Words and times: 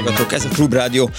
Hallgatók! 0.00 0.32
Ez 0.32 0.44
a 0.44 0.48
Klubrádió 0.48 1.10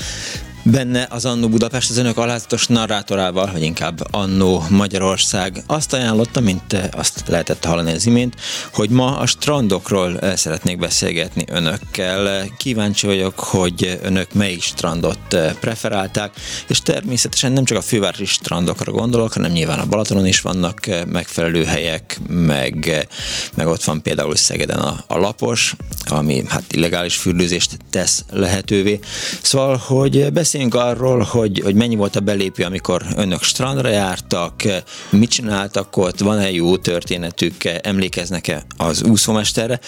Benne 0.64 1.08
az 1.10 1.26
Annó 1.26 1.50
Budapest 1.50 1.90
az 1.90 1.98
önök 1.98 2.18
alázatos 2.18 2.68
narrátorával, 2.68 3.50
vagy 3.52 3.62
inkább 3.62 4.08
Annó 4.12 4.64
Magyarország 4.70 5.64
azt 5.68 5.94
ajánlotta, 5.94 6.40
mint 6.40 6.74
eh, 6.74 6.84
azt 6.92 7.24
lehetett 7.28 7.66
hallani 7.66 7.92
az 7.92 8.06
imént, 8.06 8.36
hogy 8.74 8.90
ma 8.90 9.18
a 9.18 9.26
strandokról 9.26 10.20
eh, 10.20 10.36
szeretnék 10.36 10.78
beszélgetni 10.78 11.46
önökkel. 11.48 12.46
Kíváncsi 12.58 13.06
vagyok, 13.06 13.40
hogy 13.40 14.00
önök 14.04 14.34
melyik 14.34 14.62
strandot 14.62 15.34
eh, 15.34 15.54
preferálták, 15.60 16.32
és 16.68 16.82
természetesen 16.82 17.52
nem 17.52 17.66
csak 17.66 17.78
a 17.78 17.82
fővárosi 17.82 18.26
strandokra 18.26 18.92
gondolok, 18.92 19.34
hanem 19.34 19.52
nyilván 19.52 19.80
a 19.80 19.86
Balatonon 19.86 20.26
is 20.26 20.42
vannak 20.42 20.80
megfelelő 21.08 21.64
helyek, 21.64 22.20
meg, 22.28 23.08
meg 23.56 23.68
ott 23.68 23.84
van 23.84 24.02
például 24.02 24.36
Szegeden 24.36 24.80
a, 24.80 25.04
a 25.08 25.18
Lapos, 25.18 25.76
ami 26.06 26.44
hát 26.48 26.64
illegális 26.70 27.16
fürdőzést 27.16 27.78
tesz 27.90 28.26
lehetővé. 28.30 29.00
Szóval, 29.42 29.78
hogy 29.78 30.12
beszéljünk 30.12 30.50
Beszéljünk 30.52 30.76
arról, 30.76 31.20
hogy, 31.20 31.60
hogy 31.64 31.76
mennyi 31.76 31.96
volt 31.96 32.16
a 32.16 32.20
belépő, 32.20 32.64
amikor 32.64 33.06
önök 33.16 33.42
strandra 33.44 33.90
jártak, 33.90 34.54
mit 35.10 35.30
csináltak 35.30 35.98
ott, 35.98 36.20
van-e 36.20 36.52
jó 36.52 36.78
történetük, 36.78 37.54
emlékeznek-e 37.82 38.64
az 38.78 39.04
úszómesterre. 39.04 39.80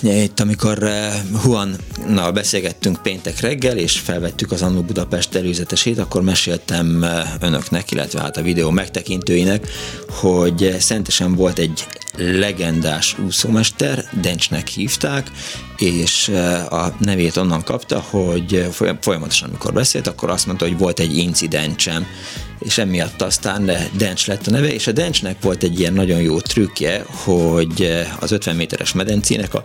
Itt, 0.00 0.40
amikor 0.40 0.82
eh, 0.82 1.14
Juannal 1.44 2.32
beszélgettünk 2.32 3.02
péntek 3.02 3.40
reggel, 3.40 3.76
és 3.76 3.98
felvettük 3.98 4.52
az 4.52 4.62
Annó 4.62 4.80
Budapest 4.80 5.34
előzetesét, 5.34 5.98
akkor 5.98 6.22
meséltem 6.22 7.04
eh, 7.04 7.24
önöknek, 7.40 7.90
illetve 7.90 8.20
hát 8.20 8.36
a 8.36 8.42
videó 8.42 8.70
megtekintőinek, 8.70 9.66
hogy 10.08 10.76
szentesen 10.78 11.34
volt 11.34 11.58
egy 11.58 11.86
legendás 12.16 13.18
úszómester, 13.18 14.04
Dencsnek 14.20 14.68
hívták, 14.68 15.30
és 15.76 16.28
eh, 16.28 16.72
a 16.72 16.94
nevét 16.98 17.36
onnan 17.36 17.62
kapta, 17.62 18.00
hogy 18.00 18.66
folyamatosan, 19.00 19.48
amikor 19.48 19.72
beszélt, 19.72 20.06
akkor 20.06 20.30
azt 20.30 20.46
mondta, 20.46 20.64
hogy 20.64 20.78
volt 20.78 21.00
egy 21.00 21.16
incidencsem, 21.16 22.06
és 22.58 22.78
emiatt 22.78 23.22
aztán 23.22 23.70
Dencs 23.96 24.26
lett 24.26 24.46
a 24.46 24.50
neve, 24.50 24.72
és 24.72 24.86
a 24.86 24.92
Dencsnek 24.92 25.42
volt 25.42 25.62
egy 25.62 25.80
ilyen 25.80 25.92
nagyon 25.92 26.20
jó 26.20 26.40
trükkje, 26.40 27.04
hogy 27.08 27.82
eh, 27.82 28.22
az 28.22 28.32
50 28.32 28.56
méteres 28.56 28.92
medencének 28.92 29.54
a 29.54 29.64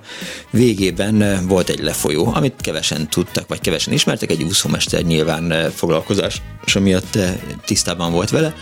végében 0.51 1.21
eh, 1.21 1.39
volt 1.41 1.69
egy 1.69 1.83
lefolyó, 1.83 2.31
amit 2.33 2.61
kevesen 2.61 3.09
tudtak, 3.09 3.47
vagy 3.47 3.59
kevesen 3.59 3.93
ismertek, 3.93 4.31
egy 4.31 4.43
úszómester 4.43 5.01
nyilván 5.01 5.71
foglalkozás, 5.75 6.41
és 6.65 6.73
miatt 6.73 7.17
tisztában 7.65 8.11
volt 8.11 8.29
vele, 8.29 8.55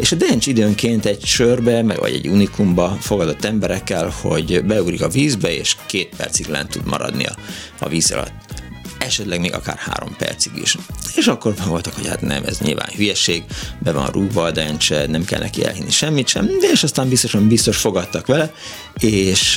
és 0.00 0.12
a 0.12 0.16
Dencs 0.16 0.46
időnként 0.46 1.04
egy 1.04 1.24
sörbe, 1.24 1.82
meg 1.82 1.98
vagy 1.98 2.14
egy 2.14 2.28
unikumba 2.28 2.96
fogadott 3.00 3.44
emberekkel, 3.44 4.12
hogy 4.22 4.64
beugrik 4.64 5.02
a 5.02 5.08
vízbe, 5.08 5.54
és 5.54 5.76
két 5.86 6.14
percig 6.16 6.46
lent 6.46 6.70
tud 6.70 6.86
maradni 6.86 7.24
a, 7.24 7.36
a 7.78 7.88
víz 7.88 8.12
alatt 8.12 8.50
esetleg 8.98 9.40
még 9.40 9.54
akár 9.54 9.76
három 9.76 10.16
percig 10.16 10.52
is. 10.62 10.76
És 11.14 11.26
akkor 11.26 11.54
voltak, 11.66 11.94
hogy 11.94 12.06
hát 12.06 12.20
nem, 12.20 12.44
ez 12.44 12.58
nyilván 12.58 12.88
hülyeség, 12.96 13.44
be 13.78 13.92
van 13.92 14.06
rúgva 14.06 14.42
a 14.42 14.50
dencs, 14.50 14.90
nem 14.90 15.24
kell 15.24 15.40
neki 15.40 15.64
elhinni 15.64 15.90
semmit 15.90 16.28
sem, 16.28 16.46
de 16.46 16.68
és 16.72 16.82
aztán 16.82 17.08
biztosan 17.08 17.48
biztos 17.48 17.76
fogadtak 17.76 18.26
vele, 18.26 18.52
és 18.98 19.56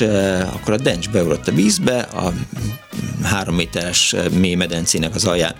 akkor 0.52 0.72
a 0.72 0.76
dencs 0.76 1.10
beugrott 1.10 1.48
a 1.48 1.52
vízbe, 1.52 1.98
a 1.98 2.32
három 3.22 3.54
méteres 3.54 4.14
mély 4.30 4.54
medencének 4.54 5.14
az 5.14 5.24
alján 5.24 5.54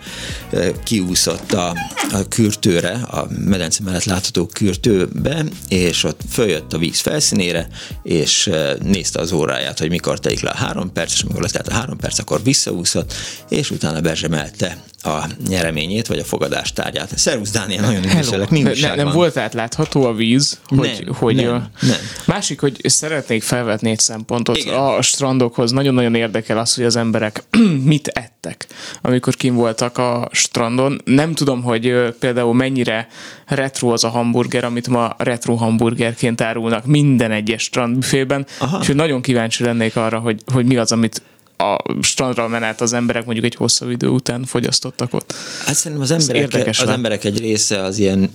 kiúszott 0.83 1.51
a, 1.51 1.75
a 2.11 2.27
kürtőre, 2.29 2.91
a 2.93 3.27
medence 3.45 3.83
mellett 3.83 4.03
látható 4.03 4.45
kürtőbe, 4.45 5.45
és 5.67 6.03
ott 6.03 6.21
följött 6.29 6.73
a 6.73 6.77
víz 6.77 6.99
felszínére, 6.99 7.67
és 8.03 8.49
nézte 8.83 9.19
az 9.19 9.31
óráját, 9.31 9.79
hogy 9.79 9.89
mikor 9.89 10.19
telik 10.19 10.41
le 10.41 10.49
a 10.49 10.55
három 10.55 10.91
perc, 10.91 11.13
és 11.13 11.21
amikor 11.21 11.41
letelt 11.41 11.67
a 11.67 11.73
három 11.73 11.97
perc, 11.97 12.19
akkor 12.19 12.43
visszaúszott, 12.43 13.13
és 13.49 13.71
utána 13.71 14.01
bezsemelte 14.01 14.83
a 15.05 15.27
nyereményét, 15.47 16.07
vagy 16.07 16.19
a 16.19 16.23
fogadástárgyát. 16.23 17.17
Szervusz 17.17 17.51
Dániel, 17.51 17.81
nagyon. 17.81 18.47
Mi 18.49 18.61
ne, 18.61 18.95
Nem 18.95 19.11
volt 19.11 19.37
átlátható 19.37 20.05
a 20.05 20.13
víz? 20.13 20.59
Hogy, 20.65 21.01
nem, 21.05 21.15
hogy 21.15 21.35
nem, 21.35 21.67
nem. 21.81 21.97
Másik, 22.25 22.59
hogy 22.59 22.79
szeretnék 22.83 23.43
felvetni 23.43 23.89
egy 23.89 23.99
szempontot 23.99 24.57
Igen. 24.57 24.73
a 24.73 25.01
strandokhoz. 25.01 25.71
Nagyon-nagyon 25.71 26.15
érdekel 26.15 26.57
az, 26.57 26.75
hogy 26.75 26.83
az 26.83 26.95
emberek 26.95 27.43
mit 27.83 28.07
ettek, 28.07 28.67
amikor 29.01 29.35
kim 29.35 29.55
voltak 29.55 29.97
a 29.97 30.29
strandon. 30.31 31.01
Nem 31.05 31.33
tudom, 31.33 31.63
hogy 31.63 31.93
például 32.19 32.53
mennyire 32.53 33.07
retro 33.45 33.89
az 33.89 34.03
a 34.03 34.09
hamburger, 34.09 34.63
amit 34.63 34.87
ma 34.87 35.15
retro 35.17 35.55
hamburgerként 35.55 36.41
árulnak 36.41 36.85
minden 36.85 37.31
egyes 37.31 37.63
strandbüfében, 37.63 38.45
és 38.81 38.87
nagyon 38.87 39.21
kíváncsi 39.21 39.63
lennék 39.63 39.95
arra, 39.95 40.19
hogy, 40.19 40.41
hogy 40.53 40.65
mi 40.65 40.77
az, 40.77 40.91
amit 40.91 41.21
a 41.57 41.77
strandra 42.01 42.47
menet 42.47 42.81
az 42.81 42.93
emberek 42.93 43.25
mondjuk 43.25 43.45
egy 43.45 43.55
hosszabb 43.55 43.89
idő 43.89 44.07
után 44.07 44.43
fogyasztottak 44.45 45.13
ott. 45.13 45.33
Hát 45.65 45.75
szerintem 45.75 46.01
az 46.01 46.11
emberek, 46.11 46.67
az 46.81 46.87
emberek 46.89 47.23
egy 47.23 47.39
része 47.39 47.81
az 47.83 47.97
ilyen, 47.97 48.31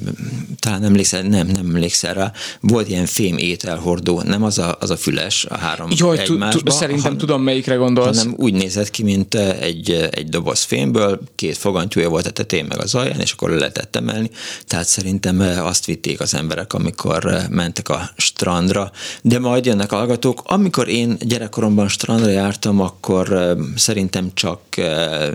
talán 0.58 0.84
emlékszel, 0.84 1.22
nem, 1.22 1.46
nem 1.46 1.66
emlékszel 1.66 2.14
rá, 2.14 2.32
volt 2.60 2.88
ilyen 2.88 3.06
fém 3.06 3.36
ételhordó, 3.36 4.22
nem 4.22 4.42
az 4.42 4.58
a, 4.58 4.76
az 4.80 4.90
a 4.90 4.96
füles, 4.96 5.44
a 5.44 5.56
három 5.56 5.88
Jaj, 5.94 6.18
egymásba. 6.18 6.70
Szerintem 6.70 7.02
hanem, 7.02 7.18
tudom, 7.18 7.42
melyikre 7.42 7.74
gondolsz. 7.74 8.18
Hanem 8.18 8.34
úgy 8.36 8.52
nézett 8.52 8.90
ki, 8.90 9.02
mint 9.02 9.34
egy, 9.34 10.08
egy 10.10 10.28
doboz 10.28 10.62
fémből, 10.62 11.20
két 11.34 11.56
fogantyúja 11.56 12.08
volt 12.08 12.26
a 12.26 12.30
tetején 12.30 12.66
meg 12.68 12.78
az 12.78 12.94
alján, 12.94 13.20
és 13.20 13.32
akkor 13.32 13.50
le 13.50 13.56
lehetett 13.56 13.96
emelni. 13.96 14.30
Tehát 14.66 14.86
szerintem 14.86 15.40
azt 15.58 15.84
vitték 15.84 16.20
az 16.20 16.34
emberek, 16.34 16.72
amikor 16.72 17.46
mentek 17.50 17.88
a 17.88 18.10
strandra. 18.16 18.90
De 19.22 19.38
majd 19.38 19.64
jönnek 19.64 19.90
hallgatók. 19.90 20.42
Amikor 20.44 20.88
én 20.88 21.16
gyerekkoromban 21.20 21.88
strandra 21.88 22.30
jártam, 22.30 22.80
akkor 22.80 23.09
akkor 23.10 23.56
szerintem 23.76 24.30
csak 24.34 24.60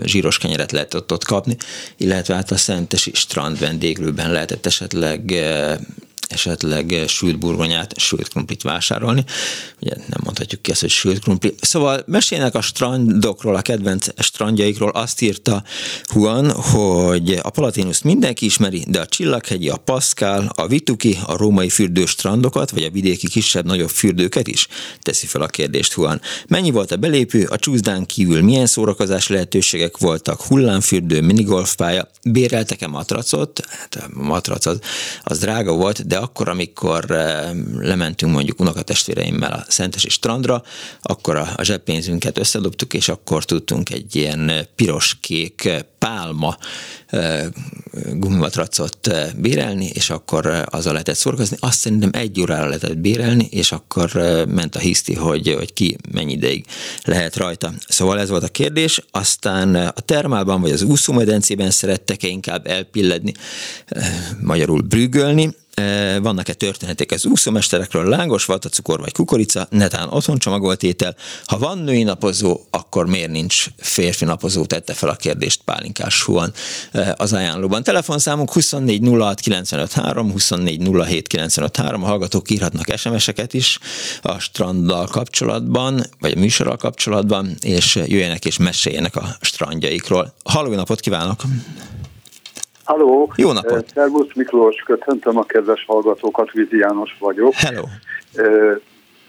zsíros 0.04 0.38
kenyeret 0.38 0.72
lehetett 0.72 1.12
ott 1.12 1.24
kapni, 1.24 1.56
illetve 1.96 2.34
hát 2.34 2.50
a 2.50 2.56
Szentesi 2.56 3.10
strand 3.14 3.58
vendéglőben 3.58 4.32
lehetett 4.32 4.66
esetleg 4.66 5.34
esetleg 6.28 7.04
sült 7.06 7.38
burgonyát, 7.38 7.98
sült 7.98 8.28
krumplit 8.28 8.62
vásárolni. 8.62 9.24
Ugye 9.80 9.94
nem 9.96 10.20
mondhatjuk 10.24 10.62
ki 10.62 10.70
ezt, 10.70 10.80
hogy 10.80 10.90
sült 10.90 11.18
krumpli. 11.18 11.54
Szóval 11.60 12.02
mesélnek 12.06 12.54
a 12.54 12.60
strandokról, 12.60 13.56
a 13.56 13.62
kedvenc 13.62 14.06
strandjaikról. 14.16 14.90
Azt 14.90 15.20
írta 15.20 15.64
Juan, 16.14 16.50
hogy 16.50 17.38
a 17.42 17.50
Palatinus 17.50 18.02
mindenki 18.02 18.44
ismeri, 18.44 18.84
de 18.88 19.00
a 19.00 19.06
Csillaghegyi, 19.06 19.68
a 19.68 19.76
Pascal, 19.76 20.50
a 20.54 20.66
Vituki, 20.66 21.18
a 21.26 21.36
római 21.36 21.68
fürdő 21.68 22.06
strandokat, 22.06 22.70
vagy 22.70 22.82
a 22.82 22.90
vidéki 22.90 23.28
kisebb-nagyobb 23.28 23.88
fürdőket 23.88 24.48
is? 24.48 24.68
Teszi 25.00 25.26
fel 25.26 25.42
a 25.42 25.46
kérdést 25.46 25.94
Juan. 25.96 26.20
Mennyi 26.48 26.70
volt 26.70 26.90
a 26.90 26.96
belépő, 26.96 27.44
a 27.44 27.58
csúszdán 27.58 28.06
kívül 28.06 28.42
milyen 28.42 28.66
szórakozás 28.66 29.28
lehetőségek 29.28 29.98
voltak, 29.98 30.42
hullámfürdő, 30.42 31.20
minigolfpálya, 31.20 32.08
béreltek-e 32.22 32.86
matracot? 32.86 33.60
Hát 33.68 33.94
a 33.94 34.08
matrac 34.22 34.66
az, 34.66 34.78
az 35.22 35.38
drága 35.38 35.72
volt, 35.72 36.06
de 36.06 36.15
de 36.16 36.22
akkor, 36.22 36.48
amikor 36.48 37.10
eh, 37.10 37.50
lementünk 37.78 38.32
mondjuk 38.32 38.60
unokatestvéreimmel 38.60 39.52
a 39.52 39.64
Szentesi 39.68 40.08
strandra, 40.08 40.62
akkor 41.02 41.36
a, 41.36 41.62
zseppénzünket 41.62 42.38
összedobtuk, 42.38 42.94
és 42.94 43.08
akkor 43.08 43.44
tudtunk 43.44 43.90
egy 43.90 44.16
ilyen 44.16 44.68
piros-kék 44.76 45.84
pálma 45.98 46.56
eh, 47.06 47.46
gumimatracot 48.12 49.06
eh, 49.06 49.30
bérelni, 49.36 49.90
és 49.94 50.10
akkor 50.10 50.66
azzal 50.70 50.92
lehetett 50.92 51.16
szorgozni. 51.16 51.56
Azt 51.60 51.78
szerintem 51.78 52.10
egy 52.12 52.40
órára 52.40 52.66
lehetett 52.66 52.98
bérelni, 52.98 53.48
és 53.50 53.72
akkor 53.72 54.10
ment 54.48 54.74
a 54.74 54.78
hiszti, 54.78 55.14
hogy, 55.14 55.54
hogy 55.54 55.72
ki 55.72 55.96
mennyi 56.12 56.32
ideig 56.32 56.64
lehet 57.04 57.36
rajta. 57.36 57.72
Szóval 57.88 58.18
ez 58.18 58.28
volt 58.28 58.42
a 58.42 58.48
kérdés. 58.48 59.00
Aztán 59.10 59.74
a 59.74 60.00
termálban 60.00 60.60
vagy 60.60 60.70
az 60.70 60.82
úszómedencében 60.82 61.70
szerettek-e 61.70 62.28
inkább 62.28 62.66
elpilledni, 62.66 63.32
magyarul 64.40 64.80
brügölni, 64.80 65.54
vannak-e 66.22 66.52
történetek 66.52 67.10
az 67.10 67.26
úszómesterekről, 67.26 68.08
lángos, 68.08 68.44
vatacukor 68.44 69.00
vagy 69.00 69.12
kukorica, 69.12 69.66
netán 69.70 70.08
otthon 70.08 70.38
csomagolt 70.38 70.82
étel. 70.82 71.16
Ha 71.44 71.58
van 71.58 71.78
női 71.78 72.02
napozó, 72.02 72.60
akkor 72.70 73.06
miért 73.06 73.30
nincs 73.30 73.66
férfi 73.76 74.24
napozó? 74.24 74.64
Tette 74.64 74.94
fel 74.94 75.08
a 75.08 75.14
kérdést 75.14 75.60
Pálinkás 75.64 76.22
Huan 76.22 76.52
az 77.16 77.32
ajánlóban. 77.32 77.82
Telefonszámunk 77.82 78.52
24 78.52 79.08
06 79.18 79.40
95 79.40 79.92
3, 79.92 80.30
24 80.30 80.88
07 81.04 81.26
95 81.26 81.76
3. 81.76 82.02
A 82.02 82.06
hallgatók 82.06 82.50
írhatnak 82.50 82.96
SMS-eket 82.96 83.54
is 83.54 83.78
a 84.22 84.38
stranddal 84.38 85.06
kapcsolatban, 85.06 86.06
vagy 86.20 86.32
a 86.36 86.38
műsorral 86.38 86.76
kapcsolatban, 86.76 87.56
és 87.60 87.94
jöjjenek 87.94 88.44
és 88.44 88.56
meséljenek 88.56 89.16
a 89.16 89.36
strandjaikról. 89.40 90.34
Halló, 90.44 90.74
napot 90.74 91.00
kívánok! 91.00 91.42
Halló! 92.86 93.32
Jó 93.36 93.52
napot! 93.52 93.88
Szervusz 93.94 94.34
Miklós, 94.34 94.82
köszöntöm 94.86 95.38
a 95.38 95.44
kedves 95.44 95.84
hallgatókat, 95.86 96.52
Vizi 96.52 96.76
János 96.76 97.16
vagyok. 97.18 97.54
Hello! 97.54 97.82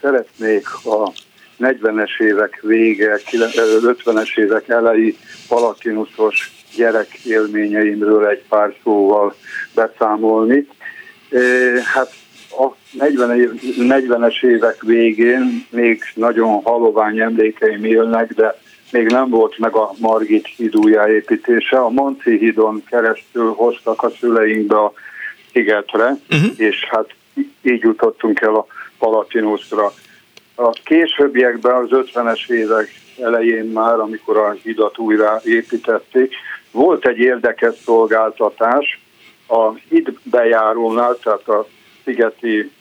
Szeretnék 0.01 0.67
a 0.85 1.11
40-es 1.59 2.19
évek 2.19 2.59
vége, 2.61 3.19
50-es 3.25 4.37
évek 4.37 4.67
elejé 4.67 5.15
palatinuszos 5.47 6.51
gyerek 6.75 7.13
élményeimről 7.13 8.27
egy 8.27 8.43
pár 8.49 8.73
szóval 8.83 9.35
beszámolni. 9.75 10.67
Hát 11.93 12.11
a 12.49 12.75
40, 12.91 13.59
40-es 13.77 14.45
évek 14.45 14.81
végén 14.81 15.65
még 15.69 16.01
nagyon 16.15 16.61
halovány 16.61 17.19
emlékeim 17.19 17.85
élnek, 17.85 18.33
de 18.33 18.59
még 18.91 19.05
nem 19.05 19.29
volt 19.29 19.57
meg 19.57 19.75
a 19.75 19.91
Margit 19.97 20.47
híd 20.47 20.75
újjáépítése. 20.75 21.77
A 21.77 21.89
Manci 21.89 22.37
hídon 22.37 22.83
keresztül 22.89 23.53
hoztak 23.53 24.03
a 24.03 24.09
szüleinkbe 24.09 24.79
a 24.79 24.93
szigetre, 25.51 26.17
uh-huh. 26.29 26.51
és 26.55 26.85
hát 26.89 27.09
így 27.61 27.81
jutottunk 27.81 28.41
el 28.41 28.55
a 28.55 28.65
Palatinuszra. 28.97 29.93
A 30.55 30.69
későbbiekben, 30.69 31.75
az 31.75 31.89
50-es 31.91 32.49
évek 32.49 32.89
elején 33.21 33.65
már, 33.65 33.99
amikor 33.99 34.37
a 34.37 34.55
hidat 34.63 34.97
újra 34.97 35.41
építették, 35.43 36.33
volt 36.71 37.07
egy 37.07 37.17
érdekes 37.17 37.75
szolgáltatás 37.85 38.99
a 39.47 39.73
hídbejárónál, 39.89 41.17
tehát 41.23 41.47
a 41.47 41.67
szigeti 42.03 42.71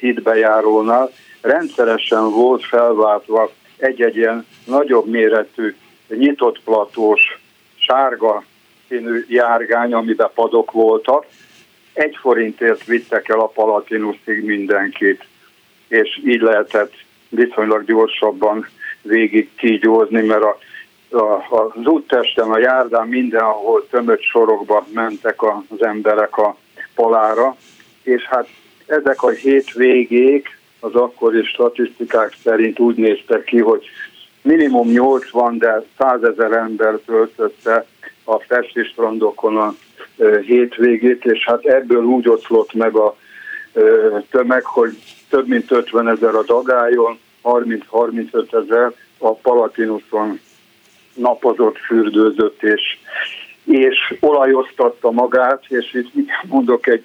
hídbejárónál 0.00 1.10
rendszeresen 1.40 2.30
volt 2.30 2.64
felváltva 2.64 3.50
egy-egy 3.76 4.16
ilyen 4.16 4.46
nagyobb 4.66 5.06
méretű, 5.06 5.74
nyitott 6.08 6.60
platós, 6.64 7.38
sárga 7.74 8.44
színű 8.88 9.24
járgány, 9.28 9.92
amiben 9.92 10.30
padok 10.34 10.70
voltak. 10.70 11.26
Egy 11.92 12.16
forintért 12.20 12.84
vittek 12.84 13.28
el 13.28 13.40
a 13.40 13.46
Palatinuszig 13.46 14.44
mindenkit, 14.44 15.24
és 15.88 16.20
így 16.24 16.40
lehetett 16.40 16.92
viszonylag 17.28 17.84
gyorsabban 17.84 18.68
végig 19.02 19.50
kígyózni, 19.56 20.22
mert 20.22 20.42
a, 20.42 20.58
a, 21.10 21.46
az 21.48 21.86
úttesten, 21.86 22.50
a 22.50 22.58
járdán 22.58 23.08
mindenhol 23.08 23.86
tömött 23.90 24.22
sorokba 24.22 24.86
mentek 24.92 25.42
az 25.42 25.82
emberek 25.82 26.36
a 26.36 26.56
palára, 26.94 27.56
és 28.02 28.22
hát 28.22 28.48
ezek 28.86 29.22
a 29.22 29.30
hétvégék 29.30 30.53
az 30.84 30.94
akkori 30.94 31.44
statisztikák 31.44 32.36
szerint 32.42 32.78
úgy 32.78 32.96
néztek 32.96 33.44
ki, 33.44 33.58
hogy 33.58 33.84
minimum 34.42 34.88
80, 34.88 35.58
de 35.58 35.84
100 35.98 36.22
ezer 36.22 36.52
ember 36.52 36.94
töltötte 37.06 37.86
a 38.24 38.38
festi 38.38 38.82
strandokon 38.82 39.56
a 39.56 39.74
hétvégét, 40.46 41.24
és 41.24 41.44
hát 41.44 41.64
ebből 41.64 42.04
úgy 42.04 42.28
oszlott 42.28 42.72
meg 42.72 42.96
a 42.96 43.16
tömeg, 44.30 44.64
hogy 44.64 44.96
több 45.28 45.48
mint 45.48 45.70
50 45.70 46.08
ezer 46.08 46.34
a 46.34 46.42
Dagályon, 46.42 47.18
30-35 47.42 48.64
ezer 48.64 48.92
a 49.18 49.34
Palatinuson 49.34 50.40
napozott, 51.14 51.78
fürdőzött 51.78 52.62
és, 52.62 52.98
és 53.64 54.14
olajoztatta 54.20 55.10
magát, 55.10 55.64
és 55.68 55.94
itt 55.94 56.28
mondok 56.48 56.86
egy 56.86 57.04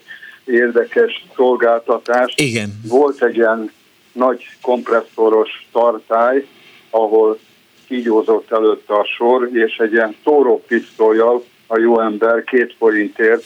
érdekes 0.49 1.25
szolgáltatást. 1.35 2.39
Igen. 2.39 2.69
Volt 2.87 3.23
egy 3.23 3.35
ilyen 3.35 3.71
nagy 4.11 4.45
kompresszoros 4.61 5.67
tartály, 5.71 6.47
ahol 6.89 7.39
kígyózott 7.87 8.51
előtte 8.51 8.93
a 8.93 9.05
sor, 9.17 9.49
és 9.53 9.77
egy 9.77 9.91
ilyen 9.91 10.15
szórópisztolyjal 10.23 11.43
a 11.67 11.79
jó 11.79 11.99
ember 12.01 12.43
két 12.43 12.75
forintért 12.77 13.43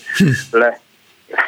le 0.52 0.80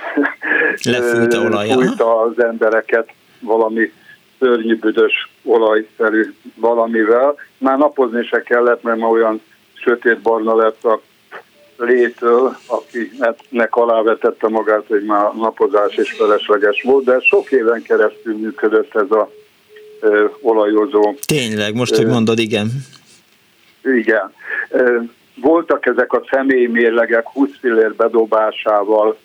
lefújta 0.92 1.40
olajjal. 1.40 1.94
az 1.98 2.44
embereket 2.44 3.10
valami 3.40 3.92
szörnyű 4.40 4.76
büdös 4.80 5.30
olajszerű 5.44 6.34
valamivel. 6.56 7.36
Már 7.58 7.78
napozni 7.78 8.24
se 8.24 8.42
kellett, 8.42 8.84
mert 8.84 8.98
ma 8.98 9.08
olyan 9.08 9.42
sötét 9.74 10.22
barna 10.22 10.56
lett 10.56 10.84
a 10.84 11.02
létől, 11.78 12.58
akinek 12.66 13.76
alávetette 13.76 14.48
magát, 14.48 14.84
hogy 14.88 15.04
már 15.04 15.34
napozás 15.34 15.98
is 15.98 16.12
felesleges 16.12 16.82
volt, 16.82 17.06
de 17.06 17.20
sok 17.20 17.52
éven 17.52 17.82
keresztül 17.82 18.38
működött 18.38 18.96
ez 18.96 19.12
a 19.12 19.32
ö, 20.00 20.26
olajozó. 20.42 21.16
Tényleg, 21.26 21.76
most, 21.76 21.96
hogy 21.96 22.06
mondod, 22.06 22.40
igen. 22.40 22.68
Igen. 23.84 24.34
Ö, 24.70 25.00
voltak 25.36 25.86
ezek 25.86 26.14
a 26.14 26.24
mérlegek 26.72 27.28
20 27.28 27.50
fillér 27.60 27.96
bedobásával 27.96 29.18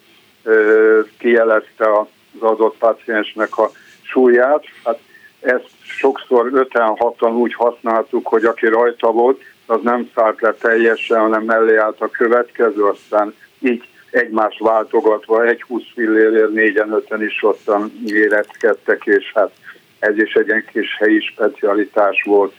ö, 0.43 1.01
kijelezte 1.19 1.99
az 1.99 2.07
adott 2.41 2.77
paciensnek 2.79 3.59
a 3.59 3.71
súlyát. 4.03 4.65
Hát 4.85 4.99
ezt 5.41 5.69
sokszor 5.81 6.51
5-6-an 6.55 7.39
úgy 7.39 7.55
használtuk, 7.55 8.27
hogy 8.27 8.45
aki 8.45 8.67
rajta 8.67 9.11
volt, 9.11 9.43
az 9.71 9.81
nem 9.83 10.11
szállt 10.15 10.41
le 10.41 10.53
teljesen, 10.53 11.21
hanem 11.21 11.43
mellé 11.43 11.77
állt 11.77 12.01
a 12.01 12.09
következő, 12.09 12.83
aztán 12.83 13.35
így 13.59 13.83
egymás 14.11 14.59
váltogatva, 14.59 15.47
egy 15.47 15.63
20 15.63 15.83
fillérért 15.95 16.53
négyen, 16.53 16.93
öten 16.93 17.23
is 17.23 17.43
ottan 17.43 17.93
éretkedtek, 18.07 19.03
és 19.05 19.33
hát 19.35 19.51
ez 19.99 20.19
is 20.19 20.33
egy 20.33 20.47
ilyen 20.47 20.65
kis 20.73 20.97
helyi 20.99 21.21
specialitás 21.21 22.23
volt. 22.27 22.55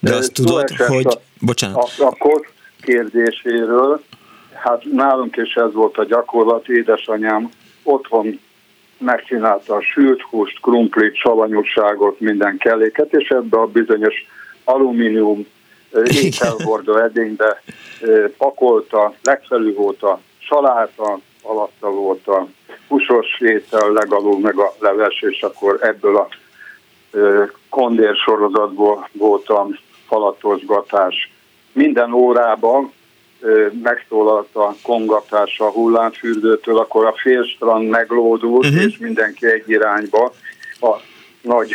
De 0.00 0.14
azt 0.14 0.32
tudod, 0.32 0.70
hogy... 0.70 1.06
A, 1.06 1.20
Bocsánat. 1.40 1.94
A, 1.98 2.04
a 2.04 2.14
kor 2.18 2.48
kérdéséről, 2.80 4.02
hát 4.52 4.84
nálunk 4.84 5.36
is 5.36 5.54
ez 5.54 5.72
volt 5.72 5.96
a 5.98 6.04
gyakorlat, 6.04 6.68
édesanyám 6.68 7.50
otthon 7.82 8.40
megcsinálta 8.98 9.74
a 9.74 9.80
sült 9.80 10.22
húst, 10.22 10.60
krumplit, 10.60 11.16
savanyúságot, 11.16 12.20
minden 12.20 12.56
kelléket, 12.58 13.12
és 13.12 13.28
ebbe 13.28 13.58
a 13.58 13.66
bizonyos 13.66 14.14
alumínium 14.64 15.46
ételhordó 16.02 16.96
edénybe 16.96 17.62
pakolta, 18.38 19.14
legfelül 19.22 19.74
volt 19.74 20.02
a 20.02 20.20
saláta, 20.38 21.18
alatta 21.42 21.90
volt 21.90 22.26
a 22.26 22.46
húsos 22.88 23.40
étel, 23.40 23.92
legalul 23.92 24.38
meg 24.38 24.58
a 24.58 24.74
leves, 24.78 25.22
és 25.22 25.42
akkor 25.42 25.78
ebből 25.80 26.16
a 26.16 26.28
kondér 27.68 28.14
sorozatból 28.14 29.08
volt 29.12 29.48
a 29.48 29.66
falatozgatás. 30.06 31.32
Minden 31.72 32.12
órában 32.12 32.92
megszólalt 33.82 34.56
a 34.56 34.74
kongatás 34.82 35.60
a 35.60 35.70
hullámfürdőtől, 35.70 36.78
akkor 36.78 37.06
a 37.06 37.14
félstrand 37.16 37.88
meglódult, 37.88 38.66
uh-huh. 38.66 38.84
és 38.84 38.98
mindenki 38.98 39.46
egy 39.46 39.70
irányba 39.70 40.32
a 40.80 40.96
nagy 41.44 41.72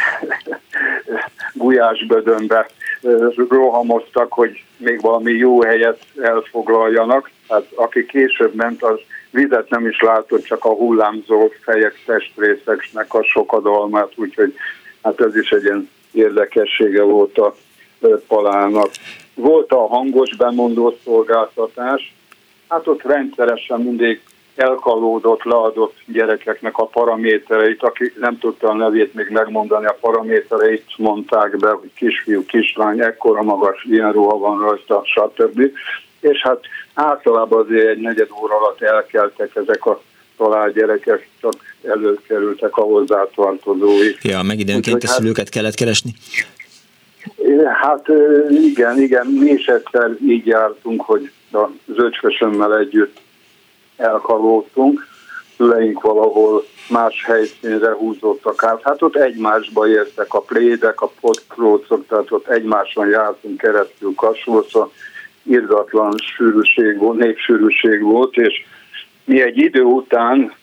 gulyásbödönbe 1.53 2.69
rohamoztak, 3.49 4.33
hogy 4.33 4.63
még 4.77 5.01
valami 5.01 5.31
jó 5.31 5.63
helyet 5.63 5.99
elfoglaljanak. 6.21 7.29
Hát 7.49 7.65
aki 7.75 8.05
később 8.05 8.53
ment, 8.53 8.83
az 8.83 8.99
vizet 9.31 9.69
nem 9.69 9.87
is 9.87 9.99
látott, 10.01 10.43
csak 10.43 10.65
a 10.65 10.73
hullámzó 10.73 11.51
fejek 11.61 12.03
testrészeknek 12.05 13.13
a 13.13 13.23
sokadalmát, 13.23 14.11
úgyhogy 14.15 14.53
hát 15.03 15.21
ez 15.21 15.35
is 15.35 15.49
egy 15.49 15.63
ilyen 15.63 15.89
érdekessége 16.11 17.01
volt 17.01 17.37
a 17.37 17.55
palának. 18.27 18.89
Volt 19.33 19.71
a 19.71 19.87
hangos 19.87 20.35
bemondó 20.35 20.97
szolgáltatás, 21.03 22.13
hát 22.67 22.87
ott 22.87 23.01
rendszeresen 23.01 23.81
mindig 23.81 24.21
elkalódott, 24.59 25.43
leadott 25.43 25.95
gyerekeknek 26.05 26.77
a 26.77 26.85
paramétereit, 26.85 27.83
aki 27.83 28.13
nem 28.19 28.37
tudta 28.37 28.67
a 28.67 28.73
nevét 28.73 29.13
még 29.13 29.29
megmondani, 29.29 29.85
a 29.85 29.97
paramétereit 30.01 30.85
mondták 30.97 31.57
be, 31.57 31.69
hogy 31.69 31.89
kisfiú, 31.95 32.45
kislány, 32.45 32.99
ekkora 32.99 33.41
magas, 33.41 33.83
ilyen 33.89 34.11
ruha 34.11 34.37
van 34.37 34.59
rajta, 34.59 35.01
stb. 35.03 35.61
És 36.19 36.41
hát 36.41 36.59
általában 36.93 37.65
azért 37.65 37.87
egy 37.87 37.99
negyed 37.99 38.27
óra 38.41 38.55
alatt 38.55 38.81
elkeltek 38.81 39.55
ezek 39.55 39.85
a 39.85 40.01
talál 40.37 40.71
gyerekek, 40.71 41.27
csak 41.41 41.53
előkerültek 41.83 42.77
a 42.77 42.81
hozzátartozói. 42.81 44.11
Ja, 44.21 44.41
meg 44.41 44.59
időnként 44.59 45.03
a 45.03 45.07
hát- 45.07 45.15
szülőket 45.15 45.43
hát, 45.43 45.49
kellett 45.49 45.73
keresni. 45.73 46.11
Hát 47.81 48.07
igen, 48.49 49.01
igen, 49.01 49.27
mi 49.27 49.49
is 49.49 49.65
egyszer 49.65 50.09
így 50.27 50.45
jártunk, 50.45 51.01
hogy 51.01 51.31
az 51.51 51.69
öcskösömmel 51.95 52.77
együtt 52.77 53.19
elkalóztunk. 53.99 55.07
szüleink 55.57 56.01
valahol 56.01 56.65
más 56.89 57.23
helyszínre 57.25 57.93
húzódtak 57.93 58.63
át. 58.63 58.81
Hát 58.83 59.01
ott 59.01 59.15
egymásba 59.15 59.87
értek 59.87 60.33
a 60.33 60.41
plédek, 60.41 61.01
a 61.01 61.11
potkrócok, 61.19 62.07
tehát 62.07 62.31
ott 62.31 62.47
egymáson 62.47 63.09
jártunk 63.09 63.57
keresztül 63.57 64.13
Kasolszon, 64.15 64.91
irdatlan 65.43 66.13
sűrűség 66.35 66.97
volt, 66.97 67.17
népsűrűség 67.17 68.01
volt, 68.01 68.37
és 68.37 68.65
mi 69.25 69.41
egy 69.41 69.57
idő 69.57 69.81
után 69.81 70.53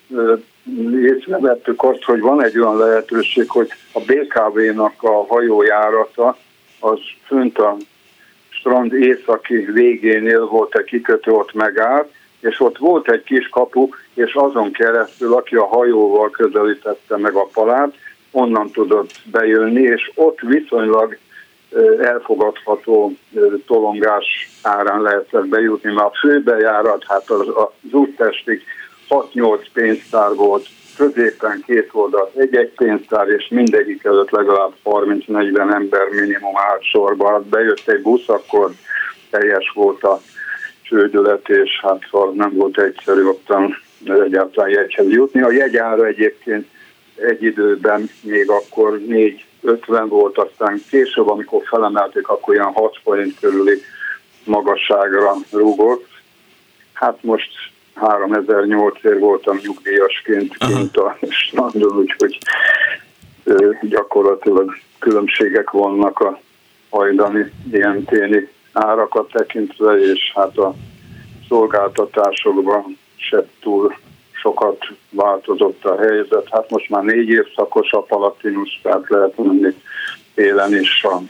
észrevettük 1.02 1.82
azt, 1.82 2.02
hogy 2.02 2.20
van 2.20 2.42
egy 2.42 2.58
olyan 2.58 2.76
lehetőség, 2.78 3.48
hogy 3.48 3.68
a 3.92 4.00
BKV-nak 4.00 5.02
a 5.02 5.26
hajójárata 5.28 6.36
az 6.80 6.98
fönt 7.26 7.58
a 7.58 7.76
strand 8.48 8.92
északi 8.92 9.56
végénél 9.56 10.46
volt 10.46 10.76
egy 10.76 10.84
kikötő, 10.84 11.30
ott 11.30 11.52
megállt, 11.52 12.12
és 12.48 12.60
ott 12.60 12.78
volt 12.78 13.10
egy 13.10 13.22
kis 13.22 13.48
kapu, 13.48 13.88
és 14.14 14.34
azon 14.34 14.72
keresztül, 14.72 15.34
aki 15.34 15.56
a 15.56 15.66
hajóval 15.66 16.30
közelítette 16.30 17.16
meg 17.16 17.34
a 17.34 17.48
palát, 17.52 17.94
onnan 18.30 18.70
tudott 18.70 19.10
bejönni, 19.24 19.82
és 19.82 20.10
ott 20.14 20.40
viszonylag 20.40 21.18
elfogadható 22.00 23.12
tolongás 23.66 24.50
árán 24.62 25.02
lehetett 25.02 25.46
bejutni, 25.46 25.92
mert 25.92 26.06
a 26.06 26.18
főbejárat, 26.20 27.04
hát 27.08 27.30
az, 27.30 27.48
az 27.48 27.92
úttestig 27.92 28.62
6-8 29.08 29.66
pénztár 29.72 30.34
volt, 30.34 30.66
középen 30.96 31.62
két 31.66 31.88
oldalt 31.92 32.36
egy-egy 32.36 32.72
pénztár, 32.76 33.28
és 33.28 33.48
mindegyik 33.48 34.04
előtt 34.04 34.30
legalább 34.30 34.72
30-40 34.84 35.74
ember 35.74 36.08
minimum 36.10 36.56
állt 36.56 36.82
sorba. 36.82 37.30
Hát 37.30 37.46
bejött 37.46 37.88
egy 37.88 38.02
busz, 38.02 38.28
akkor 38.28 38.70
teljes 39.30 39.72
volt 39.74 40.02
a 40.02 40.20
csődület, 40.88 41.48
és 41.48 41.80
hát 41.82 42.06
szóval 42.10 42.32
nem 42.32 42.54
volt 42.54 42.78
egyszerű 42.78 43.24
ottan 43.24 43.76
egyáltalán 44.04 44.70
jegyhez 44.70 45.08
jutni. 45.08 45.40
A 45.42 45.50
jegyára 45.50 46.06
egyébként 46.06 46.66
egy 47.14 47.42
időben 47.42 48.10
még 48.22 48.50
akkor 48.50 49.00
4-50 49.08 50.04
volt, 50.08 50.38
aztán 50.38 50.82
később, 50.90 51.28
amikor 51.28 51.62
felemelték, 51.64 52.28
akkor 52.28 52.54
olyan 52.54 52.72
6 52.72 52.98
forint 53.02 53.40
körüli 53.40 53.82
magasságra 54.44 55.34
rúgott. 55.50 56.06
Hát 56.92 57.22
most 57.22 57.50
3008 57.94 59.04
ér 59.04 59.18
voltam 59.18 59.58
nyugdíjasként 59.62 60.56
kint 60.56 60.96
a 60.96 61.18
strandon, 61.28 61.96
úgyhogy 61.98 62.38
gyakorlatilag 63.82 64.76
különbségek 64.98 65.70
vannak 65.70 66.20
a 66.20 66.40
hajdani 66.90 67.52
ilyen 67.72 68.04
téni 68.04 68.48
árakat 68.76 69.30
tekintve, 69.30 69.99
és 69.99 70.33
hát 70.35 70.59
a 70.59 70.75
szolgáltatásokban 71.49 72.99
se 73.16 73.47
túl 73.61 73.95
sokat 74.33 74.78
változott 75.11 75.85
a 75.85 75.97
helyzet. 75.99 76.49
Hát 76.50 76.71
most 76.71 76.88
már 76.88 77.02
négy 77.02 77.28
évszakos 77.28 77.90
a 77.90 78.00
Palatinus, 78.00 78.80
tehát 78.83 79.09
lehet 79.09 79.37
menni 79.37 79.75
élen 80.35 80.75
is 80.75 81.04
a 81.04 81.21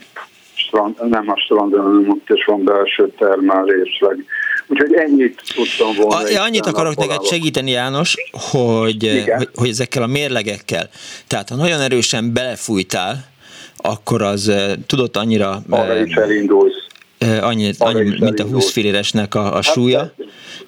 strand, 0.53 1.09
nem 1.09 1.29
a 1.29 1.37
strandon, 1.37 1.81
hanem 1.81 2.09
ott 2.09 2.29
is 2.29 2.45
van 2.45 2.63
belső 2.63 3.13
termelésleg. 3.17 4.25
Úgyhogy 4.67 4.93
ennyit 4.93 5.41
tudtam 5.55 5.95
volna. 5.95 6.39
A, 6.39 6.43
annyit 6.43 6.65
akarok 6.65 6.95
neked 6.95 7.25
segíteni, 7.25 7.71
János, 7.71 8.15
hogy, 8.51 9.25
hogy, 9.37 9.49
hogy 9.55 9.69
ezekkel 9.69 10.03
a 10.03 10.07
mérlegekkel, 10.07 10.89
tehát 11.27 11.49
ha 11.49 11.55
nagyon 11.55 11.79
erősen 11.79 12.33
belefújtál, 12.33 13.25
akkor 13.77 14.21
az 14.21 14.51
tudott 14.87 15.17
annyira... 15.17 15.61
Arra 15.69 15.99
is 15.99 16.15
elindulsz. 16.15 16.76
Annyi, 17.19 17.71
annyi 17.77 18.15
mint 18.19 18.39
a 18.39 18.43
20 18.43 18.71
filléresnek 18.71 19.35
a, 19.35 19.39
a 19.39 19.53
hát, 19.53 19.63
súlya, 19.63 20.11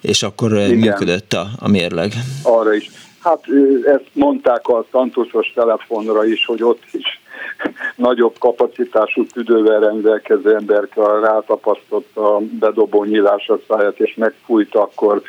és 0.00 0.22
akkor 0.22 0.52
igen. 0.52 0.76
működött 0.76 1.32
a, 1.32 1.46
a 1.58 1.68
mérleg. 1.68 2.12
Arra 2.42 2.74
is. 2.74 2.90
Hát 3.20 3.44
ezt 3.84 4.08
mondták 4.12 4.68
a 4.68 4.86
tantusos 4.90 5.52
telefonra 5.54 6.26
is, 6.26 6.44
hogy 6.46 6.62
ott 6.62 6.82
is 6.90 7.20
nagyobb 7.96 8.38
kapacitású 8.38 9.26
tüdővel 9.26 9.80
rendelkező 9.80 10.54
emberkel 10.54 11.20
rátapasztott 11.20 12.16
a 12.16 12.38
bedobó 12.38 13.04
nyílásra 13.04 13.60
száját, 13.68 14.00
és 14.00 14.14
megfújt, 14.14 14.74
akkor 14.74 15.22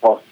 ha 0.00 0.22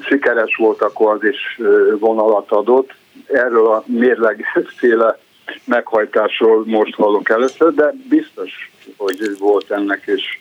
sikeres 0.00 0.56
volt, 0.56 0.82
akkor 0.82 1.14
az 1.14 1.24
is 1.24 1.60
vonalat 1.98 2.50
adott. 2.50 2.94
Erről 3.26 3.66
a 3.66 3.84
mérlegféle 3.86 5.18
meghajtásról 5.64 6.64
most 6.66 6.94
hallok 6.94 7.28
először, 7.30 7.74
de 7.74 7.94
biztos, 8.08 8.70
hogy 8.96 9.36
volt 9.38 9.70
ennek 9.70 10.02
is 10.06 10.40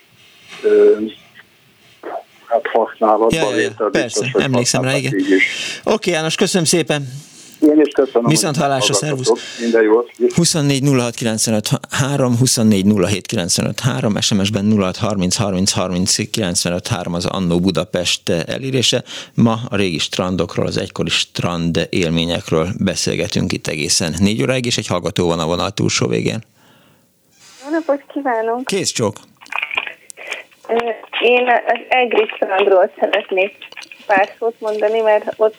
hát 2.47 2.67
használatban 2.67 3.29
ja, 3.33 3.55
ja, 3.55 3.61
ja. 3.61 3.89
Persze, 3.89 4.21
biztos, 4.21 4.43
emlékszem 4.43 4.81
rá, 4.81 4.95
igen. 4.95 5.13
Oké, 5.13 5.31
okay, 5.83 6.13
János, 6.13 6.35
köszönöm 6.35 6.65
szépen. 6.65 7.07
Én 7.59 7.81
is 7.81 7.93
köszönöm. 7.93 8.27
Viszont 8.27 8.57
hallásra, 8.57 8.93
szervusz. 8.93 9.57
Minden 9.59 9.83
jót. 9.83 10.11
24 10.35 10.83
06 10.83 11.15
95 11.15 11.69
3, 11.89 12.37
24 12.37 12.85
07 13.07 13.25
95 13.25 13.79
3, 13.79 14.19
SMS-ben 14.19 14.77
06 14.79 14.97
30 14.97 15.35
30 15.35 15.71
30 15.71 16.29
95 16.29 16.87
3 16.87 17.13
az 17.13 17.25
Annó 17.25 17.59
Budapest 17.59 18.29
elérése. 18.29 19.03
Ma 19.33 19.59
a 19.69 19.75
régi 19.75 19.97
strandokról, 19.97 20.65
az 20.65 20.77
egykori 20.77 21.09
strand 21.09 21.87
élményekről 21.89 22.67
beszélgetünk 22.79 23.53
itt 23.53 23.67
egészen 23.67 24.13
négy 24.19 24.41
óráig, 24.41 24.65
és 24.65 24.77
egy 24.77 24.87
hallgató 24.87 25.27
van 25.27 25.39
a 25.39 25.45
vonal 25.45 25.71
túlsó 25.71 26.07
végén. 26.07 26.39
Jó 27.63 27.69
napot 27.71 28.03
kívánok! 28.13 28.63
Kész 28.63 28.91
csók! 28.91 29.15
Én 31.21 31.47
az 31.67 31.79
Egri 31.89 32.31
strandról 32.35 32.91
szeretnék 32.99 33.57
pár 34.05 34.29
szót 34.39 34.55
mondani, 34.59 34.99
mert 34.99 35.33
ott 35.37 35.55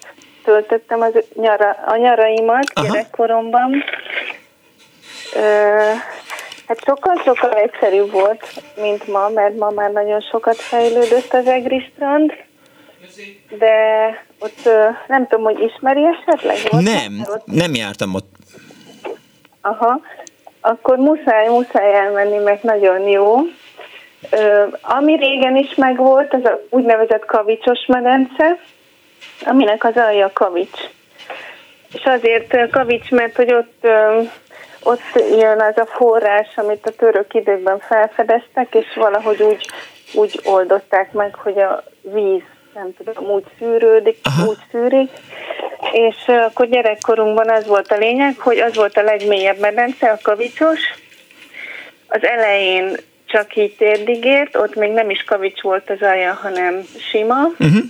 töltöttem 0.48 1.00
az 1.00 1.12
nyara, 1.34 1.76
a 1.86 1.96
nyaraimat 1.96 2.70
Aha. 2.74 2.86
gyerekkoromban. 2.86 3.84
Ö, 5.34 5.40
hát 6.66 6.84
sokkal-sokkal 6.84 7.52
egyszerűbb 7.52 8.10
volt, 8.10 8.62
mint 8.80 9.06
ma, 9.06 9.28
mert 9.28 9.58
ma 9.58 9.70
már 9.70 9.90
nagyon 9.90 10.20
sokat 10.20 10.56
fejlődött 10.56 11.32
az 11.32 11.46
Egri 11.46 11.90
strand. 11.94 12.32
De 13.58 13.74
ott 14.38 14.68
nem 15.06 15.26
tudom, 15.26 15.44
hogy 15.44 15.60
ismeri 15.60 16.02
esetleg? 16.04 16.56
Ott 16.70 16.80
nem, 16.80 17.24
ott... 17.24 17.46
nem 17.46 17.74
jártam 17.74 18.14
ott. 18.14 18.32
Aha, 19.60 20.00
akkor 20.60 20.96
muszáj, 20.96 21.48
muszáj 21.48 21.94
elmenni, 21.94 22.36
mert 22.36 22.62
nagyon 22.62 23.00
jó. 23.08 23.36
Ö, 24.30 24.64
ami 24.80 25.16
régen 25.16 25.56
is 25.56 25.74
megvolt, 25.74 26.34
az 26.34 26.44
a 26.44 26.60
úgynevezett 26.70 27.24
kavicsos 27.24 27.86
medence, 27.86 28.58
aminek 29.44 29.84
az 29.84 29.96
alja 29.96 30.30
kavics. 30.32 30.80
És 31.94 32.04
azért 32.04 32.70
kavics, 32.70 33.10
mert 33.10 33.36
hogy 33.36 33.52
ott, 33.52 33.86
ott 34.82 35.22
jön 35.38 35.60
az 35.60 35.76
a 35.76 35.86
forrás, 35.86 36.48
amit 36.56 36.86
a 36.86 36.90
török 36.90 37.34
időkben 37.34 37.78
felfedeztek, 37.78 38.74
és 38.74 38.86
valahogy 38.94 39.42
úgy, 39.42 39.66
úgy 40.14 40.40
oldották 40.44 41.12
meg, 41.12 41.34
hogy 41.34 41.58
a 41.58 41.84
víz 42.00 42.42
nem 42.74 42.94
tudom, 42.96 43.30
úgy 43.30 43.44
szűrődik, 43.58 44.18
Aha. 44.22 44.46
úgy 44.48 44.58
szűrik. 44.70 45.10
És 45.92 46.16
akkor 46.26 46.66
gyerekkorunkban 46.66 47.50
az 47.50 47.66
volt 47.66 47.92
a 47.92 47.96
lényeg, 47.96 48.38
hogy 48.38 48.58
az 48.58 48.74
volt 48.74 48.96
a 48.96 49.02
legmélyebb 49.02 49.58
medence, 49.58 50.10
a 50.10 50.18
kavicsos. 50.22 50.80
Az 52.08 52.24
elején 52.24 52.96
csak 53.26 53.56
így 53.56 53.76
térdig 53.76 54.24
ért, 54.24 54.56
ott 54.56 54.74
még 54.74 54.90
nem 54.90 55.10
is 55.10 55.24
kavics 55.24 55.60
volt 55.60 55.90
az 55.90 56.02
alja, 56.02 56.32
hanem 56.32 56.82
sima. 57.10 57.42
Uh-huh 57.58 57.84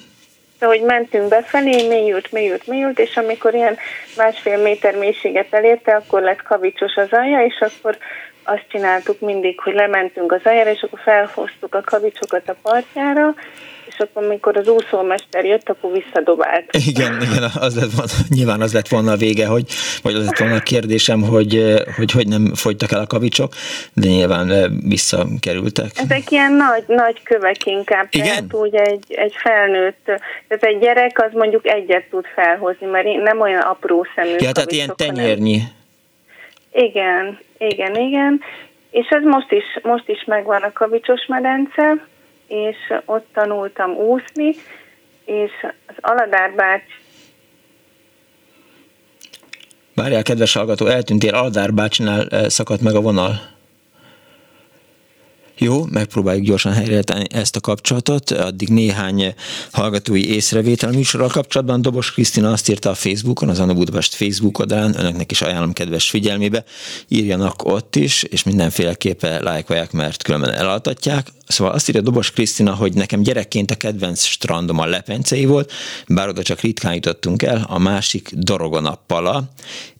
hogy 0.66 0.80
mentünk 0.80 1.28
befelé, 1.28 1.88
mélyült, 1.88 2.32
mélyült, 2.32 2.66
mélyült, 2.66 2.98
és 2.98 3.16
amikor 3.16 3.54
ilyen 3.54 3.76
másfél 4.16 4.58
méter 4.62 4.96
mélységet 4.96 5.54
elérte, 5.54 5.94
akkor 5.94 6.22
lett 6.22 6.42
kavicsos 6.42 6.94
az 6.94 7.08
alja, 7.10 7.44
és 7.44 7.60
akkor 7.60 7.98
azt 8.42 8.64
csináltuk 8.68 9.20
mindig, 9.20 9.60
hogy 9.60 9.74
lementünk 9.74 10.32
az 10.32 10.40
aljára, 10.44 10.70
és 10.70 10.82
akkor 10.82 11.00
felhoztuk 11.02 11.74
a 11.74 11.82
kavicsokat 11.84 12.48
a 12.48 12.56
partjára, 12.62 13.34
és 13.98 14.04
akkor, 14.04 14.24
amikor 14.24 14.56
az 14.56 14.68
úszómester 14.68 15.44
jött, 15.44 15.68
akkor 15.68 15.92
visszadobált. 15.92 16.64
Igen, 16.86 17.22
igen, 17.22 17.42
az 17.60 17.76
lett 17.76 17.90
volna, 17.90 18.12
nyilván 18.28 18.60
az 18.60 18.72
lett 18.72 18.88
volna 18.88 19.12
a 19.12 19.16
vége, 19.16 19.46
hogy, 19.46 19.64
vagy 20.02 20.14
az 20.14 20.24
lett 20.24 20.38
volna 20.38 20.54
a 20.54 20.60
kérdésem, 20.60 21.22
hogy, 21.22 21.82
hogy 21.96 22.12
hogy 22.12 22.28
nem 22.28 22.54
fogytak 22.54 22.92
el 22.92 23.00
a 23.00 23.06
kavicsok, 23.06 23.52
de 23.94 24.08
nyilván 24.08 24.52
visszakerültek. 24.88 25.90
Ezek 25.94 26.30
ilyen 26.30 26.52
nagy, 26.52 26.84
nagy 26.86 27.22
kövek 27.22 27.66
inkább, 27.66 28.06
igen? 28.10 28.26
tehát 28.26 28.54
úgy 28.54 28.74
egy, 28.74 29.04
egy 29.08 29.34
felnőtt, 29.36 30.04
tehát 30.48 30.64
egy 30.64 30.78
gyerek 30.78 31.22
az 31.22 31.32
mondjuk 31.32 31.66
egyet 31.66 32.04
tud 32.10 32.24
felhozni, 32.34 32.86
mert 32.86 33.22
nem 33.22 33.40
olyan 33.40 33.62
apró 33.62 34.06
szemű 34.14 34.36
Ja, 34.38 34.52
tehát 34.52 34.72
ilyen 34.72 34.92
tenyérnyi. 34.96 35.58
Hanem... 35.58 35.76
Igen, 36.88 37.38
igen, 37.58 37.96
igen. 37.96 38.40
És 38.90 39.08
ez 39.08 39.22
most 39.22 39.52
is, 39.52 39.64
most 39.82 40.08
is 40.08 40.24
megvan 40.24 40.62
a 40.62 40.72
kavicsos 40.72 41.26
medence, 41.26 42.06
és 42.48 42.76
ott 43.04 43.26
tanultam 43.32 43.90
úszni, 43.90 44.54
és 45.24 45.50
az 45.86 45.94
Aladár 46.00 46.54
bács 46.54 46.82
Várjál, 49.94 50.22
kedves 50.22 50.54
hallgató, 50.54 50.86
eltűntél, 50.86 51.34
Aladár 51.34 51.74
bácsinál 51.74 52.26
eh, 52.28 52.48
szakadt 52.48 52.80
meg 52.80 52.94
a 52.94 53.00
vonal. 53.00 53.57
Jó, 55.60 55.84
megpróbáljuk 55.84 56.44
gyorsan 56.44 56.72
helyreállítani 56.72 57.24
ezt 57.30 57.56
a 57.56 57.60
kapcsolatot. 57.60 58.30
Addig 58.30 58.68
néhány 58.68 59.34
hallgatói 59.70 60.34
észrevétel 60.34 60.90
műsorral 60.90 61.28
kapcsolatban. 61.28 61.82
Dobos 61.82 62.12
Krisztina 62.12 62.52
azt 62.52 62.68
írta 62.68 62.90
a 62.90 62.94
Facebookon, 62.94 63.48
az 63.48 63.60
Anna 63.60 64.02
Facebook 64.02 64.58
oldalán, 64.58 64.98
önöknek 64.98 65.30
is 65.30 65.42
ajánlom 65.42 65.72
kedves 65.72 66.10
figyelmébe, 66.10 66.64
írjanak 67.08 67.64
ott 67.64 67.96
is, 67.96 68.22
és 68.22 68.42
mindenféleképpen 68.42 69.42
lájkolják, 69.42 69.92
mert 69.92 70.22
különben 70.22 70.52
elaltatják. 70.52 71.26
Szóval 71.46 71.72
azt 71.72 71.88
írja 71.88 72.00
Dobos 72.00 72.30
Krisztina, 72.30 72.74
hogy 72.74 72.94
nekem 72.94 73.22
gyerekként 73.22 73.70
a 73.70 73.74
kedvenc 73.74 74.24
strandom 74.24 74.78
a 74.78 74.86
Lepencei 74.86 75.44
volt, 75.44 75.72
bár 76.08 76.28
oda 76.28 76.42
csak 76.42 76.60
ritkán 76.60 76.94
jutottunk 76.94 77.42
el, 77.42 77.66
a 77.68 77.78
másik 77.78 78.30
Dorogon 78.32 78.98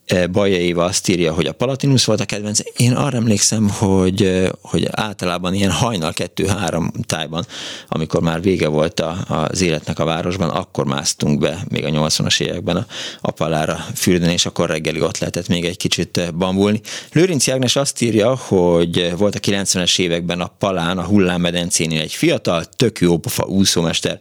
E, 0.09 0.27
Baja 0.27 0.57
Éva 0.57 0.85
azt 0.85 1.09
írja, 1.09 1.33
hogy 1.33 1.47
a 1.47 1.53
Palatinus 1.53 2.05
volt 2.05 2.21
a 2.21 2.25
kedvenc. 2.25 2.61
Én 2.77 2.93
arra 2.93 3.17
emlékszem, 3.17 3.69
hogy, 3.69 4.23
e, 4.23 4.53
hogy 4.61 4.88
általában 4.91 5.55
ilyen 5.55 5.71
hajnal 5.71 6.12
kettő-három 6.12 6.93
tájban, 7.07 7.47
amikor 7.88 8.21
már 8.21 8.43
vége 8.43 8.69
volt 8.69 9.00
a, 9.00 9.19
az 9.29 9.61
életnek 9.61 9.99
a 9.99 10.05
városban, 10.05 10.49
akkor 10.49 10.85
másztunk 10.85 11.38
be 11.38 11.65
még 11.69 11.85
a 11.85 11.88
80-as 11.88 12.41
években 12.41 12.77
a, 12.77 12.87
a 13.21 13.31
palára 13.31 13.85
fürdeni, 13.95 14.33
és 14.33 14.47
akkor 14.47 14.69
reggeli 14.69 15.00
ott 15.00 15.19
lehetett 15.19 15.49
még 15.49 15.65
egy 15.65 15.77
kicsit 15.77 16.35
bambulni. 16.35 16.81
Lőrinc 17.12 17.47
Jágnes 17.47 17.77
azt 17.77 18.03
írja, 18.03 18.37
hogy 18.37 19.12
volt 19.17 19.35
a 19.35 19.38
90-es 19.38 19.99
években 19.99 20.41
a 20.41 20.53
palán, 20.59 20.99
a 20.99 21.05
hullámmedencénél 21.05 22.00
egy 22.00 22.12
fiatal, 22.12 22.65
tök 22.65 22.99
jó 23.00 23.19
pofa 23.19 23.45
úszómester, 23.45 24.19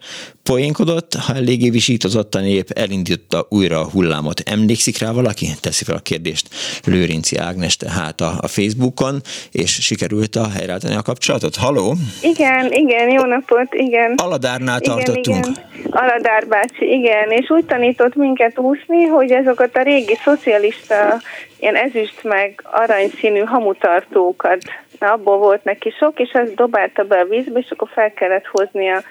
poénkodott, 0.48 1.13
ha 1.13 1.34
eléggé 1.34 1.70
visítozott 1.70 2.36
a 2.36 2.39
nép, 2.39 2.72
elindította 2.72 3.46
újra 3.50 3.79
a 3.79 3.89
hullámot. 3.89 4.39
Emlékszik 4.39 4.98
rá 4.98 5.12
valaki? 5.12 5.56
Teszi 5.77 5.91
fel 5.91 6.01
a 6.03 6.10
kérdést 6.12 6.48
Lőrinci 6.86 7.38
Ágnes 7.38 7.77
tehát 7.77 8.22
a, 8.22 8.31
a 8.41 8.48
Facebookon, 8.48 9.22
és 9.51 9.72
sikerült 9.72 10.36
a 10.36 10.50
helyreállítani 10.50 10.96
a 10.96 11.01
kapcsolatot. 11.01 11.55
Haló? 11.55 11.96
Igen, 12.22 12.72
igen, 12.72 13.10
jó 13.10 13.24
napot, 13.24 13.74
igen. 13.74 14.13
Aladárnál 14.15 14.79
igen, 14.81 14.96
tartottunk. 14.96 15.46
Igen. 15.46 15.89
Aladár 15.89 16.48
bácsi, 16.48 16.86
igen, 16.91 17.31
és 17.31 17.50
úgy 17.50 17.65
tanított 17.65 18.15
minket 18.15 18.60
úszni, 18.60 19.03
hogy 19.03 19.31
azokat 19.31 19.77
a 19.77 19.81
régi 19.81 20.17
szocialista 20.24 21.22
ilyen 21.60 21.75
ezüst 21.75 22.24
meg 22.24 22.63
aranyszínű 22.72 23.39
hamutartókat, 23.39 24.62
na, 25.00 25.12
abból 25.12 25.38
volt 25.38 25.63
neki 25.63 25.93
sok, 26.00 26.19
és 26.19 26.29
ezt 26.34 26.55
dobálta 26.55 27.03
be 27.03 27.19
a 27.19 27.25
vízbe, 27.25 27.60
és 27.60 27.69
akkor 27.69 27.89
fel 27.93 28.13
kellett 28.13 28.46
hozni 28.46 28.89
a 28.89 29.03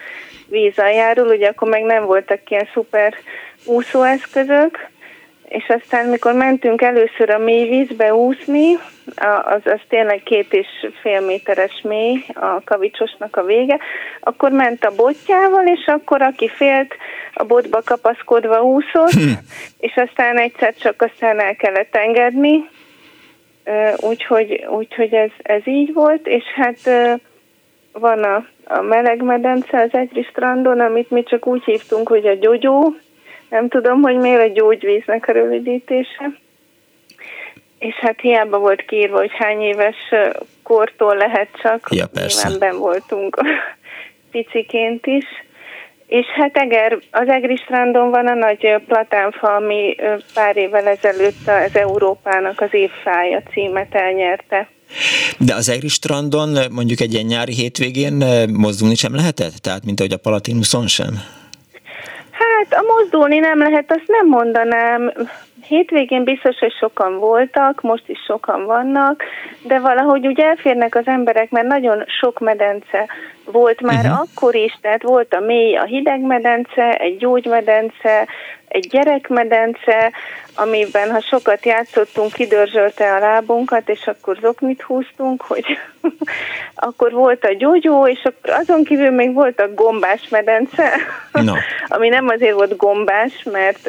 víz 0.48 0.78
aljáról, 0.78 1.26
ugye 1.26 1.48
akkor 1.48 1.68
meg 1.68 1.82
nem 1.82 2.04
voltak 2.04 2.50
ilyen 2.50 2.68
szuper 2.72 3.14
úszóeszközök, 3.64 4.94
és 5.48 5.68
aztán 5.68 6.06
mikor 6.06 6.32
mentünk 6.32 6.82
először 6.82 7.30
a 7.30 7.38
mély 7.38 7.68
vízbe 7.68 8.14
úszni, 8.14 8.74
az, 9.44 9.60
az 9.64 9.80
tényleg 9.88 10.22
két 10.22 10.52
és 10.52 10.66
fél 11.00 11.20
méteres 11.20 11.80
mély, 11.82 12.24
a 12.34 12.60
kavicsosnak 12.64 13.36
a 13.36 13.44
vége, 13.44 13.78
akkor 14.20 14.50
ment 14.50 14.84
a 14.84 14.94
botjával, 14.96 15.66
és 15.66 15.86
akkor 15.86 16.22
aki 16.22 16.48
félt, 16.48 16.94
a 17.32 17.44
botba 17.44 17.82
kapaszkodva 17.84 18.62
úszott, 18.62 19.10
hm. 19.10 19.30
és 19.78 19.94
aztán 19.94 20.38
egyszer 20.38 20.74
csak 20.74 21.02
aztán 21.02 21.40
el 21.40 21.56
kellett 21.56 21.96
engedni, 21.96 22.68
úgyhogy, 23.96 24.66
úgyhogy 24.68 25.14
ez, 25.14 25.30
ez 25.42 25.66
így 25.66 25.92
volt, 25.92 26.26
és 26.26 26.44
hát 26.54 26.78
van 27.92 28.22
a, 28.22 28.46
a 28.64 28.80
meleg 28.80 29.22
medence 29.22 29.80
az 29.80 29.88
Egri 29.92 30.22
strandon, 30.22 30.80
amit 30.80 31.10
mi 31.10 31.22
csak 31.22 31.46
úgy 31.46 31.64
hívtunk, 31.64 32.08
hogy 32.08 32.26
a 32.26 32.34
gyógyó, 32.34 32.94
nem 33.50 33.68
tudom, 33.68 34.00
hogy 34.00 34.16
miért 34.16 34.40
a 34.40 34.52
gyógyvíznek 34.52 35.28
a 35.28 35.32
rövidítése. 35.32 36.38
És 37.78 37.94
hát 37.94 38.20
hiába 38.20 38.58
volt 38.58 38.84
kiírva, 38.84 39.16
hogy 39.16 39.32
hány 39.38 39.60
éves 39.60 39.96
kortól 40.62 41.16
lehet 41.16 41.48
csak, 41.62 41.88
ja, 41.90 42.06
persze. 42.06 42.48
nyilván 42.48 42.78
voltunk 42.78 43.40
piciként 44.30 45.06
is. 45.06 45.24
És 46.06 46.26
hát 46.26 46.56
Eger, 46.56 46.98
az 47.10 47.28
Egri 47.28 47.56
strandon 47.56 48.10
van 48.10 48.26
a 48.26 48.34
nagy 48.34 48.74
platánfa, 48.86 49.54
ami 49.54 49.96
pár 50.34 50.56
évvel 50.56 50.86
ezelőtt 50.86 51.48
az 51.48 51.76
Európának 51.76 52.60
az 52.60 52.74
évfája 52.74 53.42
címet 53.52 53.94
elnyerte. 53.94 54.68
De 55.38 55.54
az 55.54 55.68
Egri 55.68 55.88
strandon 55.88 56.58
mondjuk 56.70 57.00
egy 57.00 57.12
ilyen 57.12 57.24
nyári 57.26 57.54
hétvégén 57.54 58.24
mozdulni 58.52 58.94
sem 58.94 59.14
lehetett? 59.14 59.54
Tehát, 59.54 59.84
mint 59.84 60.00
ahogy 60.00 60.12
a 60.12 60.16
Palatinuson 60.16 60.86
sem? 60.86 61.14
Hát 62.56 62.80
a 62.80 62.84
mozdulni 62.96 63.38
nem 63.38 63.58
lehet, 63.58 63.90
azt 63.92 64.06
nem 64.06 64.26
mondanám. 64.26 65.12
Hétvégén 65.62 66.24
biztos, 66.24 66.58
hogy 66.58 66.72
sokan 66.72 67.18
voltak, 67.18 67.80
most 67.80 68.08
is 68.08 68.18
sokan 68.26 68.64
vannak, 68.64 69.22
de 69.62 69.78
valahogy 69.78 70.26
úgy 70.26 70.40
elférnek 70.40 70.94
az 70.94 71.06
emberek, 71.06 71.50
mert 71.50 71.66
nagyon 71.66 72.04
sok 72.06 72.38
medence 72.38 73.06
volt 73.44 73.80
már 73.80 74.04
uh-huh. 74.04 74.20
akkor 74.20 74.54
is, 74.54 74.78
tehát 74.80 75.02
volt 75.02 75.34
a 75.34 75.40
mély, 75.40 75.76
a 75.76 75.84
hideg 75.84 76.20
medence, 76.20 76.96
egy 76.96 77.16
gyógymedence, 77.16 78.28
egy 78.76 78.88
gyerekmedence, 78.88 80.12
amiben 80.54 81.10
ha 81.10 81.20
sokat 81.20 81.64
játszottunk, 81.64 82.32
kidörzsölte 82.32 83.14
a 83.14 83.18
lábunkat, 83.18 83.88
és 83.88 84.06
akkor 84.06 84.38
zoknit 84.40 84.82
húztunk, 84.82 85.42
hogy 85.42 85.64
akkor 86.88 87.12
volt 87.12 87.44
a 87.44 87.54
gyógyó, 87.54 88.06
és 88.06 88.22
akkor 88.22 88.54
azon 88.54 88.84
kívül 88.84 89.10
még 89.10 89.34
volt 89.34 89.60
a 89.60 89.74
gombás 89.74 90.28
medence, 90.28 90.92
no. 91.32 91.52
ami 91.96 92.08
nem 92.08 92.28
azért 92.28 92.54
volt 92.54 92.76
gombás, 92.76 93.42
mert 93.52 93.88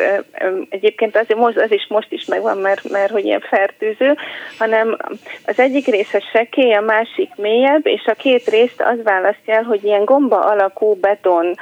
egyébként 0.70 1.18
azért 1.18 1.40
most, 1.40 1.58
az 1.58 1.72
is 1.72 1.86
most 1.90 2.12
is 2.12 2.26
megvan, 2.26 2.58
mert, 2.58 2.90
mert 2.90 3.12
hogy 3.12 3.26
ilyen 3.26 3.44
fertőző, 3.50 4.16
hanem 4.58 4.98
az 5.46 5.60
egyik 5.60 5.86
része 5.86 6.24
sekély, 6.32 6.74
a 6.74 6.82
másik 6.82 7.30
mélyebb, 7.36 7.88
és 7.88 8.06
a 8.06 8.14
két 8.14 8.50
részt 8.50 8.82
az 8.82 9.04
választja 9.04 9.54
el, 9.54 9.64
hogy 9.64 9.84
ilyen 9.84 10.06
gomba 10.06 10.40
alakú 10.40 10.94
beton 10.94 11.56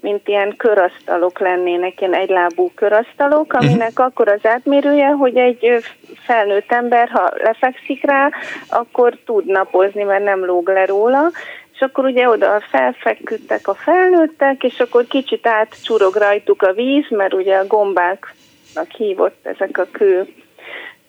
mint 0.00 0.28
ilyen 0.28 0.56
körasztalok 0.56 1.38
lennének, 1.38 2.00
ilyen 2.00 2.14
egylábú 2.14 2.70
körasztalok, 2.74 3.52
mhm. 3.52 3.66
aminek 3.66 3.98
akkor 3.98 4.28
az 4.28 4.46
átmérője, 4.46 5.08
hogy 5.08 5.36
egy 5.36 5.84
felnőtt 6.24 6.72
ember, 6.72 7.08
ha 7.08 7.30
lefekszik 7.36 8.04
rá, 8.04 8.30
akkor 8.68 9.18
tud 9.24 9.46
napozni, 9.46 10.02
mert 10.02 10.24
nem 10.24 10.44
lóg 10.44 10.68
le 10.68 10.86
róla, 10.86 11.30
és 11.74 11.80
akkor 11.80 12.04
ugye 12.04 12.28
oda 12.28 12.60
felfeküdtek 12.60 13.68
a 13.68 13.74
felnőttek, 13.74 14.62
és 14.62 14.80
akkor 14.80 15.06
kicsit 15.06 15.46
átcsurog 15.46 16.14
rajtuk 16.14 16.62
a 16.62 16.72
víz, 16.72 17.06
mert 17.08 17.34
ugye 17.34 17.56
a 17.56 17.66
gombáknak 17.66 18.90
hívott 18.96 19.46
ezek 19.46 19.78
a 19.78 19.86
kő 19.92 20.26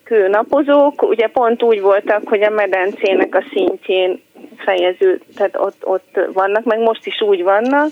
kőnapozók, 0.09 1.01
ugye 1.01 1.27
pont 1.27 1.63
úgy 1.63 1.81
voltak, 1.81 2.27
hogy 2.27 2.41
a 2.41 2.49
medencének 2.49 3.35
a 3.35 3.43
szintjén 3.53 4.21
fejező, 4.57 5.21
tehát 5.35 5.55
ott, 5.57 5.85
ott 5.85 6.19
vannak, 6.33 6.63
meg 6.63 6.79
most 6.79 7.05
is 7.05 7.21
úgy 7.21 7.43
vannak, 7.43 7.91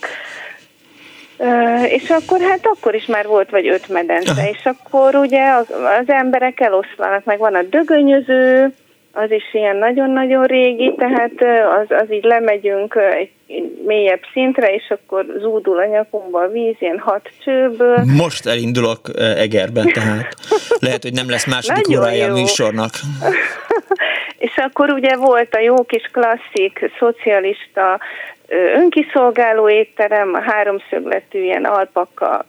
és 1.90 2.10
akkor 2.10 2.40
hát 2.40 2.60
akkor 2.64 2.96
is 2.96 3.06
már 3.06 3.26
volt 3.26 3.50
vagy 3.50 3.68
öt 3.68 3.90
medence, 3.90 4.32
Aha. 4.32 4.50
és 4.50 4.66
akkor 4.66 5.16
ugye 5.16 5.52
az, 5.52 5.66
az 6.02 6.10
emberek 6.10 6.60
eloszlanak, 6.60 7.24
meg 7.24 7.38
van 7.38 7.56
a 7.56 7.62
dögönyöző, 7.62 8.74
az 9.12 9.32
is 9.32 9.54
ilyen 9.54 9.76
nagyon-nagyon 9.76 10.46
régi, 10.46 10.94
tehát 10.98 11.32
az, 11.82 11.98
az 12.02 12.12
így 12.12 12.24
lemegyünk 12.24 12.96
egy, 12.96 13.30
mélyebb 13.86 14.22
szintre, 14.34 14.74
és 14.74 14.90
akkor 14.90 15.26
zúdul 15.40 15.78
a 15.78 15.86
nyakunkba 15.86 16.42
a 16.42 16.48
víz, 16.48 16.76
ilyen 16.80 17.00
hat 17.00 17.30
csőből. 17.44 18.04
Most 18.18 18.48
elindulok 18.48 19.00
Egerben, 19.16 19.88
tehát 19.94 20.34
lehet, 20.80 21.04
hogy 21.04 21.14
nem 21.14 21.30
lesz 21.30 21.46
második 21.46 21.90
órája 21.90 22.30
a 22.30 22.34
műsornak. 22.34 22.92
és 24.38 24.56
akkor 24.56 24.90
ugye 24.90 25.16
volt 25.16 25.56
a 25.56 25.60
jó 25.60 25.76
kis 25.84 26.10
klasszik 26.12 26.92
szocialista 27.00 28.00
önkiszolgáló 28.50 29.70
étterem, 29.70 30.34
a 30.34 30.42
háromszögletű 30.42 31.40
ilyen 31.44 31.66
alpaka 31.66 32.46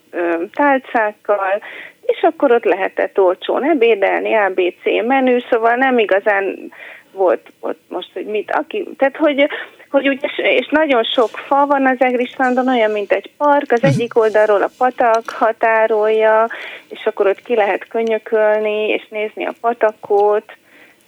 tálcákkal, 0.53 1.63
és 2.01 2.23
akkor 2.23 2.53
ott 2.53 2.65
lehetett 2.65 3.21
olcsón 3.21 3.65
ebédelni, 3.65 4.35
ABC 4.35 5.07
menü, 5.07 5.39
szóval 5.51 5.75
nem 5.75 5.99
igazán 5.99 6.73
volt 7.13 7.53
ott 7.61 7.81
most, 7.89 8.11
hogy 8.13 8.27
mit, 8.27 8.51
aki, 8.51 8.89
tehát 8.97 9.17
hogy, 9.17 9.49
hogy 9.91 10.09
úgy, 10.09 10.21
és 10.37 10.69
nagyon 10.71 11.05
sok 11.05 11.29
fa 11.29 11.67
van 11.67 11.87
az 11.87 11.97
Egrislandon, 11.99 12.69
olyan, 12.69 12.91
mint 12.91 13.13
egy 13.13 13.31
park, 13.37 13.73
az 13.73 13.85
egyik 13.85 14.19
oldalról 14.19 14.63
a 14.63 14.71
patak 14.79 15.31
határolja, 15.31 16.49
és 16.89 17.07
akkor 17.07 17.27
ott 17.27 17.43
ki 17.43 17.55
lehet 17.55 17.89
könyökölni, 17.89 18.89
és 18.89 19.07
nézni 19.11 19.47
a 19.47 19.55
patakot, 19.61 20.57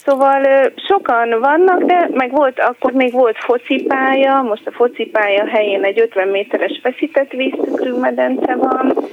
Szóval 0.04 0.72
sokan 0.88 1.40
vannak, 1.40 1.82
de 1.82 2.08
meg 2.12 2.30
volt, 2.30 2.58
akkor 2.58 2.92
még 2.92 3.12
volt 3.12 3.36
focipálya, 3.38 4.42
most 4.42 4.66
a 4.66 4.72
focipálya 4.72 5.46
helyén 5.46 5.84
egy 5.84 6.00
50 6.00 6.28
méteres 6.28 6.80
feszített 6.82 7.30
víztükrű 7.30 7.92
medence 7.92 8.54
van. 8.54 9.08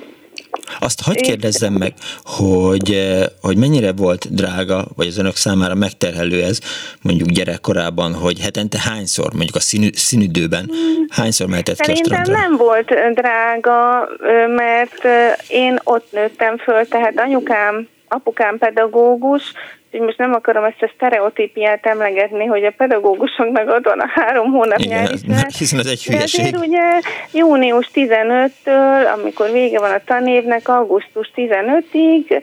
Azt 0.79 1.01
hagyd 1.01 1.21
kérdezzem 1.21 1.73
meg, 1.73 1.93
hogy, 2.23 3.07
hogy 3.41 3.57
mennyire 3.57 3.91
volt 3.91 4.35
drága, 4.35 4.85
vagy 4.95 5.07
az 5.07 5.17
önök 5.17 5.35
számára 5.35 5.75
megterhelő 5.75 6.43
ez, 6.43 6.59
mondjuk 7.01 7.29
gyerekkorában, 7.29 8.13
hogy 8.13 8.39
hetente 8.39 8.77
hányszor, 8.89 9.33
mondjuk 9.33 9.55
a 9.55 9.59
színű, 9.59 9.89
színidőben, 9.93 10.71
hányszor 11.09 11.47
mehetett 11.47 11.79
ki 11.79 11.91
a 11.91 11.95
strandra? 11.95 12.33
nem 12.33 12.57
volt 12.57 12.93
drága, 13.13 14.07
mert 14.55 15.07
én 15.47 15.79
ott 15.83 16.11
nőttem 16.11 16.57
föl, 16.57 16.87
tehát 16.87 17.19
anyukám 17.19 17.87
apukám 18.07 18.57
pedagógus, 18.57 19.53
hogy 19.91 19.99
most 19.99 20.17
nem 20.17 20.33
akarom 20.33 20.63
ezt 20.63 20.81
a 20.81 20.91
sztereotípiát 20.95 21.85
emlegetni, 21.85 22.45
hogy 22.45 22.63
a 22.63 22.73
pedagógusoknak 22.77 23.69
ott 23.69 23.85
van 23.85 23.99
a 23.99 24.07
három 24.07 24.51
hónap 24.51 24.79
Igen, 24.79 25.01
nyári 25.01 25.17
szünet. 25.25 25.57
hiszen 25.57 25.79
ez 25.79 25.85
egy 25.85 26.03
hülyeség. 26.03 26.45
Azért 26.45 26.65
ugye 26.65 26.99
június 27.31 27.89
15-től, 27.93 29.13
amikor 29.13 29.51
vége 29.51 29.79
van 29.79 29.91
a 29.91 30.01
tanévnek, 30.05 30.67
augusztus 30.67 31.31
15-ig, 31.35 32.41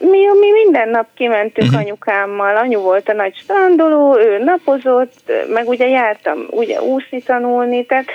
mi, 0.00 0.18
mi 0.40 0.50
minden 0.64 0.88
nap 0.88 1.06
kimentünk 1.14 1.68
uh-huh. 1.68 1.84
anyukámmal, 1.84 2.56
anyu 2.56 2.80
volt 2.80 3.08
a 3.08 3.12
nagy 3.12 3.36
strandoló, 3.36 4.18
ő 4.18 4.38
napozott, 4.38 5.32
meg 5.48 5.68
ugye 5.68 5.88
jártam 5.88 6.46
ugye 6.50 6.82
úszni 6.82 7.22
tanulni, 7.22 7.86
tehát 7.86 8.06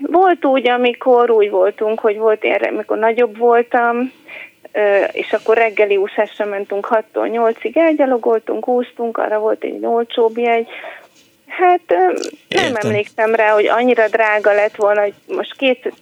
volt 0.00 0.44
úgy, 0.44 0.68
amikor 0.68 1.30
úgy 1.30 1.50
voltunk, 1.50 2.00
hogy 2.00 2.16
volt 2.16 2.44
ilyen, 2.44 2.60
amikor 2.62 2.98
nagyobb 2.98 3.38
voltam, 3.38 4.12
és 5.12 5.32
akkor 5.32 5.56
reggeli 5.56 5.96
úszásra 5.96 6.44
mentünk 6.44 6.88
6-tól 6.90 7.54
8-ig, 7.54 7.76
elgyalogoltunk, 7.76 8.68
úsztunk, 8.68 9.18
arra 9.18 9.38
volt 9.38 9.64
egy 9.64 9.84
olcsóbb 9.84 10.38
jegy. 10.38 10.68
Hát 11.46 11.80
nem 11.88 12.14
Értem. 12.48 12.74
emlékszem 12.74 13.34
rá, 13.34 13.52
hogy 13.52 13.66
annyira 13.66 14.08
drága 14.08 14.52
lett 14.52 14.76
volna, 14.76 15.00
hogy 15.00 15.14
most 15.26 15.56
két 15.56 15.92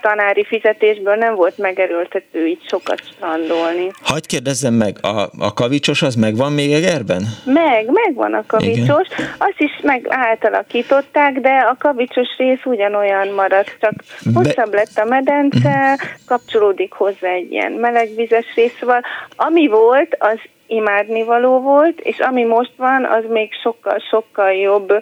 tanári 0.00 0.44
fizetésből 0.44 1.14
nem 1.14 1.34
volt 1.34 1.58
megerőltető 1.58 2.46
így 2.46 2.62
sokat 2.68 3.00
strandolni. 3.12 3.90
Hagy 4.02 4.26
kérdezzem 4.26 4.74
meg, 4.74 4.96
a, 5.02 5.30
a 5.38 5.52
kavicsos 5.54 6.02
az 6.02 6.14
megvan 6.14 6.52
még 6.52 6.72
Egerben? 6.72 7.22
Meg, 7.44 7.90
megvan 7.90 8.34
a 8.34 8.44
kavicsos. 8.46 9.06
Igen. 9.08 9.34
Azt 9.38 9.58
is 9.58 9.80
meg 9.82 10.06
átalakították, 10.08 11.40
de 11.40 11.50
a 11.50 11.76
kavicsos 11.78 12.28
rész 12.38 12.64
ugyanolyan 12.64 13.28
maradt, 13.28 13.76
csak 13.80 13.92
Be... 14.24 14.30
hosszabb 14.34 14.74
lett 14.74 14.96
a 14.96 15.04
medence, 15.04 15.98
kapcsolódik 16.26 16.92
hozzá 16.92 17.28
egy 17.28 17.52
ilyen 17.52 17.72
melegvizes 17.72 18.46
rész, 18.54 18.76
szóval 18.80 19.00
ami 19.36 19.68
volt, 19.68 20.16
az 20.18 20.38
imádnivaló 20.66 21.60
volt, 21.60 22.00
és 22.00 22.18
ami 22.18 22.44
most 22.44 22.72
van, 22.76 23.04
az 23.04 23.24
még 23.28 23.52
sokkal-sokkal 23.62 24.52
jobb 24.52 24.92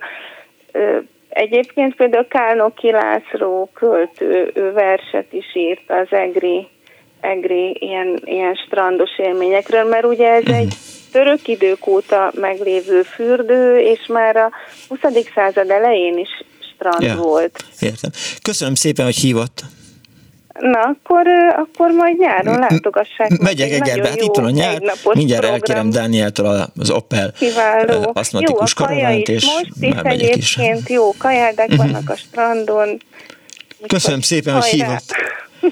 Egyébként 1.39 1.95
például 1.95 2.27
Kálnoki 2.29 2.91
László 2.91 3.71
költő, 3.75 4.51
ő 4.55 4.73
verset 4.73 5.33
is 5.33 5.55
írt 5.55 5.91
az 5.91 6.07
egri, 6.11 6.69
egri 7.21 7.77
ilyen, 7.81 8.21
ilyen 8.25 8.55
strandos 8.55 9.19
élményekről, 9.19 9.85
mert 9.85 10.05
ugye 10.05 10.29
ez 10.29 10.45
egy 10.47 10.75
török 11.13 11.49
idők 11.49 11.87
óta 11.87 12.33
meglévő 12.35 13.03
fürdő, 13.03 13.79
és 13.79 14.07
már 14.07 14.37
a 14.37 14.51
20. 14.89 14.99
század 15.35 15.71
elején 15.71 16.19
is 16.19 16.45
strand 16.75 17.03
ja, 17.03 17.17
volt. 17.17 17.65
Értem. 17.81 18.11
Köszönöm 18.43 18.75
szépen, 18.75 19.05
hogy 19.05 19.17
hívott. 19.17 19.63
Na, 20.59 20.81
akkor, 20.81 21.27
akkor 21.57 21.91
majd 21.91 22.19
nyáron 22.19 22.59
látogassák. 22.59 23.39
Megyek 23.39 23.71
Egerbe, 23.71 24.09
hát 24.09 24.21
itt 24.21 24.35
van 24.35 24.45
a 24.45 24.51
nyár, 24.51 24.81
mindjárt 25.13 25.41
program. 25.41 25.53
elkérem 25.53 25.91
Dánieltől 25.91 26.65
az 26.79 26.91
Opel 26.91 27.33
Kiváló. 27.33 28.11
jó, 28.43 28.55
is 28.63 28.75
és 29.29 29.45
most 29.45 29.69
is 29.81 29.95
egyébként 30.03 30.79
is. 30.79 30.89
jó 30.89 31.13
uh-huh. 31.71 31.87
vannak 31.87 32.11
a 32.11 32.17
strandon. 32.17 33.03
Köszönöm 33.87 34.21
szépen, 34.21 34.55
hogy 34.55 34.65
hívott. 34.65 35.15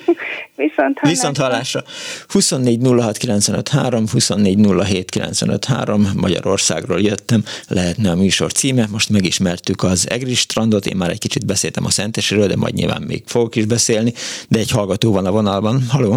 Viszont 0.56 0.98
hallásra. 0.98 1.09
Viszont 1.09 1.37
hallásra. 1.37 1.82
24 2.28 2.80
06 3.00 3.16
95 3.16 3.68
3, 3.68 4.04
24 4.12 4.59
07 4.85 5.11
95 5.11 5.64
3, 5.64 6.11
Magyarországról 6.16 7.00
jöttem, 7.00 7.42
lehetne 7.68 8.11
a 8.11 8.14
műsor 8.14 8.52
címe. 8.52 8.87
Most 8.90 9.11
megismertük 9.11 9.82
az 9.82 10.11
Egri 10.11 10.35
strandot, 10.35 10.87
én 10.87 10.96
már 10.96 11.11
egy 11.11 11.18
kicsit 11.18 11.46
beszéltem 11.46 11.85
a 11.85 11.90
Szentesről, 11.90 12.46
de 12.46 12.56
majd 12.56 12.74
nyilván 12.74 13.02
még 13.02 13.22
fogok 13.26 13.56
is 13.56 13.64
beszélni, 13.64 14.12
de 14.48 14.59
egy 14.59 14.70
hallgató 14.70 15.12
van 15.12 15.26
a 15.26 15.30
vonalban. 15.30 15.82
Haló? 15.90 16.16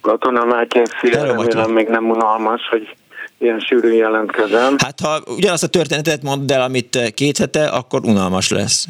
Katona 0.00 0.44
Mátyás, 0.44 0.88
szia, 1.00 1.24
remélem 1.24 1.70
még 1.70 1.88
nem 1.88 2.10
unalmas, 2.10 2.60
hogy 2.70 2.96
ilyen 3.38 3.58
sűrűn 3.58 3.94
jelentkezem. 3.94 4.76
Hát 4.78 5.00
ha 5.00 5.22
ugyanazt 5.26 5.62
a 5.62 5.66
történetet 5.66 6.22
mondd 6.22 6.52
el, 6.52 6.62
amit 6.62 7.12
két 7.14 7.38
hete, 7.38 7.66
akkor 7.66 8.00
unalmas 8.04 8.50
lesz. 8.50 8.86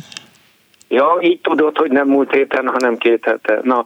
Ja, 0.93 1.19
így 1.21 1.41
tudod, 1.41 1.77
hogy 1.77 1.91
nem 1.91 2.09
múlt 2.09 2.33
héten, 2.33 2.69
hanem 2.69 2.97
két 2.97 3.25
hete. 3.25 3.61
Na, 3.63 3.85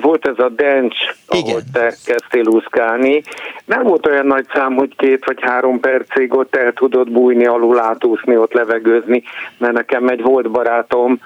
volt 0.00 0.26
ez 0.26 0.38
a 0.38 0.48
dencs, 0.48 0.96
Igen. 1.28 1.48
ahol 1.48 1.60
te 1.72 1.94
kezdtél 2.04 2.46
úszkálni. 2.46 3.22
Nem 3.64 3.82
volt 3.82 4.06
olyan 4.06 4.26
nagy 4.26 4.46
szám, 4.54 4.74
hogy 4.74 4.96
két 4.96 5.24
vagy 5.24 5.38
három 5.40 5.80
percig 5.80 6.34
ott 6.34 6.56
el 6.56 6.72
tudod 6.72 7.10
bújni, 7.10 7.46
alul 7.46 7.78
átúszni, 7.78 8.36
ott 8.36 8.52
levegőzni, 8.52 9.22
mert 9.58 9.72
nekem 9.72 10.08
egy 10.08 10.22
volt 10.22 10.50
barátom 10.50 11.20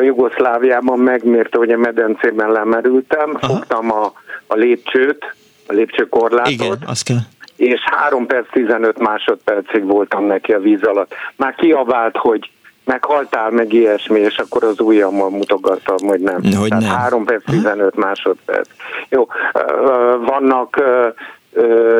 Jugoszláviában 0.00 0.98
megmérte, 0.98 1.58
hogy 1.58 1.70
a 1.70 1.76
medencében 1.76 2.52
lemerültem, 2.52 3.38
Aha. 3.40 3.54
fogtam 3.54 3.92
a, 3.92 4.12
a 4.46 4.54
lépcsőt, 4.54 5.34
a 5.66 5.72
lépcsőkorlátot. 5.72 6.52
Igen, 6.52 6.78
azt 6.86 7.04
kell 7.04 7.18
és 7.56 7.80
3 7.80 8.26
perc 8.26 8.50
15 8.50 8.98
másodpercig 8.98 9.84
voltam 9.84 10.24
neki 10.24 10.52
a 10.52 10.60
víz 10.60 10.82
alatt. 10.82 11.14
Már 11.36 11.54
kiabált, 11.54 12.16
hogy 12.16 12.50
meghaltál, 12.84 13.50
meg 13.50 13.72
ilyesmi, 13.72 14.20
és 14.20 14.38
akkor 14.38 14.64
az 14.64 14.80
ujjammal 14.80 15.30
mutogattam, 15.30 16.08
hogy 16.08 16.20
nem. 16.20 16.40
Hogy 16.58 16.68
Tehát 16.68 16.82
nem. 16.82 16.96
3 16.96 17.24
perc, 17.24 17.44
15 17.44 17.96
másodperc. 17.96 18.68
Jó, 19.08 19.26
vannak 20.26 20.82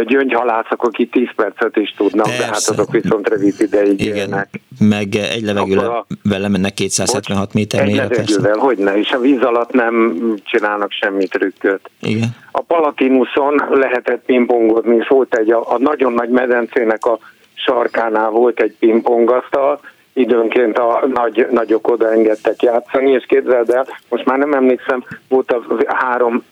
gyöngyhalászok, 0.06 0.82
akik 0.82 1.10
10 1.10 1.28
percet 1.36 1.76
is 1.76 1.94
tudnak, 1.96 2.26
Persze. 2.26 2.40
de 2.40 2.44
hát 2.44 2.68
azok 2.68 2.90
viszont 2.90 3.28
rövid 3.28 3.54
ideig 3.58 4.00
Igen, 4.00 4.16
élnek. 4.16 4.48
meg 4.78 5.14
egy 5.14 5.42
levegővel 5.42 6.04
mennek 6.48 6.74
276 6.74 7.52
méter 7.52 7.80
Egy 7.80 7.94
levegővel, 7.94 8.56
hogy 8.56 8.78
ne, 8.78 8.98
és 8.98 9.10
a 9.10 9.18
víz 9.18 9.42
alatt 9.42 9.72
nem 9.72 10.18
csinálnak 10.44 10.92
semmi 10.92 11.26
trükköt. 11.26 11.90
Igen. 12.00 12.28
A 12.50 12.60
Palatinuson 12.60 13.62
lehetett 13.70 14.24
pingpongozni, 14.24 14.96
és 14.96 15.08
volt 15.08 15.34
egy, 15.34 15.50
a, 15.50 15.72
a 15.72 15.78
nagyon 15.78 16.12
nagy 16.12 16.28
medencének 16.28 17.04
a 17.04 17.18
sarkánál 17.54 18.30
volt 18.30 18.60
egy 18.60 18.76
pingpongasztal, 18.78 19.80
időnként 20.12 20.79
a 20.79 21.07
nagy, 21.14 21.46
nagyok 21.51 21.88
oda 21.88 22.11
engedtek 22.11 22.62
játszani, 22.62 23.11
és 23.11 23.25
képzeld 23.27 23.70
el, 23.70 23.87
most 24.09 24.25
már 24.25 24.38
nem 24.38 24.53
emlékszem, 24.53 25.05
volt 25.29 25.51
a 25.53 25.64
három 25.87 26.44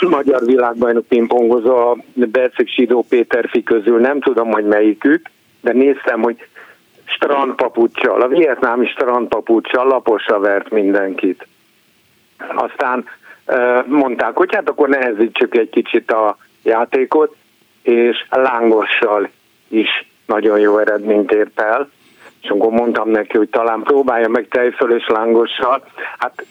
magyar 0.16 0.44
világbajnok 0.44 1.06
pingpongozó, 1.06 1.76
a 1.76 1.96
Bercik 2.12 2.68
Sidó 2.68 3.04
Péterfi 3.08 3.62
közül, 3.62 4.00
nem 4.00 4.20
tudom, 4.20 4.50
hogy 4.50 4.64
melyikük, 4.64 5.30
de 5.60 5.72
néztem, 5.72 6.22
hogy 6.22 6.46
strandpapucsal, 7.04 8.22
a 8.22 8.28
vietnámi 8.28 8.86
strandpapucsal 8.86 9.86
laposra 9.86 10.38
vert 10.38 10.70
mindenkit. 10.70 11.46
Aztán 12.54 13.04
mondták, 13.86 14.36
hogy 14.36 14.54
hát 14.54 14.68
akkor 14.68 14.88
nehezítsük 14.88 15.54
egy 15.54 15.70
kicsit 15.70 16.10
a 16.10 16.36
játékot, 16.62 17.36
és 17.82 18.26
lángossal 18.30 19.28
is 19.68 20.06
nagyon 20.26 20.58
jó 20.58 20.78
eredményt 20.78 21.32
ért 21.32 21.60
el 21.60 21.90
és 22.42 22.48
akkor 22.48 22.70
mondtam 22.70 23.10
neki, 23.10 23.36
hogy 23.36 23.48
talán 23.48 23.82
próbálja 23.82 24.28
meg 24.28 24.48
tejfölös 24.48 25.06
lángossal, 25.06 25.84
hát 26.18 26.44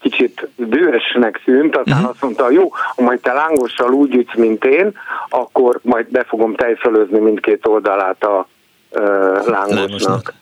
kicsit 0.00 0.48
dühösnek 0.56 1.40
tűnt, 1.44 1.76
aztán 1.76 1.94
uh-huh. 1.94 2.10
azt 2.10 2.22
mondta, 2.22 2.50
jó, 2.50 2.68
ha 2.96 3.02
majd 3.02 3.20
te 3.20 3.32
lángossal 3.32 3.92
úgy 3.92 4.14
ütsz, 4.14 4.36
mint 4.36 4.64
én, 4.64 4.92
akkor 5.28 5.78
majd 5.82 6.10
be 6.10 6.24
fogom 6.24 6.54
tejfölözni 6.54 7.18
mindkét 7.18 7.66
oldalát 7.66 8.24
a 8.24 8.48
uh, 8.90 9.00
lángosnak. 9.46 9.68
lángosnak. 9.68 10.32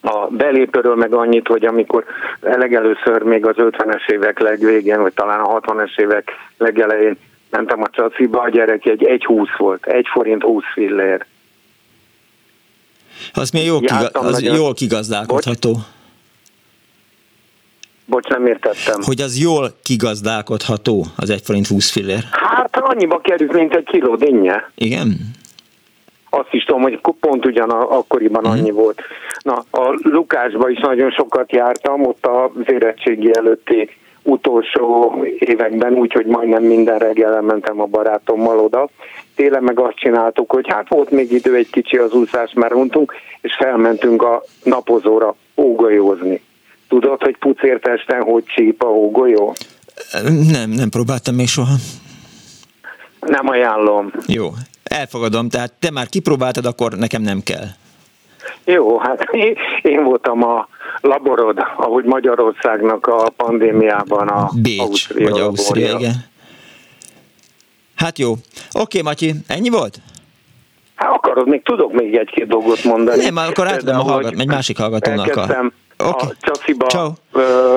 A 0.00 0.26
belépőről 0.26 0.94
meg 0.94 1.12
annyit, 1.12 1.48
hogy 1.48 1.64
amikor 1.64 2.04
legelőször 2.40 3.22
még 3.22 3.46
az 3.46 3.54
50-es 3.58 4.10
évek 4.10 4.38
legvégén, 4.38 5.00
vagy 5.00 5.12
talán 5.12 5.40
a 5.40 5.60
60-es 5.60 5.98
évek 6.00 6.30
legelején 6.58 7.16
mentem 7.50 7.82
a 7.82 7.88
csaciba, 7.90 8.40
a 8.40 8.48
gyerek 8.48 8.86
egy, 8.86 9.04
egy 9.04 9.24
20 9.24 9.48
volt, 9.56 9.86
egy 9.86 10.06
forint 10.12 10.42
20 10.42 10.62
fillér. 10.72 11.24
Az 13.32 13.50
még 13.50 13.64
jól, 13.64 13.80
kiga- 13.80 14.16
az 14.16 14.42
jól 14.42 14.74
kigazdálkodható. 14.74 15.72
Bocs? 15.72 15.82
Bocs, 18.06 18.28
nem 18.28 18.46
értettem. 18.46 19.00
Hogy 19.02 19.20
az 19.20 19.38
jól 19.38 19.74
kigazdálkodható, 19.82 21.06
az 21.16 21.30
egy 21.30 21.40
forint 21.44 21.66
20 21.66 21.90
fillér. 21.90 22.24
Hát 22.30 22.76
annyiba 22.76 23.20
került, 23.20 23.52
mint 23.52 23.74
egy 23.74 23.84
kiló 23.84 24.16
dinnye. 24.16 24.70
Igen? 24.74 25.16
Azt 26.30 26.52
is 26.52 26.64
tudom, 26.64 26.82
hogy 26.82 27.00
pont 27.20 27.46
ugyan 27.46 27.70
akkoriban 27.70 28.44
annyi 28.44 28.70
mm. 28.70 28.74
volt. 28.74 29.00
Na, 29.42 29.64
a 29.70 29.98
Lukásba 30.02 30.68
is 30.68 30.78
nagyon 30.80 31.10
sokat 31.10 31.52
jártam, 31.52 32.06
ott 32.06 32.26
az 32.26 32.64
érettségi 32.66 33.30
előtti 33.36 33.90
utolsó 34.24 35.14
években, 35.38 35.92
úgyhogy 35.92 36.26
majdnem 36.26 36.62
minden 36.62 36.98
reggel 36.98 37.40
mentem 37.40 37.80
a 37.80 37.86
barátommal 37.86 38.58
oda. 38.58 38.88
Télen 39.34 39.62
meg 39.62 39.78
azt 39.78 39.96
csináltuk, 39.96 40.52
hogy 40.52 40.66
hát 40.68 40.88
volt 40.88 41.10
még 41.10 41.32
idő 41.32 41.54
egy 41.54 41.70
kicsi 41.70 41.96
az 41.96 42.12
úszás, 42.12 42.52
már 42.52 42.72
untunk, 42.72 43.14
és 43.40 43.54
felmentünk 43.58 44.22
a 44.22 44.42
napozóra 44.62 45.34
hógolyózni. 45.54 46.42
Tudod, 46.88 47.22
hogy 47.22 47.36
pucértesten 47.36 48.22
hogy 48.22 48.44
csíp 48.44 48.82
a 48.82 48.86
hógolyó? 48.86 49.54
Nem, 50.52 50.70
nem 50.70 50.88
próbáltam 50.90 51.34
még 51.34 51.46
soha. 51.46 51.74
Nem 53.20 53.48
ajánlom. 53.48 54.12
Jó, 54.26 54.50
elfogadom, 54.84 55.48
tehát 55.48 55.72
te 55.78 55.90
már 55.90 56.06
kipróbáltad, 56.06 56.66
akkor 56.66 56.92
nekem 56.92 57.22
nem 57.22 57.40
kell. 57.44 57.66
Jó, 58.64 58.98
hát 58.98 59.28
én 59.82 60.04
voltam 60.04 60.42
a 60.44 60.68
laborod, 61.04 61.58
ahogy 61.76 62.04
Magyarországnak 62.04 63.06
a 63.06 63.30
pandémiában 63.36 64.28
a 64.28 64.50
Bécs, 64.62 64.80
Ausztria 64.80 65.30
vagy 65.30 65.40
Ausztria, 65.40 65.98
igen. 65.98 66.12
Hát 67.94 68.18
jó. 68.18 68.32
Oké, 68.72 69.02
Matyi, 69.02 69.34
ennyi 69.48 69.68
volt? 69.68 69.98
Hát 70.94 71.10
akarod, 71.14 71.48
még 71.48 71.62
tudok 71.62 71.92
még 71.92 72.16
egy-két 72.16 72.46
dolgot 72.46 72.84
mondani. 72.84 73.22
Nem, 73.22 73.36
akkor 73.36 73.66
átadom 73.66 73.98
a 73.98 74.02
hallgat, 74.02 74.34
egy 74.38 74.46
másik 74.46 74.78
hallgatónak. 74.78 75.28
Elkezdtem 75.28 75.72
a, 75.96 76.08
okay. 76.08 76.28
a 76.28 76.34
Csasziba 76.40 76.86
Ciao. 76.86 77.10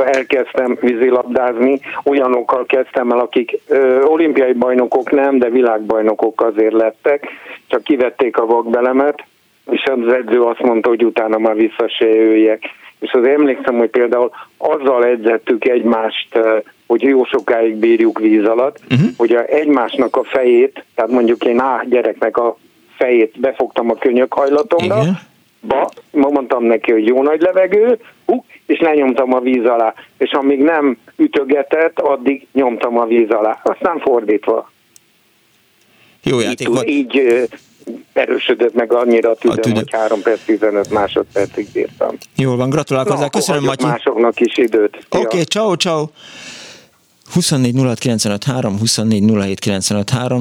elkezdtem 0.05 0.77
vízilabdázni, 0.81 1.79
olyanokkal 2.03 2.65
kezdtem 2.65 3.11
el, 3.11 3.19
akik 3.19 3.59
ö, 3.67 4.01
olimpiai 4.01 4.53
bajnokok 4.53 5.11
nem, 5.11 5.39
de 5.39 5.49
világbajnokok 5.49 6.41
azért 6.41 6.73
lettek, 6.73 7.27
csak 7.67 7.83
kivették 7.83 8.37
a 8.37 8.45
vakbelemet, 8.45 9.23
és 9.69 9.83
az 9.83 10.13
edző 10.13 10.41
azt 10.41 10.61
mondta, 10.61 10.89
hogy 10.89 11.05
utána 11.05 11.37
már 11.37 11.55
vissza 11.55 11.89
se 11.89 12.05
jöjjek. 12.05 12.63
És 12.99 13.11
az 13.11 13.23
emlékszem, 13.23 13.77
hogy 13.77 13.89
például 13.89 14.31
azzal 14.57 15.05
edzettük 15.05 15.67
egymást, 15.67 16.39
hogy 16.87 17.01
jó 17.01 17.25
sokáig 17.25 17.75
bírjuk 17.75 18.19
víz 18.19 18.45
alatt, 18.45 18.79
uh-huh. 18.91 19.07
hogy 19.17 19.31
a 19.31 19.45
egymásnak 19.45 20.15
a 20.15 20.23
fejét, 20.23 20.83
tehát 20.95 21.11
mondjuk 21.11 21.45
én 21.45 21.59
A 21.59 21.83
gyereknek 21.89 22.37
a 22.37 22.57
fejét 22.95 23.39
befogtam 23.39 23.89
a 23.89 23.95
könyökhajlatomra, 23.95 25.01
Igen. 25.01 25.19
ba, 25.59 25.89
mondtam 26.11 26.63
neki, 26.63 26.91
hogy 26.91 27.07
jó 27.07 27.23
nagy 27.23 27.41
levegő, 27.41 27.99
hú, 28.25 28.45
és 28.65 28.79
lenyomtam 28.79 29.33
a 29.33 29.39
víz 29.39 29.65
alá. 29.65 29.93
És 30.17 30.31
amíg 30.31 30.59
nem 30.59 30.97
ütögetett, 31.15 31.99
addig 31.99 32.47
nyomtam 32.53 32.97
a 32.97 33.05
víz 33.05 33.29
alá. 33.29 33.61
Aztán 33.63 33.99
fordítva. 33.99 34.71
Jó 36.23 36.39
játék 36.39 36.67
így, 36.85 37.15
így 37.15 37.47
erősödött 38.13 38.73
meg 38.73 38.93
annyira 38.93 39.29
a 39.29 39.35
tüdem, 39.35 39.57
a 39.57 39.61
tüdem. 39.61 39.77
hogy 39.77 39.91
3 39.91 40.21
perc 40.21 40.39
15 40.45 40.89
másodpercig 40.89 41.67
bírtam. 41.73 42.17
Jól 42.35 42.57
van, 42.57 42.69
gratulálok 42.69 43.11
hozzá. 43.11 43.29
Köszönöm, 43.29 43.63
Matyi. 43.63 43.85
másoknak 43.85 44.39
is 44.39 44.57
időt. 44.57 44.97
Oké, 45.09 45.25
okay, 45.25 45.43
ciao, 45.43 45.75
ciao. 45.75 46.05
24 47.33 47.75
24 48.79 49.23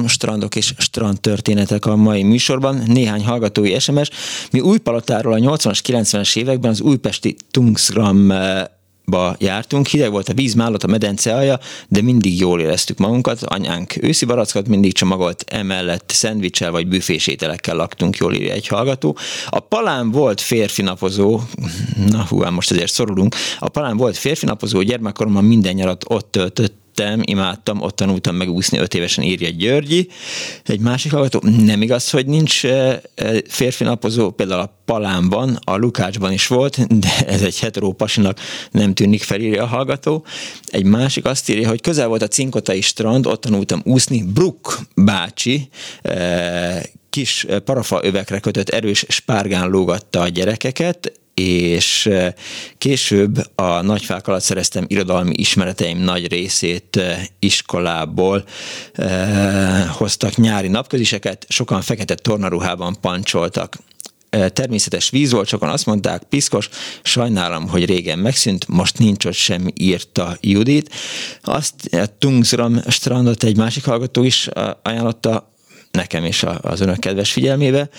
strandok 0.07 0.55
és 0.55 0.73
strandtörténetek 0.77 1.85
a 1.85 1.95
mai 1.95 2.23
műsorban, 2.23 2.83
néhány 2.85 3.25
hallgatói 3.25 3.79
SMS. 3.79 4.09
Mi 4.51 4.59
Újpalotáról 4.59 5.33
a 5.33 5.37
80-as, 5.37 5.79
90-es 5.87 6.37
években 6.37 6.71
az 6.71 6.81
újpesti 6.81 7.35
Tungsram 7.51 8.31
eh, 8.31 8.63
ba 9.11 9.35
jártunk, 9.39 9.87
hideg 9.87 10.11
volt 10.11 10.29
a 10.29 10.33
víz 10.33 10.53
mellett 10.53 10.83
a 10.83 10.87
medence 10.87 11.35
alja, 11.35 11.59
de 11.87 12.01
mindig 12.01 12.39
jól 12.39 12.61
éreztük 12.61 12.97
magunkat. 12.97 13.41
Anyánk 13.43 14.03
őszi 14.03 14.25
barackat 14.25 14.67
mindig 14.67 14.93
csomagolt, 14.93 15.43
emellett 15.47 16.11
szendvicsel 16.13 16.71
vagy 16.71 16.87
büfés 16.87 17.27
ételekkel 17.27 17.75
laktunk, 17.75 18.17
jól 18.17 18.33
írja 18.33 18.53
egy 18.53 18.67
hallgató. 18.67 19.17
A 19.49 19.59
palán 19.59 20.11
volt 20.11 20.41
férfi 20.41 20.81
napozó, 20.81 21.39
na 22.11 22.25
hú, 22.29 22.41
hát 22.41 22.51
most 22.51 22.71
ezért 22.71 22.91
szorulunk, 22.91 23.35
a 23.59 23.69
palán 23.69 23.97
volt 23.97 24.17
férfi 24.17 24.45
napozó, 24.45 24.81
gyermekkoromban 24.81 25.43
minden 25.43 25.73
nyarat 25.73 26.03
ott 26.07 26.31
töltött 26.31 26.76
szerettem, 26.97 27.21
imádtam, 27.25 27.81
ott 27.81 27.95
tanultam 27.95 28.35
megúszni, 28.35 28.77
öt 28.77 28.93
évesen 28.93 29.23
írja 29.23 29.49
Györgyi. 29.49 30.07
Egy 30.65 30.79
másik 30.79 31.11
hallgató, 31.11 31.41
nem 31.65 31.81
igaz, 31.81 32.09
hogy 32.09 32.25
nincs 32.25 32.65
eh, 32.65 32.97
eh, 33.15 33.37
férfi 33.47 33.83
napozó, 33.83 34.31
például 34.31 34.61
a 34.61 34.81
Palánban, 34.85 35.59
a 35.63 35.75
Lukácsban 35.75 36.31
is 36.31 36.47
volt, 36.47 36.99
de 36.99 37.09
ez 37.27 37.41
egy 37.41 37.59
hetero 37.59 37.91
pasinak 37.91 38.39
nem 38.71 38.93
tűnik 38.93 39.23
felírja 39.23 39.63
a 39.63 39.67
hallgató. 39.67 40.25
Egy 40.65 40.83
másik 40.83 41.25
azt 41.25 41.49
írja, 41.49 41.67
hogy 41.67 41.81
közel 41.81 42.07
volt 42.07 42.21
a 42.21 42.27
Cinkotai 42.27 42.81
strand, 42.81 43.25
ott 43.25 43.41
tanultam 43.41 43.81
úszni, 43.83 44.23
Brook 44.23 44.79
bácsi, 44.95 45.69
eh, 46.01 46.81
kis 47.09 47.45
parafa 47.65 47.99
övekre 48.03 48.39
kötött 48.39 48.69
erős 48.69 49.05
spárgán 49.07 49.69
lógatta 49.69 50.21
a 50.21 50.27
gyerekeket, 50.27 51.11
és 51.39 52.09
később 52.77 53.37
a 53.55 53.81
nagyfák 53.81 54.27
alatt 54.27 54.41
szereztem 54.41 54.85
irodalmi 54.87 55.33
ismereteim 55.35 55.97
nagy 55.97 56.27
részét 56.31 57.01
iskolából 57.39 58.45
hoztak 59.87 60.35
nyári 60.35 60.67
napköziseket, 60.67 61.45
sokan 61.49 61.81
fekete 61.81 62.15
tornaruhában 62.15 62.97
pancsoltak 63.01 63.75
természetes 64.53 65.09
víz 65.09 65.31
volt, 65.31 65.47
sokan 65.47 65.69
azt 65.69 65.85
mondták, 65.85 66.23
piszkos, 66.23 66.69
sajnálom, 67.03 67.67
hogy 67.67 67.85
régen 67.85 68.19
megszűnt, 68.19 68.67
most 68.67 68.97
nincs 68.97 69.25
ott 69.25 69.33
sem, 69.33 69.67
írta 69.73 70.37
Judit. 70.41 70.93
Azt 71.41 71.73
a 71.91 72.17
Tungsram 72.17 72.81
strandot 72.87 73.43
egy 73.43 73.57
másik 73.57 73.85
hallgató 73.85 74.23
is 74.23 74.49
ajánlotta, 74.83 75.51
nekem 75.97 76.25
is 76.25 76.43
az 76.61 76.79
önök 76.79 76.99
kedves 76.99 77.31
figyelmébe. 77.31 77.89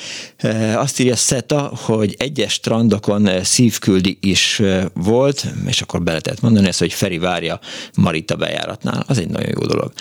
Azt 0.74 1.00
írja 1.00 1.16
Szeta, 1.16 1.72
hogy 1.74 2.14
egyes 2.18 2.52
strandokon 2.52 3.44
szívküldi 3.44 4.18
is 4.20 4.62
volt, 4.94 5.46
és 5.66 5.80
akkor 5.80 6.02
bele 6.02 6.20
lehet 6.24 6.40
mondani 6.40 6.66
ezt, 6.66 6.78
hogy 6.78 6.92
Feri 6.92 7.18
várja 7.18 7.60
Marita 7.94 8.36
bejáratnál. 8.36 9.04
Az 9.06 9.18
egy 9.18 9.28
nagyon 9.28 9.52
jó 9.60 9.66
dolog 9.66 9.92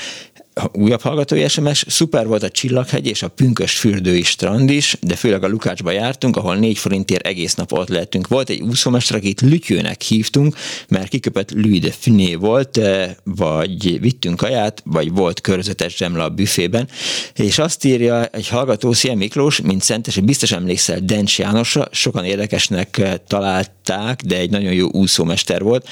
újabb 0.73 1.01
hallgatói 1.01 1.47
SMS, 1.47 1.85
szuper 1.87 2.27
volt 2.27 2.43
a 2.43 2.49
Csillaghegy 2.49 3.07
és 3.07 3.23
a 3.23 3.27
Pünkös 3.27 3.77
fürdői 3.77 4.23
strand 4.23 4.69
is, 4.69 4.97
de 5.01 5.15
főleg 5.15 5.43
a 5.43 5.47
Lukácsba 5.47 5.91
jártunk, 5.91 6.37
ahol 6.37 6.55
négy 6.55 6.77
forintért 6.77 7.27
egész 7.27 7.55
nap 7.55 7.71
ott 7.71 7.89
lehetünk. 7.89 8.27
Volt 8.27 8.49
egy 8.49 8.61
úszómester, 8.61 9.17
akit 9.17 9.41
Lütyőnek 9.41 10.01
hívtunk, 10.01 10.55
mert 10.89 11.07
kiköpött 11.07 11.51
Louis 11.51 11.79
de 11.79 11.91
Finé 11.91 12.35
volt, 12.35 12.77
eh, 12.77 13.11
vagy 13.23 13.99
vittünk 13.99 14.37
kaját, 14.37 14.81
vagy 14.85 15.11
volt 15.11 15.41
körzetes 15.41 15.95
zsemle 15.95 16.23
a 16.23 16.29
büfében, 16.29 16.87
és 17.35 17.59
azt 17.59 17.85
írja 17.85 18.25
egy 18.25 18.47
hallgató, 18.47 18.93
Szia 18.93 19.15
Miklós, 19.15 19.61
mint 19.61 19.81
szentes, 19.81 20.19
biztos 20.19 20.51
emlékszel 20.51 20.99
Dencs 20.99 21.39
Jánosra, 21.39 21.87
sokan 21.91 22.25
érdekesnek 22.25 22.97
eh, 22.97 23.13
találták, 23.27 24.21
de 24.21 24.37
egy 24.37 24.49
nagyon 24.49 24.73
jó 24.73 24.87
úszómester 24.91 25.61
volt, 25.61 25.87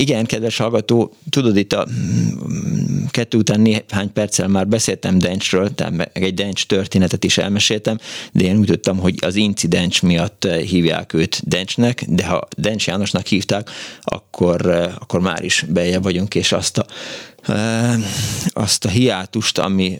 igen, 0.00 0.26
kedves 0.26 0.56
hallgató, 0.56 1.12
tudod, 1.30 1.56
itt 1.56 1.72
a 1.72 1.86
mm, 1.90 3.04
kettő 3.10 3.38
után 3.38 3.60
néhány 3.60 4.12
perccel 4.12 4.48
már 4.48 4.68
beszéltem 4.68 5.18
Dencsről, 5.18 5.74
tehát 5.74 5.92
meg 5.92 6.10
egy 6.12 6.34
Dencs 6.34 6.66
történetet 6.66 7.24
is 7.24 7.38
elmeséltem, 7.38 7.98
de 8.32 8.44
én 8.44 8.58
úgy 8.58 8.66
tudtam, 8.66 8.98
hogy 8.98 9.14
az 9.20 9.36
incidens 9.36 10.00
miatt 10.00 10.44
eh, 10.44 10.60
hívják 10.60 11.12
őt 11.12 11.48
Dencsnek, 11.48 12.04
de 12.08 12.26
ha 12.26 12.48
Dencs 12.56 12.86
Jánosnak 12.86 13.26
hívták, 13.26 13.70
akkor, 14.02 14.66
eh, 14.66 14.92
akkor 14.98 15.20
már 15.20 15.44
is 15.44 15.64
beje 15.68 15.98
vagyunk, 15.98 16.34
és 16.34 16.52
azt 16.52 16.78
a 16.78 16.86
eh, 17.52 17.94
azt 18.48 18.84
a 18.84 18.88
hiátust, 18.88 19.58
ami 19.58 19.98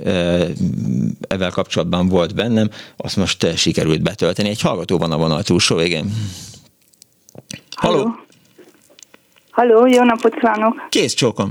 ezzel 1.29 1.51
kapcsolatban 1.51 2.09
volt 2.09 2.35
bennem, 2.35 2.71
azt 2.97 3.17
most 3.17 3.57
sikerült 3.57 4.03
betölteni. 4.03 4.49
Egy 4.49 4.61
hallgató 4.61 4.99
van 4.99 5.13
a 5.13 5.17
vonal 5.17 5.43
túlsó 5.43 5.77
végén. 5.77 6.13
Halló! 7.77 7.97
Halló, 7.97 8.29
jó 9.69 10.03
napot 10.03 10.35
kívánok! 10.35 10.87
Kész 10.89 11.15
csókom! 11.15 11.51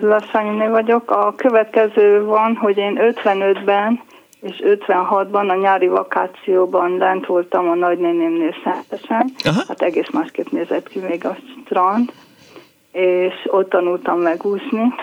Lasszányi 0.00 0.68
vagyok. 0.68 1.10
A 1.10 1.34
következő 1.36 2.24
van, 2.24 2.56
hogy 2.56 2.76
én 2.76 2.98
55-ben 3.00 4.00
és 4.40 4.62
56-ban 4.64 5.48
a 5.48 5.54
nyári 5.54 5.86
vakációban 5.86 6.96
lent 6.96 7.26
voltam 7.26 7.68
a 7.68 7.74
nagynénémnél 7.74 8.54
szentesen. 8.64 9.32
Hát 9.68 9.82
egész 9.82 10.10
másképp 10.12 10.48
nézett 10.50 10.88
ki 10.88 10.98
még 10.98 11.24
a 11.24 11.36
strand, 11.64 12.12
és 12.92 13.34
ott 13.46 13.70
tanultam 13.70 14.20
megúszni, 14.20 14.94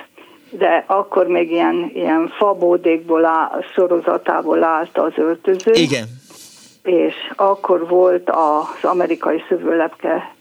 de 0.50 0.84
akkor 0.88 1.28
még 1.28 1.52
ilyen, 1.52 1.92
ilyen 1.94 2.28
fabódékból 2.38 3.26
áll, 3.26 3.64
sorozatából 3.74 4.64
állt 4.64 4.98
az 4.98 5.14
öltöző. 5.16 5.72
Igen. 5.72 6.08
És 6.84 7.16
akkor 7.36 7.88
volt 7.88 8.30
az 8.30 8.90
amerikai 8.90 9.44
szövőlepke 9.50 10.34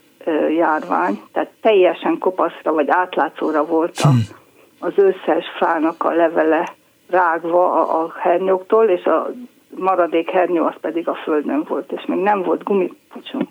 járvány, 0.56 1.20
tehát 1.33 1.50
teljesen 1.61 2.18
kopaszra 2.18 2.72
vagy 2.72 2.88
átlátszóra 2.88 3.64
volt 3.64 3.98
a, 4.02 4.09
hm. 4.09 4.16
az 4.78 4.92
összes 4.96 5.44
fának 5.59 6.04
a 6.04 6.12
levele 6.12 6.68
rágva 7.11 7.72
a, 7.72 8.02
a 8.02 8.12
hernyóktól, 8.18 8.85
és 8.85 9.04
a 9.04 9.30
maradék 9.76 10.30
hernyó 10.30 10.64
az 10.64 10.74
pedig 10.80 11.09
a 11.09 11.14
földön 11.14 11.64
volt, 11.68 11.92
és 11.92 12.04
még 12.06 12.18
nem 12.18 12.42
volt 12.42 12.62
gumipucsunk. 12.62 13.48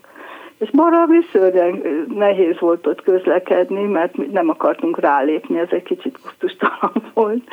És 0.57 0.69
baromi 0.69 1.19
szörnyen 1.31 2.05
nehéz 2.15 2.59
volt 2.59 2.87
ott 2.87 3.01
közlekedni, 3.01 3.83
mert 3.83 4.31
nem 4.31 4.49
akartunk 4.49 4.99
rálépni, 4.99 5.59
ez 5.59 5.67
egy 5.69 5.83
kicsit 5.83 6.19
kusztustalan 6.21 6.91
volt. 7.13 7.43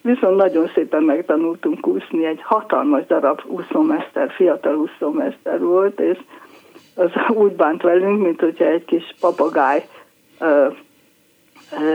Viszont 0.00 0.36
nagyon 0.36 0.70
szépen 0.74 1.02
megtanultunk 1.02 1.86
úszni, 1.86 2.24
egy 2.24 2.42
hatalmas 2.42 3.06
darab 3.06 3.40
úszómester, 3.46 4.30
fiatal 4.30 4.74
úszómester 4.74 5.60
volt, 5.60 6.00
és 6.00 6.18
az 6.94 7.10
úgy 7.28 7.52
bánt 7.52 7.82
velünk, 7.82 8.22
mint 8.22 8.40
hogyha 8.40 8.64
egy 8.64 8.84
kis 8.84 9.14
papagáj 9.20 9.84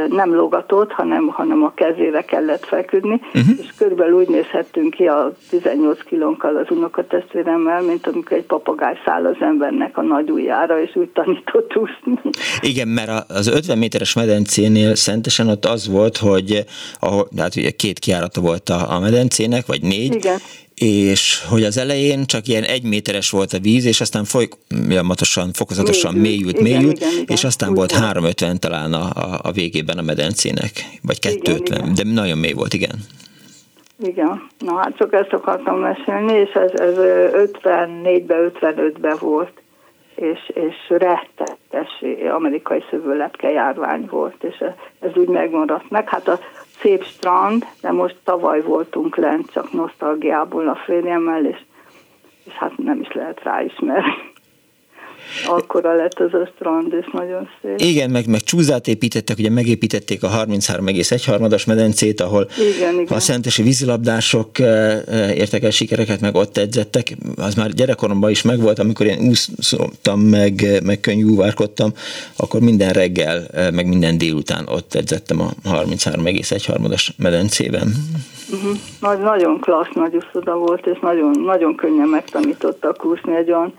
nem 0.10 0.36
logatott, 0.36 0.92
hanem, 0.92 1.28
hanem 1.28 1.64
a 1.64 1.74
kezére 1.74 2.22
kellett 2.22 2.66
feküdni, 2.66 3.22
uh-huh. 3.34 3.60
és 3.62 3.74
körülbelül 3.78 4.18
úgy 4.18 4.28
nézhettünk 4.28 4.94
ki 4.94 5.06
a 5.06 5.34
18 5.50 6.04
kilónkkal 6.04 6.56
az 6.56 6.66
unokatestvéremmel, 6.70 7.82
mint 7.82 8.08
amikor 8.08 8.38
egy 8.38 8.46
papagáj 8.46 8.94
száll 9.06 9.26
az 9.26 9.36
embernek 9.40 9.98
a 9.98 10.02
nagy 10.02 10.32
ujjára, 10.32 10.82
és 10.82 10.96
úgy 10.96 11.10
tanított 11.10 11.78
úszni. 11.78 12.20
Igen, 12.62 12.88
mert 12.88 13.32
az 13.32 13.48
50 13.48 13.78
méteres 13.78 14.14
medencénél 14.14 14.96
szentesen 14.96 15.48
ott 15.48 15.66
az 15.66 15.90
volt, 15.90 16.18
hogy 16.18 16.66
ahol, 17.00 17.28
hát 17.38 17.56
ugye 17.56 17.70
két 17.70 18.00
kiárata 18.00 18.42
volt 18.42 18.70
a, 18.70 18.96
a 18.96 19.00
medencének, 19.00 19.66
vagy 19.66 19.82
négy, 19.82 20.16
Igen 20.16 20.38
és 20.82 21.44
hogy 21.50 21.64
az 21.64 21.78
elején 21.78 22.26
csak 22.26 22.48
ilyen 22.48 22.64
egy 22.64 22.84
méteres 22.84 23.30
volt 23.30 23.54
a 23.54 23.60
víz, 23.60 23.86
és 23.86 24.02
aztán 24.02 24.24
folyamatosan, 24.24 25.54
fokozatosan 25.54 26.14
mélyült, 26.14 26.62
mélyült, 26.62 26.62
mélyült 26.62 26.98
igen, 26.98 27.12
igen, 27.12 27.26
és 27.28 27.44
aztán 27.44 27.74
volt 27.74 27.92
350 27.92 28.60
talán 28.60 28.94
a, 28.94 29.10
a, 29.14 29.40
a 29.42 29.52
végében 29.52 29.98
a 29.98 30.02
medencének, 30.02 30.72
vagy 31.02 31.20
250, 31.20 31.80
igen, 31.80 31.94
de 31.94 32.04
nagyon 32.22 32.38
mély 32.38 32.54
volt, 32.54 32.74
igen. 32.74 32.96
Igen, 34.04 34.48
na 34.60 34.78
hát 34.78 34.98
csak 34.98 35.14
ezt 35.14 35.34
akartam 35.34 35.80
mesélni, 35.80 36.34
és 36.34 36.52
ez, 36.52 36.72
ez 36.80 36.96
54-ben, 37.54 38.52
55-ben 38.60 39.18
volt, 39.20 39.62
és, 40.16 40.52
és 40.54 40.76
rettetes 40.88 42.04
amerikai 42.36 42.84
szövőlepke 42.90 43.50
járvány 43.50 44.08
volt, 44.10 44.44
és 44.44 44.64
ez 45.00 45.12
úgy 45.16 45.28
megmaradt 45.28 45.90
meg. 45.90 46.10
Hát 46.10 46.28
a 46.28 46.40
szép 46.82 47.04
strand, 47.04 47.66
de 47.82 47.92
most 47.92 48.16
tavaly 48.24 48.62
voltunk 48.62 49.16
lent, 49.16 49.52
csak 49.52 49.72
nosztalgiából 49.72 50.68
a 50.68 50.76
férjemmel, 50.76 51.46
és, 51.46 51.58
és 52.44 52.54
hát 52.54 52.78
nem 52.78 53.00
is 53.00 53.12
lehet 53.12 53.44
ráismerni 53.44 54.36
akkora 55.46 55.96
lett 55.96 56.20
az 56.20 56.34
a 56.34 56.50
strand, 56.56 56.94
és 56.94 57.06
nagyon 57.12 57.50
szép. 57.62 57.80
Igen, 57.90 58.10
meg, 58.10 58.28
meg 58.28 58.42
csúzát 58.42 58.88
építettek, 58.88 59.38
ugye 59.38 59.50
megépítették 59.50 60.24
a 60.24 60.30
33,1 60.30 61.68
medencét, 61.68 62.22
ahol 62.22 62.50
igen, 62.76 62.94
igen. 62.94 63.18
a 63.18 63.20
szentesi 63.20 63.62
vízilabdások 63.62 64.60
eh, 64.60 65.02
eh, 65.08 65.38
értek 65.38 65.64
el 65.64 65.70
sikereket, 65.70 66.22
meg 66.22 66.36
ott 66.36 66.58
edzettek. 66.58 67.16
Az 67.36 67.56
már 67.56 67.70
gyerekkoromban 67.70 68.30
is 68.30 68.42
megvolt, 68.42 68.80
amikor 68.80 69.06
én 69.06 69.20
úsztam, 69.28 70.20
meg, 70.20 70.82
meg 70.84 71.00
könyvúvárkodtam, 71.00 71.94
akkor 72.38 72.60
minden 72.62 72.94
reggel, 72.94 73.46
eh, 73.46 73.72
meg 73.72 73.88
minden 73.88 74.18
délután 74.18 74.68
ott 74.68 74.94
edzettem 74.94 75.42
a 75.42 75.50
33,1 75.64 77.10
medencében. 77.18 77.94
Uh-huh. 78.52 79.24
nagyon 79.24 79.60
klassz 79.60 79.94
nagy 79.94 80.16
úszoda 80.16 80.56
volt, 80.56 80.86
és 80.86 81.00
nagyon, 81.02 81.40
nagyon 81.46 81.76
könnyen 81.76 82.08
megtanítottak 82.08 83.06
úszni 83.06 83.36
egy 83.36 83.52
olyan 83.52 83.74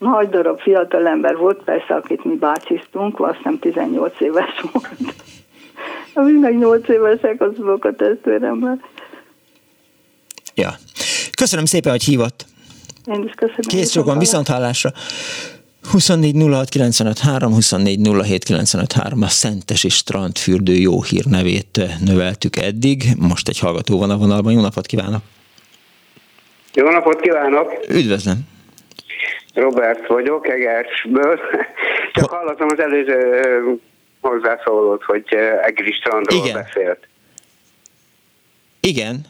nagy 0.00 0.28
darab 0.28 0.60
fiatal 0.60 1.06
ember 1.06 1.36
volt, 1.36 1.62
persze, 1.64 1.94
akit 1.94 2.24
mi 2.24 2.34
bácsiztunk, 2.34 3.20
azt 3.20 3.36
hiszem 3.36 3.58
18 3.58 4.20
éves 4.20 4.64
volt. 4.72 5.14
Amíg 6.14 6.38
meg 6.38 6.58
8 6.58 6.88
évesek, 6.88 7.40
az 7.40 7.58
volt 7.58 7.84
a 7.84 7.94
testvéremmel. 7.94 8.80
Ja. 10.54 10.70
Köszönöm 11.38 11.64
szépen, 11.64 11.90
hogy 11.90 12.02
hívott. 12.02 12.44
Én 13.06 13.22
is 13.24 13.32
köszönöm. 13.36 13.66
Kész 13.68 13.90
sokan, 13.90 14.18
viszont 14.18 14.48
hallásra. 14.48 14.90
24 15.90 16.34
24 17.50 18.08
a 19.20 19.28
Szentesi 19.28 19.88
Strandfürdő 19.88 20.74
jó 20.74 21.02
hír 21.02 21.24
nevét 21.24 21.80
növeltük 22.04 22.56
eddig. 22.56 23.04
Most 23.18 23.48
egy 23.48 23.58
hallgató 23.58 23.98
van 23.98 24.10
a 24.10 24.16
vonalban. 24.16 24.52
Jó 24.52 24.60
napot 24.60 24.86
kívánok! 24.86 25.22
Jó 26.74 26.90
napot 26.90 27.20
kívánok! 27.20 27.72
Üdvözlöm! 27.88 28.38
Robert 29.54 30.06
vagyok, 30.06 30.48
Egersből. 30.48 31.40
Csak 32.12 32.30
hallottam 32.30 32.68
az 32.70 32.80
előző 32.80 33.42
hozzászólót, 34.20 35.04
hogy 35.04 35.24
Egri 35.62 35.92
strandról 35.92 36.44
Igen. 36.44 36.62
beszélt. 36.62 37.08
Igen. 38.80 39.20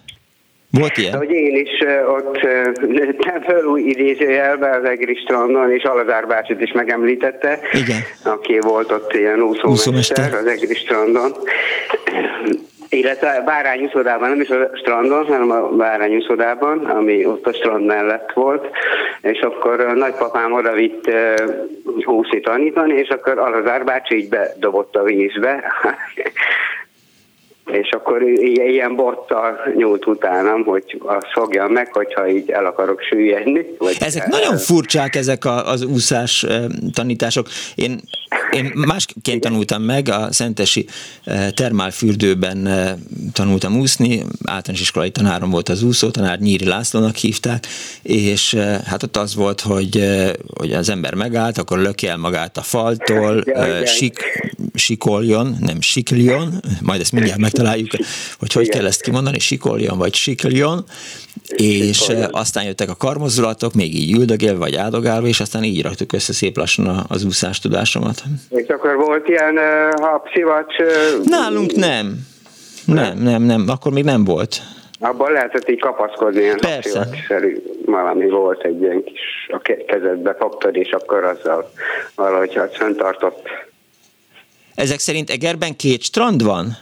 Volt 0.70 0.96
ilyen? 0.96 1.16
Hogy 1.16 1.30
én 1.30 1.56
is 1.56 1.84
ott 2.06 2.42
nőttem 2.80 3.42
föl 3.42 3.64
új 3.64 3.82
idézőjelbe 3.82 4.70
az 4.70 4.84
Egri 4.84 5.14
strandon, 5.14 5.72
és 5.72 5.82
Alazár 5.82 6.26
bácsit 6.26 6.60
is 6.60 6.72
megemlítette, 6.72 7.60
Igen. 7.72 8.00
aki 8.24 8.58
volt 8.60 8.92
ott 8.92 9.14
ilyen 9.14 9.40
úszómester 9.42 10.34
az 10.34 10.46
Egri 10.46 10.74
strandon 10.74 11.32
illetve 12.90 13.30
a 13.30 13.42
Bárány 13.42 13.84
úszodában, 13.84 14.28
nem 14.28 14.40
is 14.40 14.48
a 14.48 14.70
strandon, 14.74 15.26
hanem 15.26 15.50
a 15.50 15.68
Bárány 15.68 16.16
úszodában, 16.16 16.84
ami 16.84 17.26
ott 17.26 17.46
a 17.46 17.52
strand 17.52 17.84
mellett 17.84 18.32
volt, 18.32 18.68
és 19.20 19.40
akkor 19.40 19.80
a 19.80 19.92
nagypapám 19.92 20.52
oda 20.52 20.72
vitt 20.72 21.10
úszni 22.04 22.40
tanítani, 22.40 22.94
és 22.94 23.08
akkor 23.08 23.38
Alazár 23.38 23.84
bácsi 23.84 24.16
így 24.16 24.28
bedobott 24.28 24.96
a 24.96 25.02
vízbe, 25.02 25.64
és 27.72 27.90
akkor 27.90 28.22
ilyen 28.22 28.96
bottal 28.96 29.58
nyúlt 29.76 30.06
utánam, 30.06 30.64
hogy 30.64 31.00
azt 31.04 31.26
fogjam 31.32 31.72
meg, 31.72 31.92
hogyha 31.92 32.28
így 32.28 32.50
el 32.50 32.66
akarok 32.66 33.00
süllyedni. 33.00 33.66
Vagy 33.78 33.96
ezek 34.00 34.22
el... 34.22 34.28
nagyon 34.30 34.56
furcsák, 34.56 35.16
ezek 35.16 35.44
a, 35.44 35.70
az 35.70 35.82
úszás 35.84 36.46
tanítások. 36.92 37.46
Én, 37.74 38.00
én 38.50 38.72
másként 38.74 39.40
tanultam 39.40 39.82
meg, 39.82 40.08
a 40.08 40.32
Szentesi 40.32 40.86
termálfürdőben 41.54 42.68
tanultam 43.32 43.78
úszni, 43.78 44.22
általános 44.44 44.80
iskolai 44.80 45.10
tanárom 45.10 45.50
volt 45.50 45.68
az 45.68 45.82
úszó, 45.82 46.10
tanár 46.10 46.38
Nyíri 46.38 46.66
Lászlónak 46.66 47.14
hívták, 47.14 47.64
és 48.02 48.54
hát 48.84 49.02
ott 49.02 49.16
az 49.16 49.34
volt, 49.34 49.60
hogy, 49.60 50.04
hogy 50.58 50.72
az 50.72 50.88
ember 50.88 51.14
megállt, 51.14 51.58
akkor 51.58 51.78
löki 51.78 52.06
el 52.06 52.16
magát 52.16 52.56
a 52.56 52.62
faltól, 52.62 53.42
ja, 53.44 53.86
sik, 53.86 54.18
sikoljon, 54.74 55.56
nem 55.60 55.80
sikljon, 55.80 56.60
majd 56.82 57.00
ezt 57.00 57.12
mindjárt 57.12 57.40
meg 57.40 57.50
találjuk, 57.62 57.90
hogy 58.38 58.52
hogy 58.52 58.64
Igen. 58.64 58.78
kell 58.78 58.86
ezt 58.86 59.02
kimondani, 59.02 59.38
sikoljon 59.38 59.98
vagy 59.98 60.14
sikljon, 60.14 60.84
és 61.56 61.96
sikoljon. 61.96 62.28
aztán 62.32 62.64
jöttek 62.64 62.90
a 62.90 62.96
karmozulatok, 62.96 63.74
még 63.74 63.94
így 63.94 64.16
üldögél 64.16 64.58
vagy 64.58 64.74
áldogálva, 64.76 65.26
és 65.26 65.40
aztán 65.40 65.64
így 65.64 65.82
raktuk 65.82 66.12
össze 66.12 66.32
szép 66.32 66.56
lassan 66.56 67.04
az 67.08 67.24
úszás 67.24 67.58
tudásomat. 67.58 68.22
És 68.48 68.68
akkor 68.68 68.96
volt 68.96 69.28
ilyen 69.28 69.54
uh, 69.54 70.00
hapszivacs? 70.00 70.78
Uh, 70.78 71.24
Nálunk 71.24 71.72
nem. 71.72 72.26
Nem, 72.84 73.18
nem, 73.18 73.42
nem, 73.42 73.64
akkor 73.68 73.92
még 73.92 74.04
nem 74.04 74.24
volt. 74.24 74.62
Abban 75.02 75.32
lehetett 75.32 75.68
így 75.68 75.80
kapaszkodni, 75.80 76.40
ilyen 76.40 76.58
Persze. 76.60 77.08
valami 77.84 78.28
volt 78.28 78.64
egy 78.64 78.80
ilyen 78.80 79.04
kis, 79.04 79.48
a 79.48 79.58
kezedbe 79.86 80.36
fogtad, 80.38 80.76
és 80.76 80.90
akkor 80.90 81.24
azzal 81.24 81.72
valahogy 82.14 82.54
hát 82.54 82.96
tartott. 82.96 83.48
Ezek 84.74 84.98
szerint 84.98 85.30
Egerben 85.30 85.76
két 85.76 86.02
strand 86.02 86.42
van? 86.42 86.76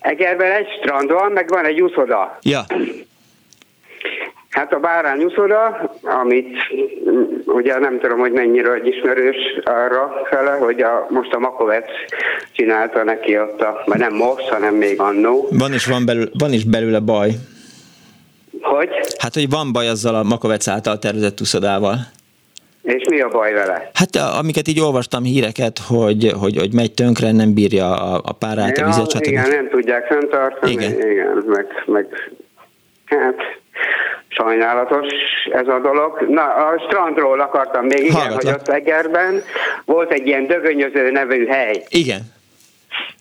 Egerben 0.00 0.52
egy 0.52 0.68
strand 0.80 1.12
van, 1.12 1.32
meg 1.32 1.48
van 1.48 1.64
egy 1.64 1.80
úszoda. 1.80 2.38
Ja. 2.42 2.60
Hát 4.50 4.72
a 4.72 4.78
bárány 4.78 5.22
úszoda, 5.24 5.90
amit 6.02 6.56
ugye 7.46 7.78
nem 7.78 7.98
tudom, 8.00 8.18
hogy 8.18 8.32
mennyire 8.32 8.76
ismerős 8.84 9.36
arra 9.64 10.12
fele, 10.30 10.50
hogy 10.50 10.80
a, 10.80 11.06
most 11.08 11.32
a 11.32 11.38
Makovec 11.38 11.84
csinálta 12.52 13.04
neki 13.04 13.38
ott 13.38 13.60
a, 13.60 13.82
vagy 13.86 13.98
nem 13.98 14.14
most, 14.14 14.48
hanem 14.48 14.74
még 14.74 15.00
annó. 15.00 15.48
Van 15.50 15.72
is, 15.72 15.86
van, 15.86 16.04
belül, 16.04 16.30
van 16.38 16.52
is 16.52 16.64
belőle 16.64 16.98
baj. 16.98 17.30
Hogy? 18.60 18.88
Hát, 19.18 19.34
hogy 19.34 19.50
van 19.50 19.72
baj 19.72 19.88
azzal 19.88 20.14
a 20.14 20.22
Makovec 20.22 20.68
által 20.68 20.98
tervezett 20.98 21.40
úszodával. 21.40 21.96
És 22.82 23.02
mi 23.10 23.20
a 23.20 23.28
baj 23.28 23.52
vele? 23.52 23.90
Hát 23.94 24.16
amiket 24.16 24.68
így 24.68 24.80
olvastam 24.80 25.22
híreket, 25.22 25.78
hogy, 25.78 26.32
hogy, 26.40 26.56
hogy 26.56 26.72
megy 26.74 26.92
tönkre, 26.92 27.32
nem 27.32 27.54
bírja 27.54 27.96
a, 27.96 28.20
a 28.24 28.32
párát, 28.32 28.78
ja, 28.78 28.84
a 28.84 28.86
vizet, 28.86 29.10
stb. 29.10 29.26
Igen, 29.26 29.48
nem 29.48 29.68
tudják 29.68 30.06
fenntartani. 30.06 30.72
Igen. 30.72 30.90
igen 30.92 31.44
meg, 31.46 31.66
meg 31.86 32.06
hát 33.04 33.36
sajnálatos 34.28 35.06
ez 35.52 35.66
a 35.66 35.80
dolog. 35.82 36.26
Na, 36.28 36.42
a 36.42 36.84
strandról 36.86 37.40
akartam 37.40 37.84
még, 37.84 38.00
igen, 38.00 38.12
Hallgatlak. 38.12 38.42
hogy 38.42 38.60
ott 38.60 38.68
Egerben 38.68 39.42
volt 39.84 40.12
egy 40.12 40.26
ilyen 40.26 40.46
dögönyöző 40.46 41.10
nevű 41.10 41.46
hely. 41.46 41.84
Igen. 41.88 42.20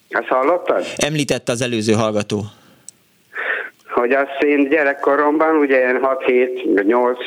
Ezt 0.10 0.28
hallottad? 0.28 0.86
Említette 0.98 1.52
az 1.52 1.62
előző 1.62 1.94
hallgató 1.94 2.44
hogy 4.00 4.12
azt 4.12 4.44
én 4.44 4.70
gyerekkoromban, 4.70 5.56
ugye 5.56 5.78
ilyen 5.78 6.00
6-7, 6.04 6.86
8, 6.86 7.18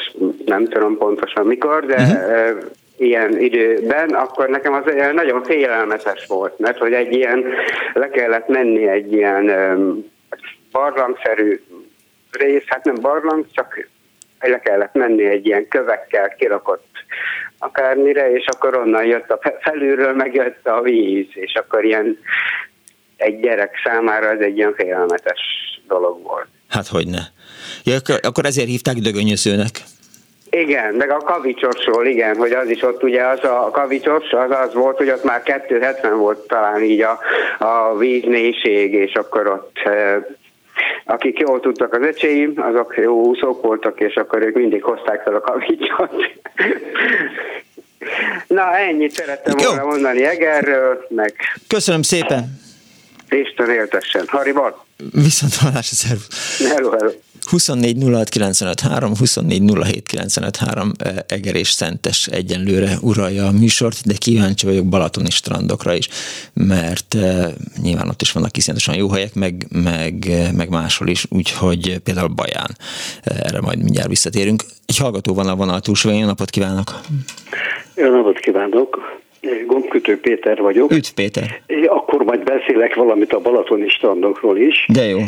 nem 0.47 0.65
tudom 0.69 0.97
pontosan 0.99 1.47
mikor, 1.47 1.87
de 1.87 1.95
uh-huh. 1.95 2.63
ilyen 2.97 3.39
időben, 3.39 4.11
akkor 4.11 4.49
nekem 4.49 4.73
az 4.73 4.83
nagyon 5.13 5.43
félelmetes 5.43 6.27
volt, 6.27 6.59
mert 6.59 6.79
hogy 6.79 6.93
egy 6.93 7.13
ilyen, 7.13 7.45
le 7.93 8.09
kellett 8.09 8.49
menni 8.49 8.89
egy 8.89 9.13
ilyen 9.13 9.51
barlangszerű 10.73 11.61
rész, 12.31 12.65
hát 12.67 12.85
nem 12.85 12.97
barlang, 13.01 13.47
csak 13.53 13.89
le 14.41 14.61
kellett 14.61 14.95
menni 14.95 15.25
egy 15.25 15.47
ilyen 15.47 15.69
kövekkel 15.69 16.29
kirakott 16.29 16.87
akármire, 17.59 18.33
és 18.33 18.47
akkor 18.47 18.77
onnan 18.77 19.05
jött 19.05 19.31
a 19.31 19.41
felülről, 19.61 20.13
megjött 20.13 20.67
a 20.67 20.81
víz, 20.81 21.29
és 21.35 21.55
akkor 21.55 21.85
ilyen 21.85 22.19
egy 23.17 23.41
gyerek 23.41 23.81
számára 23.85 24.31
ez 24.31 24.41
egy 24.41 24.57
ilyen 24.57 24.75
félelmetes 24.75 25.41
dolog 25.93 26.23
volt. 26.23 26.47
Hát 26.69 26.87
hogy 26.87 27.07
ne. 27.07 27.23
Ja, 27.85 27.97
akkor 28.23 28.45
ezért 28.45 28.69
hívták 28.69 28.97
dögönyözőnek. 28.97 29.83
Igen, 30.51 30.95
meg 30.95 31.11
a 31.11 31.17
kavicsosról, 31.17 32.07
igen, 32.07 32.37
hogy 32.37 32.53
az 32.53 32.69
is 32.69 32.83
ott 32.83 33.03
ugye 33.03 33.27
az 33.27 33.45
a 33.45 33.71
kavicsos, 33.73 34.31
az 34.31 34.51
az 34.51 34.75
volt, 34.75 34.97
hogy 34.97 35.11
ott 35.11 35.25
már 35.25 35.43
270 35.43 36.19
volt 36.19 36.47
talán 36.47 36.83
így 36.83 37.01
a, 37.01 37.19
a 37.59 37.97
vízmélység, 37.97 38.93
és 38.93 39.15
akkor 39.15 39.47
ott 39.47 39.79
e, 39.85 40.27
akik 41.05 41.39
jól 41.39 41.61
tudtak 41.61 41.95
az 41.95 42.03
öcséim, 42.03 42.53
azok 42.57 42.97
jó 42.97 43.21
úszók 43.25 43.63
voltak, 43.63 44.01
és 44.01 44.15
akkor 44.15 44.43
ők 44.43 44.55
mindig 44.55 44.83
hozták 44.83 45.23
fel 45.23 45.35
a 45.35 45.41
kavicsot. 45.41 46.13
Na, 48.47 48.77
ennyit 48.77 49.11
szerettem 49.11 49.59
jó. 49.59 49.69
volna 49.69 49.85
mondani 49.85 50.25
Egerről, 50.25 51.07
meg... 51.09 51.35
Köszönöm 51.69 52.03
szépen! 52.03 52.61
Isten 53.29 53.71
éltessen. 53.71 54.25
Hariban! 54.27 54.75
Viszont 55.13 55.55
hallásra, 55.55 55.97
szervusz. 55.97 56.59
Hello, 56.59 56.91
hello. 56.91 57.11
24 57.51 57.97
Eger 61.27 61.55
és 61.55 61.71
Szentes 61.71 62.27
egyenlőre 62.27 62.99
uralja 63.01 63.47
a 63.47 63.51
műsort, 63.51 64.07
de 64.07 64.15
kíváncsi 64.15 64.67
vagyok 64.67 64.87
Balatoni 64.87 65.31
strandokra 65.31 65.95
is, 65.95 66.09
mert 66.53 67.15
e, 67.15 67.51
nyilván 67.83 68.09
ott 68.09 68.23
is 68.23 68.33
vannak 68.33 68.57
iszonyatosan 68.57 68.95
jó 68.95 69.11
helyek, 69.11 69.35
meg, 69.35 69.67
meg, 69.71 70.31
meg 70.55 70.69
máshol 70.69 71.09
is, 71.09 71.27
úgyhogy 71.29 71.99
például 71.99 72.29
Baján, 72.29 72.77
erre 73.23 73.61
majd 73.61 73.79
mindjárt 73.79 74.09
visszatérünk. 74.09 74.65
Egy 74.87 74.97
hallgató 74.97 75.35
van 75.35 75.49
a 75.49 75.57
vonal 75.57 75.81
túlsó, 75.81 76.11
jó 76.11 76.25
napot 76.25 76.51
kívánok! 76.51 77.01
Jó 77.95 78.11
napot 78.11 78.39
kívánok! 78.39 79.21
Gombkötő 79.67 80.21
Péter 80.21 80.59
vagyok. 80.59 80.93
Üdv 80.93 81.09
Péter. 81.15 81.63
Akkor 81.87 82.25
majd 82.25 82.43
beszélek 82.43 82.95
valamit 82.95 83.33
a 83.33 83.41
Balatoni 83.41 83.89
strandokról 83.89 84.59
is. 84.59 84.87
De 84.93 85.05
jó. 85.05 85.19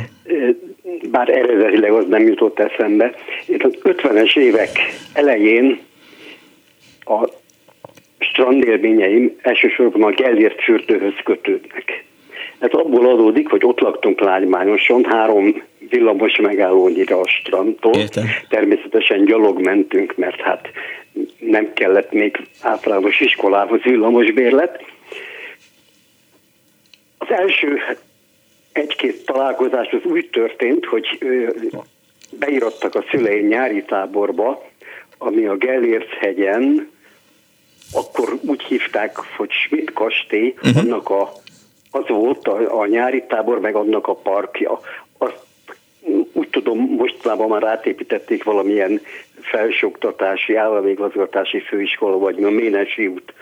Bár 1.11 1.29
eredetileg 1.29 1.93
az 1.93 2.05
nem 2.09 2.23
jutott 2.23 2.59
eszembe. 2.59 3.15
Itt 3.47 3.63
az 3.63 3.79
50-es 3.83 4.39
évek 4.39 4.71
elején 5.13 5.81
a 7.01 7.29
strandélményeim 8.19 9.37
elsősorban 9.43 10.03
a 10.03 10.11
Gellért 10.11 10.63
fürdőhöz 10.63 11.15
kötődnek. 11.25 12.05
Ez 12.59 12.71
abból 12.73 13.09
adódik, 13.09 13.49
hogy 13.49 13.65
ott 13.65 13.81
laktunk 13.81 14.21
Lágymányoson, 14.21 15.05
három 15.05 15.63
villamos 15.91 16.37
megállónyira 16.37 17.21
a 17.21 17.29
strandtól. 17.29 17.95
Értem. 17.95 18.25
Természetesen 18.49 19.25
gyalog 19.25 19.61
mentünk, 19.61 20.17
mert 20.17 20.41
hát 20.41 20.69
nem 21.39 21.73
kellett 21.73 22.13
még 22.13 22.47
általános 22.61 23.21
iskolához 23.21 23.81
bérlet. 24.35 24.85
Az 27.19 27.27
első 27.31 27.81
egy-két 28.73 29.25
találkozás 29.27 29.89
az 29.93 30.11
úgy 30.11 30.29
történt, 30.31 30.85
hogy 30.85 31.19
beirattak 32.31 32.95
a 32.95 33.05
szüleim 33.11 33.47
nyári 33.47 33.83
táborba, 33.83 34.69
ami 35.19 35.47
a 35.47 35.57
Gellért 35.57 36.09
hegyen, 36.09 36.93
akkor 37.93 38.39
úgy 38.47 38.63
hívták, 38.63 39.17
hogy 39.37 39.51
Schmidt 39.51 39.93
kastély, 39.93 40.55
uh-huh. 40.57 40.83
annak 40.83 41.11
a, 41.11 41.33
az 41.91 42.09
volt 42.09 42.49
a, 42.49 42.81
a 42.81 42.87
nyári 42.87 43.25
tábor, 43.29 43.61
meg 43.61 43.75
annak 43.75 44.07
a 44.09 44.15
parkja. 44.15 44.81
Azt 45.19 45.43
úgy 46.33 46.49
tudom, 46.49 46.79
mostában 46.79 47.49
már 47.49 47.65
átépítették 47.65 48.45
valamilyen 48.45 49.01
felsőoktatási, 49.45 50.55
államigazgatási 50.55 51.61
főiskola, 51.61 52.19
vagy 52.19 52.43
a 52.43 52.51
Ménesi 52.51 53.07
út 53.07 53.33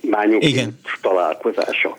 Mányok 0.00 0.42
találkozása. 1.02 1.96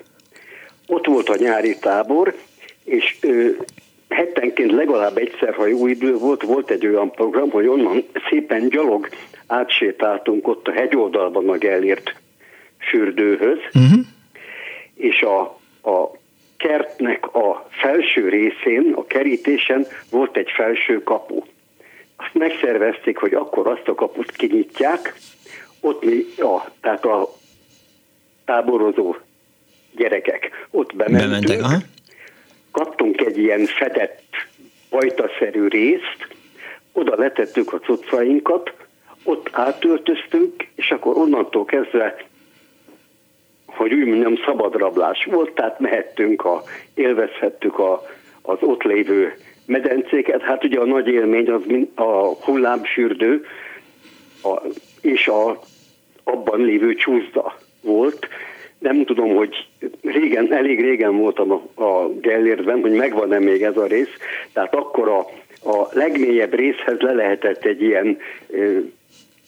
Ott 0.88 1.06
volt 1.06 1.30
a 1.30 1.36
nyári 1.36 1.78
tábor, 1.80 2.36
és 2.84 3.18
ö, 3.22 3.50
hetenként 4.10 4.72
legalább 4.72 5.18
egyszer, 5.18 5.54
ha 5.54 5.66
jó 5.66 5.88
idő 5.88 6.18
volt, 6.18 6.44
volt 6.44 6.70
egy 6.70 6.88
olyan 6.88 7.12
program, 7.12 7.50
hogy 7.50 7.68
onnan 7.68 8.04
szépen 8.30 8.70
gyalog 8.70 9.10
átsétáltunk 9.48 10.48
ott 10.48 10.68
a 10.68 10.72
hegyoldalban 10.72 11.50
a 11.50 11.58
Gellért 11.58 12.14
fürdőhöz, 12.90 13.60
uh-huh. 13.74 14.06
és 14.96 15.22
a, 15.22 15.40
a 15.90 16.12
kertnek 16.58 17.36
a 17.36 17.68
felső 17.70 18.30
részén, 18.30 18.94
a 18.96 19.06
kerítésen 19.06 19.86
volt 20.10 20.38
egy 20.38 20.50
felső 20.56 21.04
kapu. 21.04 21.42
Azt 22.20 22.34
megszervezték, 22.34 23.18
hogy 23.18 23.34
akkor 23.34 23.68
azt 23.68 23.88
a 23.88 23.96
kaput 23.96 24.32
kinyitják, 24.32 25.14
ott 25.82 26.04
mi, 26.04 26.26
a, 26.38 26.72
tehát 26.82 27.06
a 27.06 27.34
táborozó 28.46 29.16
gyerekek 29.96 30.68
ott 30.72 30.96
bementünk, 30.96 31.30
Bementek, 31.30 31.64
aha. 31.64 31.78
kaptunk 32.72 33.22
egy 33.22 33.38
ilyen 33.38 33.66
fedett 33.66 34.24
pajtaszerű 34.90 35.68
részt, 35.68 36.28
oda 36.92 37.16
letettük 37.16 37.74
a 37.74 37.80
cuccainkat, 37.80 38.74
ott 39.24 39.50
átöltöztünk, 39.52 40.68
és 40.76 40.92
akkor 40.92 41.18
onnantól 41.18 41.66
kezdve 41.66 42.28
hogy 43.80 43.94
úgy 43.94 44.06
mondjam, 44.06 44.36
szabadrablás 44.46 45.28
volt, 45.32 45.52
tehát 45.52 45.80
mehettünk, 45.80 46.46
a, 46.46 46.64
élvezhettük 46.94 47.80
a, 47.80 48.02
az 48.42 48.58
ott 48.62 48.84
lévő 48.84 49.38
medencéket. 49.70 50.42
Hát 50.42 50.64
ugye 50.64 50.80
a 50.80 50.86
nagy 50.86 51.08
élmény 51.08 51.50
az 51.50 51.62
a 51.96 52.34
hullámsürdő 52.44 53.46
a, 54.44 54.62
és 55.02 55.28
a 55.28 55.60
abban 56.24 56.62
lévő 56.62 56.96
csúszda 56.96 57.58
volt. 57.82 58.28
Nem 58.80 59.04
tudom, 59.06 59.36
hogy 59.36 59.68
régen, 60.02 60.54
elég 60.54 60.82
régen 60.82 61.18
voltam 61.18 61.52
a, 61.52 61.84
a 61.84 62.10
Gellértben, 62.22 62.82
hogy 62.82 62.92
megvan-e 62.92 63.40
még 63.40 63.64
ez 63.64 63.78
a 63.78 63.86
rész. 63.86 64.14
Tehát 64.54 64.76
akkor 64.76 65.08
a, 65.08 65.20
a 65.70 65.88
legmélyebb 65.92 66.54
részhez 66.54 67.00
le 67.00 67.12
lehetett 67.12 67.66
egy 67.66 67.82
ilyen 67.82 68.18
e, 68.54 68.58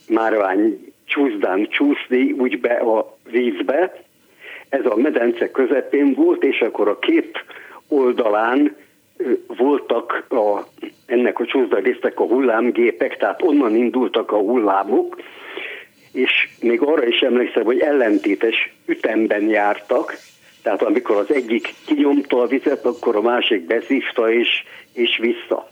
márvány 0.08 0.94
csúszdán 1.06 1.68
csúszni, 1.70 2.32
úgy 2.32 2.60
be 2.60 2.74
a 2.74 3.18
vízbe, 3.32 4.04
ez 4.70 4.86
a 4.86 4.96
medence 4.96 5.52
közepén 5.52 6.14
volt, 6.14 6.44
és 6.44 6.60
akkor 6.60 6.88
a 6.88 7.00
két 7.00 7.46
oldalán 7.88 8.76
voltak 9.48 10.26
a, 10.30 10.66
ennek 11.06 11.40
a 11.40 11.46
résztek 11.70 12.20
a 12.20 12.24
hullámgépek, 12.24 13.18
tehát 13.18 13.42
onnan 13.42 13.76
indultak 13.76 14.32
a 14.32 14.38
hullámok, 14.38 15.22
és 16.12 16.50
még 16.62 16.82
arra 16.82 17.06
is 17.06 17.20
emlékszem, 17.20 17.64
hogy 17.64 17.80
ellentétes 17.80 18.74
ütemben 18.86 19.50
jártak, 19.50 20.18
tehát 20.64 20.82
amikor 20.82 21.16
az 21.16 21.34
egyik 21.34 21.74
kinyomta 21.86 22.42
a 22.42 22.48
vizet, 22.48 22.86
akkor 22.86 23.16
a 23.16 23.22
másik 23.22 23.66
beszívta 23.66 24.32
és, 24.32 24.64
és 24.94 25.18
vissza. 25.18 25.70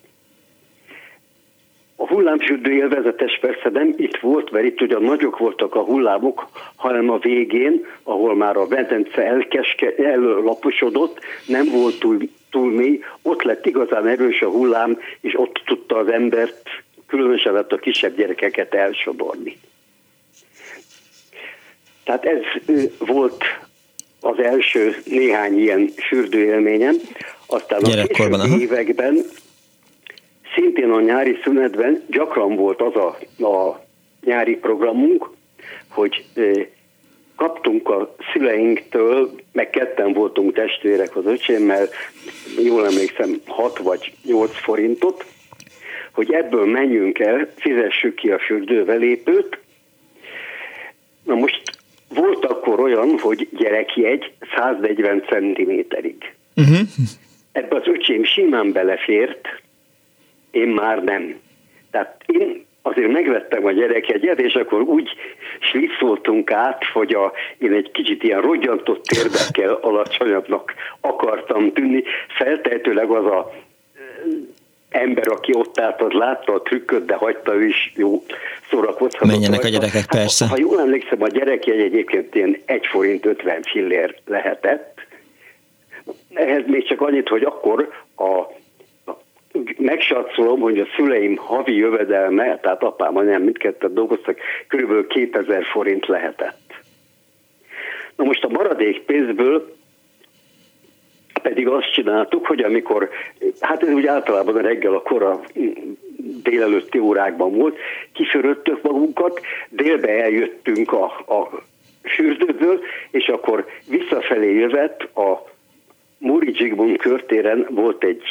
A 1.96 2.08
hullámsürdő 2.08 2.72
élvezetes 2.72 3.38
persze 3.42 3.70
nem 3.70 3.94
itt 3.98 4.18
volt, 4.18 4.52
mert 4.52 4.66
itt 4.66 4.82
ugye 4.82 5.00
nagyok 5.00 5.38
voltak 5.38 5.76
a 5.76 5.84
hullámok, 5.84 6.48
hanem 6.76 7.10
a 7.10 7.18
végén, 7.18 7.86
ahol 8.04 8.36
már 8.36 8.58
a 8.58 8.68
medence 8.70 9.26
elkeske, 9.26 9.96
ellaposodott, 9.96 11.20
nem 11.48 11.66
volt 11.72 12.00
túl, 12.00 12.18
túl 12.50 12.72
mély, 12.72 13.04
ott 13.22 13.42
lett 13.42 13.66
igazán 13.66 14.08
erős 14.08 14.42
a 14.42 14.50
hullám, 14.50 15.00
és 15.22 15.40
ott 15.40 15.62
tudta 15.66 15.98
az 15.98 16.08
embert, 16.08 16.70
különösen 17.08 17.56
a 17.56 17.76
kisebb 17.76 18.16
gyerekeket 18.16 18.74
elsodorni. 18.74 19.58
Tehát 22.04 22.26
ez 22.26 22.42
volt 22.98 23.44
az 24.22 24.40
első 24.40 24.96
néhány 25.06 25.60
ilyen 25.60 25.88
fürdőélményem. 25.88 26.96
Aztán 27.46 27.82
a 27.82 27.88
években 28.60 29.26
szintén 30.56 30.92
a 30.92 31.02
nyári 31.02 31.40
szünetben 31.44 32.04
gyakran 32.08 32.56
volt 32.56 32.82
az 32.82 32.96
a, 32.96 33.18
a 33.48 33.86
nyári 34.26 34.56
programunk, 34.56 35.30
hogy 35.90 36.26
kaptunk 37.40 37.90
a 37.90 38.16
szüleinktől, 38.34 39.32
meg 39.52 39.70
ketten 39.70 40.14
voltunk 40.14 40.54
testvérek 40.54 41.16
az 41.16 41.26
öcsémmel, 41.26 41.88
jól 42.64 42.86
emlékszem, 42.86 43.42
6 43.48 43.78
vagy 43.78 44.14
8 44.24 44.52
forintot, 44.58 45.26
hogy 46.12 46.34
ebből 46.34 46.66
menjünk 46.66 47.20
el, 47.20 47.50
fizessük 47.56 48.16
ki 48.16 48.32
a 48.32 48.40
fürdővelépőt. 48.40 49.60
Na 51.24 51.36
most 51.36 51.62
volt 52.08 52.46
akkor 52.46 52.80
olyan, 52.80 53.20
hogy 53.20 53.48
gyerekjegy 53.52 54.32
140 54.56 55.24
cm-ig. 55.30 56.34
Uh-huh. 56.56 56.80
Ebbe 57.52 57.76
az 57.76 57.88
öcsém 57.88 58.24
simán 58.24 58.72
belefért, 58.72 59.48
én 60.52 60.68
már 60.68 61.04
nem. 61.04 61.40
Tehát 61.92 62.24
én 62.26 62.66
azért 62.90 63.12
megvettem 63.12 63.66
a 63.66 63.72
gyerekegyet, 63.72 64.40
és 64.40 64.54
akkor 64.54 64.82
úgy 64.82 65.10
slisszoltunk 65.60 66.52
át, 66.52 66.84
hogy 66.94 67.14
a, 67.14 67.32
én 67.58 67.74
egy 67.74 67.92
kicsit 67.92 68.24
ilyen 68.24 68.42
rogyantott 68.42 69.04
térdekkel 69.04 69.74
alacsonyabbnak 69.90 70.74
akartam 71.02 71.74
tűnni. 71.74 72.04
Feltehetőleg 72.38 73.10
az 73.10 73.26
a 73.26 73.52
ember, 74.90 75.28
aki 75.28 75.56
ott 75.56 75.80
állt, 75.80 76.02
az 76.02 76.12
látta 76.12 76.54
a 76.54 76.62
trükköt, 76.62 77.06
de 77.06 77.16
hagyta 77.16 77.56
ő 77.56 77.66
is 77.66 77.94
jó 77.96 78.24
szórakozhatott. 78.70 79.28
Menjenek 79.28 79.62
rajta. 79.62 79.78
a 79.78 79.80
gyerekek, 79.80 80.06
hát, 80.12 80.20
persze. 80.20 80.48
Ha 80.48 80.58
jól 80.58 80.80
emlékszem, 80.80 81.22
a 81.22 81.28
gyerekjegy 81.28 81.80
egyébként 81.80 82.36
ilyen 82.36 82.58
1 82.66 82.88
forint 82.88 83.26
50 83.26 83.62
fillér 83.62 84.16
lehetett. 84.26 85.00
Ehhez 86.34 86.64
még 86.66 86.88
csak 86.88 87.02
annyit, 87.02 87.28
hogy 87.28 87.44
akkor 87.44 87.90
a 88.18 88.58
megsatszolom, 89.78 90.60
hogy 90.60 90.80
a 90.80 90.88
szüleim 90.96 91.36
havi 91.36 91.76
jövedelme, 91.76 92.60
tehát 92.60 92.84
apám, 92.84 93.18
anyám 93.18 93.42
mindketten 93.42 93.94
dolgoztak, 93.94 94.38
kb. 94.68 95.08
2000 95.08 95.64
forint 95.64 96.08
lehetett. 96.08 96.74
Na 98.16 98.24
most 98.24 98.44
a 98.44 98.50
maradék 98.50 99.02
pénzből 99.02 99.78
pedig 101.42 101.68
azt 101.68 101.94
csináltuk, 101.94 102.46
hogy 102.46 102.62
amikor, 102.62 103.10
hát 103.60 103.84
ez 103.84 103.90
úgy 103.90 104.06
általában 104.06 104.56
a 104.56 104.62
reggel 104.62 104.94
a 104.94 105.02
kora 105.02 105.42
délelőtti 106.44 107.00
órákban 107.00 107.52
volt, 107.52 107.78
kiförödtök 108.14 108.82
magunkat, 108.82 109.42
délbe 109.70 110.24
eljöttünk 110.24 110.94
a, 110.94 111.04
a 111.06 111.64
fürdőből, 112.04 112.80
és 113.12 113.28
akkor 113.28 113.66
visszafelé 113.90 114.54
jövet 114.54 115.02
a 115.16 115.48
Múri 116.18 116.56
Zsigmond 116.56 116.98
körtéren 116.98 117.68
volt 117.70 118.04
egy 118.04 118.24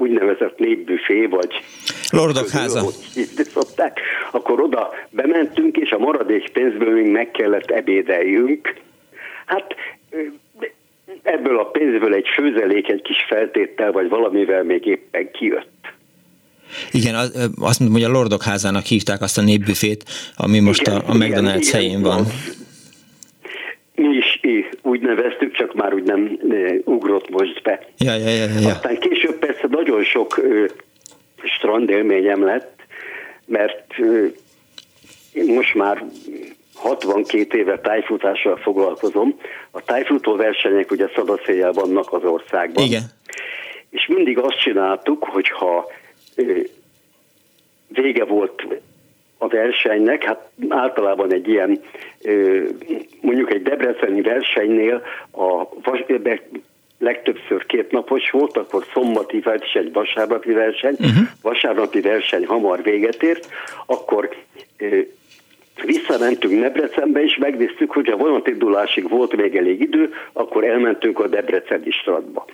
úgynevezett 0.00 0.58
népbüfé, 0.58 1.26
vagy 1.26 1.60
Lordok 2.10 2.48
háza. 2.48 2.80
Szokták, 3.52 4.00
akkor 4.32 4.60
oda 4.60 4.92
bementünk, 5.10 5.76
és 5.76 5.90
a 5.90 5.98
maradék 5.98 6.48
pénzből 6.48 6.94
még 6.94 7.06
meg 7.06 7.30
kellett 7.30 7.70
ebédeljünk. 7.70 8.74
Hát 9.46 9.74
ebből 11.22 11.58
a 11.58 11.64
pénzből 11.64 12.14
egy 12.14 12.26
főzelék, 12.34 12.88
egy 12.88 13.02
kis 13.02 13.24
feltéttel, 13.28 13.92
vagy 13.92 14.08
valamivel 14.08 14.62
még 14.62 14.86
éppen 14.86 15.30
kijött. 15.30 15.68
Igen, 16.90 17.14
azt 17.60 17.80
mondom, 17.80 18.00
hogy 18.00 18.10
a 18.10 18.12
Lordok 18.12 18.42
házának 18.42 18.84
hívták 18.84 19.22
azt 19.22 19.38
a 19.38 19.42
népbüfét, 19.42 20.04
ami 20.36 20.58
most 20.58 20.80
igen, 20.80 20.94
a, 20.94 21.10
a 21.10 21.14
McDonald's 21.14 21.66
igen, 21.68 21.72
helyén 21.72 22.02
van. 22.02 22.26
Mi 23.94 24.16
is 24.16 24.29
úgy 24.82 25.00
neveztük, 25.00 25.52
csak 25.52 25.74
már 25.74 25.94
úgy 25.94 26.02
nem 26.02 26.38
ugrott 26.84 27.30
most 27.30 27.62
be. 27.62 27.86
Ja, 27.98 28.14
ja, 28.14 28.28
ja, 28.28 28.46
ja. 28.60 28.68
Aztán 28.68 28.98
később 28.98 29.38
persze 29.38 29.66
nagyon 29.70 30.04
sok 30.04 30.40
strandélményem 31.42 32.44
lett, 32.44 32.82
mert 33.46 33.94
most 35.46 35.74
már 35.74 36.04
62 36.74 37.58
éve 37.58 37.78
tájfutással 37.78 38.56
foglalkozom. 38.56 39.38
A 39.70 39.82
tájfutó 39.82 40.36
versenyek 40.36 40.90
ugye 40.90 41.08
szabadszéjjel 41.14 41.72
vannak 41.72 42.12
az 42.12 42.24
országban. 42.24 42.84
Igen. 42.84 43.02
És 43.90 44.06
mindig 44.06 44.38
azt 44.38 44.60
csináltuk, 44.60 45.24
hogyha 45.24 45.86
vége 47.88 48.24
volt 48.24 48.66
a 49.42 49.48
versenynek, 49.48 50.24
hát 50.24 50.50
általában 50.68 51.32
egy 51.32 51.48
ilyen, 51.48 51.80
mondjuk 53.20 53.52
egy 53.52 53.62
debreceni 53.62 54.20
versenynél 54.20 55.02
a 55.32 55.66
legtöbbször 56.98 57.66
két 57.66 57.90
napos 57.90 58.30
volt, 58.30 58.56
akkor 58.56 58.84
szombati 58.92 59.40
verseny, 59.40 59.90
vasárnapi 59.92 60.52
verseny, 60.52 60.96
uh-huh. 60.98 61.26
vasárnapi 61.42 62.00
verseny 62.00 62.46
hamar 62.46 62.82
véget 62.82 63.22
ért, 63.22 63.48
akkor 63.86 64.28
visszamentünk 65.84 66.60
Debrecenbe, 66.60 67.22
és 67.22 67.36
megnéztük, 67.36 67.90
hogy 67.90 68.08
a 68.08 68.16
vonatindulásig 68.16 69.08
volt 69.08 69.36
még 69.36 69.56
elég 69.56 69.80
idő, 69.80 70.12
akkor 70.32 70.64
elmentünk 70.64 71.18
a 71.18 71.26
Debreceni 71.26 71.90
strandba. 71.90 72.46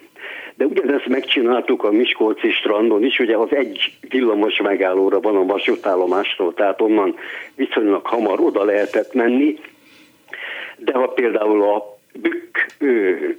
De 0.57 0.65
ugyanezt 0.65 1.07
megcsináltuk 1.07 1.85
a 1.85 1.91
Miskolci 1.91 2.51
strandon 2.51 3.05
is, 3.05 3.19
ugye 3.19 3.37
az 3.37 3.55
egy 3.55 3.97
villamos 4.09 4.61
megállóra 4.61 5.21
van 5.21 5.37
a 5.37 5.45
vasútállomásról, 5.45 6.55
tehát 6.55 6.81
onnan 6.81 7.15
viszonylag 7.55 8.07
hamar 8.07 8.41
oda 8.41 8.65
lehetett 8.65 9.15
menni, 9.15 9.59
de 10.77 10.93
ha 10.93 11.07
például 11.07 11.63
a 11.63 11.95
Bükk 12.21 12.57
ő, 12.79 13.39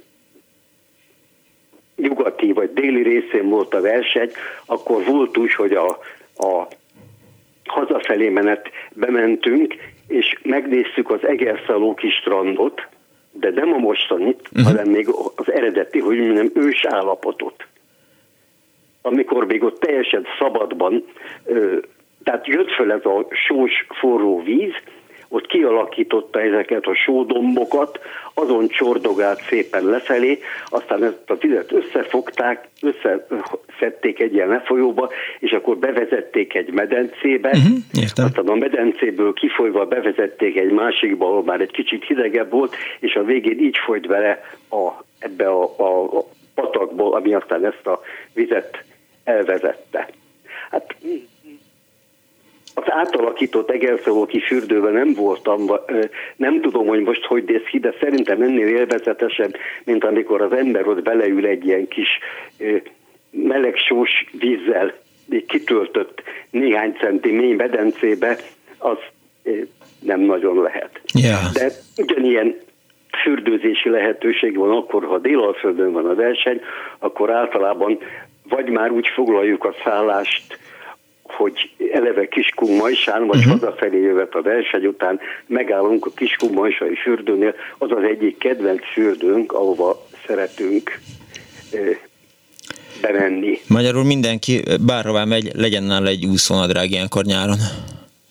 nyugati 1.96 2.52
vagy 2.52 2.72
déli 2.72 3.02
részén 3.02 3.48
volt 3.48 3.74
a 3.74 3.80
verseny, 3.80 4.30
akkor 4.66 5.04
volt 5.04 5.36
úgy, 5.36 5.54
hogy 5.54 5.72
a, 5.72 5.88
a 6.36 6.68
hazafelé 7.64 8.28
menet 8.28 8.70
bementünk, 8.92 9.74
és 10.08 10.38
megnéztük 10.42 11.10
az 11.10 11.26
Egerszalóki 11.26 12.10
strandot, 12.10 12.86
de 13.40 13.50
nem 13.50 13.72
a 13.72 13.78
mostanit, 13.78 14.48
uh-huh. 14.50 14.66
hanem 14.66 14.88
még 14.88 15.08
az 15.36 15.52
eredeti, 15.52 15.98
hogy 15.98 16.18
mondjam, 16.18 16.50
ős 16.54 16.84
állapotot. 16.84 17.66
Amikor 19.02 19.46
még 19.46 19.62
ott 19.62 19.80
teljesen 19.80 20.26
szabadban, 20.38 21.04
tehát 22.24 22.46
jött 22.46 22.70
fel 22.70 22.92
ez 22.92 23.04
a 23.04 23.26
sós 23.30 23.86
forró 23.88 24.42
víz, 24.42 24.74
ott 25.28 25.46
kialakította 25.46 26.40
ezeket 26.40 26.86
a 26.86 26.94
sódombokat, 26.94 28.00
azon 28.34 28.68
csordogált 28.68 29.40
szépen 29.48 29.84
lefelé, 29.84 30.38
aztán 30.66 31.04
ezt 31.04 31.30
a 31.30 31.34
vizet 31.34 31.72
összefogták, 31.72 32.68
összeszedték 32.80 34.20
egy 34.20 34.34
ilyen 34.34 34.48
lefolyóba, 34.48 35.10
és 35.38 35.50
akkor 35.50 35.76
bevezették 35.76 36.54
egy 36.54 36.72
medencébe, 36.72 37.48
uh-huh, 37.48 38.24
aztán 38.24 38.46
a 38.46 38.54
medencéből 38.54 39.32
kifolyva 39.32 39.86
bevezették 39.86 40.56
egy 40.56 40.70
másikba, 40.70 41.26
ahol 41.26 41.42
már 41.42 41.60
egy 41.60 41.70
kicsit 41.70 42.04
hidegebb 42.04 42.50
volt, 42.50 42.74
és 42.98 43.14
a 43.14 43.24
végén 43.24 43.58
így 43.58 43.78
folyt 43.84 44.06
bele 44.06 44.40
a, 44.70 44.88
ebbe 45.18 45.46
a, 45.48 45.74
a, 45.76 46.18
a 46.18 46.24
patakból, 46.54 47.14
ami 47.14 47.34
aztán 47.34 47.64
ezt 47.64 47.86
a 47.86 48.00
vizet 48.34 48.84
elvezette. 49.24 50.08
Hát 50.70 50.96
az 52.78 52.92
átalakított 52.92 53.70
Egerszalóki 53.70 54.40
fürdőben 54.40 54.92
nem 54.92 55.14
voltam, 55.14 55.60
nem 56.36 56.60
tudom, 56.60 56.86
hogy 56.86 57.00
most 57.00 57.24
hogy 57.24 57.44
néz 57.46 57.62
ki, 57.70 57.78
de 57.78 57.94
szerintem 58.00 58.42
ennél 58.42 58.66
élvezetesebb, 58.66 59.56
mint 59.84 60.04
amikor 60.04 60.42
az 60.42 60.52
ember 60.52 60.88
ott 60.88 61.02
beleül 61.02 61.46
egy 61.46 61.66
ilyen 61.66 61.88
kis 61.88 62.08
meleg 63.30 63.76
sós 63.76 64.10
vízzel 64.38 64.94
kitöltött 65.46 66.22
néhány 66.50 66.96
centi 67.00 67.30
mély 67.30 67.54
medencébe, 67.54 68.38
az 68.78 68.98
nem 70.00 70.20
nagyon 70.20 70.62
lehet. 70.62 71.00
Yeah. 71.14 71.52
De 71.52 71.70
ugyanilyen 71.96 72.56
fürdőzési 73.22 73.88
lehetőség 73.88 74.56
van 74.56 74.70
akkor, 74.70 75.04
ha 75.04 75.18
Délalföldön 75.18 75.92
van 75.92 76.06
a 76.06 76.14
verseny, 76.14 76.60
akkor 76.98 77.30
általában 77.30 77.98
vagy 78.48 78.68
már 78.68 78.90
úgy 78.90 79.08
foglaljuk 79.14 79.64
a 79.64 79.74
szállást, 79.84 80.58
hogy 81.30 81.70
eleve 81.92 82.28
Kiskunmajsán, 82.28 83.26
vagy 83.26 83.38
uh-huh. 83.38 83.52
hazafelé 83.52 84.00
jövet 84.00 84.34
a 84.34 84.42
verseny 84.42 84.86
után 84.86 85.20
megállunk 85.46 86.06
a 86.06 86.10
Kiskunmajsai 86.16 86.94
fürdőnél, 86.94 87.54
az 87.78 87.90
az 87.90 88.02
egyik 88.02 88.38
kedvenc 88.38 88.92
fürdőnk, 88.92 89.52
ahova 89.52 90.06
szeretünk 90.26 91.00
bemenni. 93.02 93.58
Magyarul 93.68 94.04
mindenki 94.04 94.62
bárhová 94.86 95.24
megy, 95.24 95.50
legyen 95.54 95.82
nála 95.82 96.08
egy 96.08 96.26
úszónadrág 96.26 96.90
ilyenkor 96.90 97.24
nyáron, 97.24 97.58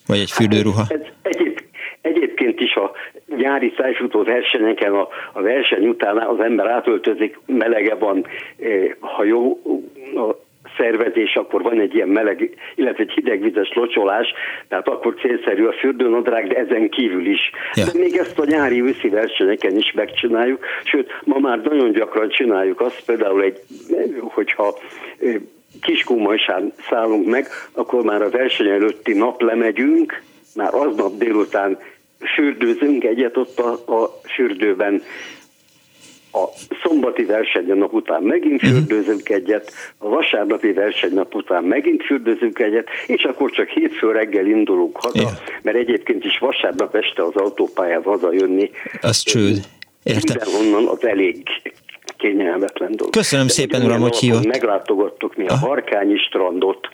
vagy 0.07 0.19
egy 0.19 0.31
fürdőruha. 0.31 0.81
Hát 0.81 0.91
ez, 0.91 0.99
ez 0.99 1.07
egyéb, 1.21 1.59
egyébként 2.01 2.59
is 2.59 2.75
a 2.75 2.91
nyári 3.37 3.73
szájfutó 3.77 4.23
versenyeken 4.23 4.93
a, 4.93 5.07
a 5.33 5.41
verseny 5.41 5.87
után 5.87 6.17
az 6.17 6.39
ember 6.39 6.67
átöltözik, 6.67 7.39
melege 7.45 7.95
van, 7.95 8.25
ha 8.99 9.23
jó 9.23 9.59
a 10.15 10.45
szervezés, 10.77 11.35
akkor 11.35 11.61
van 11.61 11.79
egy 11.79 11.95
ilyen 11.95 12.07
meleg, 12.07 12.57
illetve 12.75 13.03
egy 13.03 13.11
hidegvizes 13.11 13.71
locsolás, 13.73 14.33
tehát 14.67 14.87
akkor 14.87 15.15
célszerű 15.21 15.65
a 15.65 15.73
fürdőnadrág, 15.73 16.47
de 16.47 16.55
ezen 16.55 16.89
kívül 16.89 17.25
is. 17.25 17.51
Ja. 17.73 17.85
De 17.85 17.99
még 17.99 18.15
ezt 18.15 18.39
a 18.39 18.45
nyári 18.45 18.81
őszi 18.81 19.09
versenyeken 19.09 19.77
is 19.77 19.91
megcsináljuk, 19.95 20.65
sőt, 20.83 21.11
ma 21.23 21.39
már 21.39 21.61
nagyon 21.61 21.91
gyakran 21.91 22.29
csináljuk 22.29 22.81
azt, 22.81 23.03
például 23.05 23.43
egy, 23.43 23.61
hogyha 24.21 24.77
Kiskunmajsán 25.81 26.73
szállunk 26.89 27.27
meg, 27.27 27.47
akkor 27.71 28.03
már 28.03 28.21
a 28.21 28.29
verseny 28.29 28.67
előtti 28.67 29.13
nap 29.13 29.41
lemegyünk, 29.41 30.21
már 30.55 30.73
aznap 30.73 31.17
délután 31.17 31.77
fürdőzünk 32.35 33.03
egyet 33.03 33.37
ott 33.37 33.59
a, 33.59 33.71
a 33.71 34.19
fürdőben, 34.33 35.01
a 36.31 36.45
szombati 36.83 37.23
versenynap 37.23 37.93
után 37.93 38.23
megint 38.23 38.61
mhm. 38.61 38.71
fürdőzünk 38.71 39.29
egyet, 39.29 39.71
a 39.97 40.07
vasárnapi 40.09 40.71
versenynap 40.71 41.35
után 41.35 41.63
megint 41.63 42.03
fürdőzünk 42.03 42.59
egyet, 42.59 42.87
és 43.07 43.23
akkor 43.23 43.51
csak 43.51 43.67
hétfő 43.67 44.11
reggel 44.11 44.45
indulunk 44.45 44.97
haza, 44.97 45.19
yeah. 45.19 45.31
mert 45.61 45.77
egyébként 45.77 46.25
is 46.25 46.37
vasárnap 46.37 46.95
este 46.95 47.23
az 47.23 47.35
autópályán 47.35 48.03
hazajönni. 48.03 48.71
Az 49.01 49.21
csőd. 49.21 49.59
Értem. 50.03 50.37
Mindenhonnan 50.47 50.87
az 50.87 51.05
elég 51.05 51.43
kényelmetlen 52.17 52.95
dolog. 52.95 53.13
Köszönöm 53.13 53.45
De 53.45 53.51
szépen, 53.51 53.83
uram, 53.83 54.01
hogy 54.01 54.17
hívott. 54.17 54.45
Meglátogattuk 54.45 55.35
mi 55.35 55.47
a 55.47 55.55
Harkányi 55.55 56.17
strandot, 56.17 56.89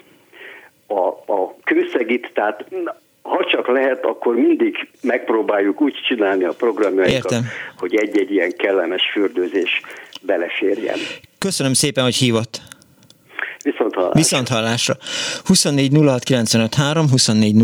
a, 0.87 1.33
a 1.33 1.55
Kőszegit, 1.63 2.31
tehát 2.33 2.65
ha 3.23 3.45
csak 3.51 3.67
lehet, 3.67 4.05
akkor 4.05 4.35
mindig 4.35 4.87
megpróbáljuk 5.01 5.81
úgy 5.81 5.93
csinálni 6.07 6.43
a 6.43 6.51
programjainkat, 6.51 7.31
Értem. 7.31 7.47
hogy 7.77 7.95
egy-egy 7.95 8.31
ilyen 8.31 8.51
kellemes 8.57 9.01
fürdőzés 9.11 9.81
beleférjen. 10.21 10.97
Köszönöm 11.37 11.73
szépen, 11.73 12.03
hogy 12.03 12.15
hívott. 12.15 12.61
Viszont 13.63 13.93
hallásra. 13.93 14.19
Viszont 14.19 14.47
hallásra. 14.47 14.97
24 15.43 15.91
06 16.71 17.09
24 17.09 17.55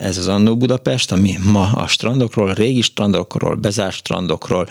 ez 0.00 0.16
az 0.18 0.28
Annó 0.28 0.56
Budapest, 0.56 1.12
ami 1.12 1.34
ma 1.52 1.70
a 1.74 1.86
strandokról, 1.86 2.54
régi 2.54 2.80
strandokról, 2.80 3.54
bezárt 3.54 3.94
strandokról, 3.94 4.68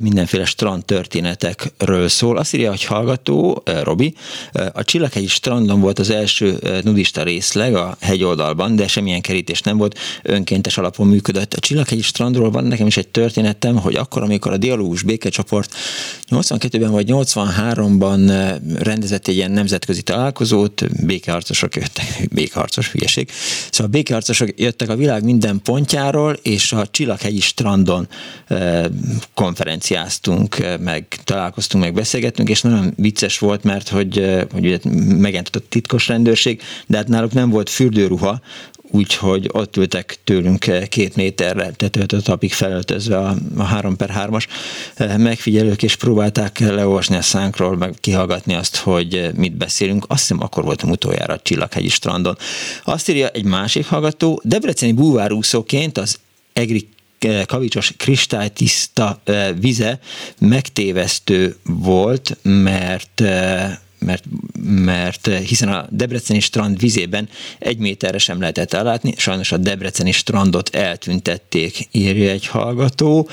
mindenféle 0.00 0.44
strand 0.44 0.84
történetekről 0.84 2.08
szól. 2.08 2.36
Azt 2.36 2.54
írja, 2.54 2.70
hogy 2.70 2.84
hallgató, 2.84 3.62
eh, 3.64 3.82
Robi, 3.82 4.14
eh, 4.52 4.66
a 4.72 4.84
Csillaghegyi 4.84 5.26
strandon 5.26 5.80
volt 5.80 5.98
az 5.98 6.10
első 6.10 6.58
eh, 6.62 6.82
nudista 6.82 7.22
részleg 7.22 7.74
a 7.74 7.96
hegyoldalban, 8.00 8.76
de 8.76 8.86
semmilyen 8.86 9.20
kerítés 9.20 9.60
nem 9.60 9.76
volt, 9.76 9.98
önkéntes 10.22 10.78
alapon 10.78 11.06
működött. 11.06 11.54
A 11.54 11.60
Csillaghegyi 11.60 12.02
strandról 12.02 12.50
van 12.50 12.64
nekem 12.64 12.86
is 12.86 12.96
egy 12.96 13.08
történetem, 13.08 13.76
hogy 13.76 13.94
akkor, 13.94 14.22
amikor 14.22 14.52
a 14.52 14.56
dialógus 14.56 15.02
békecsoport 15.02 15.74
82-ben 16.30 16.90
vagy 16.90 17.06
83-ban 17.08 18.60
rendezett 18.82 19.28
egy 19.28 19.34
ilyen 19.34 19.50
nemzetközi 19.50 20.02
találkozót, 20.02 21.04
békeharcosok 21.06 21.76
jöttek, 21.76 22.06
békeharcos 22.34 22.90
hülyeség, 22.90 23.30
szóval 23.70 23.86
a 23.86 23.90
békeharcosok 23.90 24.60
jöttek 24.60 24.88
a 24.88 24.96
világ 24.96 25.24
minden 25.24 25.60
pontjáról, 25.62 26.32
és 26.42 26.72
a 26.72 26.86
Csillaghegyi 26.86 27.40
strandon 27.40 28.08
konferenciáztunk, 29.34 30.56
meg 30.80 31.06
találkoztunk, 31.24 31.84
meg 31.84 31.94
beszélgettünk, 31.94 32.48
és 32.48 32.62
nagyon 32.62 32.92
vicces 32.96 33.38
volt, 33.38 33.64
mert 33.64 33.88
hogy, 33.88 34.44
hogy 34.52 34.80
megjelent 35.06 35.56
a 35.56 35.60
titkos 35.68 36.08
rendőrség, 36.08 36.62
de 36.86 36.96
hát 36.96 37.08
náluk 37.08 37.32
nem 37.32 37.50
volt 37.50 37.70
fürdőruha, 37.70 38.40
úgyhogy 38.92 39.48
ott 39.52 39.76
ültek 39.76 40.18
tőlünk 40.24 40.88
két 40.88 41.16
méterre, 41.16 41.70
tetőt 41.70 42.12
a 42.12 42.20
tapig 42.20 42.52
felöltözve 42.52 43.18
a, 43.18 43.36
a 43.56 43.62
3 43.62 43.96
per 43.96 44.10
3-as 44.14 44.46
eh, 44.94 45.18
megfigyelők, 45.18 45.82
és 45.82 45.96
próbálták 45.96 46.58
leolvasni 46.58 47.16
a 47.16 47.22
szánkról, 47.22 47.76
meg 47.76 47.94
kihallgatni 48.00 48.54
azt, 48.54 48.76
hogy 48.76 49.30
mit 49.34 49.56
beszélünk. 49.56 50.04
Azt 50.08 50.20
hiszem, 50.20 50.42
akkor 50.42 50.64
voltam 50.64 50.90
utoljára 50.90 51.34
a 51.34 51.40
Csillaghegyi 51.42 51.88
strandon. 51.88 52.38
Azt 52.84 53.08
írja 53.08 53.28
egy 53.28 53.44
másik 53.44 53.86
hallgató, 53.86 54.40
Debreceni 54.44 54.92
búvárúszóként 54.92 55.98
az 55.98 56.18
Egri 56.52 56.88
eh, 57.18 57.44
kavicsos 57.44 57.92
kristálytiszta 57.96 59.20
eh, 59.24 59.48
vize 59.60 59.98
megtévesztő 60.38 61.56
volt, 61.64 62.36
mert 62.42 63.22
mert, 64.02 64.24
mert 64.62 65.26
hiszen 65.26 65.68
a 65.68 65.86
Debreceni 65.90 66.40
strand 66.40 66.78
vizében 66.78 67.28
egy 67.58 67.78
méterre 67.78 68.18
sem 68.18 68.40
lehetett 68.40 68.72
ellátni, 68.72 69.14
sajnos 69.16 69.52
a 69.52 69.56
Debreceni 69.56 70.12
strandot 70.12 70.74
eltüntették, 70.74 71.88
írja 71.90 72.30
egy 72.30 72.46
hallgató. 72.46 73.28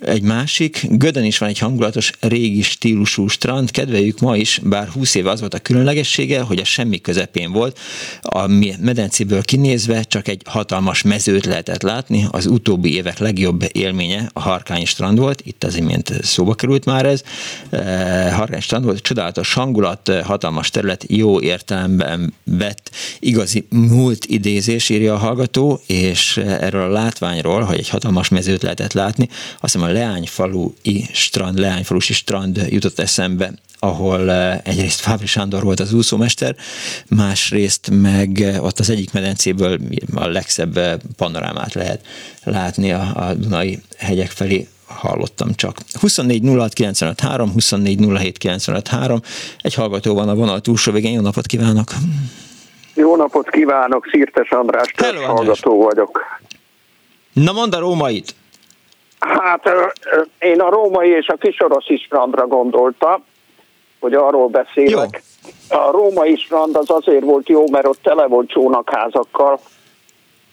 Egy 0.00 0.22
másik, 0.22 0.86
Gödön 0.88 1.24
is 1.24 1.38
van 1.38 1.48
egy 1.48 1.58
hangulatos 1.58 2.10
régi 2.20 2.62
stílusú 2.62 3.26
strand, 3.26 3.70
kedveljük 3.70 4.20
ma 4.20 4.36
is, 4.36 4.60
bár 4.62 4.88
20 4.88 5.14
éve 5.14 5.30
az 5.30 5.40
volt 5.40 5.54
a 5.54 5.58
különlegessége, 5.58 6.40
hogy 6.40 6.58
a 6.58 6.64
semmi 6.64 7.00
közepén 7.00 7.52
volt, 7.52 7.78
a 8.22 8.46
medencéből 8.80 9.42
kinézve 9.42 10.02
csak 10.02 10.28
egy 10.28 10.42
hatalmas 10.44 11.02
mezőt 11.02 11.44
lehetett 11.44 11.82
látni, 11.82 12.26
az 12.30 12.46
utóbbi 12.46 12.94
évek 12.94 13.18
legjobb 13.18 13.64
élménye 13.72 14.30
a 14.32 14.40
Harkány 14.40 14.84
strand 14.84 15.18
volt, 15.18 15.42
itt 15.44 15.64
az 15.64 15.76
imént 15.76 16.12
szóba 16.22 16.54
került 16.54 16.84
már 16.84 17.06
ez, 17.06 17.22
eh, 17.70 18.32
Harkány 18.32 18.60
strand 18.60 18.84
volt, 18.84 19.02
csodálatos 19.02 19.52
hangulat, 19.54 20.12
hatalmas 20.24 20.70
terület, 20.70 21.04
jó 21.08 21.40
értelemben 21.40 22.34
vett, 22.44 22.90
igazi 23.18 23.66
múlt 23.70 24.24
idézés 24.24 24.88
írja 24.88 25.14
a 25.14 25.18
hallgató, 25.18 25.80
és 25.86 26.36
erről 26.36 26.82
a 26.82 26.92
látványról, 26.92 27.60
hogy 27.62 27.78
egy 27.78 27.88
hatalmas 27.88 28.28
mezőt 28.28 28.62
lehetett 28.62 28.92
látni, 28.92 29.28
azt 29.60 29.72
hiszem 29.72 29.81
a 29.82 29.92
Leányfalui 29.92 31.08
strand, 31.12 31.58
Leányfalusi 31.58 32.12
strand 32.12 32.66
jutott 32.68 32.98
eszembe, 32.98 33.52
ahol 33.78 34.30
eh, 34.30 34.58
egyrészt 34.64 35.00
Fábri 35.00 35.26
Sándor 35.26 35.62
volt 35.62 35.80
az 35.80 35.92
úszómester, 35.92 36.56
másrészt 37.08 37.90
meg 37.90 38.40
eh, 38.40 38.64
ott 38.64 38.78
az 38.78 38.90
egyik 38.90 39.12
medencéből 39.12 39.78
a 40.14 40.26
legszebb 40.26 40.76
eh, 40.76 40.94
panorámát 41.16 41.74
lehet 41.74 42.06
látni 42.44 42.92
a, 42.92 43.12
a 43.14 43.34
Dunai 43.34 43.80
hegyek 43.98 44.30
felé 44.30 44.68
hallottam 44.86 45.54
csak. 45.54 45.78
24 46.00 46.42
06 46.44 47.50
24 47.52 47.98
egy 49.62 49.74
hallgató 49.74 50.14
van 50.14 50.28
a 50.28 50.34
vonal 50.34 50.60
túlsó 50.60 50.92
végén, 50.92 51.12
jó 51.12 51.20
napot 51.20 51.46
kívánok! 51.46 51.92
Jó 52.94 53.16
napot 53.16 53.50
kívánok, 53.50 54.08
Szirtes 54.10 54.50
András, 54.50 54.92
Hello, 54.96 55.20
András. 55.20 55.36
hallgató 55.36 55.82
vagyok. 55.82 56.20
Na 57.32 57.52
mondd 57.52 57.74
a 57.74 57.78
rómait! 57.78 58.34
Hát 59.28 59.70
én 60.38 60.60
a 60.60 60.70
római 60.70 61.08
és 61.08 61.28
a 61.28 61.36
kisoroszi 61.36 61.96
strandra 61.96 62.46
gondoltam, 62.46 63.24
hogy 64.00 64.14
arról 64.14 64.48
beszélek. 64.48 65.22
Jó. 65.70 65.78
A 65.78 65.90
római 65.90 66.36
strand 66.36 66.76
az 66.76 66.90
azért 66.90 67.24
volt 67.24 67.48
jó, 67.48 67.64
mert 67.70 67.86
ott 67.86 68.02
tele 68.02 68.26
volt 68.26 68.48
csónakházakkal, 68.48 69.58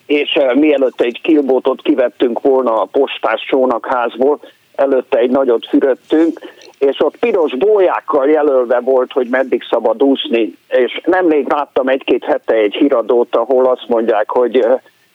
és 0.05 0.39
mielőtt 0.53 1.01
egy 1.01 1.21
kilbótot 1.21 1.81
kivettünk 1.81 2.41
volna 2.41 2.81
a 2.81 2.87
postás 2.91 3.45
csónakházból, 3.47 4.39
előtte 4.75 5.17
egy 5.17 5.29
nagyot 5.29 5.67
fürödtünk, 5.67 6.39
és 6.77 6.99
ott 6.99 7.17
piros 7.17 7.55
bójákkal 7.55 8.29
jelölve 8.29 8.79
volt, 8.79 9.11
hogy 9.11 9.27
meddig 9.27 9.63
szabad 9.69 10.03
úszni, 10.03 10.57
és 10.67 11.01
nemrég 11.05 11.47
láttam 11.47 11.87
egy-két 11.87 12.23
hete 12.23 12.53
egy 12.53 12.73
híradót, 12.73 13.35
ahol 13.35 13.65
azt 13.65 13.87
mondják, 13.87 14.29
hogy 14.29 14.65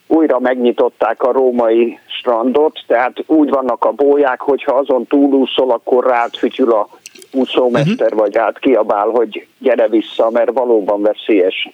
újra 0.07 0.39
megnyitották 0.39 1.23
a 1.23 1.33
római 1.33 1.99
strandot, 2.19 2.85
tehát 2.87 3.23
úgy 3.27 3.51
vannak 3.51 3.85
a 3.85 3.93
bóják, 3.93 4.41
hogyha 4.41 4.75
azon 4.75 5.07
túlúszol, 5.07 5.71
akkor 5.71 6.07
rád 6.07 6.35
fütyül 6.35 6.73
a 6.73 6.89
úszómester, 7.33 8.07
uh-huh. 8.07 8.21
vagy 8.21 8.37
át 8.37 8.59
kiabál, 8.59 9.09
hogy 9.09 9.47
gyere 9.59 9.89
vissza, 9.89 10.31
mert 10.31 10.53
valóban 10.53 11.03
veszélyes 11.03 11.69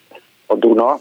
a 0.46 0.54
Duna. 0.54 0.98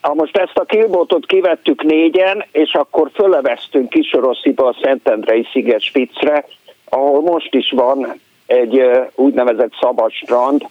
Ha 0.00 0.14
most 0.14 0.36
ezt 0.36 0.58
a 0.58 0.64
kilbótot 0.64 1.26
kivettük 1.26 1.82
négyen, 1.82 2.44
és 2.52 2.74
akkor 2.74 3.10
föleveztünk 3.14 3.88
Kisorosziba 3.88 4.66
a 4.66 4.76
Szentendrei 4.82 5.46
sziget 5.52 5.80
Spitzre, 5.80 6.44
ahol 6.88 7.20
most 7.20 7.54
is 7.54 7.70
van 7.70 8.20
egy 8.46 8.82
úgynevezett 9.14 9.72
szabad 9.80 10.10
strand, 10.10 10.66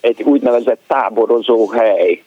egy 0.00 0.22
úgynevezett 0.22 0.80
táborozó 0.86 1.68
hely. 1.68 2.22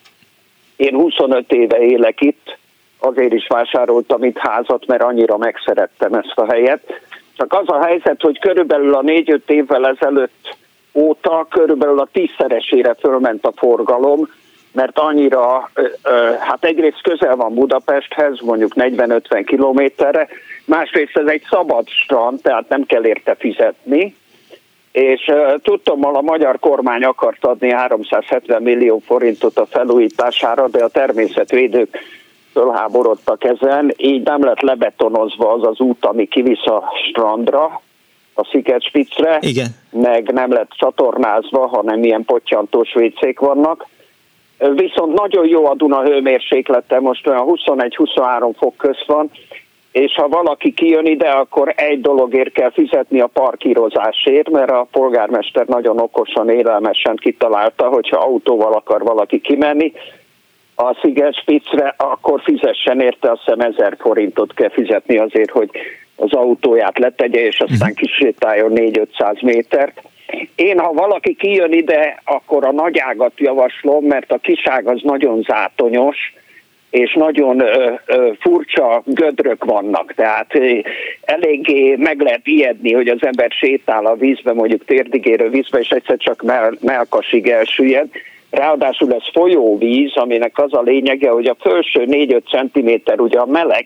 Én 0.75 0.93
25 0.93 1.51
éve 1.51 1.77
élek 1.77 2.21
itt, 2.21 2.57
azért 2.99 3.33
is 3.33 3.47
vásároltam 3.47 4.23
itt 4.23 4.37
házat, 4.37 4.85
mert 4.85 5.03
annyira 5.03 5.37
megszerettem 5.37 6.13
ezt 6.13 6.33
a 6.35 6.51
helyet. 6.51 7.01
Csak 7.37 7.53
az 7.53 7.69
a 7.69 7.83
helyzet, 7.83 8.21
hogy 8.21 8.39
körülbelül 8.39 8.93
a 8.93 9.01
négy-öt 9.01 9.49
évvel 9.49 9.87
ezelőtt 9.87 10.57
óta 10.93 11.47
körülbelül 11.49 11.99
a 11.99 12.09
tízszeresére 12.11 12.93
fölment 12.99 13.45
a 13.45 13.53
forgalom, 13.55 14.27
mert 14.71 14.99
annyira, 14.99 15.69
hát 16.39 16.63
egyrészt 16.63 17.01
közel 17.01 17.35
van 17.35 17.53
Budapesthez, 17.53 18.39
mondjuk 18.39 18.71
40-50 18.75 19.43
kilométerre, 19.45 20.27
másrészt 20.65 21.17
ez 21.17 21.27
egy 21.27 21.43
szabad 21.49 21.87
strand, 21.87 22.41
tehát 22.41 22.69
nem 22.69 22.83
kell 22.85 23.05
érte 23.05 23.35
fizetni, 23.35 24.15
és 24.91 25.31
tudtam, 25.63 26.05
a 26.05 26.21
magyar 26.21 26.59
kormány 26.59 27.03
akart 27.03 27.45
adni 27.45 27.71
370 27.71 28.61
millió 28.61 29.01
forintot 29.05 29.57
a 29.57 29.65
felújítására, 29.65 30.67
de 30.67 30.83
a 30.83 30.89
természetvédők 30.89 31.97
fölháborodtak 32.59 33.43
ezen, 33.43 33.93
így 33.97 34.23
nem 34.23 34.43
lett 34.43 34.61
lebetonozva 34.61 35.51
az 35.51 35.67
az 35.67 35.79
út, 35.79 36.05
ami 36.05 36.27
kivisz 36.27 36.65
a 36.65 36.83
strandra, 37.09 37.81
a 38.33 38.47
Szigetspicre, 38.51 39.37
Igen. 39.41 39.67
meg 39.91 40.31
nem 40.31 40.51
lett 40.51 40.69
csatornázva, 40.69 41.67
hanem 41.67 42.03
ilyen 42.03 42.25
pottyantós 42.25 42.93
vécék 42.93 43.39
vannak. 43.39 43.87
Viszont 44.57 45.19
nagyon 45.19 45.47
jó 45.47 45.65
a 45.65 45.75
Duna 45.75 46.03
hőmérséklete, 46.03 46.99
most 46.99 47.27
olyan 47.27 47.45
21-23 47.47 48.51
fok 48.57 48.77
köz 48.77 48.97
van, 49.05 49.31
és 49.91 50.13
ha 50.13 50.27
valaki 50.27 50.73
kijön 50.73 51.05
ide, 51.05 51.29
akkor 51.29 51.73
egy 51.75 52.01
dologért 52.01 52.51
kell 52.51 52.71
fizetni 52.71 53.19
a 53.19 53.27
parkírozásért, 53.27 54.49
mert 54.49 54.71
a 54.71 54.87
polgármester 54.91 55.65
nagyon 55.65 55.99
okosan, 55.99 56.49
élelmesen 56.49 57.15
kitalálta, 57.15 57.87
hogyha 57.87 58.17
autóval 58.17 58.73
akar 58.73 59.01
valaki 59.03 59.41
kimenni, 59.41 59.93
a 60.81 60.97
Szigetspicre, 61.01 61.93
akkor 61.97 62.41
fizessen 62.41 62.99
érte, 62.99 63.31
azt 63.31 63.41
hiszem 63.45 63.59
1000 63.59 63.95
forintot 63.99 64.53
kell 64.53 64.69
fizetni 64.69 65.17
azért, 65.17 65.49
hogy 65.49 65.69
az 66.15 66.33
autóját 66.33 66.97
letegye, 66.97 67.45
és 67.45 67.59
aztán 67.59 67.93
mhm. 67.95 68.05
kisétáljon 68.05 68.71
4-500 68.75 69.41
métert. 69.41 70.01
Én, 70.55 70.79
ha 70.79 70.93
valaki 70.93 71.35
kijön 71.35 71.73
ide, 71.73 72.21
akkor 72.25 72.65
a 72.65 72.71
nagyágat 72.71 73.31
javaslom, 73.35 74.05
mert 74.05 74.31
a 74.31 74.37
kiság 74.37 74.87
az 74.87 74.99
nagyon 75.03 75.41
zátonyos, 75.41 76.17
és 76.89 77.13
nagyon 77.13 77.59
ö, 77.59 77.93
ö, 78.05 78.31
furcsa 78.39 79.01
gödrök 79.05 79.65
vannak, 79.65 80.13
tehát 80.13 80.55
ö, 80.55 80.79
eléggé 81.21 81.95
meg 81.95 82.21
lehet 82.21 82.47
ijedni, 82.47 82.93
hogy 82.93 83.07
az 83.07 83.19
ember 83.21 83.51
sétál 83.51 84.05
a 84.05 84.15
vízbe, 84.15 84.53
mondjuk 84.53 84.85
térdigérő 84.85 85.49
vízbe, 85.49 85.79
és 85.79 85.89
egyszer 85.89 86.17
csak 86.17 86.41
mell- 86.41 86.81
melkasig 86.81 87.47
elsüllyed. 87.47 88.07
Ráadásul 88.49 89.13
ez 89.13 89.23
folyóvíz, 89.33 90.15
aminek 90.15 90.57
az 90.57 90.73
a 90.73 90.81
lényege, 90.81 91.29
hogy 91.29 91.47
a 91.47 91.55
felső 91.59 92.05
4-5 92.07 92.41
cm 92.71 93.21
ugye 93.21 93.39
a 93.39 93.45
meleg, 93.45 93.85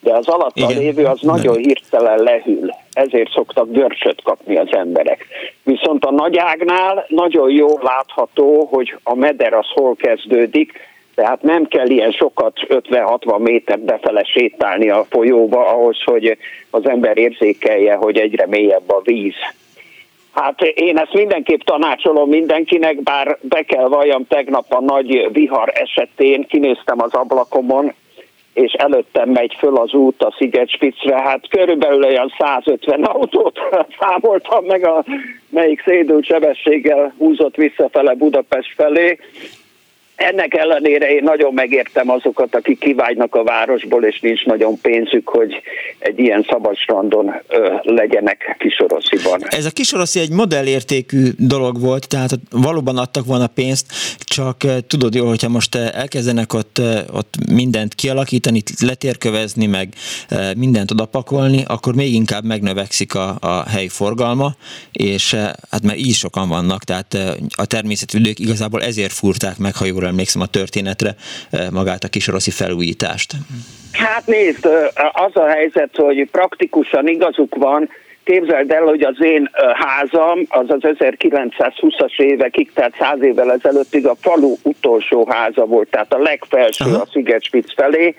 de 0.00 0.12
az 0.12 0.28
alatt 0.28 0.56
a 0.60 0.68
lévő 0.68 1.04
az 1.04 1.20
nagyon 1.20 1.56
hirtelen 1.56 2.18
lehűl. 2.18 2.74
Ezért 2.92 3.30
szoktak 3.30 3.72
görcsöt 3.72 4.22
kapni 4.22 4.56
az 4.56 4.68
emberek. 4.70 5.26
Viszont 5.62 6.04
a 6.04 6.10
nagyágnál 6.10 7.04
nagyon 7.08 7.50
jól 7.50 7.80
látható, 7.82 8.68
hogy 8.70 8.96
a 9.02 9.14
meder 9.14 9.52
az 9.52 9.66
hol 9.68 9.96
kezdődik, 9.96 10.72
tehát 11.14 11.42
nem 11.42 11.66
kell 11.66 11.88
ilyen 11.88 12.10
sokat 12.10 12.52
50-60 12.68 13.38
méter 13.38 13.78
befele 13.78 14.24
sétálni 14.24 14.90
a 14.90 15.06
folyóba 15.10 15.66
ahhoz, 15.66 16.02
hogy 16.04 16.36
az 16.70 16.88
ember 16.88 17.18
érzékelje, 17.18 17.94
hogy 17.94 18.18
egyre 18.18 18.46
mélyebb 18.46 18.90
a 18.90 19.00
víz. 19.04 19.34
Hát 20.34 20.62
én 20.62 20.98
ezt 20.98 21.12
mindenképp 21.12 21.60
tanácsolom 21.60 22.28
mindenkinek, 22.28 23.02
bár 23.02 23.38
be 23.40 23.62
kell 23.62 23.88
valljam 23.88 24.26
tegnap 24.26 24.72
a 24.72 24.80
nagy 24.80 25.28
vihar 25.32 25.72
esetén, 25.74 26.46
kinéztem 26.46 27.02
az 27.02 27.12
ablakomon, 27.12 27.92
és 28.54 28.72
előttem 28.72 29.28
megy 29.28 29.54
föl 29.58 29.76
az 29.76 29.92
út 29.92 30.22
a 30.22 30.34
Szigetspicre, 30.38 31.20
hát 31.20 31.48
körülbelül 31.48 32.04
olyan 32.04 32.32
150 32.38 33.04
autót 33.04 33.58
számoltam 34.00 34.64
meg, 34.64 34.86
a, 34.86 35.04
melyik 35.50 35.82
szédült 35.82 36.24
sebességgel 36.24 37.14
húzott 37.18 37.54
visszafele 37.54 38.14
Budapest 38.14 38.72
felé, 38.74 39.18
ennek 40.16 40.54
ellenére 40.54 41.10
én 41.10 41.22
nagyon 41.22 41.54
megértem 41.54 42.10
azokat, 42.10 42.54
akik 42.54 42.78
kivágynak 42.78 43.34
a 43.34 43.42
városból, 43.42 44.04
és 44.04 44.20
nincs 44.20 44.44
nagyon 44.44 44.80
pénzük, 44.80 45.28
hogy 45.28 45.62
egy 45.98 46.18
ilyen 46.18 46.46
szabadstrandon 46.50 47.34
ö, 47.48 47.74
legyenek 47.82 48.56
Kisorosziban. 48.58 49.40
Ez 49.48 49.64
a 49.64 49.70
Kisoroszi 49.70 50.20
egy 50.20 50.30
modellértékű 50.30 51.28
dolog 51.38 51.80
volt, 51.80 52.08
tehát 52.08 52.30
valóban 52.50 52.98
adtak 52.98 53.26
volna 53.26 53.46
pénzt, 53.46 53.86
csak 54.18 54.56
tudod 54.86 55.14
jól, 55.14 55.28
hogyha 55.28 55.48
most 55.48 55.74
elkezdenek 55.74 56.52
ott, 56.52 56.80
ott 57.12 57.34
mindent 57.50 57.94
kialakítani, 57.94 58.62
letérkövezni, 58.80 59.66
meg 59.66 59.88
mindent 60.56 60.90
odapakolni, 60.90 61.62
akkor 61.66 61.94
még 61.94 62.14
inkább 62.14 62.44
megnövekszik 62.44 63.14
a, 63.14 63.36
a 63.40 63.68
helyi 63.68 63.88
forgalma, 63.88 64.54
és 64.92 65.34
hát 65.70 65.82
mert 65.82 65.98
így 65.98 66.14
sokan 66.14 66.48
vannak, 66.48 66.84
tehát 66.84 67.16
a 67.56 67.66
természetvidők 67.66 68.38
igazából 68.38 68.82
ezért 68.82 69.12
fúrták 69.12 69.58
meg, 69.58 69.74
ha 69.76 69.84
jól 69.84 70.03
jól 70.04 70.12
emlékszem 70.12 70.42
a 70.42 70.46
történetre, 70.46 71.14
eh, 71.50 71.70
magát 71.70 72.04
a 72.04 72.08
kisroszi 72.08 72.50
felújítást. 72.50 73.32
Hát 73.92 74.26
nézd, 74.26 74.68
az 75.12 75.36
a 75.36 75.46
helyzet, 75.46 75.96
hogy 75.96 76.28
praktikusan 76.30 77.08
igazuk 77.08 77.54
van, 77.54 77.88
Képzeld 78.24 78.70
el, 78.70 78.82
hogy 78.82 79.02
az 79.02 79.16
én 79.20 79.50
házam 79.74 80.38
az 80.48 80.64
az 80.68 80.80
1920-as 80.82 82.20
évekig, 82.20 82.72
tehát 82.72 82.94
száz 82.98 83.22
évvel 83.22 83.52
ezelőttig 83.52 84.06
a 84.06 84.14
falu 84.20 84.54
utolsó 84.62 85.26
háza 85.30 85.64
volt, 85.64 85.88
tehát 85.90 86.12
a 86.12 86.18
legfelső 86.18 86.84
Aha. 86.84 87.00
a 87.00 87.06
Szigetspitz 87.12 87.72
felé. 87.76 88.14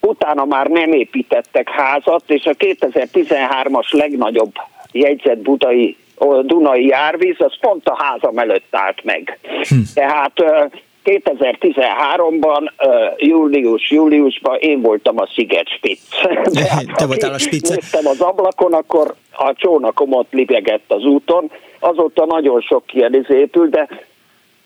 Utána 0.00 0.44
már 0.44 0.66
nem 0.66 0.92
építettek 0.92 1.68
házat, 1.68 2.22
és 2.26 2.44
a 2.44 2.54
2013-as 2.54 3.90
legnagyobb 3.90 4.52
jegyzett 4.92 5.38
budai 5.38 5.96
Dunai 6.42 6.86
járvíz, 6.86 7.36
az 7.38 7.58
pont 7.60 7.88
a 7.88 8.02
házam 8.02 8.38
előtt 8.38 8.66
állt 8.70 9.04
meg. 9.04 9.38
Hm. 9.68 9.76
Tehát 9.94 10.32
2013-ban, 11.04 12.70
július-júliusban 13.16 14.58
én 14.58 14.80
voltam 14.80 15.18
a 15.18 15.26
Sziget 15.34 15.68
Spitz. 15.68 16.08
Hát, 16.68 16.84
Te 16.94 17.06
voltál 17.06 17.32
a 17.32 17.38
Spitz. 17.38 17.68
Néztem 17.68 18.06
az 18.06 18.20
ablakon, 18.20 18.72
akkor 18.72 19.14
a 19.32 19.52
csónakom 19.54 20.12
ott 20.12 20.32
libegett 20.32 20.92
az 20.92 21.04
úton. 21.04 21.50
Azóta 21.78 22.26
nagyon 22.26 22.60
sok 22.60 22.94
ilyen 22.94 23.26
épült, 23.28 23.70
de 23.70 23.88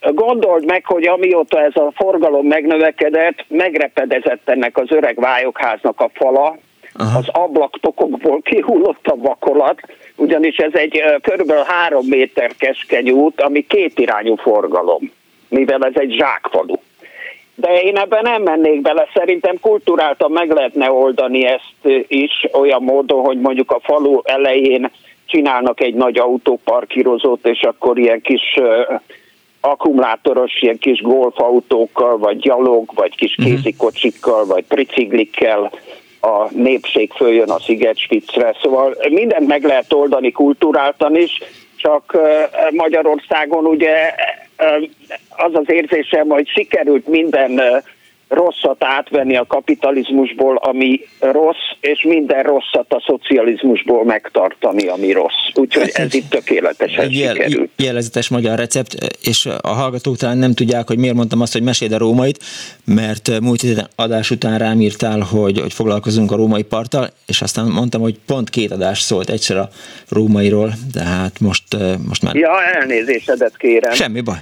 gondold 0.01 0.65
meg, 0.65 0.87
hogy 0.87 1.07
amióta 1.07 1.61
ez 1.61 1.77
a 1.77 1.93
forgalom 1.95 2.47
megnövekedett, 2.47 3.45
megrepedezett 3.49 4.49
ennek 4.49 4.79
az 4.79 4.91
öreg 4.91 5.21
vályokháznak 5.21 6.01
a 6.01 6.11
fala, 6.15 6.57
Aha. 6.93 7.19
az 7.19 7.29
ablaktokokból 7.29 8.41
kihullott 8.43 9.07
a 9.07 9.17
vakolat, 9.17 9.81
ugyanis 10.17 10.57
ez 10.57 10.73
egy 10.73 11.03
körülbelül 11.23 11.65
három 11.67 12.07
méter 12.07 12.51
keskeny 12.59 13.11
út, 13.11 13.41
ami 13.41 13.67
kétirányú 13.67 14.37
forgalom 14.37 15.11
mivel 15.55 15.85
ez 15.85 15.93
egy 15.95 16.15
zsákfalu. 16.19 16.75
De 17.55 17.83
én 17.83 17.97
ebben 17.97 18.23
nem 18.23 18.43
mennék 18.43 18.81
bele, 18.81 19.09
szerintem 19.15 19.57
kulturáltan 19.61 20.31
meg 20.31 20.51
lehetne 20.51 20.91
oldani 20.91 21.47
ezt 21.47 22.05
is 22.09 22.47
olyan 22.53 22.83
módon, 22.83 23.25
hogy 23.25 23.41
mondjuk 23.41 23.71
a 23.71 23.81
falu 23.83 24.21
elején 24.25 24.91
csinálnak 25.27 25.81
egy 25.81 25.95
nagy 25.95 26.19
autóparkírozót, 26.19 27.47
és 27.47 27.63
akkor 27.63 27.99
ilyen 27.99 28.21
kis 28.21 28.57
uh, 28.57 29.01
akkumulátoros, 29.61 30.63
ilyen 30.63 30.79
kis 30.79 31.01
golfautókkal, 31.01 32.19
vagy 32.19 32.39
gyalog, 32.39 32.91
vagy 32.95 33.17
kis 33.17 33.37
mhm. 33.37 33.47
kézikocsikkal, 33.47 34.47
vagy 34.47 34.65
triciklikkel 34.65 35.71
a 36.21 36.49
népség 36.51 37.13
följön 37.13 37.51
a 37.51 37.61
Szigetspitzre. 37.61 38.57
Szóval 38.63 38.97
mindent 39.09 39.47
meg 39.47 39.65
lehet 39.65 39.93
oldani 39.93 40.33
kulturáltan 40.33 41.17
is, 41.17 41.43
csak 41.77 42.19
Magyarországon 42.71 43.65
ugye 43.65 44.15
az 45.29 45.55
az 45.55 45.71
érzésem, 45.71 46.29
hogy 46.29 46.49
sikerült 46.49 47.07
minden 47.07 47.83
rosszat 48.29 48.85
átvenni 48.85 49.37
a 49.37 49.47
kapitalizmusból, 49.47 50.57
ami 50.57 51.01
rossz, 51.21 51.71
és 51.81 52.03
minden 52.03 52.43
rosszat 52.43 52.93
a 52.93 53.03
szocializmusból 53.07 54.05
megtartani, 54.05 54.87
ami 54.87 55.13
rossz. 55.13 55.33
Úgyhogy 55.55 55.83
ez, 55.83 55.95
ez 55.95 56.15
itt 56.15 56.31
tökéletesen 56.31 57.11
jel, 57.11 57.35
sikerült. 57.35 57.71
Jelezetes 57.77 58.29
magyar 58.29 58.59
recept, 58.59 58.97
és 59.23 59.49
a 59.61 59.69
hallgatók 59.69 60.17
talán 60.17 60.39
nem 60.39 60.53
tudják, 60.53 60.87
hogy 60.87 60.99
miért 60.99 61.15
mondtam 61.15 61.41
azt, 61.41 61.53
hogy 61.53 61.63
meséld 61.63 61.93
a 61.93 61.99
rómait, 61.99 62.39
mert 62.85 63.41
múlt 63.41 63.63
adás 63.97 64.31
után 64.31 64.59
rám 64.59 64.81
írtál, 64.81 65.21
hogy, 65.21 65.61
hogy 65.61 65.73
foglalkozunk 65.73 66.33
a 66.33 66.37
római 66.37 66.63
parttal, 66.63 67.09
és 67.27 67.43
aztán 67.43 67.67
mondtam, 67.67 68.01
hogy 68.01 68.19
pont 68.27 68.51
két 68.51 68.71
adás 68.71 69.01
szólt 69.01 69.31
egyszer 69.31 69.57
a 69.57 69.69
rómairól, 70.09 70.73
de 70.93 71.03
hát 71.03 71.41
most, 71.41 71.77
most 72.09 72.23
már... 72.23 72.35
Ja, 72.35 72.63
elnézésedet 72.63 73.57
kérem. 73.57 73.93
Semmi 73.93 74.21
baj. 74.21 74.37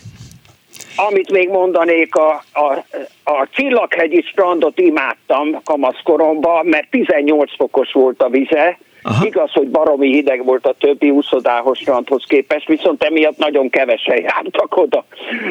Amit 0.97 1.30
még 1.30 1.49
mondanék, 1.49 2.14
a, 2.14 2.43
a, 2.53 2.84
a 3.24 3.49
Csillaghegyi 3.51 4.22
strandot 4.22 4.78
imádtam 4.78 5.61
kamaszkoromban, 5.64 6.66
mert 6.66 6.90
18 6.90 7.57
fokos 7.57 7.93
volt 7.93 8.22
a 8.22 8.28
vize, 8.28 8.78
Aha. 9.03 9.26
Igaz, 9.26 9.53
hogy 9.53 9.68
baromi 9.68 10.12
hideg 10.12 10.45
volt 10.45 10.66
a 10.66 10.74
többi 10.78 11.11
úszodához 11.11 11.78
strandhoz 11.78 12.24
képest, 12.26 12.66
viszont 12.66 13.03
emiatt 13.03 13.36
nagyon 13.36 13.70
kevesen 13.70 14.20
jártak 14.20 14.76
oda, 14.76 15.05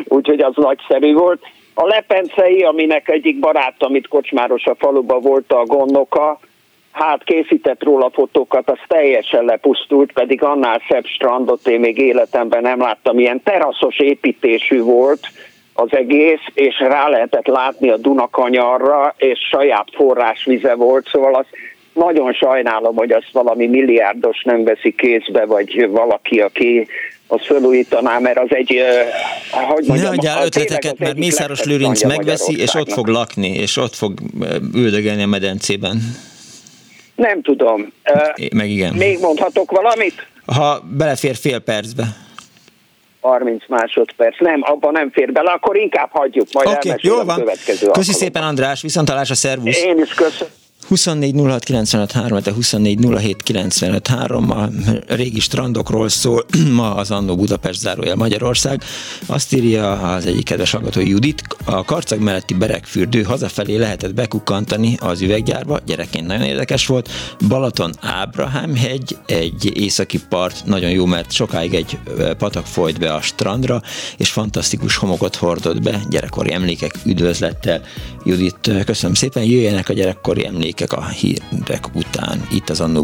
úgyhogy 0.03 0.39
az 0.39 0.53
nagyszerű 0.55 1.13
volt. 1.13 1.41
A 1.73 1.85
Lepencei, 1.85 2.63
aminek 2.63 3.09
egyik 3.09 3.39
barátom 3.39 3.95
itt 3.95 4.07
Kocsmáros 4.07 4.65
a 4.65 4.75
faluban 4.75 5.21
volt 5.21 5.51
a 5.51 5.63
gondoka, 5.65 6.39
hát 6.91 7.23
készített 7.23 7.83
róla 7.83 8.09
fotókat, 8.13 8.69
az 8.69 8.77
teljesen 8.87 9.45
lepusztult, 9.45 10.11
pedig 10.11 10.43
annál 10.43 10.81
szebb 10.89 11.05
strandot 11.05 11.67
én 11.67 11.79
még 11.79 11.97
életemben 11.97 12.61
nem 12.61 12.79
láttam. 12.79 13.19
Ilyen 13.19 13.43
teraszos 13.43 13.99
építésű 13.99 14.81
volt 14.81 15.27
az 15.73 15.87
egész, 15.91 16.45
és 16.53 16.79
rá 16.79 17.09
lehetett 17.09 17.47
látni 17.47 17.89
a 17.89 17.97
Dunakanyarra, 17.97 19.15
és 19.17 19.39
saját 19.51 19.87
forrásvize 19.93 20.75
volt, 20.75 21.07
szóval 21.11 21.35
az 21.35 21.45
nagyon 21.93 22.33
sajnálom, 22.33 22.95
hogy 22.95 23.11
azt 23.11 23.31
valami 23.31 23.67
milliárdos 23.67 24.41
nem 24.43 24.63
veszi 24.63 24.95
kézbe, 24.95 25.45
vagy 25.45 25.87
valaki, 25.89 26.39
aki 26.39 26.87
az 27.27 27.41
felújítaná, 27.45 28.19
mert 28.19 28.37
az 28.37 28.47
egy, 28.49 28.81
hogy 29.51 29.85
mondjam... 29.87 30.11
Ne 30.11 30.17
adjál 30.17 30.45
ötleteket, 30.45 30.99
mert 30.99 31.17
Mészáros 31.17 31.63
Lőrinc 31.63 32.03
megveszi, 32.03 32.59
és 32.59 32.73
ott 32.73 32.91
fog 32.91 33.07
lakni, 33.07 33.47
és 33.47 33.77
ott 33.77 33.95
fog 33.95 34.13
üldögelni 34.75 35.21
a 35.21 35.27
medencében. 35.27 35.97
Nem 37.21 37.41
tudom. 37.41 37.93
Meg 38.55 38.69
igen. 38.69 38.93
Még 38.93 39.19
mondhatok 39.19 39.71
valamit? 39.71 40.27
Ha 40.45 40.79
belefér 40.97 41.35
fél 41.35 41.59
percbe. 41.59 42.03
30 43.21 43.63
másodperc. 43.67 44.39
Nem, 44.39 44.61
abban 44.63 44.91
nem 44.91 45.11
fér 45.11 45.31
bele, 45.31 45.51
akkor 45.51 45.77
inkább 45.77 46.09
hagyjuk, 46.11 46.47
majd 46.51 46.67
okay, 46.67 46.95
jó 46.97 47.15
van. 47.15 47.29
a 47.29 47.35
következő 47.35 47.87
Köszi 47.87 48.13
szépen 48.13 48.43
András, 48.43 48.81
viszontalás 48.81 49.29
a 49.29 49.35
szervusz. 49.35 49.83
Én 49.83 49.99
is 49.99 50.13
köszönöm. 50.13 50.53
24 50.87 51.35
06 51.35 52.41
de 52.43 52.53
24 52.53 52.99
07 53.17 53.43
a 54.49 54.69
régi 55.07 55.39
strandokról 55.39 56.09
szól 56.09 56.45
ma 56.79 56.95
az 56.95 57.11
Annó 57.11 57.35
Budapest 57.35 57.79
zárójel 57.79 58.15
Magyarország. 58.15 58.83
Azt 59.25 59.53
írja 59.53 59.91
az 59.91 60.25
egyik 60.25 60.45
kedves 60.45 60.71
hallgató 60.71 60.99
Judit, 60.99 61.43
a 61.65 61.83
karcag 61.83 62.19
melletti 62.19 62.53
berekfürdő 62.53 63.21
hazafelé 63.21 63.75
lehetett 63.75 64.13
bekukkantani 64.13 64.97
az 64.99 65.21
üveggyárba, 65.21 65.79
gyerekként 65.85 66.27
nagyon 66.27 66.45
érdekes 66.45 66.87
volt. 66.87 67.09
Balaton 67.47 67.93
Ábrahám 68.01 68.75
hegy, 68.75 69.17
egy 69.25 69.71
északi 69.77 70.19
part, 70.29 70.65
nagyon 70.65 70.89
jó, 70.89 71.05
mert 71.05 71.31
sokáig 71.31 71.73
egy 71.73 71.97
patak 72.37 72.65
folyt 72.65 72.99
be 72.99 73.13
a 73.13 73.21
strandra, 73.21 73.81
és 74.17 74.29
fantasztikus 74.29 74.95
homokot 74.95 75.35
hordott 75.35 75.81
be, 75.81 76.01
gyerekkori 76.09 76.53
emlékek 76.53 76.95
üdvözlettel. 77.05 77.81
Judit, 78.25 78.71
köszönöm 78.85 79.15
szépen, 79.15 79.43
jöjjenek 79.43 79.89
a 79.89 79.93
gyerekkori 79.93 80.45
emlékek 80.45 80.80
emlékek 80.81 80.93
a 80.93 81.07
hírek 81.07 81.95
után. 81.95 82.47
Itt 82.51 82.69
az 82.69 82.81
Annó 82.81 83.03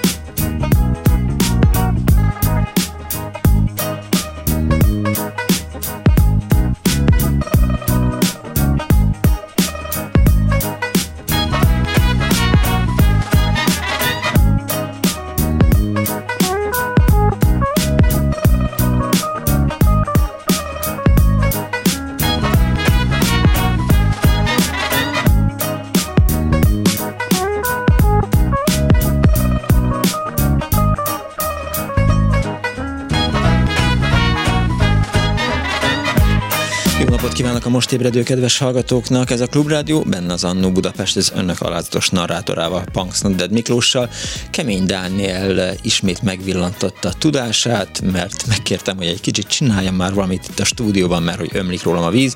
Most 37.71 37.91
ébredő 37.91 38.23
kedves 38.23 38.57
hallgatóknak, 38.57 39.29
ez 39.31 39.41
a 39.41 39.47
Klubrádió, 39.47 40.01
benne 40.01 40.33
az 40.33 40.43
Annó 40.43 40.71
Budapest, 40.71 41.17
az 41.17 41.31
önök 41.35 41.61
alázatos 41.61 42.09
narrátorával, 42.09 42.83
Punks 42.91 43.21
Dead 43.21 43.51
Miklóssal. 43.51 44.09
Kemény 44.49 44.85
Dániel 44.85 45.75
ismét 45.81 46.21
megvillantotta 46.21 47.09
a 47.09 47.13
tudását, 47.13 48.01
mert 48.11 48.47
megkértem, 48.47 48.97
hogy 48.97 49.05
egy 49.05 49.21
kicsit 49.21 49.47
csináljam 49.47 49.95
már 49.95 50.13
valamit 50.13 50.47
itt 50.49 50.59
a 50.59 50.65
stúdióban, 50.65 51.23
mert 51.23 51.37
hogy 51.37 51.49
ömlik 51.53 51.83
rólam 51.83 52.03
a 52.03 52.09
víz, 52.09 52.33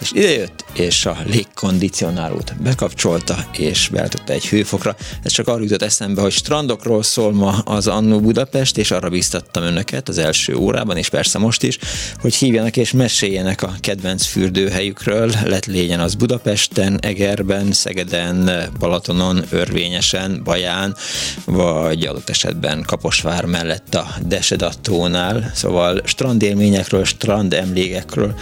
és 0.00 0.12
idejött, 0.12 0.64
és 0.72 1.06
a 1.06 1.16
légkondicionálót 1.26 2.54
bekapcsolta, 2.62 3.46
és 3.56 3.88
beállította 3.92 4.32
egy 4.32 4.46
hőfokra. 4.46 4.96
Ez 5.22 5.32
csak 5.32 5.48
arra 5.48 5.62
jutott 5.62 5.82
eszembe, 5.82 6.20
hogy 6.20 6.32
strandokról 6.32 7.02
szól 7.02 7.32
ma 7.32 7.50
az 7.50 7.86
Annó 7.86 8.20
Budapest, 8.20 8.78
és 8.78 8.90
arra 8.90 9.08
biztattam 9.08 9.62
önöket 9.62 10.08
az 10.08 10.18
első 10.18 10.54
órában, 10.54 10.96
és 10.96 11.08
persze 11.08 11.38
most 11.38 11.62
is, 11.62 11.78
hogy 12.20 12.34
hívjanak 12.34 12.76
és 12.76 12.92
meséljenek 12.92 13.62
a 13.62 13.74
kedvenc 13.80 14.26
fürdőhely 14.26 14.72
helyükről, 14.74 15.30
lett 15.44 15.66
lényen 15.66 16.00
az 16.00 16.14
Budapesten, 16.14 16.98
Egerben, 17.00 17.72
Szegeden, 17.72 18.50
Balatonon, 18.78 19.44
Örvényesen, 19.50 20.40
Baján, 20.44 20.96
vagy 21.44 22.06
adott 22.06 22.28
esetben 22.28 22.82
Kaposvár 22.86 23.44
mellett 23.44 23.94
a 23.94 24.06
Desedattónál. 24.26 25.50
Szóval 25.54 26.00
strandélményekről, 26.04 27.04
strandemlékekről, 27.04 28.34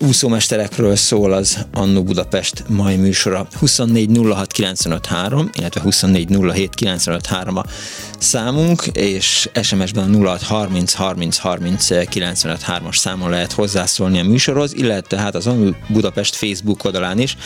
úszómesterekről 0.00 0.96
szól 0.96 1.32
az 1.32 1.66
Annu 1.72 2.02
Budapest 2.02 2.64
mai 2.68 2.96
műsora. 2.96 3.48
24 3.58 4.18
06 4.32 4.58
illetve 5.52 5.80
24 5.80 6.36
a 7.06 7.62
számunk, 8.18 8.86
és 8.92 9.48
SMS-ben 9.62 10.14
a 10.14 10.26
06 10.26 10.42
30 10.42 10.92
30 10.92 11.38
30 11.38 11.90
as 12.86 12.98
számon 12.98 13.30
lehet 13.30 13.52
hozzászólni 13.52 14.18
a 14.18 14.24
műsorhoz, 14.24 14.74
illetve 14.74 15.18
hát 15.18 15.34
az 15.34 15.46
Annu 15.46 15.70
Budapest 15.88 16.34
Facebook 16.36 16.84
oldalán 16.84 17.18
is, 17.18 17.36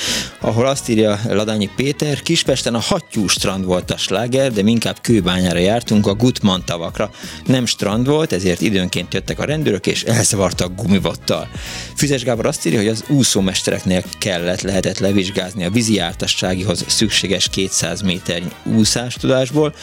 ahol 0.40 0.66
azt 0.66 0.88
írja 0.88 1.20
Ladányi 1.28 1.70
Péter, 1.76 2.22
Kispesten 2.22 2.74
a 2.74 2.80
hattyú 2.80 3.26
strand 3.26 3.64
volt 3.64 3.90
a 3.90 3.96
sláger, 3.96 4.52
de 4.52 4.60
inkább 4.64 5.00
kőbányára 5.00 5.58
jártunk 5.58 6.06
a 6.06 6.14
Gutman 6.14 6.64
tavakra. 6.64 7.10
Nem 7.46 7.66
strand 7.66 8.06
volt, 8.06 8.32
ezért 8.32 8.60
időnként 8.60 9.14
jöttek 9.14 9.38
a 9.38 9.44
rendőrök 9.44 9.86
és 9.86 10.02
elzavartak 10.02 10.74
gumivottal. 10.74 11.48
Füzes 11.96 12.24
Gábor 12.24 12.46
azt 12.46 12.66
írja, 12.66 12.78
hogy 12.78 12.88
az 12.88 13.04
úszómestereknél 13.08 14.02
kellett, 14.18 14.60
lehetett 14.60 14.98
levizsgázni 14.98 15.64
a 15.64 15.70
vízi 15.70 15.94
jártasságihoz 15.94 16.84
szükséges 16.86 17.48
200 17.48 18.00
méter 18.00 18.42
úszástudásból. 18.62 19.74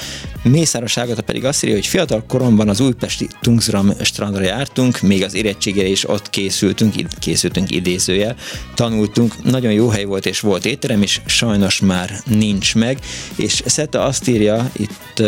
Mészáros 0.43 0.97
Ágata 0.97 1.21
pedig 1.21 1.45
azt 1.45 1.63
írja, 1.63 1.75
hogy 1.75 1.87
fiatal 1.87 2.23
koromban 2.27 2.69
az 2.69 2.79
újpesti 2.79 3.27
Tungsram 3.41 3.91
strandra 4.01 4.43
jártunk, 4.43 5.01
még 5.01 5.23
az 5.23 5.33
érettségére 5.33 5.87
is 5.87 6.09
ott 6.09 6.29
készültünk, 6.29 6.93
készültünk 7.19 7.71
idézőjel, 7.71 8.35
tanultunk, 8.75 9.43
nagyon 9.43 9.71
jó 9.71 9.89
hely 9.89 10.03
volt 10.03 10.25
és 10.25 10.39
volt 10.39 10.65
étterem 10.65 11.01
is, 11.01 11.21
sajnos 11.25 11.79
már 11.79 12.21
nincs 12.25 12.75
meg, 12.75 12.99
és 13.35 13.63
Szeta 13.65 14.03
azt 14.03 14.27
írja 14.27 14.71
itt 14.73 15.23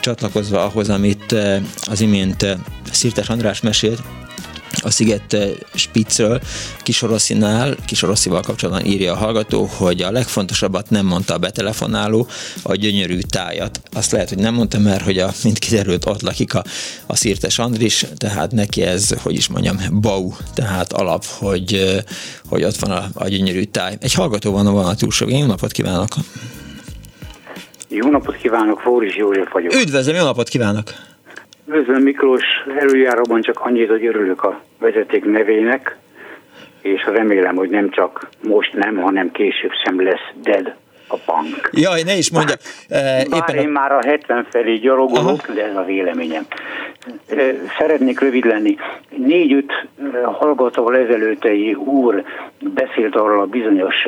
csatlakozva 0.00 0.64
ahhoz, 0.64 0.88
amit 0.88 1.34
az 1.80 2.00
imént 2.00 2.46
Szirtes 2.92 3.28
András 3.28 3.60
mesélt, 3.60 4.02
a 4.82 4.90
Sziget 4.90 5.32
eh, 5.32 5.50
Spitzről, 5.74 6.40
Kisoroszinál, 6.82 7.76
Kisoroszival 7.86 8.40
kapcsolatban 8.40 8.86
írja 8.86 9.12
a 9.12 9.16
hallgató, 9.16 9.64
hogy 9.64 10.02
a 10.02 10.10
legfontosabbat 10.10 10.90
nem 10.90 11.06
mondta 11.06 11.34
a 11.34 11.38
betelefonáló, 11.38 12.26
a 12.62 12.74
gyönyörű 12.74 13.18
tájat. 13.18 13.80
Azt 13.92 14.12
lehet, 14.12 14.28
hogy 14.28 14.38
nem 14.38 14.54
mondta, 14.54 14.78
mert 14.78 15.04
hogy 15.04 15.18
a, 15.18 15.30
mint 15.42 15.58
kiderült, 15.58 16.06
ott 16.06 16.22
lakik 16.22 16.54
a, 16.54 16.64
a 17.06 17.16
Szirtes 17.16 17.58
Andris, 17.58 18.04
tehát 18.16 18.52
neki 18.52 18.82
ez, 18.82 19.14
hogy 19.22 19.34
is 19.34 19.48
mondjam, 19.48 19.76
bau, 20.00 20.32
tehát 20.54 20.92
alap, 20.92 21.24
hogy, 21.24 21.74
eh, 21.74 22.02
hogy 22.48 22.64
ott 22.64 22.76
van 22.76 22.90
a, 22.90 23.04
a 23.14 23.28
gyönyörű 23.28 23.62
táj. 23.62 23.96
Egy 24.00 24.14
hallgató 24.14 24.52
van 24.52 24.66
a 24.66 24.72
van 24.72 24.86
a 24.86 24.94
túlsó. 24.94 25.28
Jó 25.28 25.46
napot 25.46 25.72
kívánok! 25.72 26.08
Jó 27.88 28.10
napot 28.10 28.36
kívánok, 28.36 28.80
Fóris 28.80 29.16
József 29.16 29.52
vagyok. 29.52 29.74
Üdvözlöm, 29.74 30.16
jó 30.16 30.24
napot 30.24 30.48
kívánok! 30.48 30.92
Üdvözlöm 31.68 32.02
Miklós, 32.02 32.44
előjáróban 32.78 33.40
csak 33.40 33.60
annyit, 33.60 33.88
hogy 33.88 34.06
örülök 34.06 34.42
a 34.42 34.60
vezeték 34.78 35.24
nevének, 35.24 35.96
és 36.82 37.04
remélem, 37.04 37.56
hogy 37.56 37.68
nem 37.68 37.90
csak 37.90 38.28
most 38.42 38.72
nem, 38.72 38.96
hanem 38.96 39.30
később 39.30 39.70
sem 39.84 40.02
lesz 40.02 40.32
dead 40.42 40.74
a 41.08 41.16
bank. 41.26 41.70
Jaj, 41.72 42.02
ne 42.02 42.16
is 42.16 42.30
mondja. 42.30 42.54
Bár, 42.88 43.20
éppen 43.20 43.38
bár 43.38 43.54
én 43.54 43.66
a... 43.66 43.70
már 43.70 43.92
a 43.92 44.00
70 44.06 44.46
felé 44.50 44.74
gyalogolok, 44.74 45.40
Aha. 45.44 45.54
de 45.54 45.64
ez 45.64 45.76
a 45.76 45.84
véleményem. 45.84 46.46
Szeretnék 47.78 48.20
rövid 48.20 48.44
lenni. 48.44 48.76
Négy-öt 49.16 49.72
hallgatóval 50.24 50.96
ezelőttei 50.96 51.74
úr 51.74 52.24
beszélt 52.58 53.16
arról 53.16 53.40
a 53.40 53.46
bizonyos 53.46 54.06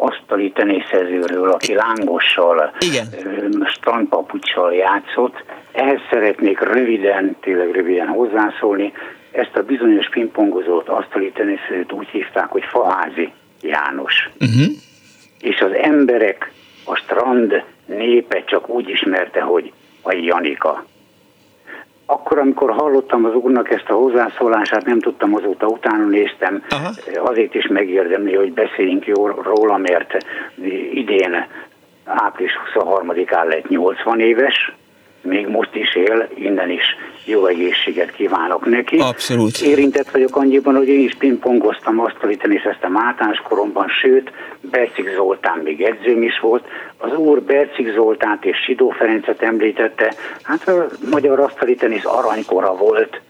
asztali 0.00 0.50
tenészezőről, 0.50 1.50
aki 1.50 1.74
lángossal, 1.74 2.72
Igen. 2.80 3.06
strandpapucsal 3.66 4.74
játszott. 4.74 5.44
Ehhez 5.72 6.00
szeretnék 6.10 6.60
röviden, 6.60 7.36
tényleg 7.40 7.70
röviden 7.70 8.06
hozzászólni. 8.06 8.92
Ezt 9.30 9.56
a 9.56 9.62
bizonyos 9.62 10.08
pingpongozót, 10.08 10.88
asztali 10.88 11.32
tenészezőt 11.32 11.92
úgy 11.92 12.08
hívták, 12.08 12.48
hogy 12.48 12.64
Faházi 12.64 13.32
János. 13.62 14.30
Uh-huh. 14.40 14.66
És 15.40 15.60
az 15.60 15.72
emberek, 15.72 16.52
a 16.84 16.94
strand 16.94 17.62
népe 17.86 18.44
csak 18.44 18.68
úgy 18.68 18.88
ismerte, 18.88 19.40
hogy 19.40 19.72
a 20.02 20.12
Janika. 20.14 20.84
Akkor, 22.10 22.38
amikor 22.38 22.70
hallottam 22.70 23.24
az 23.24 23.34
úrnak 23.34 23.70
ezt 23.70 23.88
a 23.88 23.94
hozzászólását, 23.94 24.84
nem 24.84 25.00
tudtam 25.00 25.34
azóta, 25.34 25.66
utána 25.66 26.04
néztem, 26.04 26.62
Aha. 26.68 26.90
azért 27.16 27.54
is 27.54 27.66
megérdemli, 27.66 28.34
hogy 28.34 28.52
beszéljünk 28.52 29.04
róla, 29.42 29.76
mert 29.76 30.16
idén 30.92 31.46
április 32.04 32.52
23-án 32.74 33.48
lett 33.48 33.68
80 33.68 34.20
éves, 34.20 34.72
még 35.22 35.46
most 35.46 35.74
is 35.74 35.94
él, 35.94 36.28
innen 36.34 36.70
is 36.70 36.96
jó 37.24 37.46
egészséget 37.46 38.12
kívánok 38.12 38.66
neki. 38.66 38.98
Abszolút. 38.98 39.60
Érintett 39.60 40.10
vagyok 40.10 40.36
annyiban, 40.36 40.76
hogy 40.76 40.88
én 40.88 41.00
is 41.00 41.14
pingpongoztam, 41.18 42.00
asztali 42.00 42.36
teniszeztem 42.36 42.96
általános 42.96 43.38
koromban, 43.38 43.88
sőt, 43.88 44.32
Bercik 44.60 45.10
Zoltán 45.14 45.58
még 45.58 45.82
edzőm 45.82 46.22
is 46.22 46.40
volt. 46.40 46.64
Az 46.98 47.16
úr 47.16 47.42
Bercik 47.42 47.92
Zoltánt 47.92 48.44
és 48.44 48.56
Sidó 48.56 48.90
Ferencet 48.90 49.42
említette, 49.42 50.14
hát 50.42 50.68
a 50.68 50.86
magyar 51.10 51.40
asztali 51.40 51.74
tenisz 51.74 52.04
aranykora 52.04 52.76
volt, 52.76 53.20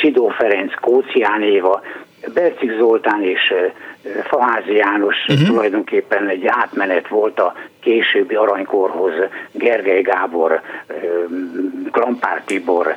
Sidó 0.00 0.28
Ferenc, 0.28 0.74
Kócián 0.80 1.42
Éva, 1.42 1.82
Bercik 2.34 2.76
Zoltán 2.78 3.22
és 3.22 3.54
Faházi 4.24 4.74
János 4.74 5.16
uh-huh. 5.28 5.46
tulajdonképpen 5.46 6.28
egy 6.28 6.46
átmenet 6.46 7.08
volt 7.08 7.40
a 7.40 7.54
későbbi 7.80 8.34
aranykorhoz, 8.34 9.12
Gergely 9.52 10.02
Gábor, 10.02 10.60
Klampár 11.90 12.42
Tibor, 12.44 12.96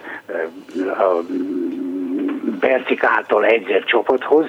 Bercik 2.60 3.04
által 3.04 3.46
egyzett 3.46 3.86
csapathoz. 3.86 4.46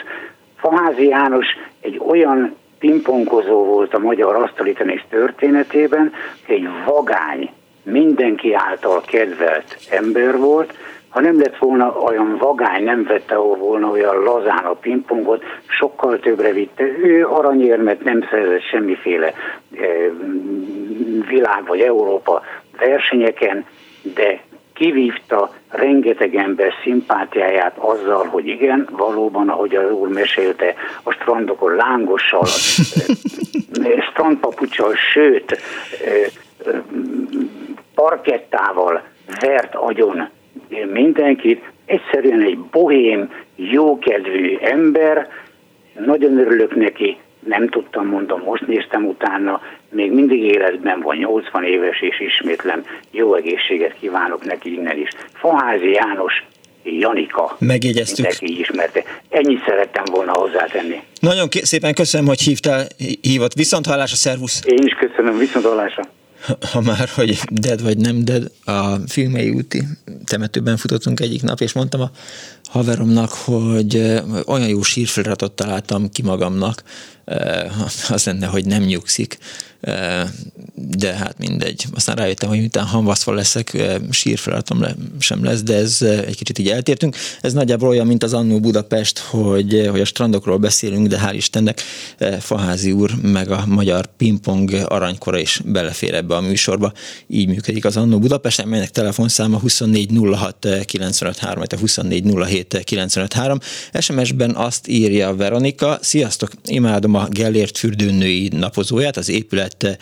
Faházi 0.57 1.07
János 1.07 1.47
egy 1.81 2.01
olyan 2.07 2.57
pingponkozó 2.79 3.65
volt 3.65 3.95
a 3.95 3.99
magyar 3.99 4.35
asztalitenész 4.35 5.05
történetében, 5.09 6.13
egy 6.47 6.69
vagány, 6.87 7.51
mindenki 7.83 8.55
által 8.55 9.03
kedvelt 9.07 9.79
ember 9.91 10.39
volt, 10.39 10.75
ha 11.15 11.21
nem 11.21 11.39
lett 11.39 11.57
volna 11.59 11.93
olyan 11.93 12.37
vagány, 12.37 12.85
nem 12.85 13.05
vette 13.05 13.37
volna 13.37 13.91
olyan 13.91 14.23
lazán 14.23 14.65
a 14.65 14.73
pingpongot, 14.73 15.45
sokkal 15.67 16.19
többre 16.19 16.53
vitte. 16.53 16.85
Ő 16.85 17.27
aranyérmet 17.27 18.05
nem 18.05 18.27
szerzett 18.31 18.63
semmiféle 18.63 19.27
eh, 19.27 19.35
világ 21.29 21.67
vagy 21.67 21.81
Európa 21.81 22.43
versenyeken, 22.79 23.67
de 24.15 24.41
kivívta 24.73 25.51
rengeteg 25.69 26.35
ember 26.35 26.73
szimpátiáját 26.83 27.77
azzal, 27.79 28.27
hogy 28.27 28.47
igen, 28.47 28.89
valóban, 28.91 29.49
ahogy 29.49 29.75
az 29.75 29.93
úr 29.93 30.09
mesélte, 30.09 30.75
a 31.03 31.13
strandokon 31.13 31.75
lángossal, 31.75 32.47
strandpapucsal, 34.11 34.95
sőt, 35.13 35.61
parkettával 37.95 39.03
vert 39.41 39.75
agyon 39.75 40.29
mindenkit, 40.93 41.63
egyszerűen 41.87 42.41
egy 42.41 42.59
bohém, 42.59 43.33
jókedvű 43.57 44.57
ember, 44.61 45.29
nagyon 46.07 46.39
örülök 46.39 46.75
neki, 46.77 47.17
nem 47.47 47.69
tudtam, 47.69 48.07
mondom, 48.07 48.41
most 48.41 48.67
néztem 48.67 49.07
utána, 49.07 49.61
még 49.91 50.13
mindig 50.13 50.43
életben 50.43 51.01
van, 51.01 51.17
80 51.17 51.65
éves, 51.65 52.01
és 52.01 52.21
ismétlem, 52.21 52.85
jó 53.11 53.35
egészséget 53.35 53.95
kívánok 54.01 54.45
neki 54.45 54.73
innen 54.73 54.99
is. 54.99 55.09
Faházi 55.33 55.91
János, 55.91 56.45
Janika. 56.83 57.57
Megjegyeztük. 57.59 58.27
Mindenki 58.27 58.61
ismerte. 58.61 59.03
Ennyit 59.29 59.65
szerettem 59.67 60.05
volna 60.05 60.33
hozzátenni. 60.33 61.03
Nagyon 61.21 61.49
szépen 61.51 61.95
köszönöm, 61.95 62.27
hogy 62.27 62.41
hívtál, 62.41 62.87
hívott. 63.21 63.53
Viszont 63.53 63.87
hallásra, 63.87 64.17
szervusz! 64.17 64.63
Én 64.67 64.87
is 64.87 64.93
köszönöm, 64.93 65.39
viszont 65.39 65.65
hallásra 65.65 66.05
ha 66.71 66.81
már, 66.81 67.09
hogy 67.09 67.41
dead 67.51 67.83
vagy 67.83 67.99
nem 67.99 68.25
dead, 68.25 68.51
a 68.65 68.97
filmei 69.07 69.51
úti 69.51 69.83
temetőben 70.25 70.77
futottunk 70.77 71.21
egyik 71.21 71.43
nap, 71.43 71.61
és 71.61 71.73
mondtam 71.73 72.01
a 72.01 72.11
haveromnak, 72.75 73.31
hogy 73.31 74.23
olyan 74.47 74.69
jó 74.69 74.83
sírfeliratot 74.83 75.53
találtam 75.53 76.11
ki 76.11 76.23
magamnak, 76.23 76.83
az 78.09 78.25
lenne, 78.25 78.47
hogy 78.47 78.67
nem 78.67 78.83
nyugszik 78.83 79.39
de 80.75 81.13
hát 81.13 81.39
mindegy. 81.39 81.85
Aztán 81.95 82.17
rájöttem, 82.17 82.49
hogy 82.49 82.59
miután 82.59 82.85
hamvaszva 82.85 83.33
leszek, 83.33 83.77
sírfeladatom 84.11 84.85
sem 85.19 85.45
lesz, 85.45 85.63
de 85.63 85.75
ez 85.75 86.03
egy 86.03 86.37
kicsit 86.37 86.59
így 86.59 86.69
eltértünk. 86.69 87.17
Ez 87.41 87.53
nagyjából 87.53 87.89
olyan, 87.89 88.07
mint 88.07 88.23
az 88.23 88.33
Annó 88.33 88.61
Budapest, 88.61 89.19
hogy, 89.19 89.87
hogy 89.91 90.01
a 90.01 90.05
strandokról 90.05 90.59
beszélünk, 90.59 91.07
de 91.07 91.21
hál' 91.25 91.35
Istennek 91.35 91.81
Faházi 92.41 92.93
úr 92.93 93.11
meg 93.23 93.51
a 93.51 93.65
magyar 93.67 94.07
pingpong 94.17 94.71
aranykora 94.89 95.39
is 95.39 95.61
belefér 95.65 96.15
ebbe 96.15 96.37
a 96.37 96.41
műsorba. 96.41 96.93
Így 97.27 97.49
működik 97.49 97.85
az 97.85 97.97
Annó 97.97 98.19
Budapest, 98.19 98.61
amelynek 98.61 98.91
telefonszáma 98.91 99.59
2406 99.59 100.67
953, 100.85 101.63
a 101.63 101.67
2407 101.67 102.64
953. 102.69 103.59
SMS-ben 103.99 104.55
azt 104.55 104.89
írja 104.89 105.37
Veronika, 105.37 105.99
sziasztok, 106.01 106.51
imádom 106.65 107.15
a 107.15 107.27
Gellért 107.29 107.79
fürdőnői 107.79 108.49
napozóját, 108.53 109.17
az 109.17 109.29
épület 109.29 109.85
eh, 109.85 109.97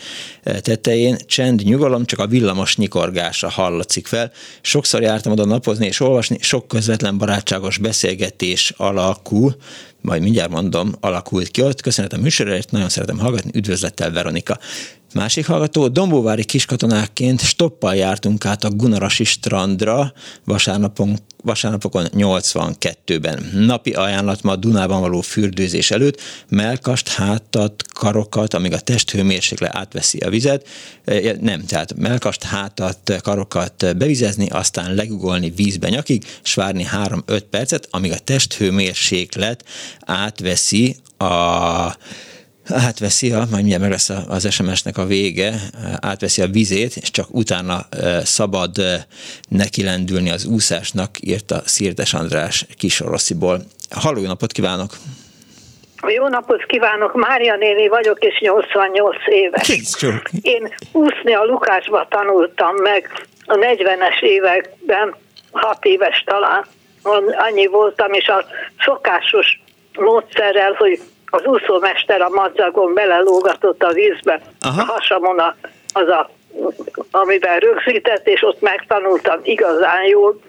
tetején 0.59 1.17
csend, 1.25 1.63
nyugalom, 1.63 2.05
csak 2.05 2.19
a 2.19 2.27
villamos 2.27 2.77
nyikorgása 2.77 3.49
hallatszik 3.49 4.07
fel. 4.07 4.31
Sokszor 4.61 5.01
jártam 5.01 5.31
oda 5.31 5.45
napozni 5.45 5.85
és 5.85 5.99
olvasni, 5.99 6.37
sok 6.41 6.67
közvetlen 6.67 7.17
barátságos 7.17 7.77
beszélgetés 7.77 8.73
alakul, 8.77 9.55
majd 10.01 10.21
mindjárt 10.21 10.49
mondom, 10.49 10.95
alakult 10.99 11.47
ki 11.47 11.61
ott. 11.61 11.81
Köszönet 11.81 12.13
a 12.13 12.17
műsorért, 12.17 12.71
nagyon 12.71 12.89
szeretem 12.89 13.19
hallgatni, 13.19 13.51
üdvözlettel 13.53 14.11
Veronika. 14.11 14.59
Másik 15.13 15.45
hallgató, 15.45 15.87
Dombóvári 15.87 16.43
kiskatonákként 16.43 17.41
stoppal 17.41 17.95
jártunk 17.95 18.45
át 18.45 18.63
a 18.63 18.69
Gunarasi 18.69 19.23
strandra 19.23 20.13
vasárnapon, 20.45 21.17
vasárnapokon 21.43 22.07
82-ben. 22.15 23.49
Napi 23.53 23.91
ajánlat 23.91 24.41
ma 24.41 24.55
Dunában 24.55 25.01
való 25.01 25.21
fürdőzés 25.21 25.91
előtt, 25.91 26.21
melkast, 26.49 27.07
hátat, 27.07 27.83
karokat, 27.93 28.53
amíg 28.53 28.73
a 28.73 28.79
testhőmérsékle 28.79 29.69
átveszi 29.73 30.17
a 30.17 30.29
vizet. 30.29 30.67
E, 31.05 31.35
nem, 31.41 31.65
tehát 31.65 31.95
melkast, 31.97 32.43
hátat, 32.43 33.19
karokat 33.21 33.97
bevizezni, 33.97 34.47
aztán 34.49 34.93
legugolni 34.93 35.49
vízbe 35.49 35.89
nyakig, 35.89 36.25
és 36.43 36.53
várni 36.53 36.87
3-5 36.91 37.41
percet, 37.49 37.87
amíg 37.91 38.11
a 38.11 38.19
testhőmérséklet 38.19 39.65
átveszi 39.99 40.95
a 41.17 41.97
átveszi 42.69 43.31
a, 43.31 43.37
majd 43.37 43.51
mindjárt 43.51 43.81
meg 43.81 43.91
lesz 43.91 44.09
az 44.09 44.51
SMS-nek 44.51 44.97
a 44.97 45.05
vége, 45.05 45.53
átveszi 46.01 46.41
a 46.41 46.47
vizét, 46.47 46.95
és 46.95 47.11
csak 47.11 47.27
utána 47.29 47.87
szabad 48.23 48.71
neki 49.49 49.83
lendülni 49.83 50.29
az 50.29 50.45
úszásnak, 50.45 51.09
írta 51.19 51.61
Szirtes 51.65 52.13
András 52.13 52.65
Kisorosziból. 52.77 53.61
Halló, 53.89 54.21
napot 54.21 54.51
kívánok! 54.51 54.91
Jó 56.07 56.27
napot 56.27 56.65
kívánok, 56.65 57.13
Mária 57.13 57.55
néni 57.55 57.87
vagyok, 57.87 58.23
és 58.23 58.39
88 58.39 59.15
éves. 59.27 59.79
Én 60.41 60.73
úszni 60.91 61.33
a 61.33 61.43
Lukásba 61.43 62.07
tanultam 62.09 62.75
meg 62.75 63.27
a 63.45 63.53
40-es 63.53 64.21
években, 64.21 65.15
6 65.51 65.85
éves 65.85 66.23
talán, 66.25 66.65
annyi 67.49 67.67
voltam, 67.67 68.13
és 68.13 68.27
a 68.27 68.45
szokásos 68.85 69.61
módszerrel, 69.93 70.71
hogy 70.71 71.01
az 71.33 71.45
úszómester 71.45 72.21
a 72.21 72.29
madzagon 72.29 72.93
belelógatott 72.93 73.83
a 73.83 73.91
vízbe, 73.91 74.41
Aha. 74.59 74.81
a 74.81 74.85
hasamon 74.85 75.39
a, 75.39 75.55
az 75.93 76.07
a, 76.07 76.29
amiben 77.11 77.59
rögzített, 77.59 78.27
és 78.27 78.41
ott 78.43 78.61
megtanultam 78.61 79.39
igazán 79.43 80.03
jól, 80.03 80.39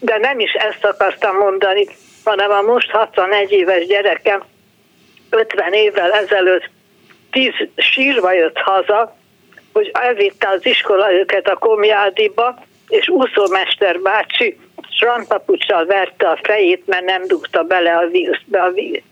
de 0.00 0.18
nem 0.18 0.40
is 0.40 0.52
ezt 0.52 0.84
akartam 0.84 1.36
mondani, 1.36 1.86
hanem 2.24 2.50
a 2.50 2.62
most 2.62 2.90
61 2.90 3.52
éves 3.52 3.86
gyerekem 3.86 4.42
50 5.30 5.72
évvel 5.72 6.12
ezelőtt 6.12 6.70
10 7.30 7.52
sírva 7.76 8.32
jött 8.32 8.58
haza, 8.58 9.16
hogy 9.72 9.90
elvitte 9.92 10.48
az 10.48 10.66
iskola 10.66 11.12
őket 11.12 11.48
a 11.48 11.56
Komjádiba, 11.56 12.58
és 12.88 13.08
úszómester 13.08 14.00
bácsi 14.00 14.58
strandpapucsal 14.90 15.84
verte 15.84 16.28
a 16.28 16.38
fejét, 16.42 16.86
mert 16.86 17.04
nem 17.04 17.26
dugta 17.26 17.62
bele 17.62 17.96
a 17.96 18.06
vízbe 18.06 18.62
a 18.62 18.70
víz, 18.70 19.02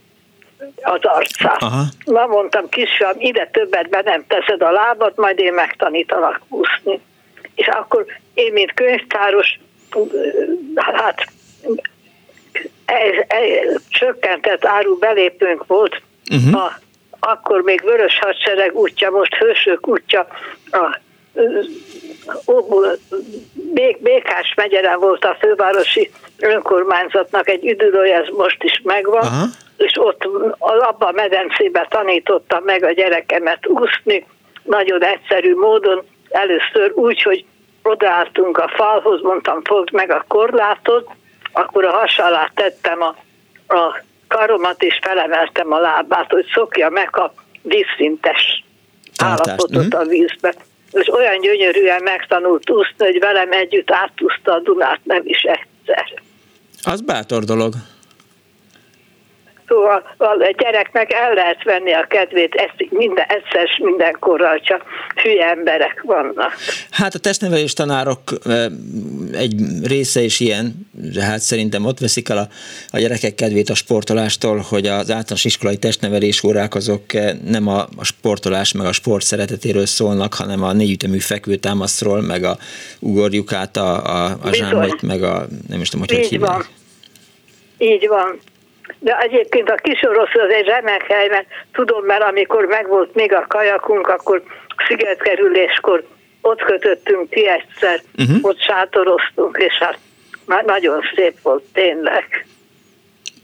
az 0.83 1.01
arcát. 1.03 1.63
Aha. 1.63 1.83
Na 2.05 2.27
mondtam, 2.27 2.69
kisfiam, 2.69 3.15
ide 3.19 3.49
többet 3.53 3.89
be 3.89 4.03
nem 4.05 4.25
teszed 4.29 4.63
a 4.63 4.71
lábat, 4.71 5.17
majd 5.17 5.39
én 5.39 5.53
megtanítalak 5.53 6.41
úszni. 6.49 7.01
És 7.55 7.67
akkor 7.67 8.07
én, 8.35 8.53
mint 8.53 8.75
könyvtáros, 8.75 9.59
hát 10.75 11.27
ez, 12.85 13.25
ez, 13.29 13.83
csökkentett 13.89 14.65
áru 14.65 14.99
belépőnk 14.99 15.67
volt, 15.67 16.03
uh-huh. 16.31 16.63
a, 16.63 16.79
akkor 17.21 17.63
még 17.63 17.83
Vörös 17.85 18.19
Hadsereg 18.19 18.75
útja, 18.75 19.11
most 19.11 19.35
Hősök 19.35 19.89
útja, 19.89 20.27
a 20.71 20.99
Békás 23.99 24.55
megyere 24.57 24.97
volt 24.97 25.25
a 25.25 25.37
fővárosi 25.41 26.11
önkormányzatnak 26.39 27.49
egy 27.49 27.67
üdülője, 27.67 28.17
ez 28.17 28.29
most 28.37 28.63
is 28.63 28.81
megvan, 28.85 29.27
Aha 29.27 29.47
és 29.77 29.93
ott 29.95 30.29
abban 30.59 31.09
a 31.09 31.13
medencébe 31.13 31.87
tanítottam 31.91 32.65
meg 32.65 32.85
a 32.85 32.93
gyerekemet 32.93 33.67
úszni, 33.67 34.27
nagyon 34.63 35.05
egyszerű 35.05 35.55
módon, 35.55 36.03
először 36.29 36.93
úgy, 36.95 37.23
hogy 37.23 37.45
odaálltunk 37.83 38.59
a 38.59 38.73
falhoz, 38.75 39.23
mondtam, 39.23 39.65
fogd 39.65 39.93
meg 39.93 40.11
a 40.11 40.25
korlátot, 40.29 41.11
akkor 41.53 41.85
a 41.85 41.91
has 41.91 42.19
alá 42.19 42.51
tettem 42.55 43.03
a, 43.03 43.17
a 43.75 44.03
karomat, 44.29 44.83
és 44.83 44.99
felemeltem 45.03 45.73
a 45.73 45.79
lábát, 45.79 46.31
hogy 46.31 46.47
szokja 46.55 46.89
meg 46.89 47.17
a 47.17 47.33
vízszintes 47.63 48.65
állapotot 49.17 49.87
mhm. 49.87 49.97
a 49.97 50.05
vízbe. 50.05 50.55
És 50.91 51.09
olyan 51.09 51.41
gyönyörűen 51.41 52.03
megtanult 52.03 52.71
úszni, 52.71 53.05
hogy 53.05 53.19
velem 53.19 53.53
együtt 53.53 53.91
átúszta 53.91 54.53
a 54.53 54.61
Dunát 54.61 55.01
nem 55.03 55.23
is 55.25 55.43
egyszer. 55.43 56.21
Az 56.83 57.01
bátor 57.01 57.45
dolog. 57.45 57.73
Szóval 59.69 60.03
a 60.19 60.55
gyereknek 60.59 61.13
el 61.13 61.35
lehet 61.35 61.63
venni 61.65 61.93
a 61.93 62.07
kedvét, 62.09 62.55
ezt 62.55 62.91
minden, 62.91 63.25
egyszer 63.29 63.79
mindenkorral 63.79 64.61
csak 64.61 64.83
hülye 65.23 65.49
emberek 65.49 66.03
vannak. 66.03 66.53
Hát 66.91 67.15
a 67.15 67.19
testnevelés 67.19 67.73
tanárok 67.73 68.21
egy 69.33 69.55
része 69.83 70.21
is 70.21 70.41
ilyen, 70.41 70.89
de 70.91 71.23
hát 71.23 71.39
szerintem 71.39 71.85
ott 71.85 71.99
veszik 71.99 72.29
el 72.29 72.39
a, 72.39 72.49
a 72.91 72.99
gyerekek 72.99 73.35
kedvét 73.35 73.69
a 73.69 73.75
sportolástól, 73.75 74.65
hogy 74.69 74.87
az 74.87 75.11
általános 75.11 75.45
iskolai 75.45 75.77
testnevelés 75.77 76.43
órák 76.43 76.75
azok 76.75 77.03
nem 77.45 77.69
a, 77.69 77.79
a 77.97 78.05
sportolás 78.05 78.73
meg 78.73 78.87
a 78.87 78.93
sport 78.93 79.25
szeretetéről 79.25 79.87
szólnak, 79.87 80.35
hanem 80.35 80.63
a 80.63 80.73
négyütemű 80.73 81.19
fekvőtámaszról, 81.19 82.21
meg 82.21 82.45
a 82.45 82.57
ugorjuk 82.99 83.53
át 83.53 83.77
a, 83.77 84.05
a, 84.05 84.39
a 84.43 84.53
zsámolyt, 84.53 85.03
meg 85.03 85.23
a 85.23 85.47
nem 85.69 85.81
is 85.81 85.89
tudom, 85.89 86.07
hogy 86.09 86.17
Így 86.17 86.23
hogy 86.23 86.31
hívják. 86.31 86.53
Van. 86.53 86.67
Így 87.79 88.09
van. 88.09 88.39
De 89.07 89.19
egyébként 89.19 89.69
a 89.69 89.77
orosz 90.09 90.35
az 90.35 90.51
egy 90.51 90.67
remek 90.67 91.03
hely, 91.03 91.29
mert 91.29 91.47
tudom, 91.73 92.05
mert 92.05 92.23
amikor 92.23 92.65
megvolt 92.65 93.15
még 93.15 93.33
a 93.33 93.45
kajakunk, 93.49 94.09
akkor 94.09 94.43
szigetkerüléskor 94.89 96.05
ott 96.41 96.61
kötöttünk 96.61 97.31
ki 97.31 97.49
egyszer, 97.49 98.03
uh-huh. 98.19 98.37
ott 98.41 98.61
sátoroztunk, 98.61 99.57
és 99.59 99.75
hát 99.79 99.99
nagyon 100.67 101.03
szép 101.15 101.43
volt 101.43 101.63
tényleg. 101.73 102.47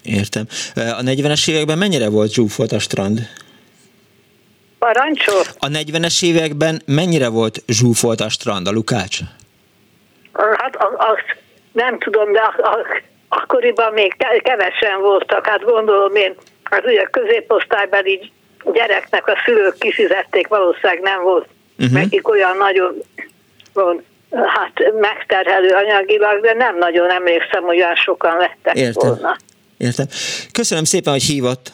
Értem. 0.03 0.45
A 0.75 1.03
40-es 1.03 1.51
években 1.51 1.79
mennyire 1.79 2.09
volt 2.09 2.33
zsúfolt 2.33 2.73
a 2.73 2.79
strand? 2.79 3.19
Parancsol? 4.79 5.43
A 5.59 5.67
40-es 5.67 6.25
években 6.25 6.83
mennyire 6.87 7.29
volt 7.29 7.63
zsúfolt 7.67 8.21
a 8.21 8.29
strand, 8.29 8.67
a 8.67 8.71
Lukács? 8.71 9.19
Hát 10.33 10.77
azt 10.97 11.37
nem 11.73 11.99
tudom, 11.99 12.33
de 12.33 12.41
akkoriban 13.37 13.93
még 13.93 14.17
kevesen 14.43 15.01
voltak, 15.01 15.47
hát 15.47 15.63
gondolom 15.63 16.15
én, 16.15 16.35
az 16.65 16.81
ugye 16.85 17.03
középosztályban 17.03 18.07
így 18.07 18.31
gyereknek 18.73 19.27
a 19.27 19.43
szülők 19.45 19.79
kifizették, 19.79 20.49
valószínűleg 20.49 21.01
nem 21.01 21.23
volt 21.23 21.47
uh-huh. 21.79 21.95
nekik 21.95 22.29
olyan 22.29 22.57
nagyon 22.57 23.05
hát 24.31 24.93
megterhelő 25.01 25.69
anyagilag, 25.69 26.41
de 26.41 26.53
nem 26.53 26.79
nagyon 26.79 27.11
emlékszem, 27.11 27.63
hogy 27.63 27.77
olyan 27.77 27.95
sokan 27.95 28.37
lettek 28.37 28.77
Értem. 28.77 29.09
volna. 29.09 29.37
Értem. 29.77 30.07
Köszönöm 30.53 30.85
szépen, 30.85 31.13
hogy 31.13 31.23
hívott. 31.23 31.73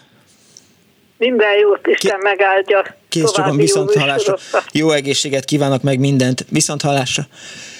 Minden 1.17 1.59
jót, 1.59 1.87
Isten 1.87 2.19
Ki- 2.19 2.23
megáldja. 2.23 2.85
Kész 3.09 3.31
csak 3.31 3.55
viszont 3.55 3.95
hallásra. 3.95 4.37
Jó 4.73 4.91
egészséget 4.91 5.45
kívánok 5.45 5.83
meg 5.83 5.99
mindent. 5.99 6.45
Viszont 6.51 6.83
hallásra. 6.83 7.23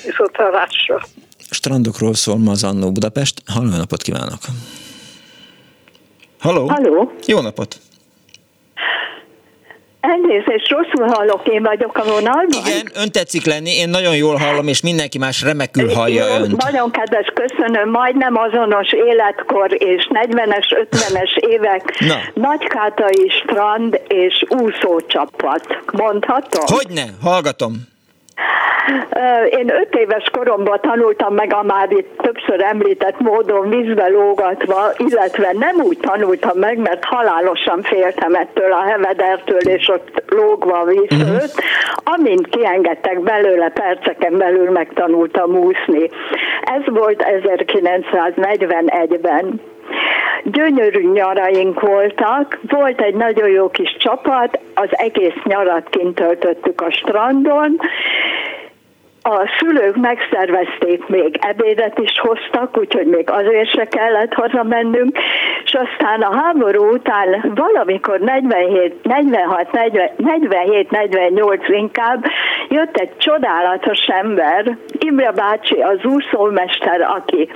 Viszont 0.05 0.37
hallásra. 0.37 1.01
Strandokról 1.51 2.15
szól 2.15 2.39
ma 2.39 2.51
az 2.51 2.65
Annó 2.65 2.93
Budapest. 2.93 3.43
Halló 3.47 3.77
napot 3.77 4.03
kívánok. 4.03 4.41
Halló. 6.39 6.69
Halló. 6.69 7.13
Jó 7.27 7.41
napot. 7.41 7.81
Elnézést, 10.01 10.69
rosszul 10.69 11.15
hallok, 11.15 11.49
én 11.49 11.63
vagyok 11.63 11.99
a 11.99 12.05
vonalban. 12.05 12.67
Igen, 12.67 12.91
ön 12.95 13.11
tetszik 13.11 13.45
lenni, 13.45 13.71
én 13.71 13.89
nagyon 13.89 14.17
jól 14.17 14.37
hallom, 14.37 14.69
és 14.69 14.81
mindenki 14.81 15.19
más 15.19 15.43
remekül 15.43 15.93
hallja 15.93 16.27
Jó, 16.27 16.35
önt. 16.35 16.63
Nagyon 16.63 16.91
kedves, 16.91 17.33
köszönöm, 17.35 17.91
majdnem 17.91 18.37
azonos 18.37 18.93
életkor 18.93 19.73
és 19.73 20.09
40-es, 20.11 20.87
50-es 20.91 21.37
évek, 21.37 21.99
Na. 21.99 22.17
Nagykátai 22.35 23.29
strand 23.29 24.01
és 24.09 24.45
úszócsapat. 24.49 25.67
Mondhatom? 25.93 26.77
Hogyne, 26.77 27.05
hallgatom. 27.23 27.89
Én 29.51 29.73
öt 29.81 29.95
éves 29.95 30.31
koromban 30.33 30.81
tanultam 30.81 31.35
meg 31.35 31.53
a 31.53 31.63
már 31.63 31.91
itt 31.91 32.17
többször 32.17 32.63
említett 32.63 33.21
módon 33.21 33.69
vízbe 33.69 34.09
lógatva, 34.09 34.93
illetve 34.97 35.55
nem 35.59 35.77
úgy 35.77 35.99
tanultam 35.99 36.59
meg, 36.59 36.79
mert 36.79 37.05
halálosan 37.05 37.83
féltem 37.83 38.35
ettől 38.35 38.73
a 38.73 38.83
hevedertől, 38.83 39.59
és 39.59 39.89
ott 39.89 40.23
lógva 40.29 40.79
a 40.79 40.85
víz 40.85 41.09
mhm. 41.09 41.37
Amint 42.05 42.49
kiengedtek 42.49 43.21
belőle, 43.21 43.69
perceken 43.69 44.37
belül 44.37 44.71
megtanultam 44.71 45.55
úszni. 45.55 46.11
Ez 46.61 46.83
volt 46.85 47.25
1941-ben 47.45 49.61
gyönyörű 50.45 51.11
nyaraink 51.13 51.81
voltak, 51.81 52.59
volt 52.69 53.01
egy 53.01 53.15
nagyon 53.15 53.49
jó 53.49 53.69
kis 53.71 53.97
csapat, 53.99 54.61
az 54.75 54.89
egész 54.91 55.43
nyarat 55.45 55.89
kint 55.89 56.15
töltöttük 56.15 56.81
a 56.81 56.91
strandon, 56.91 57.81
a 59.23 59.51
szülők 59.59 59.97
megszervezték, 59.97 61.07
még 61.07 61.39
ebédet 61.41 61.99
is 61.99 62.21
hoztak, 62.21 62.79
úgyhogy 62.79 63.07
még 63.07 63.31
azért 63.31 63.71
se 63.71 63.85
kellett 63.85 64.33
hazamennünk, 64.33 65.19
és 65.65 65.75
aztán 65.75 66.21
a 66.21 66.37
háború 66.37 66.93
után 66.93 67.53
valamikor 67.55 68.19
47, 68.21 69.05
46, 69.05 69.73
47, 70.17 70.91
48 70.91 71.69
inkább 71.69 72.25
jött 72.69 72.97
egy 72.97 73.17
csodálatos 73.17 74.07
ember, 74.07 74.77
Imre 74.99 75.33
bácsi, 75.33 75.81
az 75.81 76.05
úszómester, 76.05 77.01
aki 77.01 77.49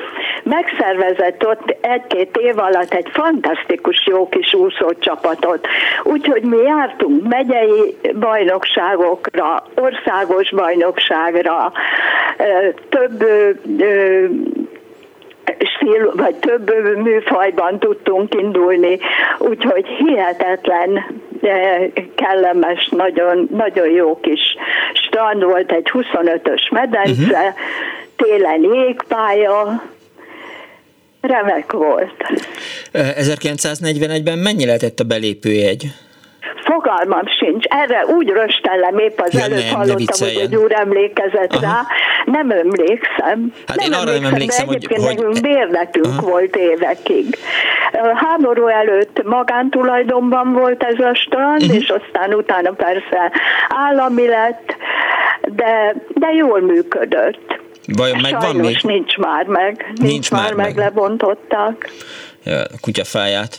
megszervezett 0.42 1.46
ott 1.46 1.76
egy-két 1.80 2.36
év 2.36 2.58
alatt 2.58 2.94
egy 2.94 3.08
fantasztikus 3.12 4.06
jó 4.06 4.28
kis 4.28 4.54
úszócsapatot. 4.54 5.66
Úgyhogy 6.02 6.42
mi 6.42 6.56
jártunk 6.56 7.28
megyei 7.28 7.96
bajnokságokra, 8.18 9.64
országos 9.74 10.50
bajnokságra, 10.50 11.51
több 12.88 13.24
stíl, 15.58 16.12
vagy 16.14 16.34
több 16.34 16.72
műfajban 16.96 17.78
tudtunk 17.78 18.34
indulni, 18.34 18.98
úgyhogy 19.38 19.86
hihetetlen 19.86 21.20
kellemes, 22.14 22.88
nagyon, 22.88 23.48
nagyon 23.50 23.90
jó 23.90 24.20
kis 24.20 24.40
strand 24.92 25.44
volt, 25.44 25.72
egy 25.72 25.90
25-ös 25.92 26.70
medence, 26.70 27.22
uh-huh. 27.22 27.54
télen 28.16 28.62
jégpálya, 28.62 29.82
remek 31.20 31.72
volt. 31.72 32.14
1941-ben 32.92 34.38
mennyi 34.38 34.66
lehetett 34.66 35.00
a 35.00 35.04
belépőjegy? 35.04 35.86
Fogalmam 36.64 37.26
sincs. 37.26 37.64
Erre 37.64 38.06
úgy 38.06 38.28
röstellem, 38.28 38.98
épp 38.98 39.20
az 39.20 39.34
ja, 39.34 39.40
előtt 39.40 39.64
nem, 39.64 39.74
hallottam, 39.74 40.28
hogy 40.28 40.38
egy 40.40 40.56
úr 40.56 40.72
emlékezett 40.72 41.52
Aha. 41.52 41.60
rá. 41.60 41.86
Nem 42.24 42.50
emlékszem. 42.50 43.52
Hát 43.66 43.76
nem 43.76 43.86
én 43.86 43.92
arra 43.92 44.10
emlékszem, 44.10 44.22
nem 44.22 44.32
emlékszem, 44.32 44.66
de 44.66 44.74
egyébként 44.74 45.06
hogy... 45.06 45.16
nekünk 45.16 45.40
bérletünk 45.40 46.06
Aha. 46.06 46.26
volt 46.26 46.56
évekig. 46.56 47.38
Háború 48.14 48.66
előtt 48.66 49.22
magántulajdonban 49.24 50.52
volt 50.52 50.82
ez 50.82 50.98
a 50.98 51.14
strand, 51.14 51.62
uh-huh. 51.62 51.76
és 51.76 51.88
aztán 51.88 52.34
utána 52.34 52.70
persze 52.70 53.32
állami 53.68 54.26
lett, 54.26 54.76
de, 55.42 55.94
de 56.08 56.32
jól 56.32 56.60
működött. 56.60 57.60
Vajon 57.86 58.18
megvan 58.22 58.56
még? 58.56 58.78
nincs 58.82 59.16
már 59.16 59.46
meg. 59.46 59.84
Nincs, 59.86 60.10
nincs 60.10 60.30
már, 60.30 60.42
már 60.42 60.54
meg, 60.54 60.66
meg, 60.66 60.76
lebontották. 60.76 61.90
Ja, 62.44 62.62
kutyafáját. 62.80 63.58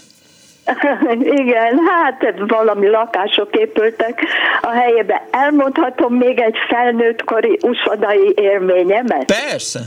Igen, 1.42 1.80
hát 1.88 2.34
valami 2.48 2.88
lakások 2.88 3.56
épültek 3.56 4.24
a 4.62 4.70
helyébe. 4.70 5.28
Elmondhatom 5.32 6.14
még 6.14 6.40
egy 6.40 6.56
felnőttkori 6.68 7.60
uszodai 7.62 8.34
élményemet? 8.36 9.26
Persze. 9.50 9.80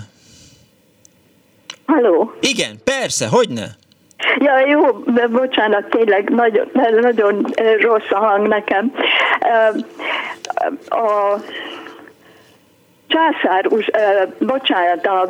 Haló? 1.87 2.33
Igen, 2.41 2.77
persze, 2.85 3.29
hogy 3.29 3.49
ne? 3.49 3.67
Ja, 4.39 4.67
jó, 4.67 4.83
bocsánat, 5.31 5.85
tényleg 5.85 6.31
nagyon, 6.31 6.71
nagyon 7.01 7.47
rossz 7.81 8.11
a 8.11 8.19
hang 8.19 8.49
nekem. 8.49 8.93
A 10.89 11.35
császár, 13.07 13.69
bocsánat, 14.39 15.07
a, 15.07 15.29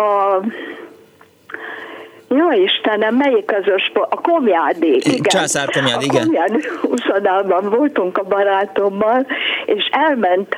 a 0.00 0.40
jó 2.28 2.50
Istenem, 2.50 3.14
melyik 3.14 3.52
az 3.52 3.72
a 3.72 3.78
sport? 3.78 4.12
A 4.12 4.20
komjádi, 4.20 4.94
igen. 4.94 5.22
Császár 5.22 5.70
komjádi, 5.70 6.04
igen. 6.04 6.22
A 6.22 6.24
komjádi 6.24 6.68
úszodában 6.82 7.70
voltunk 7.70 8.18
a 8.18 8.22
barátommal, 8.22 9.26
és 9.64 9.88
elment 9.92 10.56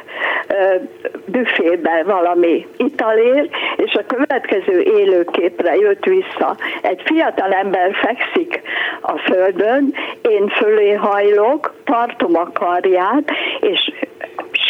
uh, 0.49 0.89
büfébe 1.27 2.03
valami 2.07 2.67
italért, 2.77 3.51
és 3.77 3.93
a 3.95 4.07
következő 4.07 4.81
élőképre 4.81 5.75
jött 5.75 6.05
vissza. 6.05 6.57
Egy 6.83 7.03
fiatal 7.05 7.53
ember 7.53 7.95
fekszik 7.95 8.61
a 9.01 9.19
földön, 9.19 9.95
én 10.23 10.49
fölé 10.49 10.93
hajlok, 10.93 11.75
tartom 11.85 12.37
a 12.37 12.51
karját, 12.53 13.31
és 13.61 13.93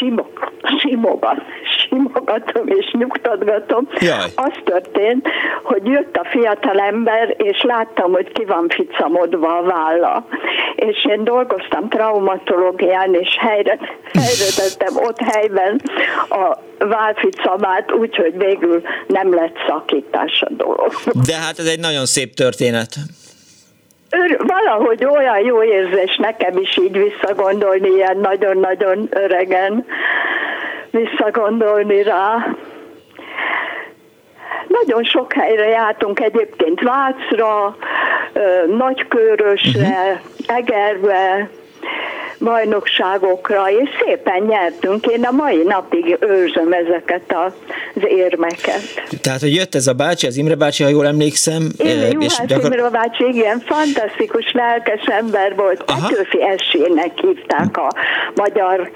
simok, 0.00 0.52
simogat, 0.78 1.40
simogatom 1.78 2.66
és 2.66 2.90
nyugtatgatom. 2.92 3.88
Jaj. 4.00 4.30
Az 4.34 4.52
történt, 4.64 5.28
hogy 5.62 5.86
jött 5.86 6.16
a 6.16 6.28
fiatal 6.30 6.78
ember, 6.78 7.34
és 7.38 7.62
láttam, 7.62 8.12
hogy 8.12 8.32
ki 8.32 8.44
van 8.44 8.66
ficamodva 8.68 9.58
a 9.58 9.62
válla. 9.62 10.26
És 10.74 11.04
én 11.04 11.24
dolgoztam 11.24 11.88
traumatológián, 11.88 13.14
és 13.14 13.36
helyre, 13.38 13.78
helyre 14.12 14.48
tettem 14.56 14.96
ott 14.96 15.20
helyben 15.20 15.80
a 16.28 16.58
válficamát, 16.78 17.92
úgyhogy 17.92 18.36
végül 18.36 18.82
nem 19.06 19.34
lett 19.34 19.56
szakítás 19.68 20.42
a 20.42 20.50
dolog. 20.50 20.92
De 21.26 21.36
hát 21.36 21.58
ez 21.58 21.66
egy 21.66 21.80
nagyon 21.80 22.06
szép 22.06 22.34
történet. 22.34 22.96
Ör, 24.12 24.38
valahogy 24.46 25.04
olyan 25.04 25.38
jó 25.38 25.62
érzés 25.62 26.16
nekem 26.16 26.56
is 26.58 26.76
így 26.78 26.98
visszagondolni, 26.98 27.88
ilyen 27.88 28.16
nagyon-nagyon 28.16 29.08
öregen 29.10 29.86
visszagondolni 30.90 32.02
rá. 32.02 32.46
Nagyon 34.68 35.04
sok 35.04 35.32
helyre 35.32 35.68
jártunk 35.68 36.20
egyébként 36.20 36.80
Vácra, 36.80 37.76
Nagykörösre, 38.76 39.80
uh-huh. 39.80 40.56
Egerbe, 40.56 41.48
bajnokságokra, 42.40 43.70
és 43.70 43.88
szépen 44.04 44.42
nyertünk. 44.42 45.06
Én 45.06 45.24
a 45.24 45.30
mai 45.30 45.62
napig 45.62 46.16
őrzöm 46.20 46.72
ezeket 46.72 47.34
az 47.94 48.02
érmeket. 48.04 48.82
Tehát, 49.22 49.40
hogy 49.40 49.54
jött 49.54 49.74
ez 49.74 49.86
a 49.86 49.92
bácsi, 49.92 50.26
az 50.26 50.36
Imre 50.36 50.54
bácsi, 50.54 50.82
ha 50.82 50.88
jól 50.88 51.06
emlékszem. 51.06 51.68
Én, 51.76 51.86
és 51.86 52.12
Juhász 52.12 52.42
gyakor... 52.46 52.64
Imre 52.64 52.90
bácsi, 52.90 53.24
igen, 53.24 53.62
fantasztikus, 53.66 54.52
lelkes 54.52 55.04
ember 55.04 55.54
volt. 55.56 55.84
Petőfi 55.84 56.42
esének 56.42 57.18
hívták 57.18 57.76
a 57.76 57.92
magyar 58.34 58.90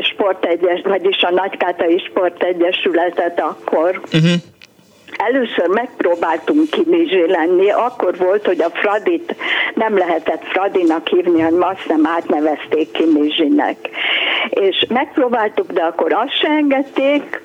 sportegyes, 0.00 0.80
vagyis 0.84 1.22
a 1.22 1.30
Nagykátai 1.30 1.98
Sportegyesületet 2.08 3.40
akkor. 3.40 4.00
Uh-huh. 4.12 4.32
Először 5.26 5.66
megpróbáltunk 5.66 6.70
kinizsé 6.70 7.24
lenni, 7.26 7.70
akkor 7.70 8.16
volt, 8.16 8.46
hogy 8.46 8.60
a 8.60 8.70
Fradit 8.70 9.34
nem 9.74 9.98
lehetett 9.98 10.44
Fradinak 10.44 11.08
hívni, 11.08 11.40
hanem 11.40 11.62
azt 11.62 11.88
nem 11.88 12.06
átnevezték 12.06 12.90
kinizsinek. 12.90 13.76
És 14.48 14.86
megpróbáltuk, 14.88 15.72
de 15.72 15.82
akkor 15.82 16.12
azt 16.12 16.38
se 16.40 16.48
engedték, 16.48 17.42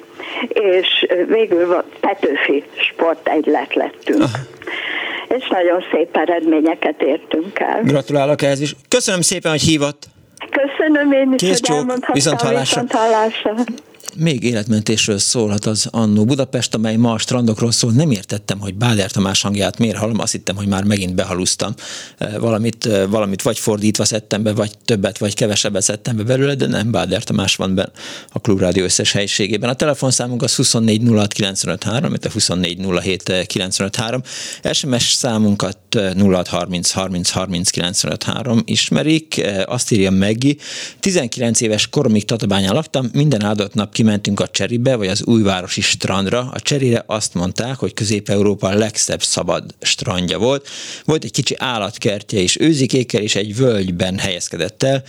és 0.48 1.06
végül 1.28 1.84
Petőfi 2.00 2.64
sportegylet 2.76 3.74
lettünk. 3.74 4.24
És 5.28 5.48
nagyon 5.48 5.84
szép 5.92 6.18
eredményeket 6.18 7.02
értünk 7.02 7.60
el. 7.60 7.82
Gratulálok 7.84 8.42
ehhez 8.42 8.62
is. 8.62 8.76
Köszönöm 8.90 9.22
szépen, 9.22 9.52
hogy 9.52 9.62
hívott. 9.62 10.04
Köszönöm 10.50 11.12
én 11.12 11.34
is, 11.34 11.42
Kész 11.48 11.60
hogy 11.60 11.76
elmondhattam. 11.76 12.14
Viszont 12.14 12.42
hallásra. 12.42 12.82
Viszont 12.82 13.04
hallásra 13.04 13.54
még 14.16 14.44
életmentésről 14.44 15.18
szólhat 15.18 15.66
az 15.66 15.88
Annó 15.92 16.26
Budapest, 16.26 16.74
amely 16.74 16.96
ma 16.96 17.12
a 17.12 17.18
strandokról 17.18 17.72
szól. 17.72 17.92
Nem 17.92 18.12
értettem, 18.12 18.60
hogy 18.60 18.76
Báder 18.76 19.12
Tamás 19.12 19.42
hangját 19.42 19.78
miért 19.78 19.98
hallom, 19.98 20.20
azt 20.20 20.32
hittem, 20.32 20.56
hogy 20.56 20.68
már 20.68 20.84
megint 20.84 21.16
behaluztam 21.16 21.74
eh, 22.18 22.34
valamit, 22.40 22.86
eh, 22.86 23.08
valamit 23.10 23.42
vagy 23.42 23.60
fordítva 23.60 24.06
szedtem 24.06 24.44
be, 24.44 24.54
vagy 24.54 24.72
többet, 24.86 25.18
vagy 25.18 25.34
kevesebbet 25.34 25.82
szedtem 25.82 26.16
be 26.16 26.24
belőle, 26.24 26.56
de 26.56 26.68
nem 26.68 26.92
Báder 26.92 27.24
Tamás 27.24 27.56
van 27.56 27.76
benne 27.76 27.92
a 28.32 28.40
Klubrádió 28.40 28.84
összes 28.84 29.12
helyiségében. 29.12 29.70
A 29.70 29.74
telefonszámunk 29.74 30.44
az 30.44 30.56
24 30.56 31.02
06 31.08 31.34
953, 31.34 32.14
a 32.24 32.30
24 32.32 32.80
07 33.02 33.46
953. 33.46 34.22
SMS 34.72 35.14
számunkat 35.14 35.78
06 36.18 36.48
30 36.48 36.92
30 36.92 37.30
30 37.30 37.70
953 37.70 38.62
ismerik, 38.66 39.38
eh, 39.38 39.64
azt 39.66 39.92
írja 39.92 40.12
Meggi. 40.12 40.58
19 41.00 41.62
éves 41.62 41.88
koromig 41.90 42.26
Tatabányán 42.26 42.74
laktam, 42.74 43.10
minden 43.14 43.44
áldott 43.44 43.74
nap 43.74 43.94
ki 43.94 44.04
kimentünk 44.06 44.40
a 44.40 44.48
Cseribe, 44.48 44.96
vagy 44.96 45.08
az 45.08 45.24
újvárosi 45.24 45.82
strandra. 45.82 46.50
A 46.54 46.60
Cserire 46.60 47.04
azt 47.08 47.34
mondták, 47.34 47.76
hogy 47.76 47.94
Közép-Európa 47.94 48.68
a 48.68 48.74
legszebb 48.74 49.24
szabad 49.24 49.76
strandja 49.82 50.38
volt. 50.38 50.68
Volt 51.06 51.24
egy 51.24 51.32
kicsi 51.32 51.56
állatkertje 51.58 52.40
is, 52.40 52.60
őzikékkel 52.60 53.22
és 53.22 53.36
egy 53.36 53.56
völgyben 53.56 54.18
helyezkedett 54.18 54.84
el. 54.84 55.04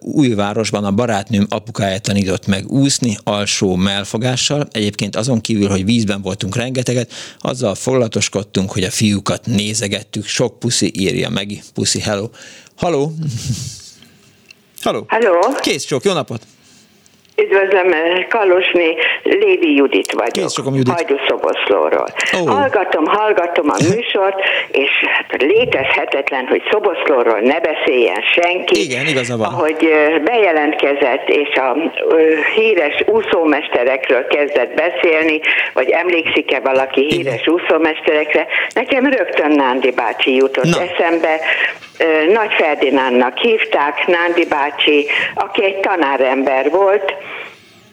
Újvárosban 0.00 0.84
a 0.84 0.90
barátnőm 0.90 1.46
apukája 1.48 1.98
tanított 1.98 2.46
meg 2.46 2.70
úszni 2.70 3.16
alsó 3.24 3.74
melfogással. 3.74 4.68
Egyébként 4.72 5.16
azon 5.16 5.40
kívül, 5.40 5.68
hogy 5.68 5.84
vízben 5.84 6.22
voltunk 6.22 6.56
rengeteget, 6.56 7.12
azzal 7.38 7.74
foglalatoskodtunk, 7.74 8.70
hogy 8.72 8.84
a 8.84 8.90
fiúkat 8.90 9.46
nézegettük. 9.46 10.26
Sok 10.26 10.58
puszi 10.58 10.92
írja 10.94 11.28
meg. 11.28 11.62
Puszi, 11.74 12.00
hello. 12.00 12.28
Haló! 12.76 13.14
Haló! 14.82 15.04
Haló! 15.08 15.54
Kész 15.60 15.86
sok, 15.86 16.04
jó 16.04 16.12
napot! 16.12 16.46
Üdvözlöm, 17.42 17.94
Kalosné, 18.28 18.96
Lévi 19.22 19.74
Judit 19.74 20.12
vagyok. 20.12 20.50
Judit. 20.64 20.92
Hajdú-Szoboszlóról. 20.92 22.06
Oh. 22.32 22.48
Hallgatom, 22.48 23.04
hallgatom 23.04 23.68
a 23.68 23.76
műsort, 23.94 24.38
és 24.70 24.90
hát 25.12 25.42
létezhetetlen, 25.42 26.46
hogy 26.46 26.62
Szoboszlóról 26.70 27.40
ne 27.40 27.60
beszéljen 27.60 28.22
senki. 28.34 28.80
Igen, 28.80 29.06
igaza 29.06 29.36
van. 29.36 29.46
Ahogy 29.46 29.88
bejelentkezett, 30.24 31.28
és 31.28 31.54
a 31.54 31.76
híres 32.54 33.04
úszómesterekről 33.06 34.26
kezdett 34.26 34.74
beszélni, 34.74 35.40
vagy 35.72 35.90
emlékszik-e 35.90 36.60
valaki 36.60 37.00
híres 37.00 37.40
Igen. 37.40 37.54
úszómesterekre, 37.54 38.46
nekem 38.74 39.04
rögtön 39.04 39.50
Nándi 39.50 39.90
bácsi 39.90 40.34
jutott 40.34 40.64
Na. 40.64 40.80
eszembe, 40.80 41.40
nagy 42.32 42.52
Ferdinándnak 42.52 43.38
hívták, 43.38 44.06
Nándi 44.06 44.46
bácsi, 44.46 45.06
aki 45.34 45.64
egy 45.64 45.80
tanárember 45.80 46.70
volt, 46.70 47.14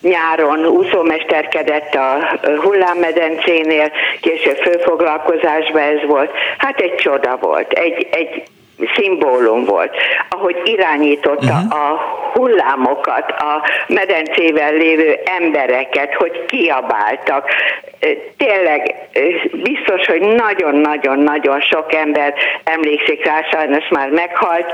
nyáron 0.02 0.66
úszómesterkedett 0.66 1.94
a 1.94 2.40
hullámmedencénél, 2.62 3.92
később 4.22 4.58
főfoglalkozásban 4.58 5.82
ez 5.82 6.06
volt. 6.08 6.32
Hát 6.58 6.80
egy 6.80 6.96
csoda 6.96 7.38
volt, 7.42 7.72
egy, 7.72 8.08
egy 8.12 8.44
szimbólum 8.96 9.66
volt, 9.66 9.96
ahogy 10.30 10.56
irányította 10.64 11.54
uh-huh. 11.54 11.80
a 11.80 12.02
hullámokat, 12.34 13.32
a 13.32 13.62
medencével 13.88 14.74
lévő 14.74 15.20
embereket, 15.40 16.14
hogy 16.14 16.46
kiabáltak. 16.46 17.50
Tényleg 18.38 18.96
biztos, 19.52 20.06
hogy 20.06 20.22
nagyon-nagyon-nagyon 20.22 21.62
sok 21.62 21.94
ember 21.94 22.34
emlékszik 22.64 23.26
rá, 23.26 23.42
sajnos 23.52 23.88
már 23.90 24.10
meghalt. 24.10 24.72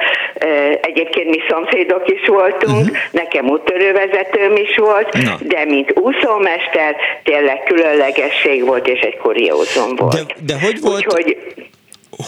Egyébként 0.82 1.30
mi 1.30 1.40
szomszédok 1.50 2.04
is 2.10 2.28
voltunk, 2.28 2.80
uh-huh. 2.80 2.98
nekem 3.12 3.50
úttörővezetőm 3.50 4.56
is 4.56 4.78
volt, 4.78 5.14
Na. 5.14 5.36
de 5.42 5.66
mint 5.66 6.00
úszómester 6.00 6.96
tényleg 7.24 7.64
különlegesség 7.64 8.66
volt, 8.66 8.88
és 8.88 9.00
egy 9.00 9.18
kuriózum 9.18 9.96
volt. 9.96 10.14
De, 10.14 10.54
de 10.54 10.60
hogy 10.62 10.80
volt? 10.82 11.06
Úgyhogy, 11.06 11.38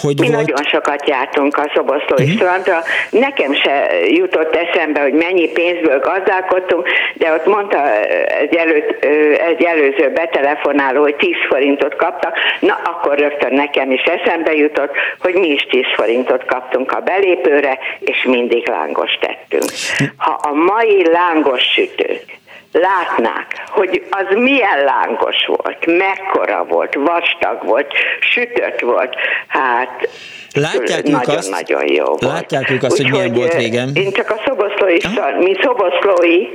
hogy 0.02 0.20
Mi 0.20 0.28
volt... 0.28 0.40
nagyon 0.40 0.64
sokat 0.64 1.08
jártunk 1.08 1.58
a 1.58 1.72
Szoboszlói 1.74 2.24
uh-huh. 2.24 2.30
strandra. 2.30 2.80
Nekem 3.10 3.54
se 3.54 3.90
jutott 4.08 4.56
eszembe, 4.56 5.02
hogy 5.02 5.14
mennyi 5.14 5.48
pénzből 5.48 6.00
gazdálkodtunk, 6.00 6.88
de 7.14 7.34
ott 7.34 7.46
mondta 7.46 8.00
egy, 8.40 8.56
előtt, 8.56 9.06
egy 9.40 9.64
előző 9.64 10.12
betelefonáló, 10.14 11.02
hogy 11.02 11.16
10 11.16 11.36
forintot 11.50 11.96
kaptak. 11.96 12.34
Na, 12.60 12.80
akkor 12.84 13.18
rögtön 13.18 13.54
nekem 13.54 13.92
is 13.92 14.04
eszembe 14.04 14.54
jutott, 14.54 14.92
hogy 15.20 15.34
mi 15.34 15.48
is 15.48 15.62
10 15.70 15.84
forintot 15.96 16.46
kaptunk 16.46 16.92
a 16.92 17.00
belépőre, 17.00 17.80
és 18.00 18.24
mindig 18.24 18.68
lángos 18.68 19.18
tettünk. 19.20 19.72
Ha 20.18 20.32
a 20.32 20.54
mai 20.54 21.08
lángos 21.12 21.62
sütők 21.62 22.40
látnák, 22.72 23.64
hogy 23.68 24.04
az 24.10 24.26
milyen 24.36 24.84
lángos 24.84 25.46
volt, 25.46 25.86
mekkora 25.86 26.64
volt, 26.64 26.94
vastag 26.94 27.66
volt, 27.66 27.94
sütött 28.20 28.80
volt, 28.80 29.16
hát 29.48 30.10
Látják 30.54 31.00
ők 31.00 31.12
nagyon, 31.12 31.38
azt, 31.38 31.50
nagyon 31.50 31.92
jó 31.92 32.06
volt. 32.06 32.22
Látják 32.22 32.70
ők 32.70 32.84
azt, 32.84 33.00
Úgy, 33.00 33.02
hogy 33.02 33.12
milyen 33.12 33.34
volt 33.34 33.54
régen. 33.54 33.90
Én 33.94 34.12
csak 34.12 34.30
a 34.30 34.42
szoboszlói, 34.46 35.00
strand, 35.00 35.44
mint 35.44 35.62
szoboszlói, 35.62 36.48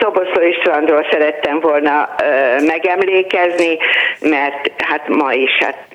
szoboszlói 0.00 0.52
strandról 0.52 1.06
szerettem 1.10 1.60
volna 1.60 2.08
ö, 2.22 2.64
megemlékezni, 2.64 3.76
mert 4.20 4.70
hát 4.76 5.08
ma 5.08 5.32
is, 5.32 5.50
hát 5.58 5.86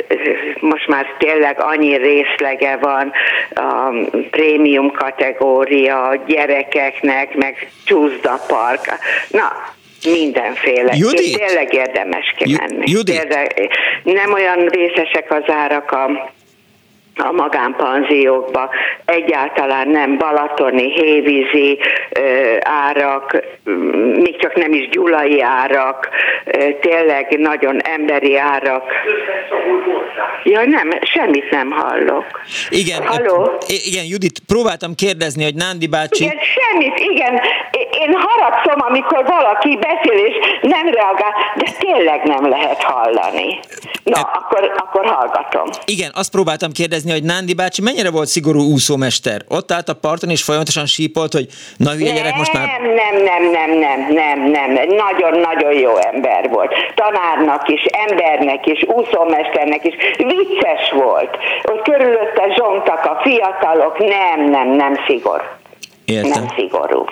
most 0.60 0.88
már 0.88 1.06
tényleg 1.18 1.61
annyi 1.61 1.95
részlege 1.95 2.77
van, 2.81 3.11
a 3.53 3.94
prémium 4.31 4.91
kategória 4.91 6.23
gyerekeknek, 6.27 7.36
meg 7.36 7.72
csúszda 7.86 8.40
park. 8.48 8.98
Na, 9.27 9.52
Mindenféle. 10.03 10.94
Judit? 10.95 11.38
Tényleg 11.38 11.73
érdemes 11.73 12.34
kimenni. 12.38 12.91
Judit? 12.91 13.19
Tényleg, 13.19 13.69
nem 14.03 14.34
olyan 14.34 14.68
részesek 14.68 15.31
az 15.31 15.44
árak 15.48 15.91
a 15.91 16.31
a 17.21 17.31
magánpanziókba, 17.31 18.69
egyáltalán 19.05 19.87
nem 19.87 20.17
balatoni, 20.17 20.91
hévízi 20.91 21.79
árak, 22.61 23.43
még 24.13 24.39
csak 24.39 24.55
nem 24.55 24.73
is 24.73 24.89
gyulai 24.89 25.41
árak, 25.41 26.09
tényleg 26.81 27.39
nagyon 27.39 27.81
emberi 27.81 28.37
árak. 28.37 28.83
Ja 30.43 30.65
nem, 30.65 30.89
semmit 31.01 31.49
nem 31.49 31.71
hallok. 31.71 32.25
Igen, 32.69 33.07
Halló? 33.07 33.51
igen, 33.67 34.05
Judit, 34.05 34.39
próbáltam 34.47 34.95
kérdezni, 34.95 35.43
hogy 35.43 35.55
Nándi 35.55 35.87
bácsi... 35.87 36.23
Igen, 36.23 36.37
semmit, 36.37 36.99
igen. 36.99 37.33
Én 37.99 38.13
haragszom, 38.13 38.81
amikor 38.87 39.25
valaki 39.25 39.77
beszél 39.77 40.25
és 40.25 40.35
nem 40.61 40.87
reagál, 40.87 41.33
de 41.55 41.65
tényleg 41.79 42.23
nem 42.23 42.49
lehet 42.49 42.83
hallani. 42.83 43.59
Na, 44.03 44.17
e... 44.17 44.29
akkor, 44.33 44.71
akkor 44.77 45.05
hallgatom. 45.05 45.69
Igen, 45.85 46.11
azt 46.13 46.31
próbáltam 46.31 46.71
kérdezni, 46.71 47.09
kérdezni, 47.10 47.11
hogy 47.11 47.23
Nándi 47.23 47.53
bácsi 47.53 47.81
mennyire 47.81 48.11
volt 48.11 48.27
szigorú 48.27 48.61
úszómester? 48.73 49.41
Ott 49.48 49.72
állt 49.72 49.90
a 49.90 49.94
parton 49.94 50.30
és 50.30 50.44
folyamatosan 50.44 50.86
sípolt, 50.86 51.34
hogy 51.34 51.48
na 51.77 51.91
hülye 51.91 52.14
gyerek 52.14 52.36
most 52.36 52.53
már... 52.53 52.68
Nem, 52.68 52.84
nem, 52.94 53.15
nem, 53.52 53.69
nem, 53.80 53.99
nem, 54.14 54.40
nem, 54.52 54.72
nem. 54.72 54.88
Nagyon-nagyon 55.06 55.73
jó 55.73 55.98
ember 55.98 56.49
volt. 56.49 56.72
Tanárnak 56.95 57.68
is, 57.68 57.84
embernek 58.07 58.65
is, 58.65 58.84
úszómesternek 58.88 59.86
is. 59.86 59.95
Vicces 60.18 60.91
volt. 60.91 61.38
Ott 61.64 61.81
körülötte 61.84 62.44
zsongtak 62.57 63.06
a 63.06 63.19
fiatalok. 63.23 63.98
Nem, 63.98 64.49
nem, 64.49 64.68
nem 64.76 64.94
szigor. 65.07 65.57
Értem. 66.06 66.30
Nem 66.30 66.48
szigorú. 66.56 67.06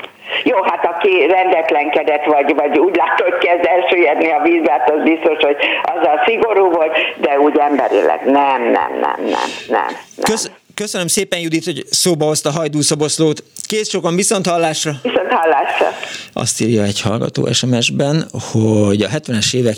Jó, 0.43 0.57
hát 0.63 0.85
aki 0.85 1.25
rendetlenkedett, 1.25 2.25
vagy, 2.25 2.55
vagy 2.55 2.79
úgy 2.79 2.95
látott, 2.95 3.37
kezd 3.37 3.65
elsüllyedni 3.65 4.31
a 4.31 4.41
vízbe, 4.43 4.71
hát 4.71 4.91
az 4.91 5.03
biztos, 5.03 5.37
hogy 5.43 5.57
azzal 5.83 6.21
szigorú 6.25 6.69
volt, 6.69 6.93
de 7.17 7.39
úgy 7.39 7.57
emberileg 7.57 8.21
nem, 8.25 8.61
nem, 8.61 8.91
nem, 8.91 9.19
nem, 9.19 9.49
nem. 9.69 9.87
nem. 10.15 10.23
Kösz, 10.23 10.51
köszönöm 10.75 11.07
szépen, 11.07 11.39
Judit, 11.39 11.65
hogy 11.65 11.83
szóba 11.89 12.25
hozta 12.25 12.51
Hajdú 12.51 12.81
Szoboszlót. 12.81 13.43
Kész 13.67 13.89
sokan 13.89 14.15
viszont 14.15 14.47
hallásra. 14.47 14.91
Viszont 15.03 15.26
hallásra. 15.29 15.87
Azt 16.33 16.61
írja 16.61 16.83
egy 16.83 17.01
hallgató 17.01 17.51
SMS-ben, 17.51 18.27
hogy 18.31 19.01
a 19.01 19.09
70-es 19.09 19.53
évek 19.53 19.77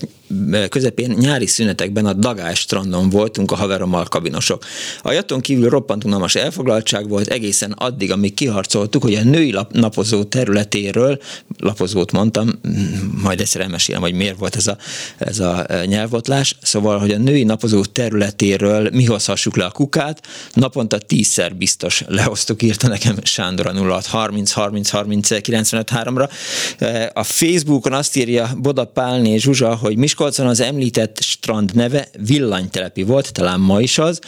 közepén 0.69 1.15
nyári 1.19 1.45
szünetekben 1.45 2.05
a 2.05 2.13
Dagás 2.13 2.59
strandon 2.59 3.09
voltunk 3.09 3.51
a 3.51 3.55
haverommal 3.55 4.03
kabinosok. 4.03 4.65
A 5.01 5.11
jaton 5.11 5.39
kívül 5.39 5.69
roppant 5.69 6.03
unalmas 6.03 6.35
elfoglaltság 6.35 7.07
volt 7.09 7.27
egészen 7.27 7.71
addig, 7.71 8.11
amíg 8.11 8.33
kiharcoltuk, 8.33 9.01
hogy 9.01 9.13
a 9.13 9.23
női 9.23 9.51
lap, 9.51 9.73
napozó 9.73 10.23
területéről, 10.23 11.19
lapozót 11.57 12.11
mondtam, 12.11 12.49
majd 13.23 13.39
egyszer 13.39 13.61
elmesélem, 13.61 14.01
hogy 14.01 14.13
miért 14.13 14.37
volt 14.37 14.55
ez 14.55 14.67
a, 14.67 14.77
ez 15.17 15.39
a 15.39 15.65
nyelvotlás, 15.85 16.55
szóval, 16.61 16.99
hogy 16.99 17.11
a 17.11 17.17
női 17.17 17.43
napozó 17.43 17.85
területéről 17.85 18.89
mi 18.93 19.05
hozhassuk 19.05 19.57
le 19.57 19.65
a 19.65 19.71
kukát, 19.71 20.27
naponta 20.53 20.97
tízszer 20.97 21.55
biztos 21.55 22.03
lehoztuk, 22.07 22.61
írta 22.61 22.87
nekem 22.87 23.15
Sándor 23.23 23.67
a 23.67 23.73
06 23.73 24.05
30 24.05 24.51
30 24.51 24.89
30 24.89 25.31
95-3-ra. 25.41 26.29
A 27.13 27.23
Facebookon 27.23 27.93
azt 27.93 28.17
írja 28.17 28.49
Boda 28.57 28.85
Pálné 28.85 29.37
Zsuzsa, 29.37 29.75
hogy 29.75 29.97
Miskolcon 29.97 30.47
az 30.47 30.59
említett 30.59 31.21
strand 31.21 31.75
neve 31.75 32.07
villanytelepi 32.25 33.03
volt, 33.03 33.31
talán 33.31 33.59
ma 33.59 33.81
is 33.81 33.97
az. 33.97 34.19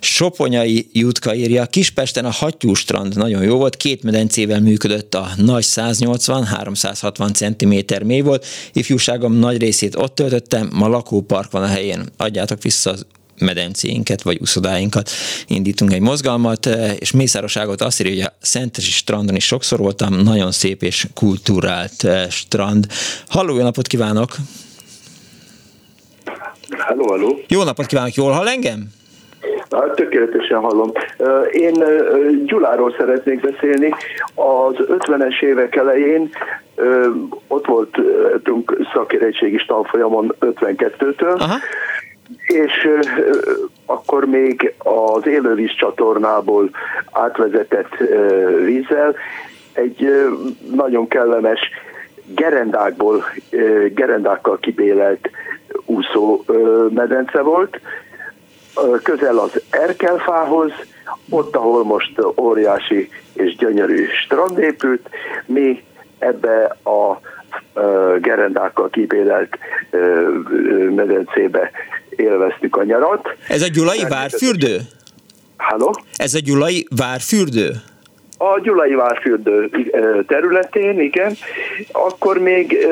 Soponyai 0.00 0.88
Jutka 0.92 1.34
írja, 1.34 1.66
Kispesten 1.66 2.24
a 2.24 2.30
Hattyú 2.30 2.74
strand 2.74 3.16
nagyon 3.16 3.42
jó 3.42 3.56
volt, 3.56 3.76
két 3.76 4.02
medencével 4.02 4.60
működött 4.60 5.14
a 5.14 5.30
nagy 5.36 5.64
180-360 5.66 7.32
cm 7.32 8.06
mély 8.06 8.20
volt, 8.20 8.46
ifjúságom 8.72 9.32
nagy 9.32 9.58
részét 9.58 9.96
ott 9.96 10.14
töltöttem, 10.14 10.70
ma 10.72 10.88
lakópark 10.88 11.50
van 11.50 11.62
a 11.62 11.66
helyén. 11.66 12.08
Adjátok 12.16 12.62
vissza 12.62 12.90
az 12.90 13.06
medencéinket, 13.40 14.22
vagy 14.22 14.38
uszodáinkat 14.40 15.10
indítunk 15.46 15.92
egy 15.92 16.00
mozgalmat, 16.00 16.66
eh, 16.66 16.94
és 16.98 17.12
Mészároságot 17.12 17.80
azt 17.80 18.00
írja, 18.00 18.12
hogy 18.12 18.22
a 18.22 18.32
Szentesi 18.40 18.90
strandon 18.90 19.34
is 19.34 19.44
sokszor 19.44 19.78
voltam, 19.78 20.14
nagyon 20.14 20.52
szép 20.52 20.82
és 20.82 21.06
kulturált 21.14 22.04
eh, 22.04 22.26
strand. 22.30 22.86
Halló, 23.28 23.56
jó 23.56 23.62
napot 23.62 23.86
kívánok! 23.86 24.30
Halló, 26.78 27.06
halló! 27.06 27.40
Jó 27.48 27.62
napot 27.62 27.86
kívánok, 27.86 28.14
jól 28.14 28.32
hall 28.32 28.48
engem? 28.48 28.96
Tökéletesen 29.94 30.58
hallom. 30.58 30.92
Én 31.50 31.84
Gyuláról 32.44 32.94
szeretnék 32.98 33.40
beszélni. 33.40 33.94
Az 34.34 34.74
50-es 34.76 35.42
évek 35.42 35.76
elején 35.76 36.30
ott 37.46 37.66
voltunk 37.66 38.76
szakérettségi 38.94 39.64
tanfolyamon 39.66 40.34
52-től, 40.40 41.38
Aha 41.38 41.58
és 42.46 42.88
akkor 43.86 44.24
még 44.24 44.74
az 44.78 45.26
élővíz 45.26 45.72
csatornából 45.76 46.70
átvezetett 47.12 47.96
vízzel 48.64 49.14
egy 49.72 50.10
nagyon 50.74 51.08
kellemes 51.08 51.60
gerendákból, 52.34 53.24
gerendákkal 53.94 54.58
kibélelt 54.58 55.30
úszó 55.84 56.44
medence 56.88 57.40
volt, 57.40 57.80
közel 59.02 59.38
az 59.38 59.62
Erkelfához, 59.70 60.72
ott, 61.30 61.56
ahol 61.56 61.84
most 61.84 62.20
óriási 62.36 63.10
és 63.32 63.56
gyönyörű 63.56 64.06
strand 64.24 64.58
épült, 64.58 65.08
mi 65.46 65.84
ebbe 66.18 66.76
a 66.84 67.20
gerendákkal 68.20 68.90
kibélelt 68.90 69.58
medencébe 70.94 71.70
élveztük 72.16 72.76
a 72.76 72.84
nyarat. 72.84 73.28
Ez 73.48 73.62
a 73.62 73.68
Gyulai 73.72 74.04
várfürdő? 74.08 74.78
Halló? 75.56 75.94
Ez 76.16 76.34
a 76.34 76.38
Gyulai 76.44 76.86
várfürdő? 76.96 77.70
A 78.38 78.60
Gyulai 78.60 78.94
várfürdő 78.94 79.70
területén, 80.26 81.00
igen. 81.00 81.34
Akkor 81.92 82.38
még 82.38 82.86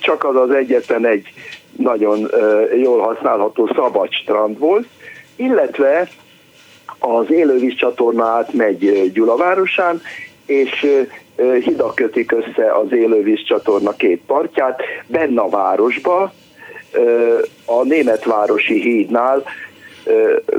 csak 0.00 0.24
az 0.24 0.36
az 0.36 0.50
egyetlen 0.50 1.06
egy 1.06 1.32
nagyon 1.76 2.30
jól 2.76 3.00
használható 3.00 3.70
szabad 3.74 4.12
strand 4.12 4.58
volt, 4.58 4.86
illetve 5.36 6.08
az 6.98 7.30
élővíz 7.30 7.74
csatornát 7.74 8.52
megy 8.52 9.10
Gyula 9.12 9.36
városán, 9.36 10.00
és 10.46 10.86
hidak 11.64 11.94
kötik 11.94 12.32
össze 12.32 12.72
az 12.72 12.92
élővíz 12.92 13.42
csatorna 13.42 13.92
két 13.92 14.22
partját, 14.26 14.82
benne 15.06 15.40
a 15.40 15.48
városba, 15.48 16.32
a 17.64 17.82
németvárosi 17.82 18.80
hídnál 18.80 19.42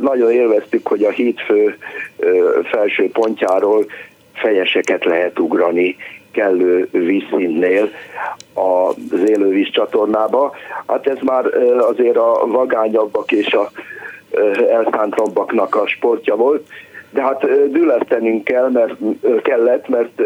nagyon 0.01 0.31
élveztük, 0.31 0.87
hogy 0.87 1.03
a 1.03 1.09
hídfő 1.09 1.77
felső 2.63 3.09
pontjáról 3.11 3.85
fejeseket 4.33 5.05
lehet 5.05 5.39
ugrani 5.39 5.95
kellő 6.31 6.87
vízszínnél 6.91 7.89
az 8.53 9.29
élővíz 9.29 9.69
csatornába. 9.71 10.55
Hát 10.87 11.07
ez 11.07 11.17
már 11.21 11.45
azért 11.77 12.17
a 12.17 12.43
vagányabbak 12.47 13.31
és 13.31 13.53
a 13.53 13.71
elszántabbaknak 14.69 15.75
a 15.75 15.87
sportja 15.87 16.35
volt, 16.35 16.67
de 17.09 17.21
hát 17.21 17.69
dülesztenünk 17.71 18.43
kell, 18.43 18.69
mert, 18.69 18.93
kellett, 19.41 19.87
mert 19.87 20.21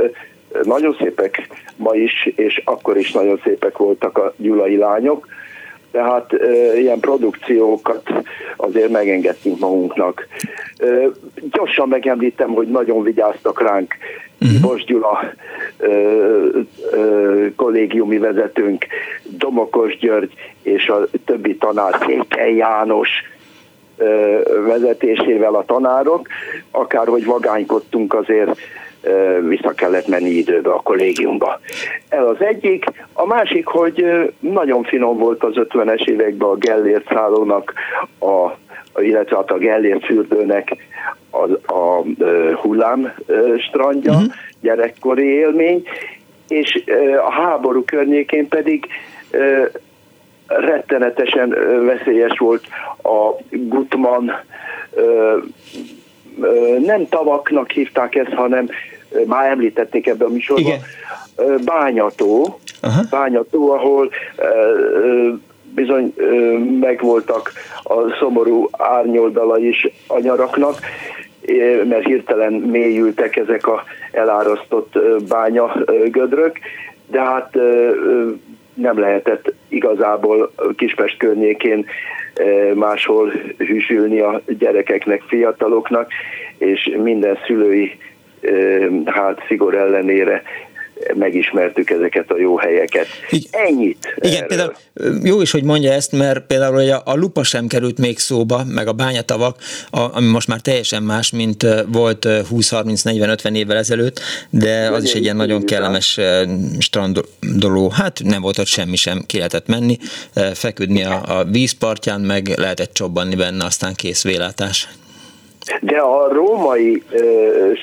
nagyon 0.63 0.95
szépek 0.99 1.47
ma 1.75 1.95
is, 1.95 2.31
és 2.35 2.61
akkor 2.65 2.97
is 2.97 3.11
nagyon 3.11 3.39
szépek 3.43 3.77
voltak 3.77 4.17
a 4.17 4.34
gyulai 4.38 4.77
lányok 4.77 5.27
tehát 5.93 6.34
e, 6.34 6.80
ilyen 6.80 6.99
produkciókat 6.99 8.13
azért 8.57 8.89
megengedtünk 8.89 9.59
magunknak. 9.59 10.27
E, 10.77 10.85
gyorsan 11.51 11.88
megemlítem, 11.88 12.49
hogy 12.49 12.67
nagyon 12.67 13.03
vigyáztak 13.03 13.61
ránk 13.61 13.95
uh-huh. 14.41 14.57
Mhm. 14.57 14.67
Bos 14.67 14.84
Gyula 14.84 15.19
e, 15.77 15.85
e, 15.85 15.95
kollégiumi 17.55 18.17
vezetőnk, 18.17 18.85
Domokos 19.23 19.97
György 19.97 20.34
és 20.61 20.88
a 20.88 21.07
többi 21.25 21.55
tanár, 21.57 21.97
Székely 22.05 22.55
János, 22.55 23.09
vezetésével 24.65 25.55
a 25.55 25.65
tanárok, 25.65 26.27
akárhogy 26.71 27.25
vagánykodtunk 27.25 28.13
azért 28.13 28.59
vissza 29.47 29.71
kellett 29.71 30.07
menni 30.07 30.30
időbe 30.30 30.69
a 30.71 30.81
kollégiumba. 30.81 31.59
Ez 32.09 32.23
az 32.23 32.41
egyik. 32.41 32.85
A 33.13 33.25
másik, 33.25 33.65
hogy 33.65 34.05
nagyon 34.39 34.84
finom 34.84 35.17
volt 35.17 35.43
az 35.43 35.53
50-es 35.55 36.07
években 36.07 36.49
a 36.49 36.55
Gellért 36.55 37.07
szállónak, 37.07 37.73
a, 38.19 38.57
illetve 39.01 39.35
hát 39.35 39.51
a 39.51 39.57
Gellért 39.57 40.05
fürdőnek 40.05 40.75
a, 41.30 41.73
a 41.73 42.03
hullám 42.61 43.13
strandja, 43.57 44.11
uh-huh. 44.11 44.34
gyerekkori 44.61 45.25
élmény, 45.25 45.84
és 46.47 46.84
a 47.27 47.31
háború 47.31 47.84
környékén 47.84 48.47
pedig 48.47 48.88
rettenetesen 50.47 51.49
veszélyes 51.85 52.38
volt 52.38 52.63
a 53.03 53.43
Gutman 53.49 54.31
nem 56.85 57.07
tavaknak 57.09 57.71
hívták 57.71 58.15
ezt, 58.15 58.34
hanem 58.34 58.69
már 59.26 59.49
említették 59.49 60.07
ebben 60.07 60.27
a 60.27 60.31
műsorban, 60.31 60.65
Igen. 60.65 60.81
Bányató, 61.65 62.60
Aha. 62.81 63.02
Bányató, 63.10 63.72
ahol 63.72 64.10
bizony 65.76 66.14
megvoltak 66.80 67.52
a 67.84 67.94
szomorú 68.19 68.68
árnyoldala 68.72 69.57
is 69.57 69.88
a 70.07 70.19
nyaraknak, 70.19 70.80
mert 71.90 72.06
hirtelen 72.06 72.53
mélyültek 72.53 73.35
ezek 73.35 73.68
a 73.68 73.84
elárasztott 74.11 74.99
bánya 75.27 75.76
gödrök, 76.06 76.60
de 77.07 77.22
hát 77.22 77.57
nem 78.73 78.99
lehetett 78.99 79.53
igazából 79.68 80.52
Kispest 80.76 81.18
környékén 81.18 81.85
máshol 82.73 83.31
hűsülni 83.57 84.19
a 84.19 84.41
gyerekeknek, 84.48 85.22
fiataloknak, 85.22 86.11
és 86.57 86.95
minden 87.03 87.38
szülői 87.45 87.98
hát 89.06 89.44
szigor 89.48 89.76
ellenére 89.76 90.41
megismertük 91.14 91.90
ezeket 91.90 92.32
a 92.32 92.40
jó 92.40 92.57
helyeket. 92.57 93.07
Így, 93.32 93.48
Ennyit. 93.52 94.14
Igen, 94.15 94.36
erről. 94.36 94.48
például 94.48 94.74
jó 95.24 95.41
is, 95.41 95.52
hogy 95.52 95.64
mondja 95.64 95.91
ezt, 95.91 96.11
mert 96.11 96.45
például 96.45 96.74
hogy 96.74 96.90
a, 96.90 97.02
a 97.06 97.15
lupa 97.15 97.44
sem 97.44 97.68
került 97.68 97.98
még 97.98 98.20
szóba, 98.20 98.64
meg 98.68 98.88
a 98.88 98.94
bányatavak, 98.94 99.57
a, 99.90 100.18
ami 100.18 100.28
most 100.28 100.48
már 100.48 100.60
teljesen 100.60 101.03
más, 101.03 101.32
mint 101.32 101.68
volt 101.88 102.26
20-30-40-50 102.30 103.56
évvel 103.56 103.78
ezelőtt, 103.78 104.20
de 104.49 104.90
az 104.91 105.03
is 105.03 105.14
egy 105.14 105.24
ilyen 105.24 105.36
nagyon 105.36 105.65
kellemes 105.65 106.20
strandoló, 106.80 107.90
hát 107.90 108.22
nem 108.24 108.41
volt 108.41 108.57
ott 108.57 108.65
semmi 108.65 108.95
sem, 108.95 109.24
ki 109.26 109.38
lehetett 109.38 109.68
menni, 109.68 109.98
feküdni 110.53 111.03
a, 111.03 111.40
a 111.40 111.44
vízpartján, 111.44 112.22
meg 112.22 112.48
lehetett 112.56 112.94
csobbanni 112.94 113.36
benne, 113.36 113.65
aztán 113.65 113.94
kész 113.94 114.24
vélátás. 114.24 114.88
De 115.81 115.98
a 115.98 116.34
római 116.34 117.03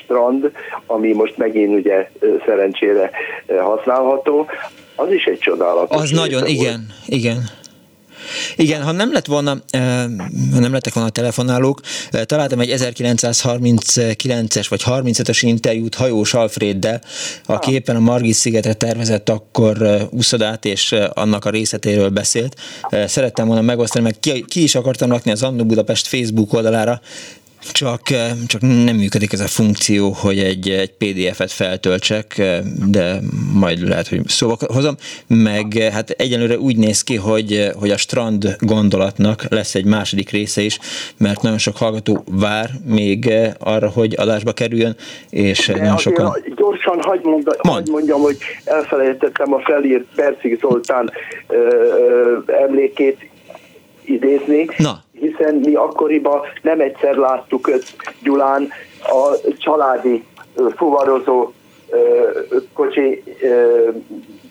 strand, 0.05 0.51
ami 0.87 1.13
most 1.13 1.37
megint 1.37 1.79
ugye 1.79 2.11
szerencsére 2.47 3.11
használható, 3.61 4.47
az 4.97 5.13
is 5.13 5.25
egy 5.25 5.39
csodálatos. 5.39 6.03
Az 6.03 6.11
nagyon, 6.11 6.41
volt. 6.41 6.53
igen, 6.53 6.87
igen. 7.07 7.59
Igen, 8.57 8.83
ha 8.83 8.93
nem 8.93 9.13
lett 9.13 9.27
volna, 9.27 9.51
ha 10.53 10.59
nem 10.61 10.73
lettek 10.73 10.95
volna 10.95 11.11
telefonálók, 11.11 11.81
találtam 12.25 12.61
egy 12.61 12.75
1939-es 12.77 14.67
vagy 14.69 14.83
35-ös 14.85 15.39
interjút 15.41 15.95
Hajós 15.95 16.35
Alfreddel, 16.35 17.01
aki 17.47 17.73
éppen 17.73 17.97
a 17.97 18.01
Margit 18.01 18.35
szigetre 18.35 18.73
tervezett 18.73 19.29
akkor 19.29 19.77
úszodát, 20.11 20.65
és 20.65 20.95
annak 21.15 21.45
a 21.45 21.51
részletéről 21.51 22.09
beszélt. 22.09 22.57
Szerettem 23.07 23.47
volna 23.47 23.63
megosztani, 23.63 24.05
meg 24.05 24.15
ki, 24.21 24.45
ki 24.49 24.63
is 24.63 24.75
akartam 24.75 25.11
rakni 25.11 25.31
az 25.31 25.43
Annó 25.43 25.65
Budapest 25.65 26.07
Facebook 26.07 26.53
oldalára, 26.53 27.01
csak, 27.61 28.11
eh, 28.11 28.31
csak 28.47 28.61
nem 28.61 28.97
működik 28.97 29.33
ez 29.33 29.41
a 29.41 29.47
funkció, 29.47 30.11
hogy 30.11 30.39
egy, 30.39 30.69
egy 30.69 30.93
PDF-et 30.93 31.53
feltöltsek, 31.53 32.39
eh, 32.39 32.61
de 32.91 33.19
majd 33.55 33.89
lehet, 33.89 34.09
hogy 34.09 34.21
szóval 34.27 34.57
hozom, 34.73 34.95
meg 35.27 35.77
eh, 35.77 35.93
hát 35.93 36.11
egyenlőre 36.11 36.59
úgy 36.59 36.77
néz 36.77 37.03
ki, 37.03 37.17
hogy, 37.17 37.71
hogy 37.79 37.91
a 37.91 37.97
strand 37.97 38.57
gondolatnak 38.59 39.43
lesz 39.49 39.75
egy 39.75 39.85
második 39.85 40.31
része 40.31 40.61
is, 40.61 40.79
mert 41.19 41.43
nagyon 41.43 41.59
sok 41.59 41.77
hallgató 41.77 42.25
vár 42.31 42.71
még 42.87 43.33
arra, 43.59 43.89
hogy 43.89 44.15
adásba 44.17 44.53
kerüljön, 44.53 44.97
és 45.31 45.67
de 45.67 45.79
nagyon 45.79 45.97
sokan 45.97 46.33
gyorsan 46.57 47.01
hagyd, 47.01 47.25
monda, 47.25 47.55
hagy 47.59 47.89
mondjam, 47.89 48.21
hogy 48.21 48.37
elfelejtettem 48.65 49.53
a 49.53 49.61
felírt 49.61 50.05
Percik 50.15 50.61
Zoltán 50.61 51.11
ö, 51.49 51.57
ö, 51.57 52.53
emlékét 52.53 53.31
idézni, 54.05 54.67
Na. 54.77 55.03
Hiszen 55.21 55.55
mi 55.55 55.75
akkoriban 55.75 56.41
nem 56.63 56.81
egyszer 56.81 57.15
láttuk 57.15 57.69
őt 57.69 57.97
Gyulán 58.23 58.69
a 59.03 59.37
családi 59.59 60.25
fuvarozó 60.77 61.53
kocsi 62.73 63.23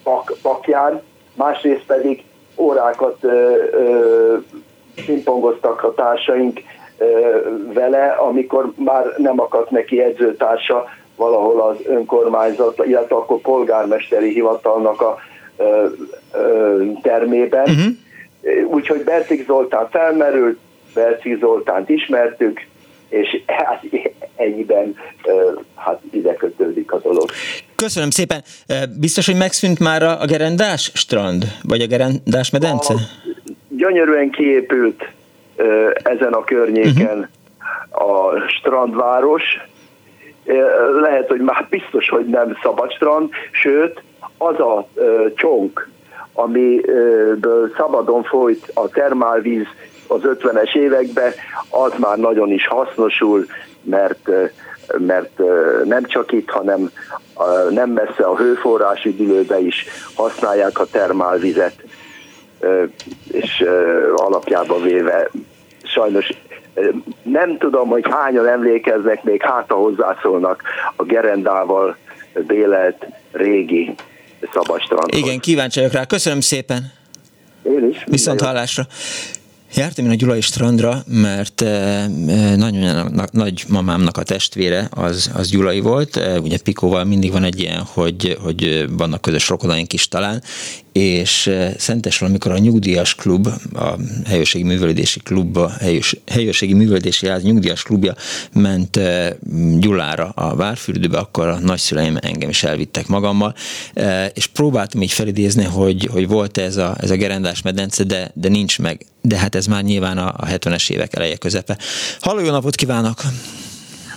pak, 0.03 0.33
pakján, 0.41 1.01
másrészt 1.35 1.85
pedig 1.85 2.23
órákat 2.57 3.17
pingpongoztak 5.05 5.83
a 5.83 5.93
társaink 5.93 6.59
vele, 7.73 8.05
amikor 8.07 8.71
már 8.75 9.13
nem 9.17 9.39
akadt 9.39 9.69
neki 9.69 10.01
edzőtársa 10.01 10.85
valahol 11.15 11.61
az 11.61 11.77
önkormányzat, 11.85 12.85
illetve 12.85 13.15
akkor 13.15 13.37
polgármesteri 13.37 14.33
hivatalnak 14.33 15.01
a 15.01 15.17
termében. 17.01 17.61
Uh-huh. 17.61 17.93
Úgyhogy 18.69 19.03
Bercik 19.03 19.45
Zoltán 19.45 19.89
felmerült, 19.89 20.57
Bercik 20.93 21.39
Zoltánt 21.39 21.89
ismertük, 21.89 22.65
és 23.09 23.41
hát 23.45 23.84
ennyiben 24.35 24.95
hát 25.76 26.01
ide 26.11 26.34
kötődik 26.34 26.91
a 26.91 26.99
dolog. 26.99 27.30
Köszönöm 27.76 28.09
szépen. 28.09 28.43
Biztos, 28.99 29.26
hogy 29.26 29.38
megszűnt 29.38 29.80
már 29.80 30.03
a 30.03 30.26
gerendás 30.26 30.91
strand, 30.93 31.43
vagy 31.63 31.81
a 31.81 31.88
gerendás 31.88 32.49
medence? 32.49 32.93
A, 32.93 32.97
gyönyörűen 33.67 34.30
kiépült 34.30 35.11
ezen 36.03 36.34
a 36.34 36.43
környéken 36.43 37.30
uh-huh. 37.89 38.34
a 38.34 38.47
strandváros. 38.47 39.43
Lehet, 41.01 41.27
hogy 41.27 41.39
már 41.39 41.67
biztos, 41.69 42.09
hogy 42.09 42.26
nem 42.26 42.57
szabad 42.61 42.91
strand, 42.91 43.30
sőt, 43.51 44.03
az 44.38 44.59
a 44.59 44.88
csonk, 45.35 45.89
amiből 46.43 47.73
szabadon 47.77 48.23
folyt 48.23 48.71
a 48.73 48.87
termálvíz 48.87 49.65
az 50.07 50.21
50-es 50.23 50.75
években, 50.75 51.31
az 51.69 51.91
már 51.97 52.17
nagyon 52.17 52.51
is 52.51 52.67
hasznosul, 52.67 53.45
mert 53.81 54.29
mert 54.97 55.41
nem 55.83 56.03
csak 56.05 56.31
itt, 56.31 56.49
hanem 56.49 56.91
nem 57.69 57.89
messze 57.89 58.23
a 58.23 58.37
hőforrási 58.37 59.15
dülőbe 59.15 59.59
is 59.59 59.85
használják 60.15 60.79
a 60.79 60.85
termálvizet, 60.85 61.83
és 63.31 63.65
alapjában 64.15 64.81
véve 64.81 65.29
sajnos 65.83 66.29
nem 67.23 67.57
tudom, 67.57 67.89
hogy 67.89 68.05
hányan 68.09 68.47
emlékeznek, 68.47 69.23
még 69.23 69.41
háta 69.41 69.75
hozzászólnak 69.75 70.63
a 70.95 71.03
gerendával 71.03 71.97
bélelt 72.47 73.05
régi 73.31 73.95
szabadstrandhoz. 74.53 75.19
Igen, 75.19 75.39
kíváncsi 75.39 75.79
vagyok 75.79 75.93
rá. 75.93 76.05
Köszönöm 76.05 76.41
szépen. 76.41 76.91
Én 77.63 77.89
is. 77.89 78.03
Viszont 78.05 78.41
hallásra. 78.41 78.87
Jártam 79.75 80.05
én 80.05 80.11
a 80.11 80.15
Gyulai 80.15 80.41
strandra, 80.41 81.03
mert 81.07 81.61
eh, 81.61 82.03
eh, 82.03 82.55
nagyon 82.55 83.11
nagy 83.31 83.63
mamámnak 83.67 84.17
a 84.17 84.23
testvére 84.23 84.87
az, 84.91 85.31
az 85.33 85.49
Gyulai 85.49 85.79
volt, 85.79 86.15
eh, 86.15 86.41
ugye 86.41 86.57
Pikóval 86.63 87.03
mindig 87.03 87.31
van 87.31 87.43
egy 87.43 87.59
ilyen, 87.59 87.83
hogy, 87.93 88.37
hogy 88.43 88.85
vannak 88.97 89.21
közös 89.21 89.49
rokonaink 89.49 89.93
is 89.93 90.07
talán, 90.07 90.43
és 90.91 91.51
Szentesről, 91.77 92.29
amikor 92.29 92.51
a 92.51 92.57
nyugdíjas 92.57 93.15
klub, 93.15 93.47
a 93.73 93.95
helyőrségi 94.27 94.63
művelődési 94.63 95.19
klubba, 95.19 95.71
helyőrségi 96.25 96.73
művelődési 96.73 97.27
ház 97.27 97.43
nyugdíjas 97.43 97.83
klubja 97.83 98.13
ment 98.53 98.99
Gyulára 99.79 100.29
a 100.35 100.55
Várfürdőbe, 100.55 101.17
akkor 101.17 101.47
a 101.47 101.59
nagyszüleim 101.59 102.17
engem 102.21 102.49
is 102.49 102.63
elvittek 102.63 103.07
magammal, 103.07 103.53
és 104.33 104.47
próbáltam 104.47 105.01
így 105.01 105.11
felidézni, 105.11 105.63
hogy, 105.63 106.07
hogy 106.11 106.27
volt 106.27 106.57
ez 106.57 106.77
a, 106.77 106.95
ez 106.99 107.09
a 107.09 107.15
gerendás 107.15 107.61
medence, 107.61 108.03
de, 108.03 108.31
de 108.33 108.49
nincs 108.49 108.79
meg. 108.79 109.05
De 109.21 109.37
hát 109.37 109.55
ez 109.55 109.65
már 109.65 109.83
nyilván 109.83 110.17
a, 110.17 110.27
a 110.37 110.45
70-es 110.45 110.91
évek 110.91 111.15
eleje 111.15 111.35
közepe. 111.35 111.77
Halló, 112.19 112.39
jó 112.39 112.51
napot 112.51 112.75
kívánok! 112.75 113.21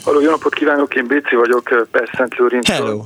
Halló, 0.03 0.21
jó 0.21 0.31
napot 0.31 0.55
kívánok, 0.55 0.95
én 0.95 1.07
Béci 1.07 1.35
vagyok, 1.37 1.89
Perszent 1.91 2.35
Lőrincről. 2.35 2.77
Hello! 2.77 3.05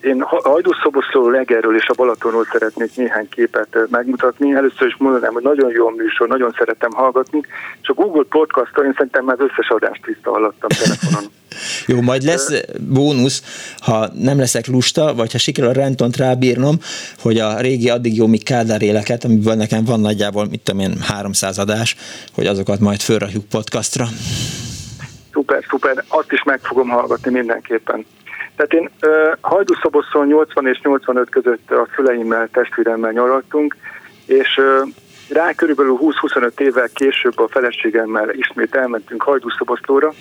Én 0.00 0.22
Hajdúszoboszló 0.22 1.28
Legerről 1.28 1.76
és 1.76 1.88
a 1.88 1.94
Balatonról 1.96 2.46
szeretnék 2.52 2.96
néhány 2.96 3.28
képet 3.28 3.78
megmutatni. 3.90 4.54
Először 4.54 4.86
is 4.86 4.96
mondanám, 4.98 5.32
hogy 5.32 5.42
nagyon 5.42 5.70
jó 5.70 5.88
műsor, 5.88 6.28
nagyon 6.28 6.54
szeretem 6.58 6.90
hallgatni, 6.90 7.40
és 7.82 7.88
a 7.88 7.92
Google 7.92 8.24
podcast 8.28 8.78
én 8.84 8.92
szerintem 8.92 9.24
már 9.24 9.36
az 9.38 9.46
összes 9.50 9.68
adást 9.68 10.06
visszahallottam 10.06 10.68
telefonon. 10.68 11.30
jó, 11.86 12.00
majd 12.00 12.22
lesz 12.22 12.62
bónusz, 12.80 13.42
ha 13.78 14.08
nem 14.14 14.38
leszek 14.38 14.66
lusta, 14.66 15.14
vagy 15.14 15.32
ha 15.32 15.38
sikerül 15.38 15.70
a 15.70 15.72
rendtont 15.72 16.16
rábírnom, 16.16 16.78
hogy 17.18 17.38
a 17.38 17.60
régi 17.60 17.90
addig 17.90 18.16
jó 18.16 18.26
mi 18.26 18.38
Kádár 18.38 18.82
éleket, 18.82 19.24
amiből 19.24 19.54
nekem 19.54 19.84
van 19.84 20.00
nagyjából, 20.00 20.46
mit 20.50 20.60
tudom 20.60 20.80
én, 20.80 20.96
300 21.00 21.58
adás, 21.58 21.96
hogy 22.34 22.46
azokat 22.46 22.80
majd 22.80 23.00
fölrakjuk 23.00 23.44
podcastra. 23.44 24.04
Szuper, 25.32 25.64
szuper, 25.68 26.04
azt 26.08 26.32
is 26.32 26.42
meg 26.42 26.60
fogom 26.62 26.88
hallgatni 26.88 27.30
mindenképpen. 27.30 28.06
Tehát 28.58 28.72
én 28.72 28.90
Hajdúszoboszon 29.40 30.26
80 30.26 30.66
és 30.66 30.80
85 30.80 31.28
között 31.28 31.70
a 31.70 31.88
szüleimmel, 31.94 32.48
testvéremmel 32.52 33.12
nyaraltunk, 33.12 33.76
és 34.26 34.60
rá 35.28 35.52
körülbelül 35.52 35.98
20-25 36.00 36.60
évvel 36.60 36.88
később 36.94 37.38
a 37.38 37.48
feleségemmel 37.48 38.30
ismét 38.30 38.74
elmentünk 38.74 39.22
Hajdúszoboszlóra, 39.22 40.12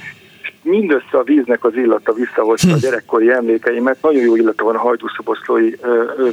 és 0.42 0.54
mindössze 0.62 1.18
a 1.18 1.24
víznek 1.24 1.64
az 1.64 1.76
illata 1.76 2.14
visszahozta 2.14 2.72
a 2.72 2.74
hm. 2.74 2.80
gyerekkori 2.80 3.32
emlékeimet. 3.32 4.02
Nagyon 4.02 4.22
jó 4.22 4.36
illata 4.36 4.64
van 4.64 4.76
a 4.76 4.80
hajdúszoboszlói 4.80 5.72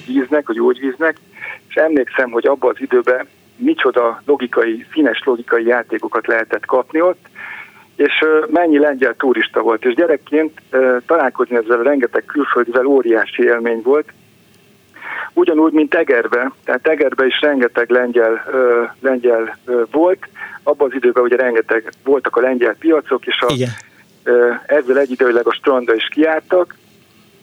víznek, 0.06 0.48
a 0.48 0.52
gyógyvíznek, 0.52 1.16
és 1.68 1.74
emlékszem, 1.74 2.30
hogy 2.30 2.46
abban 2.46 2.70
az 2.70 2.80
időben 2.80 3.28
micsoda 3.56 4.22
logikai, 4.26 4.86
színes 4.92 5.22
logikai 5.24 5.66
játékokat 5.66 6.26
lehetett 6.26 6.66
kapni 6.66 7.00
ott, 7.00 7.28
és 7.96 8.24
mennyi 8.46 8.78
lengyel 8.78 9.14
turista 9.14 9.60
volt, 9.60 9.84
és 9.84 9.94
gyerekként 9.94 10.60
találkozni 11.06 11.56
ezzel 11.56 11.82
rengeteg 11.82 12.24
külföldivel 12.24 12.86
óriási 12.86 13.42
élmény 13.42 13.80
volt, 13.82 14.12
ugyanúgy, 15.32 15.72
mint 15.72 15.94
Egerbe, 15.94 16.52
tehát 16.64 16.86
Egerbe 16.86 17.26
is 17.26 17.40
rengeteg 17.40 17.90
lengyel, 17.90 18.44
lengyel 19.00 19.58
volt, 19.90 20.28
abban 20.62 20.88
az 20.88 20.94
időben 20.96 21.22
ugye 21.22 21.36
rengeteg 21.36 21.92
voltak 22.04 22.36
a 22.36 22.40
lengyel 22.40 22.74
piacok, 22.78 23.26
és 23.26 23.40
a, 23.40 23.52
Igen. 23.52 23.70
ezzel 24.66 24.98
egyidejűleg 24.98 25.46
a 25.46 25.52
strandra 25.52 25.94
is 25.94 26.08
kiálltak, 26.08 26.74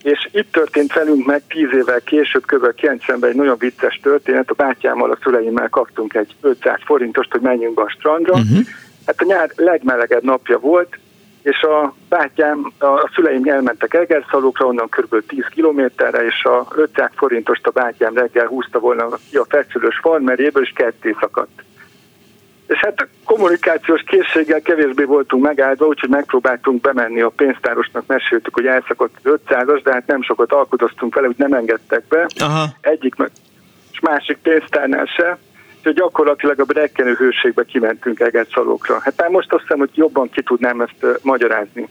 és 0.04 0.30
itt 0.32 0.52
történt 0.52 0.94
velünk 0.94 1.26
meg 1.26 1.42
tíz 1.48 1.70
évvel 1.74 2.02
később, 2.02 2.46
kb. 2.46 2.74
90-ben 2.82 3.30
egy 3.30 3.36
nagyon 3.36 3.58
vicces 3.58 4.00
történet, 4.04 4.50
a 4.50 4.54
bátyámmal, 4.54 5.12
a 5.12 5.18
szüleimmel 5.24 5.70
kaptunk 5.70 6.14
egy 6.14 6.36
500 6.42 6.80
forintost, 6.86 7.32
hogy 7.32 7.42
menjünk 7.42 7.74
be 7.74 7.82
a 7.82 7.90
strandra, 7.90 8.34
uh-huh 8.34 8.66
Hát 9.06 9.22
a 9.22 9.26
nyár 9.26 9.50
legmelegebb 9.56 10.24
napja 10.24 10.60
volt, 10.60 10.98
és 11.42 11.62
a 11.62 11.94
bátyám, 12.10 12.72
a 12.80 13.12
szüleim 13.16 13.44
elmentek 13.46 13.94
Egerszalókra, 13.94 14.66
onnan 14.66 14.90
kb. 14.90 15.26
10 15.28 15.46
kilométerre, 15.50 16.26
és 16.26 16.44
a 16.44 16.68
500 16.76 17.10
forintost 17.16 17.68
a 17.68 17.72
bátyám 17.72 18.14
reggel 18.14 18.46
húzta 18.46 18.80
volna 18.80 19.10
ki 19.30 19.38
a 19.38 19.46
feszülős 19.50 20.00
farmeréből, 20.02 20.64
és 20.64 20.72
ketté 20.76 21.16
szakadt. 21.20 21.64
És 22.68 22.78
hát 22.78 23.02
a 23.02 23.08
kommunikációs 23.26 24.04
készséggel 24.08 24.62
kevésbé 24.62 25.04
voltunk 25.04 25.44
megáldva, 25.44 25.86
úgyhogy 25.86 26.10
megpróbáltunk 26.10 26.82
bemenni 26.82 27.22
a 27.22 27.30
pénztárosnak, 27.30 28.06
meséltük, 28.08 28.54
hogy 28.54 28.66
elszakadt 28.66 29.16
az 29.24 29.40
500-as, 29.48 29.80
de 29.84 29.92
hát 29.92 30.08
nem 30.08 30.22
sokat 30.22 30.52
alkudoztunk 30.52 31.16
vele, 31.16 31.28
hogy 31.28 31.36
nem 31.38 31.54
engedtek 31.54 32.04
be. 32.08 32.28
Aha. 32.40 32.66
Egyik 32.82 33.16
és 33.92 34.00
másik 34.00 34.38
pénztárnál 34.38 35.06
se. 35.06 35.38
Úgyhogy 35.82 35.96
gyakorlatilag 35.96 36.60
a 36.60 36.64
brekkenő 36.64 37.14
hőségbe 37.14 37.64
kimentünk 37.64 38.20
Egerszalókra. 38.20 39.00
Hát 39.00 39.14
már 39.18 39.30
most 39.30 39.54
azt 39.54 39.62
hiszem, 39.62 39.78
hogy 39.78 39.90
jobban 39.94 40.30
ki 40.30 40.42
tudnám 40.42 40.82
ezt 40.82 41.20
magyarázni. 41.22 41.88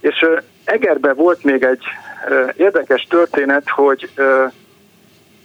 És 0.00 0.26
Egerben 0.64 1.16
volt 1.16 1.42
még 1.44 1.62
egy 1.62 1.84
érdekes 2.56 3.06
történet, 3.08 3.68
hogy 3.68 4.10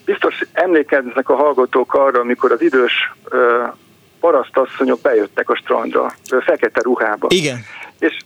biztos 0.06 0.42
emlékeznek 0.52 1.30
a 1.30 1.36
hallgatók 1.36 1.94
arra, 1.94 2.20
amikor 2.20 2.52
az 2.52 2.62
idős 2.62 3.14
parasztasszonyok 4.20 5.02
bejöttek 5.02 5.50
a 5.50 5.56
strandra, 5.56 6.14
fekete 6.46 6.82
ruhába. 6.84 7.28
Igen. 7.30 7.58
És 8.00 8.18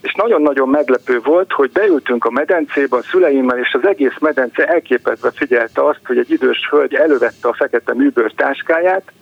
és 0.00 0.14
nagyon-nagyon 0.14 0.68
meglepő 0.68 1.20
volt, 1.20 1.52
hogy 1.52 1.70
beültünk 1.70 2.24
a 2.24 2.30
medencébe 2.30 2.96
a 2.96 3.02
szüleimmel, 3.02 3.58
és 3.58 3.72
az 3.72 3.86
egész 3.88 4.18
medence 4.20 4.66
elképedve 4.66 5.30
figyelte 5.30 5.86
azt, 5.86 6.00
hogy 6.04 6.18
egy 6.18 6.30
idős 6.30 6.68
hölgy 6.70 6.94
elővette 6.94 7.48
a 7.48 7.54
fekete 7.54 7.94
műbőr 7.94 8.32
táskáját, 8.32 9.12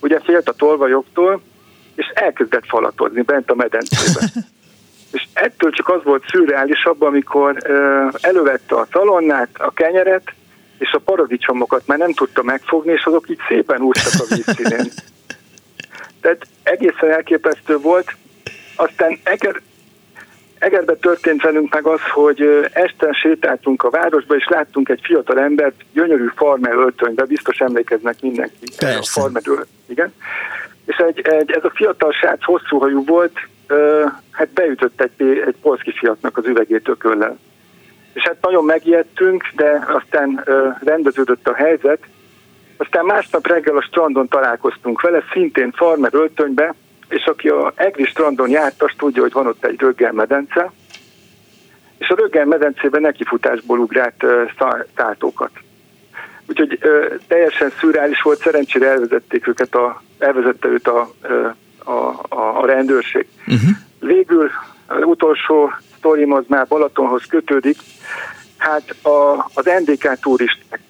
ugye 0.00 0.20
félt 0.20 0.48
a 0.48 0.52
tolvajoktól, 0.52 1.40
és 1.94 2.06
elkezdett 2.14 2.66
falatozni 2.66 3.22
bent 3.22 3.50
a 3.50 3.54
medencébe. 3.54 4.26
és 5.14 5.26
ettől 5.32 5.70
csak 5.70 5.88
az 5.88 6.02
volt 6.02 6.24
szürreálisabb, 6.28 7.02
amikor 7.02 7.56
ö, 7.62 8.06
elővette 8.20 8.74
a 8.74 8.86
talonnát, 8.90 9.48
a 9.52 9.70
kenyeret, 9.70 10.32
és 10.78 10.92
a 10.92 10.98
paradicsomokat 10.98 11.86
már 11.86 11.98
nem 11.98 12.12
tudta 12.12 12.42
megfogni, 12.42 12.92
és 12.92 13.04
azok 13.04 13.28
így 13.28 13.40
szépen 13.48 13.80
úsztak 13.80 14.26
a 14.28 14.34
vízszínén. 14.34 14.90
Tehát 16.20 16.46
egészen 16.62 17.10
elképesztő 17.10 17.78
volt. 17.78 18.16
Aztán 18.76 19.18
Egerben 20.64 20.98
történt 20.98 21.42
velünk 21.42 21.74
meg 21.74 21.86
az, 21.86 22.00
hogy 22.12 22.68
este 22.72 23.12
sétáltunk 23.12 23.82
a 23.82 23.90
városba, 23.90 24.36
és 24.36 24.46
láttunk 24.48 24.88
egy 24.88 25.00
fiatal 25.02 25.40
embert 25.40 25.74
gyönyörű 25.92 26.26
farmer 26.34 26.72
öltönybe, 26.72 27.24
biztos 27.24 27.58
emlékeznek 27.58 28.20
mindenki. 28.20 28.66
Persze. 28.78 29.20
A 29.20 29.22
farmer 29.22 29.42
igen. 29.86 30.12
És 30.86 30.96
egy, 30.96 31.20
egy, 31.20 31.50
ez 31.50 31.64
a 31.64 31.72
fiatal 31.74 32.12
srác 32.12 32.44
hosszú 32.44 32.78
hajú 32.78 33.04
volt, 33.04 33.38
ö, 33.66 34.04
hát 34.30 34.48
beütött 34.48 35.00
egy, 35.00 35.42
egy 35.46 35.56
polszki 35.62 35.92
fiatnak 35.92 36.36
az 36.36 36.46
üvegét 36.46 36.88
ököllel. 36.88 37.38
És 38.12 38.22
hát 38.22 38.36
nagyon 38.40 38.64
megijedtünk, 38.64 39.44
de 39.56 39.86
aztán 39.88 40.42
ö, 40.44 40.68
rendeződött 40.84 41.48
a 41.48 41.54
helyzet. 41.54 41.98
Aztán 42.76 43.04
másnap 43.04 43.46
reggel 43.46 43.76
a 43.76 43.82
strandon 43.82 44.28
találkoztunk 44.28 45.00
vele, 45.00 45.22
szintén 45.32 45.72
farmer 45.72 46.14
öltönybe, 46.14 46.74
és 47.08 47.24
aki 47.24 47.48
a 47.48 47.72
Egri 47.76 48.04
strandon 48.04 48.48
járt, 48.48 48.82
azt 48.82 48.96
tudja, 48.96 49.22
hogy 49.22 49.32
van 49.32 49.46
ott 49.46 49.64
egy 49.64 49.80
röggel 49.80 50.12
medence, 50.12 50.72
és 51.98 52.08
a 52.08 52.14
röggel 52.14 52.44
medencében 52.44 53.00
nekifutásból 53.00 53.78
ugrált 53.78 54.24
tátókat. 54.94 55.50
Úgyhogy 56.48 56.78
uh, 56.82 57.20
teljesen 57.26 57.72
szürális 57.80 58.22
volt, 58.22 58.38
szerencsére 58.38 58.88
elvezették 58.88 59.46
őket 59.46 59.74
a, 59.74 60.02
elvezette 60.18 60.68
őt 60.68 60.88
a, 60.88 61.10
a, 61.84 61.92
a, 62.28 62.60
a 62.62 62.66
rendőrség. 62.66 63.26
Uh-huh. 63.46 63.70
Végül 64.00 64.50
az 64.86 65.02
utolsó 65.02 65.72
sztorim 65.96 66.32
az 66.32 66.44
már 66.46 66.66
Balatonhoz 66.66 67.24
kötődik, 67.24 67.76
hát 68.56 68.96
a, 69.02 69.50
az 69.54 69.70
NDK 69.84 70.18
turisták 70.20 70.80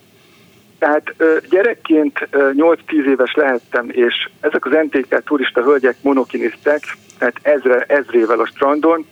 tehát 0.78 1.14
gyerekként 1.51 2.28
8-10 2.32 2.76
éves 3.06 3.34
lehettem, 3.34 3.88
és 3.90 4.28
ezek 4.40 4.66
az 4.66 4.72
NTK 4.72 5.22
turista 5.24 5.62
hölgyek 5.62 5.96
monokiniztek, 6.02 6.96
tehát 7.18 7.36
ezre, 7.42 7.84
ezrével 7.88 8.40
a 8.40 8.46
strandon, 8.46 9.06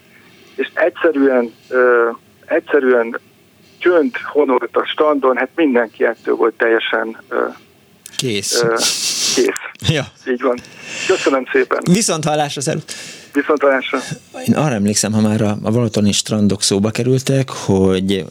és 0.55 0.69
egyszerűen, 0.75 1.53
egyszerűen 2.47 3.19
csönd 3.79 4.17
honolt 4.17 4.77
a 4.77 4.85
strandon, 4.85 5.37
hát 5.37 5.51
mindenki 5.55 6.05
ettől 6.05 6.35
volt 6.35 6.55
teljesen 6.55 7.17
kész. 8.17 8.65
Kész. 9.35 9.89
Ja. 9.89 10.07
Így 10.31 10.43
van. 10.43 10.59
Köszönöm 11.07 11.45
szépen. 11.53 11.81
Viszont 11.91 12.25
hallásra, 12.25 12.61
szerint. 12.61 12.95
Viszontalásra. 13.33 13.99
Én 14.47 14.55
arra 14.55 14.75
emlékszem, 14.75 15.13
ha 15.13 15.21
már 15.21 15.41
a, 15.41 15.59
a 15.63 15.71
Balatoni 15.71 16.13
strandok 16.13 16.63
szóba 16.63 16.91
kerültek, 16.91 17.49
hogy 17.51 18.25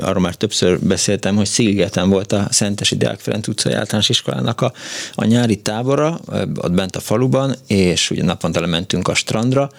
arról 0.00 0.22
már 0.22 0.34
többször 0.34 0.78
beszéltem, 0.80 1.36
hogy 1.36 1.46
Szigligeten 1.46 2.08
volt 2.08 2.32
a 2.32 2.46
Szentesi 2.50 2.96
Deák 2.96 3.20
Ferenc 3.20 3.48
utcai 3.48 3.72
általános 3.72 4.08
iskolának 4.08 4.60
a, 4.60 4.72
a 5.14 5.24
nyári 5.24 5.56
tábora, 5.56 6.18
ott 6.56 6.72
bent 6.72 6.96
a 6.96 7.00
faluban, 7.00 7.54
és 7.66 8.10
ugye 8.10 8.24
naponta 8.24 8.60
lementünk 8.60 9.08
a 9.08 9.14
strandra, 9.14 9.70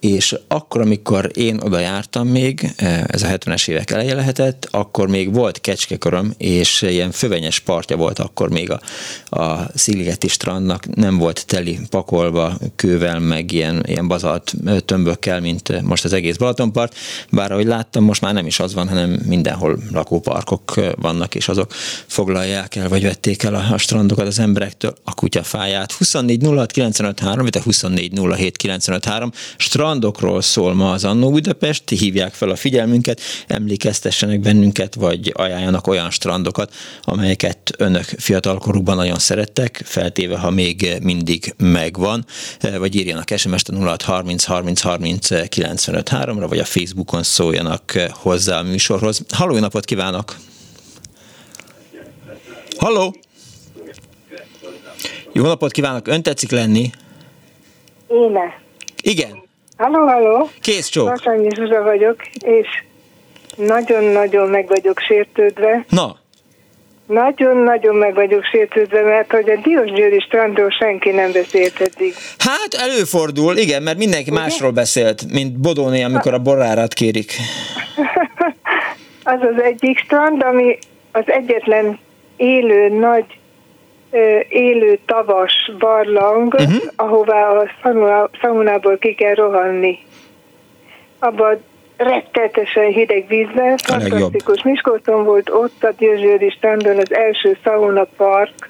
és 0.00 0.36
akkor, 0.48 0.80
amikor 0.80 1.30
én 1.34 1.60
oda 1.62 1.78
jártam 1.78 2.28
még, 2.28 2.72
eh, 2.76 3.02
ez 3.06 3.22
a 3.22 3.26
70-es 3.26 3.68
évek 3.68 3.90
eleje 3.90 4.14
lehetett, 4.14 4.68
akkor 4.70 5.08
még 5.08 5.34
volt 5.34 5.60
kecskeköröm, 5.60 6.34
és 6.38 6.82
ilyen 6.82 7.10
fövenyes 7.10 7.58
partja 7.58 7.96
volt 7.96 8.18
akkor 8.18 8.50
még 8.50 8.70
a, 8.70 8.80
a 9.42 9.70
Sziligeti 9.74 10.28
strandnak, 10.28 10.94
nem 10.94 11.18
volt 11.18 11.46
teli 11.46 11.78
pakolva 11.90 12.58
kővel, 12.76 13.18
meg 13.18 13.52
ilyen, 13.52 13.82
ilyen 13.86 14.08
bazalt 14.08 14.54
tömbökkel, 14.84 15.40
mint 15.40 15.82
most 15.82 16.04
az 16.04 16.12
egész 16.12 16.36
Balatonpart, 16.36 16.96
bár 17.30 17.52
ahogy 17.52 17.66
láttam, 17.66 18.04
most 18.04 18.20
már 18.20 18.34
nem 18.34 18.46
is 18.46 18.60
az 18.60 18.74
van, 18.74 18.88
hanem 18.88 19.10
mindenhol 19.10 19.78
lakóparkok 19.92 20.74
vannak, 21.00 21.34
és 21.34 21.48
azok 21.48 21.72
foglalják 22.06 22.76
el, 22.76 22.88
vagy 22.88 23.02
vették 23.02 23.42
el 23.42 23.54
a, 23.54 23.72
a 23.72 23.78
strandokat 23.78 24.26
az 24.26 24.38
emberektől, 24.38 24.94
a 25.04 25.14
kutyafáját. 25.14 25.92
24 25.92 26.42
06 26.44 26.70
953, 26.70 27.44
vagy 27.44 27.56
a 27.56 27.62
24 27.62 28.20
07 28.36 28.56
953, 28.56 29.32
strand 29.56 29.89
strandokról 29.90 30.40
szól 30.40 30.74
ma 30.74 30.90
az 30.90 31.04
Annó 31.04 31.30
Budapest, 31.30 31.88
hívják 31.88 32.32
fel 32.32 32.50
a 32.50 32.56
figyelmünket, 32.56 33.20
emlékeztessenek 33.46 34.40
bennünket, 34.40 34.94
vagy 34.94 35.32
ajánljanak 35.36 35.86
olyan 35.86 36.10
strandokat, 36.10 36.74
amelyeket 37.02 37.74
önök 37.78 38.04
fiatalkorukban 38.04 38.96
nagyon 38.96 39.18
szerettek, 39.18 39.82
feltéve, 39.84 40.38
ha 40.38 40.50
még 40.50 40.96
mindig 41.02 41.54
megvan, 41.56 42.24
vagy 42.78 42.94
írjanak 42.94 43.28
SMS-t 43.36 43.68
a 43.68 43.74
0630 43.74 44.44
30 44.44 44.80
30 44.80 45.48
95 45.48 46.10
3-ra, 46.12 46.46
vagy 46.48 46.58
a 46.58 46.64
Facebookon 46.64 47.22
szóljanak 47.22 48.10
hozzá 48.12 48.58
a 48.58 48.62
műsorhoz. 48.62 49.22
Halló, 49.28 49.58
napot 49.58 49.84
kívánok! 49.84 50.36
Halló! 52.76 53.14
Jó 55.32 55.42
napot 55.42 55.70
kívánok! 55.70 56.08
Ön 56.08 56.22
tetszik 56.22 56.50
lenni? 56.50 56.90
Éne. 58.08 58.60
Igen. 59.02 59.48
Halló, 59.80 60.06
halló! 60.06 60.48
Kész 60.60 60.88
csók! 60.88 61.08
Vasanyi 61.08 61.48
Zsuzsa 61.54 61.82
vagyok, 61.82 62.16
és 62.38 62.66
nagyon-nagyon 63.56 64.48
meg 64.48 64.68
vagyok 64.68 64.98
sértődve. 64.98 65.84
Na? 65.88 66.16
Nagyon-nagyon 67.06 67.96
meg 67.96 68.14
vagyok 68.14 68.44
sértődve, 68.44 69.02
mert 69.02 69.30
hogy 69.30 69.50
a 69.50 69.60
Diós 69.62 69.92
Győri 69.92 70.20
strandról 70.20 70.70
senki 70.70 71.10
nem 71.10 71.32
beszélt 71.32 71.80
eddig. 71.80 72.14
Hát 72.38 72.74
előfordul, 72.74 73.56
igen, 73.56 73.82
mert 73.82 73.98
mindenki 73.98 74.30
Ugye? 74.30 74.40
másról 74.40 74.70
beszélt, 74.70 75.32
mint 75.32 75.58
Bodóné, 75.58 76.02
amikor 76.02 76.34
a 76.34 76.38
borárat 76.38 76.92
kérik. 76.92 77.32
az 79.32 79.40
az 79.40 79.62
egyik 79.62 79.98
strand, 79.98 80.42
ami 80.42 80.78
az 81.12 81.24
egyetlen 81.26 81.98
élő 82.36 82.88
nagy 82.88 83.39
élő 84.48 84.98
tavas 85.06 85.72
barlang, 85.78 86.54
uh-huh. 86.54 86.82
ahová 86.96 87.48
a 87.48 87.70
szaunából 88.40 88.98
ki 88.98 89.14
kell 89.14 89.34
rohanni. 89.34 89.98
Abban 91.18 91.62
rettetesen 91.96 92.86
hideg 92.86 93.26
vízben, 93.26 93.76
fantasztikus. 93.76 94.62
Miskolcon 94.62 95.24
volt 95.24 95.50
ott 95.50 95.84
a 95.84 95.92
Győzsőri 95.98 96.50
strandon 96.50 96.98
az 96.98 97.14
első 97.14 97.56
sauna 97.64 98.06
park 98.16 98.68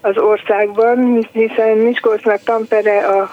az 0.00 0.18
országban, 0.18 1.28
hiszen 1.32 1.76
Miskolcnak 1.76 2.42
Tampere 2.42 3.06
a 3.06 3.30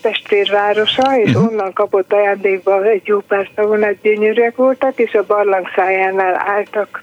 testvérvárosa, 0.00 1.16
és 1.16 1.34
uh-huh. 1.34 1.50
onnan 1.50 1.72
kapott 1.72 2.12
ajándékba 2.12 2.84
egy 2.84 3.06
jó 3.06 3.18
pár 3.18 3.48
szaunát, 3.54 4.00
gyönyörűek 4.02 4.56
voltak, 4.56 4.98
és 4.98 5.14
a 5.14 5.24
barlang 5.26 5.66
szájánál 5.74 6.42
álltak 6.46 7.02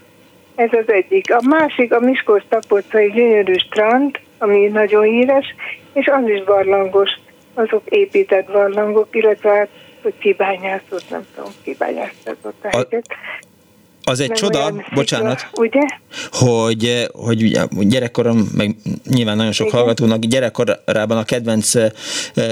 ez 0.57 0.73
az 0.73 0.91
egyik. 0.91 1.33
A 1.33 1.41
másik 1.41 1.93
a 1.93 1.99
Miskolc 1.99 2.43
tapolcai 2.49 3.11
gyönyörű 3.11 3.53
strand, 3.53 4.19
ami 4.37 4.67
nagyon 4.67 5.03
híres, 5.03 5.55
és 5.93 6.07
az 6.07 6.27
is 6.27 6.43
barlangos. 6.43 7.09
Azok 7.53 7.81
épített 7.85 8.51
barlangok, 8.51 9.07
illetve 9.11 9.49
hát, 9.49 9.69
hogy 10.01 10.17
kibányászott, 10.17 11.09
nem 11.09 11.25
tudom, 11.35 11.51
kibányászott 11.63 12.43
a 12.43 12.67
helyzet. 12.67 13.07
Az 14.07 14.19
egy 14.19 14.31
csoda, 14.31 14.73
bocsánat, 14.93 15.47
ugye? 15.53 15.79
hogy, 16.31 17.09
hogy 17.13 17.55
gyerekkorom, 17.87 18.49
meg 18.55 18.75
nyilván 19.09 19.35
nagyon 19.35 19.51
sok 19.51 19.67
Igen. 19.67 19.79
hallgatónak 19.79 20.19
gyerekkorában 20.19 21.17
a 21.17 21.23
kedvenc 21.23 21.75
eh, 21.75 21.91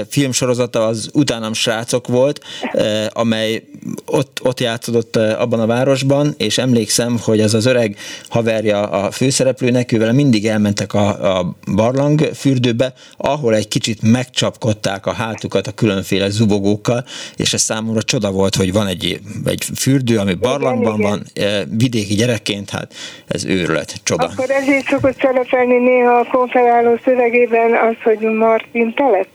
filmsorozata 0.08 0.86
az 0.86 1.10
Utánam 1.12 1.52
srácok 1.52 2.06
volt, 2.06 2.40
eh, 2.72 3.06
amely 3.12 3.64
ott, 4.06 4.40
ott 4.42 4.60
játszódott 4.60 5.16
eh, 5.16 5.40
abban 5.40 5.60
a 5.60 5.66
városban, 5.66 6.34
és 6.36 6.58
emlékszem, 6.58 7.18
hogy 7.22 7.40
az 7.40 7.54
az 7.54 7.66
öreg 7.66 7.96
haverja 8.28 8.82
a 8.82 9.10
főszereplőnek, 9.10 9.92
ővel 9.92 10.12
mindig 10.12 10.46
elmentek 10.46 10.94
a, 10.94 11.38
a 11.38 11.56
barlang 11.74 12.20
fürdőbe, 12.20 12.92
ahol 13.16 13.54
egy 13.54 13.68
kicsit 13.68 14.02
megcsapkodták 14.02 15.06
a 15.06 15.12
hátukat 15.12 15.66
a 15.66 15.72
különféle 15.72 16.28
zubogókkal, 16.28 17.04
és 17.36 17.54
ez 17.54 17.62
számomra 17.62 18.02
csoda 18.02 18.30
volt, 18.30 18.54
hogy 18.54 18.72
van 18.72 18.86
egy, 18.86 19.20
egy 19.44 19.64
fürdő, 19.74 20.18
ami 20.18 20.34
barlangban 20.34 20.98
Igen, 20.98 21.10
van, 21.10 21.45
vidéki 21.78 22.14
gyerekként, 22.14 22.70
hát 22.70 22.94
ez 23.26 23.44
őrület, 23.44 23.94
csoda. 24.02 24.24
Akkor 24.24 24.50
ezért 24.50 24.86
szokott 24.88 25.20
szerepelni 25.20 25.78
néha 25.78 26.18
a 26.18 26.26
konferáló 26.30 26.98
szövegében 27.04 27.72
az, 27.72 27.94
hogy 28.02 28.18
Martin 28.18 28.94
telep? 28.94 29.28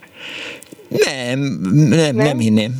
Nem, 0.88 1.38
nem, 1.72 1.88
nem, 1.88 2.16
nem 2.16 2.38
hinném. 2.38 2.72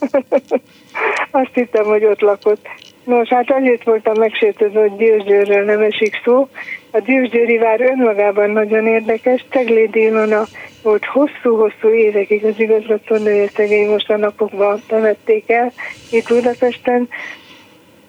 Azt 1.30 1.50
hittem, 1.54 1.84
hogy 1.84 2.04
ott 2.04 2.20
lakott. 2.20 2.66
Nos, 3.04 3.28
hát 3.28 3.50
azért 3.50 3.84
voltam 3.84 4.14
megsértődve, 4.18 4.80
hogy 4.80 4.96
Diósgyőrről 4.96 5.64
nem 5.64 5.80
esik 5.80 6.20
szó. 6.24 6.48
A 6.90 7.00
Diósgyőri 7.00 7.58
vár 7.58 7.80
önmagában 7.80 8.50
nagyon 8.50 8.86
érdekes. 8.86 9.44
Teglédi 9.50 10.00
Ilona 10.00 10.46
volt 10.82 11.04
hosszú-hosszú 11.04 11.88
évekig 11.88 12.44
az 12.44 12.54
igazgatónője 12.56 13.48
szegény 13.54 13.88
most 13.88 14.10
a 14.10 14.16
napokban 14.16 14.82
temették 14.86 15.50
el 15.50 15.72
itt 16.10 16.28
Budapesten 16.28 17.08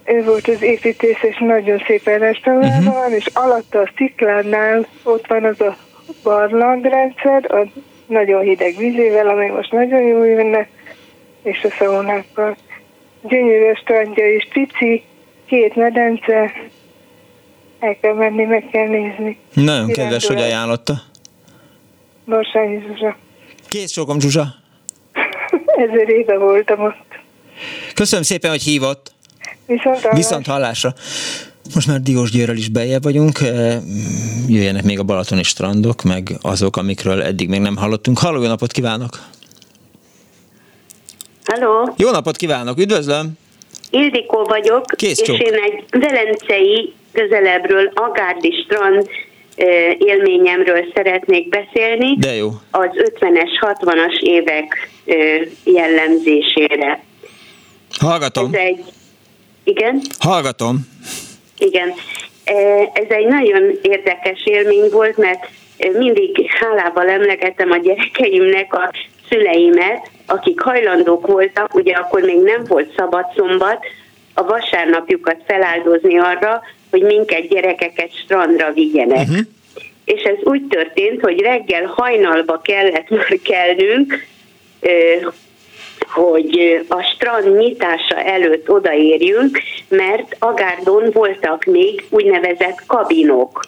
ő 0.08 0.24
volt 0.24 0.48
az 0.48 0.62
építész, 0.62 1.22
és 1.22 1.38
nagyon 1.40 1.84
szépen 1.88 2.20
restaurálva 2.20 2.78
uh-huh. 2.78 2.94
van, 2.94 3.14
és 3.14 3.26
alatta 3.34 3.80
a 3.80 3.92
sziklánál 3.96 4.88
ott 5.04 5.28
van 5.28 5.44
az 5.44 5.62
a 5.62 5.78
barlangrendszer, 6.24 7.52
a 7.52 7.68
nagyon 8.06 8.42
hideg 8.42 8.78
vízével, 8.78 9.28
ami 9.28 9.48
most 9.48 9.72
nagyon 9.72 10.02
jó 10.02 10.24
jönne, 10.24 10.68
és 11.44 11.64
a 11.64 11.76
szaunákkal. 11.80 12.58
Gyönyörű 13.22 13.74
strandja 13.74 14.34
is 14.34 14.48
pici, 14.54 15.04
két 15.46 15.76
medence, 15.76 16.52
el 17.80 17.98
kell 18.02 18.14
menni, 18.14 18.44
meg 18.44 18.68
kell 18.72 18.88
nézni. 18.88 19.40
Nagyon 19.54 19.88
kedves, 19.88 20.28
hogy 20.28 20.42
ajánlotta. 20.42 20.94
Borsányi 22.26 22.84
Zsuzsa. 22.88 23.18
Kész 23.70 23.92
sokom, 23.92 24.20
Zsuzsa. 24.20 24.46
ezer 25.86 26.10
éve 26.10 26.38
voltam 26.38 26.80
ott. 26.84 27.20
Köszönöm 27.94 28.24
szépen, 28.24 28.50
hogy 28.50 28.62
hívott. 28.62 29.16
Viszont 29.68 29.86
hallásra. 29.86 30.16
Viszont 30.16 30.46
hallásra. 30.46 30.94
Most 31.74 31.88
már 31.88 32.02
Diós 32.02 32.32
Győrrel 32.32 32.56
is 32.56 32.70
bejebb 32.70 33.04
vagyunk, 33.04 33.40
jöjjenek 34.48 34.84
még 34.84 35.00
a 35.00 35.04
balatoni 35.04 35.44
strandok, 35.44 36.04
meg 36.04 36.32
azok, 36.42 36.78
amikről 36.78 37.22
eddig 37.22 37.50
még 37.50 37.60
nem 37.60 37.78
hallottunk. 37.78 38.18
Halló, 38.18 38.42
jó 38.42 38.48
napot 38.48 38.72
kívánok! 38.72 39.10
Halló! 41.46 41.94
Jó 41.98 42.12
napot 42.12 42.36
kívánok, 42.36 42.80
üdvözlöm! 42.80 43.32
Ildikó 43.90 44.44
vagyok, 44.44 44.86
Kész 44.86 45.22
és 45.22 45.28
én 45.28 45.54
egy 45.54 45.84
velencei 45.90 46.94
közelebbről 47.12 47.92
Agárdi 47.94 48.64
strand 48.66 49.08
élményemről 49.98 50.86
szeretnék 50.94 51.50
beszélni. 51.50 52.16
De 52.18 52.34
jó. 52.34 52.50
Az 52.72 52.90
50-es, 52.94 53.50
60-as 53.62 54.20
évek 54.20 54.90
jellemzésére. 55.64 57.04
Hallgatom. 58.00 58.54
Ez 58.54 58.60
egy... 58.60 58.84
Igen? 59.68 60.02
Hallgatom. 60.20 60.88
Igen. 61.58 61.94
Ez 62.94 63.06
egy 63.10 63.26
nagyon 63.26 63.80
érdekes 63.82 64.46
élmény 64.46 64.90
volt, 64.92 65.18
mert 65.18 65.48
mindig 65.94 66.50
hálával 66.50 67.10
emlegettem 67.10 67.72
a 67.72 67.78
gyerekeimnek 67.78 68.74
a 68.74 68.92
szüleimet, 69.30 70.10
akik 70.26 70.60
hajlandók 70.60 71.28
voltak, 71.28 71.76
ugye 71.76 71.94
akkor 71.94 72.22
még 72.22 72.38
nem 72.38 72.64
volt 72.68 72.94
szabad 72.98 73.26
szombat, 73.36 73.86
a 74.34 74.44
vasárnapjukat 74.44 75.38
feláldozni 75.48 76.18
arra, 76.18 76.62
hogy 76.90 77.02
minket 77.02 77.48
gyerekeket 77.48 78.12
strandra 78.24 78.72
vigyenek. 78.74 79.28
Uh-huh. 79.28 79.46
És 80.06 80.22
ez 80.22 80.38
úgy 80.44 80.68
történt, 80.68 81.22
hogy 81.22 81.40
reggel 81.40 81.86
hajnalba 81.86 82.62
kellett 82.62 83.10
már 83.10 83.40
kelnünk, 83.44 84.26
hogy 86.08 86.86
a 86.88 87.02
strand 87.02 87.58
nyitása 87.58 88.16
előtt 88.16 88.70
odaérjünk, 88.70 89.60
mert 89.88 90.36
Agárdon 90.40 91.10
voltak 91.12 91.64
még 91.64 92.06
úgynevezett 92.10 92.84
kabinok. 92.88 93.66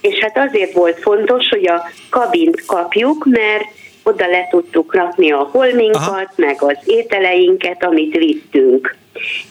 És 0.00 0.18
hát 0.18 0.38
azért 0.48 0.72
volt 0.72 0.98
fontos, 0.98 1.48
hogy 1.48 1.68
a 1.68 1.82
kabint 2.10 2.64
kapjuk, 2.66 3.24
mert 3.24 3.64
oda 4.02 4.26
le 4.26 4.46
tudtuk 4.50 4.94
rakni 4.94 5.32
a 5.32 5.48
holminkat, 5.52 6.00
Aha. 6.00 6.32
meg 6.36 6.56
az 6.62 6.76
ételeinket, 6.84 7.84
amit 7.84 8.16
vittünk. 8.16 8.96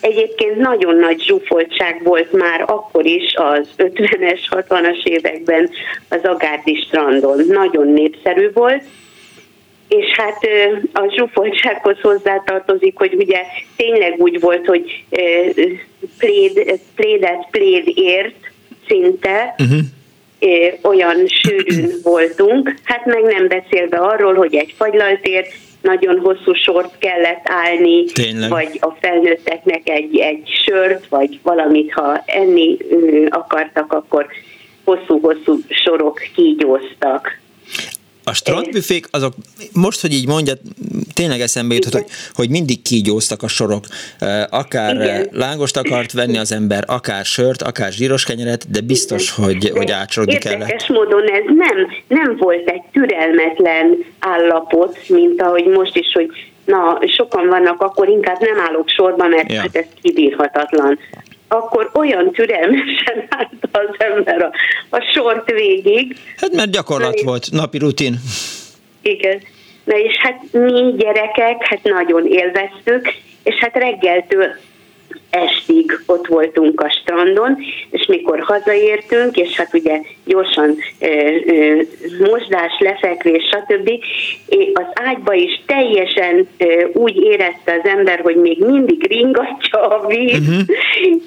Egyébként 0.02 0.56
nagyon 0.56 0.96
nagy 0.96 1.22
zsúfoltság 1.22 2.04
volt 2.04 2.32
már 2.32 2.64
akkor 2.68 3.06
is 3.06 3.34
az 3.36 3.68
50-es, 3.78 4.40
60-as 4.50 5.04
években 5.04 5.70
az 6.10 6.20
Agárdi 6.24 6.76
strandon. 6.88 7.46
Nagyon 7.48 7.88
népszerű 7.88 8.52
volt, 8.54 8.84
és 9.88 10.06
hát 10.18 10.48
a 10.94 11.14
zsúfoltsághoz 11.16 12.00
hozzátartozik, 12.02 12.98
hogy 12.98 13.14
ugye 13.14 13.42
tényleg 13.76 14.14
úgy 14.18 14.40
volt, 14.40 14.66
hogy 14.66 15.04
pléd, 16.18 16.80
plédet 16.96 17.48
pléd 17.52 17.92
ért 17.96 18.52
szinte, 18.88 19.56
uh-huh 19.60 19.80
olyan 20.82 21.28
sűrűn 21.28 21.92
voltunk, 22.04 22.74
hát 22.84 23.06
meg 23.06 23.24
nem 23.24 23.48
beszélve 23.48 23.98
arról, 23.98 24.34
hogy 24.34 24.56
egy 24.56 24.74
fagylaltért 24.78 25.54
nagyon 25.82 26.20
hosszú 26.20 26.54
sort 26.54 26.98
kellett 26.98 27.44
állni, 27.44 28.04
Tényleg. 28.04 28.50
vagy 28.50 28.78
a 28.80 28.90
felnőtteknek 29.00 29.90
egy, 29.90 30.18
egy 30.18 30.50
sört, 30.66 31.08
vagy 31.08 31.40
valamit, 31.44 31.94
ha 31.94 32.24
enni 32.26 32.78
akartak, 33.30 33.94
akkor 33.94 34.26
hosszú-hosszú 34.84 35.60
sorok 35.70 36.22
kígyóztak. 36.36 37.40
A 38.28 38.34
strandbüfék, 38.34 39.08
azok 39.12 39.34
most, 39.74 40.02
hogy 40.02 40.14
így 40.14 40.28
mondja, 40.28 40.54
tényleg 41.14 41.42
eszembe 41.42 41.74
jutott, 41.74 41.92
hogy, 41.92 42.06
hogy 42.34 42.50
mindig 42.50 42.82
kígyóztak 42.82 43.44
a 43.44 43.48
sorok. 43.48 43.86
Akár 44.50 44.96
Igen. 44.96 45.28
lángost 45.32 45.78
akart 45.78 46.12
venni 46.12 46.38
az 46.38 46.52
ember, 46.52 46.84
akár 46.88 47.26
sört, 47.26 47.62
akár 47.62 47.92
zsíros 47.92 48.24
kenyeret, 48.24 48.72
de 48.72 48.82
biztos, 48.82 49.32
hogy, 49.32 49.70
hogy 49.70 49.92
ácsolódni 49.92 50.38
kellett. 50.38 50.60
Érdekes 50.60 50.88
módon 50.88 51.24
ez 51.30 51.44
nem, 51.46 51.88
nem 52.08 52.38
volt 52.38 52.70
egy 52.70 52.82
türelmetlen 52.92 54.06
állapot, 54.20 54.98
mint 55.08 55.42
ahogy 55.42 55.66
most 55.66 55.96
is, 55.96 56.12
hogy 56.14 56.30
na, 56.66 57.00
sokan 57.18 57.48
vannak, 57.48 57.82
akkor 57.82 58.10
inkább 58.10 58.40
nem 58.40 58.60
állok 58.60 58.90
sorba, 58.90 59.28
mert 59.28 59.52
ja. 59.52 59.60
hát 59.60 59.76
ez 59.76 59.86
kibírhatatlan 60.02 61.00
akkor 61.56 61.90
olyan 61.94 62.32
türelmesen 62.32 63.28
állt 63.38 63.50
az 63.72 63.96
ember 63.98 64.42
a, 64.42 64.52
a 64.90 65.12
sort 65.14 65.52
végig. 65.52 66.18
Hát 66.38 66.52
mert 66.52 66.72
gyakorlat 66.72 67.16
Na, 67.16 67.24
volt, 67.24 67.52
napi 67.52 67.78
rutin. 67.78 68.16
Igen. 69.02 69.42
Na 69.84 69.98
és 69.98 70.18
hát 70.18 70.42
mi 70.52 70.94
gyerekek, 70.98 71.68
hát 71.68 71.84
nagyon 71.84 72.28
élveztük, 72.28 73.14
és 73.44 73.56
hát 73.56 73.76
reggeltől 73.76 74.56
estig 75.30 76.00
ott 76.06 76.28
voltunk 76.28 76.82
a 76.82 76.90
strandon, 76.90 77.58
és 77.90 78.06
mikor 78.06 78.40
hazaértünk, 78.40 79.38
és 79.38 79.58
hát 79.58 79.74
ugye 79.74 80.00
gyorsan 80.26 80.76
ö, 81.00 81.08
ö, 81.46 81.82
mosdás, 82.20 82.72
lefekvés, 82.80 83.44
stb. 83.44 83.90
az 84.74 84.86
ágyba 84.94 85.34
is 85.34 85.62
teljesen 85.66 86.48
ö, 86.58 86.86
úgy 86.94 87.18
érezte 87.18 87.82
az 87.84 87.90
ember, 87.90 88.20
hogy 88.20 88.36
még 88.36 88.66
mindig 88.66 89.08
ringatja 89.08 89.88
a 89.88 90.08
víz, 90.08 90.40
uh-huh. 90.40 90.62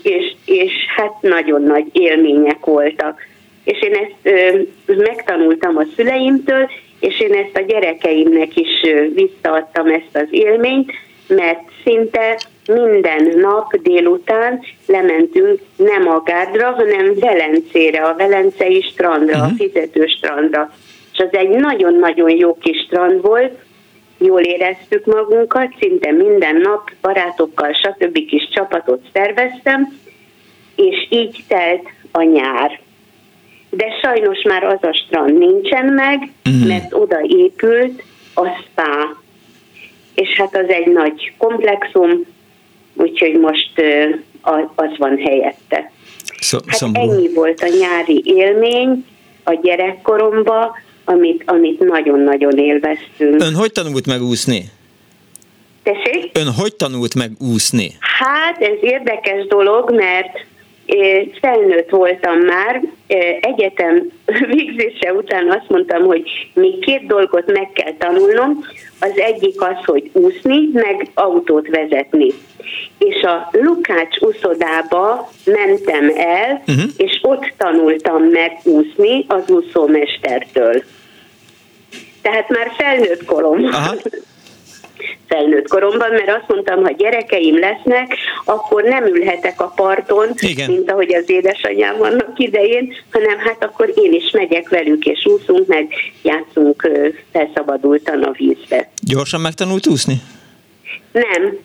és, 0.16 0.34
és 0.44 0.72
hát 0.96 1.12
nagyon 1.20 1.62
nagy 1.62 1.86
élmények 1.92 2.64
voltak. 2.64 3.26
És 3.64 3.82
én 3.82 3.94
ezt 3.94 4.14
ö, 4.22 4.58
megtanultam 4.96 5.76
a 5.76 5.84
szüleimtől, 5.96 6.70
és 7.00 7.20
én 7.20 7.32
ezt 7.32 7.56
a 7.56 7.60
gyerekeimnek 7.60 8.56
is 8.56 8.82
ö, 8.82 9.04
visszaadtam 9.14 9.86
ezt 9.86 10.16
az 10.16 10.26
élményt, 10.30 10.92
mert 11.28 11.60
szinte 11.84 12.38
minden 12.68 13.38
nap 13.38 13.76
délután 13.76 14.60
lementünk 14.86 15.60
nem 15.76 16.08
a 16.08 16.22
Gádra, 16.24 16.70
hanem 16.70 17.14
Velencére, 17.20 18.02
a 18.02 18.14
Velencei 18.16 18.82
strandra, 18.82 19.32
uh-huh. 19.32 19.42
a 19.42 19.46
mhm. 19.46 19.56
fizető 19.56 20.06
strandra. 20.06 20.72
És 21.12 21.18
az 21.18 21.38
egy 21.38 21.48
nagyon-nagyon 21.48 22.30
jó 22.30 22.56
kis 22.58 22.84
strand 22.86 23.22
volt, 23.22 23.58
jól 24.18 24.40
éreztük 24.40 25.04
magunkat, 25.04 25.74
szinte 25.80 26.10
minden 26.10 26.56
nap 26.56 26.90
barátokkal, 27.00 27.72
stb. 27.72 28.26
kis 28.26 28.48
csapatot 28.48 29.02
szerveztem, 29.12 29.98
és 30.74 31.06
így 31.10 31.44
telt 31.48 31.88
a 32.12 32.22
nyár. 32.22 32.80
De 33.70 33.86
sajnos 34.02 34.42
már 34.42 34.64
az 34.64 34.82
a 34.82 34.92
strand 34.92 35.38
nincsen 35.38 35.84
meg, 35.84 36.18
uh-huh. 36.44 36.68
mert 36.68 36.94
oda 36.94 37.18
épült 37.22 38.02
a 38.34 38.46
spa. 38.46 39.22
És 40.14 40.36
hát 40.36 40.56
az 40.56 40.68
egy 40.68 40.86
nagy 40.86 41.32
komplexum, 41.38 42.26
úgyhogy 42.98 43.38
most 43.38 43.72
az 44.74 44.90
van 44.96 45.18
helyette. 45.18 45.92
Szó, 46.40 46.58
hát 46.66 46.82
ennyi 46.92 47.32
volt 47.34 47.60
a 47.60 47.68
nyári 47.80 48.22
élmény 48.24 49.04
a 49.44 49.58
gyerekkoromban, 49.62 50.70
amit, 51.04 51.42
amit 51.46 51.78
nagyon-nagyon 51.78 52.58
élveztünk. 52.58 53.42
Ön 53.42 53.54
hogy 53.54 53.72
tanult 53.72 54.06
meg 54.06 54.22
úszni? 54.22 54.64
Tessék? 55.82 56.38
Ön 56.38 56.52
hogy 56.52 56.74
tanult 56.74 57.14
meg 57.14 57.30
úszni? 57.52 57.90
Hát 58.00 58.62
ez 58.62 58.76
érdekes 58.80 59.46
dolog, 59.46 59.94
mert 59.94 60.46
felnőtt 61.40 61.90
voltam 61.90 62.38
már, 62.38 62.82
egyetem 63.40 64.10
végzése 64.54 65.12
után 65.12 65.50
azt 65.50 65.68
mondtam, 65.68 66.04
hogy 66.04 66.22
még 66.54 66.78
két 66.78 67.06
dolgot 67.06 67.52
meg 67.52 67.70
kell 67.72 67.92
tanulnom. 67.98 68.64
Az 69.00 69.18
egyik 69.18 69.60
az, 69.60 69.84
hogy 69.84 70.10
úszni, 70.12 70.68
meg 70.72 71.10
autót 71.14 71.68
vezetni. 71.68 72.28
És 72.98 73.22
a 73.22 73.48
Lukács 73.52 74.18
úszodába 74.20 75.30
mentem 75.44 76.12
el, 76.16 76.62
uh-huh. 76.66 76.90
és 76.96 77.18
ott 77.22 77.52
tanultam 77.56 78.22
meg 78.22 78.58
úszni 78.64 79.24
az 79.28 79.50
úszómestertől. 79.50 80.82
Tehát 82.22 82.48
már 82.48 82.72
felnőtt 82.78 83.24
korom. 83.24 83.64
Aha. 83.64 83.94
felnőtt 85.26 85.68
koromban, 85.68 86.10
mert 86.10 86.28
azt 86.28 86.48
mondtam, 86.48 86.82
ha 86.82 86.90
gyerekeim 86.90 87.58
lesznek, 87.58 88.16
akkor 88.44 88.82
nem 88.82 89.06
ülhetek 89.06 89.60
a 89.60 89.72
parton, 89.76 90.28
Igen. 90.40 90.70
mint 90.70 90.90
ahogy 90.90 91.14
az 91.14 91.30
édesanyám 91.30 91.96
vannak 91.96 92.32
idején, 92.36 92.94
hanem 93.10 93.38
hát 93.38 93.64
akkor 93.64 93.92
én 93.94 94.12
is 94.12 94.30
megyek 94.30 94.68
velük, 94.68 95.04
és 95.04 95.26
úszunk, 95.26 95.66
meg 95.66 95.88
játszunk 96.22 96.90
felszabadultan 97.32 98.22
a 98.22 98.30
vízbe. 98.30 98.90
Gyorsan 99.02 99.40
megtanult 99.40 99.86
úszni? 99.86 100.14
Nem. 101.12 101.58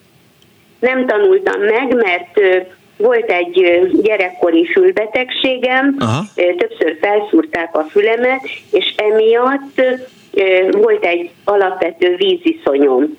Nem 0.79 1.05
tanultam 1.05 1.61
meg, 1.61 1.95
mert 1.95 2.63
volt 2.97 3.31
egy 3.31 3.79
gyerekkori 4.01 4.65
fülbetegségem, 4.65 5.95
Aha. 5.99 6.23
többször 6.35 6.97
felszúrták 7.01 7.75
a 7.75 7.85
fülemet, 7.89 8.41
és 8.71 8.93
emiatt 8.97 9.81
volt 10.71 11.05
egy 11.05 11.29
alapvető 11.43 12.15
víziszonyom 12.15 13.17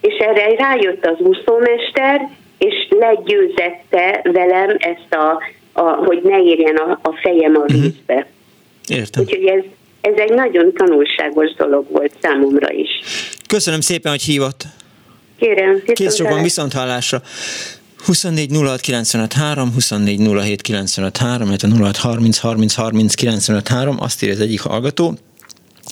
és 0.00 0.14
erre 0.18 0.54
rájött 0.54 1.06
az 1.06 1.18
úszómester, 1.18 2.28
és 2.58 2.88
legyőzette 2.88 4.20
velem 4.22 4.76
ezt 4.78 5.14
a, 5.14 5.42
a 5.72 5.82
hogy 5.82 6.20
ne 6.22 6.42
érjen 6.42 6.76
a, 6.76 6.98
a 7.02 7.12
fejem 7.22 7.56
a 7.56 7.58
mhm. 7.58 7.72
vízbe. 7.72 8.26
Értem. 8.88 9.22
Úgyhogy 9.22 9.44
ez, 9.44 9.62
ez 10.00 10.14
egy 10.16 10.32
nagyon 10.32 10.72
tanulságos 10.72 11.54
dolog 11.54 11.90
volt 11.90 12.12
számomra 12.20 12.72
is. 12.72 12.88
Köszönöm 13.48 13.80
szépen, 13.80 14.10
hogy 14.10 14.22
hívott. 14.22 14.64
Kérem. 15.38 15.82
Kész 15.94 16.14
sokan 16.14 16.42
viszont 16.42 16.72
hallásra. 16.72 17.22
24 18.04 18.50
06 18.52 18.80
95 18.80 19.32
3, 19.32 19.72
24 19.72 20.20
07 20.20 20.60
95 20.62 21.16
3, 21.16 21.48
illetve 21.48 21.68
06 21.68 21.96
30 21.96 22.38
30 22.38 22.74
30 22.74 23.14
95 23.14 23.68
3, 23.68 23.96
azt 24.00 24.22
írja 24.22 24.34
az 24.34 24.40
egyik 24.40 24.60
hallgató. 24.60 25.14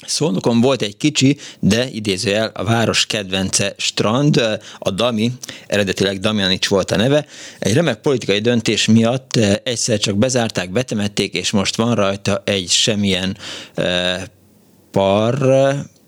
Szolnokon 0.06 0.60
volt 0.60 0.82
egy 0.82 0.97
kicsi, 0.97 1.39
de 1.60 1.89
idézőjel 1.89 2.51
a 2.55 2.65
város 2.65 3.06
kedvence 3.06 3.74
strand, 3.77 4.59
a 4.78 4.90
Dami, 4.90 5.32
eredetileg 5.66 6.20
Damjanics 6.20 6.69
volt 6.69 6.90
a 6.90 6.97
neve. 6.97 7.27
Egy 7.59 7.73
remek 7.73 8.01
politikai 8.01 8.39
döntés 8.39 8.86
miatt 8.86 9.36
egyszer 9.62 9.98
csak 9.98 10.16
bezárták, 10.16 10.70
betemették, 10.70 11.35
és 11.35 11.51
most 11.51 11.77
van 11.77 11.94
rajta 11.94 12.43
egy 12.44 12.69
semmilyen 12.69 13.36
eh, 13.74 14.23
par, 14.90 15.36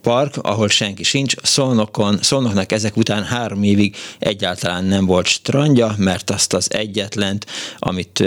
park, 0.02 0.36
ahol 0.42 0.68
senki 0.68 1.02
sincs. 1.02 1.34
Szolnokon, 1.42 2.16
Szolnoknak 2.16 2.72
ezek 2.72 2.96
után 2.96 3.24
három 3.24 3.62
évig 3.62 3.96
egyáltalán 4.18 4.84
nem 4.84 5.06
volt 5.06 5.26
strandja, 5.26 5.90
mert 5.98 6.30
azt 6.30 6.54
az 6.54 6.74
egyetlen, 6.74 7.38
amit 7.78 8.24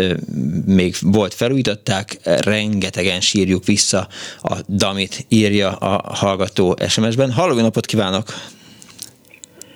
még 0.65 0.95
volt 1.01 1.33
felújították, 1.33 2.17
rengetegen 2.23 3.21
sírjuk 3.21 3.65
vissza 3.65 4.07
a 4.41 4.55
Damit, 4.67 5.25
írja 5.29 5.71
a 5.71 6.15
hallgató 6.15 6.75
SMS-ben. 6.87 7.31
Halló, 7.31 7.61
napot 7.61 7.85
kívánok! 7.85 8.25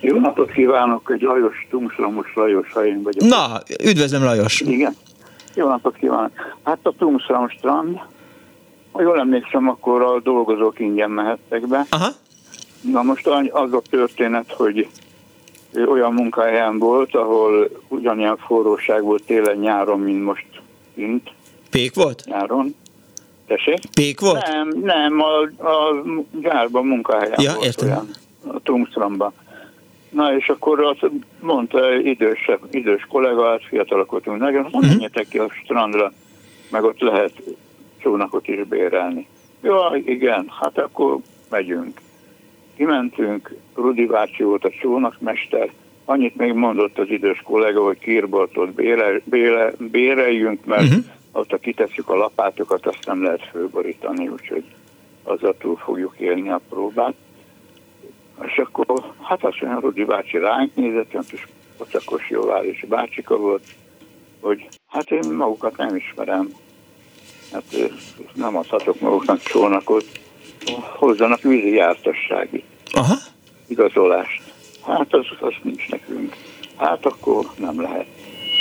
Jó 0.00 0.18
napot 0.18 0.50
kívánok, 0.50 1.10
egy 1.14 1.20
Lajos, 1.20 1.66
Tumsramos 1.70 2.26
Lajos, 2.34 2.72
ha 2.72 2.86
én 2.86 3.02
vagyok. 3.02 3.28
Na, 3.28 3.60
üdvözlöm 3.84 4.22
Lajos! 4.22 4.60
Igen. 4.60 4.96
Jó 5.54 5.68
napot 5.68 5.96
kívánok! 5.96 6.32
Hát 6.62 6.78
a 6.82 6.94
Tumsram 6.98 7.48
strand, 7.48 8.00
ha 8.92 9.02
jól 9.02 9.18
emlékszem, 9.18 9.68
akkor 9.68 10.02
a 10.02 10.20
dolgozók 10.20 10.80
ingyen 10.80 11.10
mehettek 11.10 11.66
be. 11.66 11.86
Aha. 11.88 12.08
Na 12.80 13.02
most 13.02 13.26
az 13.50 13.72
a 13.72 13.82
történet, 13.90 14.52
hogy 14.52 14.88
olyan 15.86 16.12
munkahelyen 16.12 16.78
volt, 16.78 17.14
ahol 17.14 17.70
ugyanilyen 17.88 18.36
forróság 18.36 19.02
volt 19.02 19.22
télen-nyáron, 19.24 20.00
mint 20.00 20.24
most 20.24 20.46
kint. 20.94 21.32
Pék 21.70 21.94
volt? 21.94 22.22
Nyáron. 22.26 22.74
Tessék? 23.46 23.78
Pék 23.94 24.20
volt? 24.20 24.46
Nem, 24.46 24.68
nem, 24.82 25.20
a, 25.20 25.40
a 25.68 26.02
gyárban 26.40 26.86
munkahelyen 26.86 27.40
ja, 27.40 27.52
volt 27.52 27.64
értem. 27.64 27.88
olyan, 27.88 28.10
a 28.46 28.60
Tungsramban. 28.62 29.32
Na 30.10 30.36
és 30.36 30.48
akkor 30.48 30.84
azt 30.84 31.10
mondta 31.40 31.94
idősebb, 31.94 32.60
idős 32.70 33.06
kollega, 33.08 33.48
hát 33.48 33.64
fiatalok 33.68 34.10
voltunk 34.10 34.38
nagyon, 34.38 34.64
uh-huh. 34.64 34.86
menjetek 34.86 35.28
ki 35.28 35.38
a 35.38 35.50
strandra, 35.64 36.12
meg 36.70 36.84
ott 36.84 37.00
lehet 37.00 37.32
csónakot 37.98 38.48
is 38.48 38.64
bérelni. 38.64 39.26
Jó, 39.60 39.76
igen, 40.04 40.52
hát 40.60 40.78
akkor 40.78 41.18
megyünk. 41.50 42.00
Kimentünk, 42.76 43.54
Rudi 43.74 44.06
bácsi 44.06 44.42
volt 44.42 44.64
a 44.64 44.70
csónakmester, 44.70 45.70
annyit 46.04 46.36
még 46.36 46.52
mondott 46.52 46.98
az 46.98 47.08
idős 47.08 47.40
kollega, 47.44 47.84
hogy 47.84 47.98
kirboltot 47.98 48.72
bére, 48.72 49.20
bére, 49.24 49.72
béreljünk, 49.78 50.64
mert 50.64 50.82
uh-huh. 50.82 51.04
ott, 51.32 51.50
ha 51.50 51.56
kitesszük 51.56 52.08
a 52.08 52.16
lapátokat, 52.16 52.86
azt 52.86 53.06
nem 53.06 53.22
lehet 53.22 53.48
fölborítani, 53.50 54.28
úgyhogy 54.28 54.64
azzal 55.22 55.54
túl 55.58 55.76
fogjuk 55.76 56.14
élni 56.18 56.48
a 56.48 56.60
próbát. 56.68 57.14
És 58.42 58.58
akkor, 58.58 59.12
hát 59.22 59.44
azt 59.44 59.60
mondja, 59.60 59.80
Rudi 59.80 60.04
bácsi 60.04 60.38
ránk 60.38 60.74
nézett, 60.74 61.12
olyan 61.12 61.24
kis 61.28 61.46
pocakos 61.76 62.30
jóvárosi 62.30 62.86
bácsika 62.86 63.36
volt, 63.36 63.64
hogy 64.40 64.68
hát 64.86 65.10
én 65.10 65.32
magukat 65.32 65.76
nem 65.76 65.96
ismerem, 65.96 66.48
hát 67.52 67.90
nem 68.34 68.56
adhatok 68.56 69.00
maguknak 69.00 69.42
csónakot, 69.42 70.04
hozzanak 70.96 71.42
vízi 71.42 71.74
jártassági 71.74 72.64
Aha. 72.92 73.14
igazolást. 73.66 74.42
Hát 74.86 75.14
az, 75.14 75.26
az 75.40 75.54
nincs 75.62 75.88
nekünk. 75.88 76.36
Hát 76.76 77.06
akkor 77.06 77.44
nem 77.56 77.80
lehet. 77.80 78.06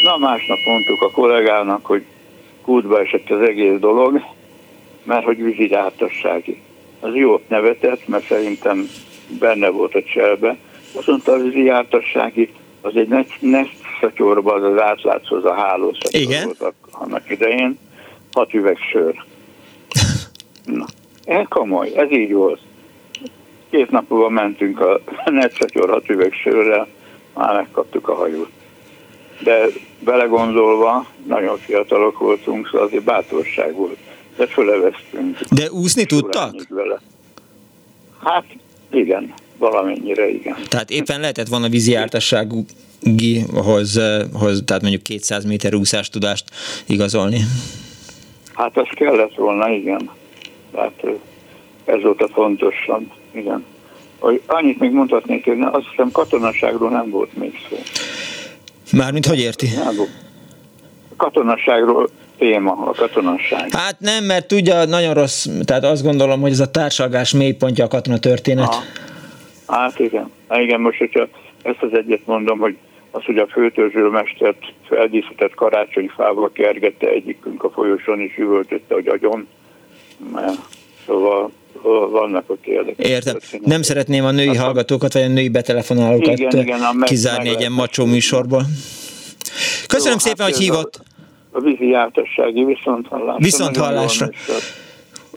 Na 0.04 0.18
másnap 0.18 0.58
mondtuk 0.66 1.02
a 1.02 1.12
kollégának, 1.12 1.86
hogy 1.86 2.04
kútba 2.62 3.00
esett 3.00 3.30
az 3.30 3.42
egész 3.42 3.80
dolog, 3.80 4.22
mert 5.04 5.26
hogy 5.26 5.44
vízi 5.44 5.70
jártassági. 5.70 6.62
Az 7.00 7.16
jó 7.16 7.42
nevetett, 7.48 8.08
mert 8.08 8.28
szerintem 8.28 8.90
benne 9.40 9.70
volt 9.70 9.96
a 9.96 10.04
cselbe. 10.04 10.58
Azt 10.94 11.08
mondta, 11.08 11.32
a 11.32 11.38
vízi 11.38 11.64
jártassági 11.64 12.54
az 12.82 12.96
egy 12.96 13.26
nesztszatyorba, 13.40 14.54
az 14.54 14.64
az 14.64 14.82
átlátszó, 14.82 15.36
az 15.36 15.46
a 15.46 15.54
hálószatyor 15.54 16.56
volt 16.60 16.74
annak 16.92 17.30
idején 17.30 17.78
hat 18.32 18.54
üveg 18.54 18.78
sör. 18.92 19.26
Na, 20.66 20.86
ez 21.24 21.46
komoly, 21.50 21.92
ez 21.96 22.12
így 22.12 22.32
volt. 22.34 22.60
Két 23.70 23.92
nap 23.92 24.10
múlva 24.10 24.30
mentünk 24.30 24.80
a 24.80 25.02
Netszatyor 25.26 25.90
hat 25.90 26.10
üveg 26.10 26.34
sörrel, 26.34 26.88
már 27.34 27.56
megkaptuk 27.56 28.08
a 28.08 28.16
hajót. 28.16 28.50
De 29.44 29.66
belegondolva, 30.00 31.06
nagyon 31.28 31.58
fiatalok 31.58 32.18
voltunk, 32.18 32.66
szóval 32.66 32.88
azért 32.88 33.04
bátorság 33.04 33.74
volt. 33.74 33.98
De 34.38 34.48
föleveztünk. 34.48 35.40
De 35.52 35.72
úszni 35.72 36.06
tudtak? 36.06 36.68
Vele. 36.70 37.02
Hát 38.24 38.46
igen, 38.92 39.34
valamennyire 39.58 40.30
igen. 40.30 40.56
Tehát 40.68 40.90
éppen 40.90 41.20
lehetett 41.20 41.48
volna 41.48 41.70
vízi 41.70 41.92
jártasságú 41.92 42.66
hoz, 43.54 44.00
hoz, 44.34 44.62
tehát 44.66 44.82
mondjuk 44.82 45.04
200 45.04 45.46
méter 45.46 45.76
úszás 45.76 46.10
tudást 46.10 46.44
igazolni. 46.86 47.40
Hát 48.58 48.78
az 48.78 48.88
kellett 48.90 49.36
volna, 49.36 49.70
igen. 49.70 50.10
Tehát 50.72 51.04
ez 51.86 52.02
volt 52.02 52.22
a 52.22 52.28
fontosabb, 52.28 53.12
igen. 53.32 53.66
Hogy 54.20 54.42
annyit 54.46 54.80
még 54.80 54.92
mondhatnék, 54.92 55.46
hogy 55.46 55.60
azt 55.62 55.86
hiszem 55.90 56.12
katonaságról 56.12 56.90
nem 56.90 57.10
volt 57.10 57.38
még 57.38 57.54
szó. 57.70 57.78
Mármint 58.98 59.26
hogy 59.26 59.40
érti? 59.40 59.68
Nem 59.84 59.96
volt. 59.96 60.10
Katonaságról 61.18 62.10
téma, 62.38 62.72
a 62.72 62.92
katonasság. 62.92 63.72
Hát 63.72 64.00
nem, 64.00 64.24
mert 64.24 64.48
tudja, 64.48 64.86
nagyon 64.86 65.14
rossz, 65.14 65.48
tehát 65.66 65.84
azt 65.84 66.04
gondolom, 66.04 66.42
hogy 66.42 66.52
ez 66.52 66.60
a 66.60 66.72
társalgás 66.72 67.32
mélypontja 67.32 67.86
a 67.86 67.88
katona 67.88 68.18
történet. 68.18 68.74
Ha. 68.74 68.82
Hát 69.68 70.00
igen. 70.00 70.32
Hát 70.50 70.60
igen, 70.60 70.82
most 70.82 70.98
hogyha 70.98 71.28
ezt 71.64 71.82
az 71.82 71.94
egyet 71.94 72.26
mondom, 72.26 72.60
hogy 72.60 72.78
az, 73.18 73.24
hogy 73.24 73.38
a 73.38 73.48
főtörzsőmestert 73.48 74.74
feldíszített 74.88 75.56
karácsonyfával 75.56 76.52
kergette 76.52 77.08
egyikünk 77.08 77.64
a 77.64 77.70
folyosón, 77.70 78.20
és 78.20 78.38
üvöltötte, 78.38 78.94
hogy 78.94 79.08
agyon. 79.08 79.48
Szóval 81.06 81.52
vannak 82.12 82.44
ott 82.48 82.66
érdekes. 82.66 83.10
Értem. 83.10 83.38
Nem 83.64 83.82
szeretném 83.82 84.26
a 84.26 84.32
női 84.32 84.56
hallgatókat, 84.56 85.14
vagy 85.14 85.22
a 85.22 85.28
női 85.28 85.50
betelefonálókat 85.50 86.40
igen, 86.40 86.60
igen, 86.60 86.80
kizárni 87.02 87.50
egy 87.50 87.60
ilyen 87.60 87.72
macsó 87.72 88.06
műsorból. 88.06 88.64
Köszönöm 89.88 90.18
Jó, 90.18 90.20
szépen, 90.20 90.46
hát 90.46 90.56
hogy 90.56 90.64
hívott. 90.64 91.00
A, 91.52 91.58
a 91.58 91.62
vízi 91.62 91.88
jártassági 91.88 92.64
viszonthallásra. 92.64 93.44
Viszonthallásra. 93.44 94.30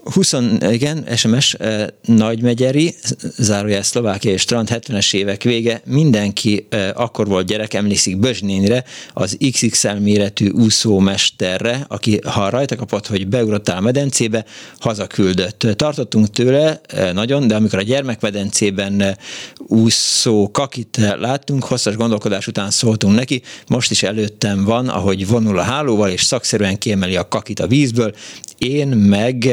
20, 0.03 0.33
igen, 0.69 1.07
SMS 1.15 1.53
eh, 1.53 1.85
Nagymegyeri, 2.05 2.95
zárójel 3.37 3.83
Szlovákia 3.83 4.31
és 4.31 4.41
Strand 4.41 4.69
70-es 4.71 5.13
évek 5.13 5.43
vége, 5.43 5.81
mindenki 5.85 6.65
eh, 6.69 6.89
akkor 6.93 7.27
volt 7.27 7.47
gyerek, 7.47 7.73
emlékszik 7.73 8.17
Bözsnénre, 8.17 8.83
az 9.13 9.37
XXL 9.51 9.91
méretű 9.91 10.49
úszómesterre, 10.49 11.85
aki 11.87 12.19
ha 12.25 12.49
rajta 12.49 12.75
kapott, 12.75 13.07
hogy 13.07 13.27
beugrottál 13.27 13.77
a 13.77 13.81
medencébe, 13.81 14.45
hazaküldött. 14.79 15.67
Tartottunk 15.75 16.29
tőle 16.29 16.81
eh, 16.87 17.13
nagyon, 17.13 17.47
de 17.47 17.55
amikor 17.55 17.79
a 17.79 17.83
gyermekmedencében 17.83 19.01
eh, 19.01 19.13
úszó 19.57 20.51
kakit 20.51 20.97
láttunk, 21.19 21.63
hosszas 21.63 21.95
gondolkodás 21.95 22.47
után 22.47 22.69
szóltunk 22.71 23.15
neki, 23.15 23.41
most 23.67 23.91
is 23.91 24.03
előttem 24.03 24.63
van, 24.63 24.89
ahogy 24.89 25.27
vonul 25.27 25.59
a 25.59 25.63
hálóval, 25.63 26.09
és 26.09 26.23
szakszerűen 26.23 26.77
kiemeli 26.77 27.15
a 27.15 27.27
kakit 27.27 27.59
a 27.59 27.67
vízből, 27.67 28.13
én 28.57 28.87
meg 28.87 29.49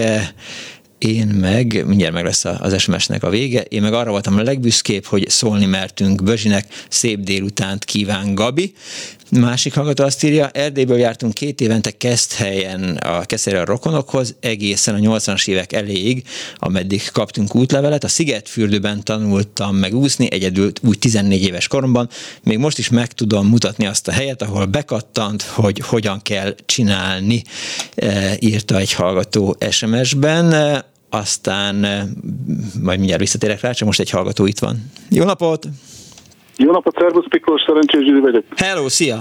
én 0.98 1.26
meg, 1.26 1.84
mindjárt 1.86 2.14
meg 2.14 2.24
lesz 2.24 2.44
az 2.44 2.80
SMS-nek 2.80 3.22
a 3.22 3.30
vége, 3.30 3.60
én 3.60 3.82
meg 3.82 3.92
arra 3.92 4.10
voltam 4.10 4.36
a 4.38 4.42
legbüszkébb, 4.42 5.04
hogy 5.04 5.28
szólni 5.28 5.66
mertünk 5.66 6.22
Bözsinek, 6.22 6.66
szép 6.88 7.20
délutánt 7.20 7.84
kíván 7.84 8.34
Gabi. 8.34 8.72
Másik 9.30 9.74
hallgató 9.74 10.04
azt 10.04 10.24
írja, 10.24 10.48
Erdélyből 10.48 10.98
jártunk 10.98 11.34
két 11.34 11.60
évente 11.60 11.92
helyen 12.36 12.96
a 12.96 13.24
Keszere 13.24 13.60
a 13.60 13.64
rokonokhoz, 13.64 14.34
egészen 14.40 14.94
a 14.94 14.98
80-as 14.98 15.48
évek 15.48 15.72
elejéig, 15.72 16.26
ameddig 16.56 17.10
kaptunk 17.12 17.54
útlevelet. 17.54 18.04
A 18.04 18.08
Szigetfürdőben 18.08 19.04
tanultam 19.04 19.76
meg 19.76 19.94
úszni, 19.94 20.28
egyedül 20.30 20.72
úgy 20.82 20.98
14 20.98 21.42
éves 21.42 21.68
koromban. 21.68 22.08
Még 22.42 22.58
most 22.58 22.78
is 22.78 22.88
meg 22.88 23.12
tudom 23.12 23.46
mutatni 23.46 23.86
azt 23.86 24.08
a 24.08 24.12
helyet, 24.12 24.42
ahol 24.42 24.66
bekattant, 24.66 25.42
hogy 25.42 25.78
hogyan 25.78 26.22
kell 26.22 26.54
csinálni, 26.66 27.42
e, 27.94 28.36
írta 28.38 28.78
egy 28.78 28.92
hallgató 28.92 29.56
SMS-ben 29.70 30.54
aztán 31.10 31.74
majd 32.82 32.98
mindjárt 32.98 33.20
visszatérek 33.20 33.60
rá, 33.60 33.72
csak 33.72 33.86
most 33.86 34.00
egy 34.00 34.10
hallgató 34.10 34.46
itt 34.46 34.58
van. 34.58 34.90
Jó 35.08 35.24
napot! 35.24 35.68
Jó 36.60 36.72
napot, 36.72 36.98
szervusz 36.98 37.28
Piklós, 37.28 37.62
szerencsés 37.66 38.04
Zsiri 38.04 38.20
vagyok. 38.20 38.44
Hello, 38.56 38.88
szia! 38.88 39.16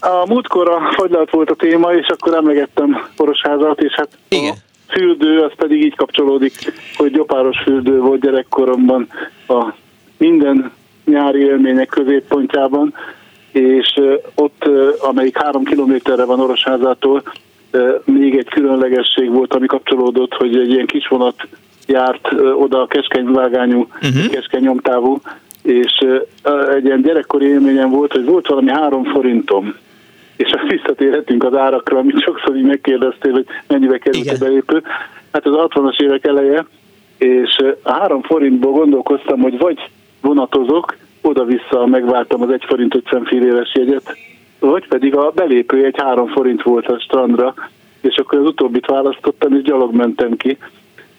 A 0.00 0.24
múltkor 0.28 0.68
a 0.68 0.92
fagylalt 0.92 1.30
volt 1.30 1.50
a 1.50 1.54
téma, 1.54 1.92
és 1.92 2.06
akkor 2.06 2.34
emlegettem 2.34 3.08
Porosházat, 3.16 3.80
és 3.80 3.92
hát 3.92 4.08
Igen. 4.28 4.52
a 4.52 4.92
fürdő 4.92 5.40
az 5.40 5.52
pedig 5.56 5.84
így 5.84 5.96
kapcsolódik, 5.96 6.52
hogy 6.96 7.10
gyopáros 7.10 7.58
fürdő 7.62 7.98
volt 7.98 8.20
gyerekkoromban 8.20 9.08
a 9.48 9.74
minden 10.16 10.72
nyári 11.04 11.38
élmények 11.40 11.88
középpontjában, 11.88 12.94
és 13.52 14.00
ott, 14.34 14.68
amelyik 15.00 15.42
három 15.42 15.64
kilométerre 15.64 16.24
van 16.24 16.40
Orosházától, 16.40 17.22
még 18.04 18.36
egy 18.36 18.48
különlegesség 18.48 19.30
volt, 19.30 19.54
ami 19.54 19.66
kapcsolódott, 19.66 20.34
hogy 20.34 20.56
egy 20.56 20.70
ilyen 20.70 20.86
kis 20.86 21.08
vonat 21.08 21.48
járt 21.86 22.28
oda 22.58 22.80
a 22.80 22.86
keskeny 22.86 23.30
vágányú, 23.30 23.88
uh-huh. 24.02 24.30
keskeny 24.30 24.62
nyomtávú, 24.62 25.20
és 25.62 26.06
egy 26.74 26.84
ilyen 26.84 27.02
gyerekkori 27.02 27.46
élményem 27.46 27.90
volt, 27.90 28.12
hogy 28.12 28.24
volt 28.24 28.46
valami 28.46 28.70
három 28.70 29.04
forintom, 29.04 29.74
és 30.36 30.52
azt 30.52 30.72
visszatérhetünk 30.76 31.44
az 31.44 31.54
árakra, 31.54 31.98
amit 31.98 32.20
sokszor 32.20 32.56
így 32.56 32.64
megkérdeztél, 32.64 33.32
hogy 33.32 33.46
mennyibe 33.66 33.98
került 33.98 34.24
Igen. 34.24 34.36
a 34.40 34.44
belépő. 34.44 34.82
Hát 35.32 35.46
az 35.46 35.54
60-as 35.56 36.00
évek 36.00 36.26
eleje, 36.26 36.66
és 37.18 37.56
a 37.82 37.92
három 37.92 38.22
forintból 38.22 38.72
gondolkoztam, 38.72 39.40
hogy 39.40 39.58
vagy 39.58 39.90
vonatozok, 40.20 40.96
oda-vissza 41.22 41.86
megváltam 41.86 42.42
az 42.42 42.50
1 42.50 42.64
forint 42.66 42.94
50 42.94 43.26
éves 43.30 43.74
jegyet, 43.74 44.16
vagy 44.58 44.88
pedig 44.88 45.14
a 45.14 45.30
belépő 45.34 45.84
egy 45.84 45.98
3 45.98 46.26
forint 46.26 46.62
volt 46.62 46.86
a 46.86 47.00
strandra, 47.00 47.54
és 48.00 48.16
akkor 48.16 48.38
az 48.38 48.46
utóbbit 48.46 48.86
választottam, 48.86 49.54
és 49.54 49.62
gyalog 49.62 49.94
mentem 49.94 50.36
ki, 50.36 50.58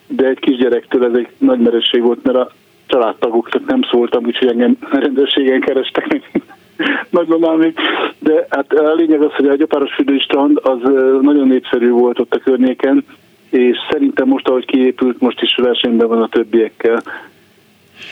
de 0.07 0.25
egy 0.25 0.39
kisgyerektől 0.39 1.03
ez 1.03 1.13
egy 1.13 1.27
nagy 1.37 1.59
meresség 1.59 2.01
volt, 2.01 2.23
mert 2.23 2.37
a 2.37 2.51
családtagoknak 2.89 3.65
nem 3.65 3.81
szóltam, 3.91 4.25
úgyhogy 4.25 4.47
engem 4.47 4.77
rendőrségen 4.91 5.59
kerestek 5.59 6.31
nagymamámig. 7.09 7.73
De 8.19 8.47
hát 8.49 8.73
a 8.73 8.93
lényeg 8.93 9.21
az, 9.21 9.33
hogy 9.33 9.47
a 9.47 9.55
Gyapáros 9.55 9.93
fürdői 9.93 10.19
strand 10.19 10.59
az 10.63 10.79
nagyon 11.21 11.47
népszerű 11.47 11.89
volt 11.89 12.19
ott 12.19 12.33
a 12.33 12.39
környéken, 12.39 13.05
és 13.49 13.77
szerintem 13.89 14.27
most, 14.27 14.47
ahogy 14.47 14.65
kiépült, 14.65 15.19
most 15.19 15.41
is 15.41 15.55
versenyben 15.55 16.07
van 16.07 16.21
a 16.21 16.27
többiekkel. 16.27 17.01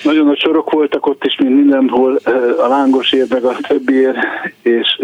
Nagyon 0.03 0.25
nagy 0.25 0.39
sorok 0.39 0.71
voltak 0.71 1.05
ott 1.05 1.23
is, 1.23 1.37
mint 1.37 1.55
mindenhol, 1.55 2.19
a 2.63 2.67
lángos 2.67 3.11
ér 3.11 3.25
meg 3.29 3.43
a 3.43 3.57
többiért, 3.67 4.17
és 4.61 4.99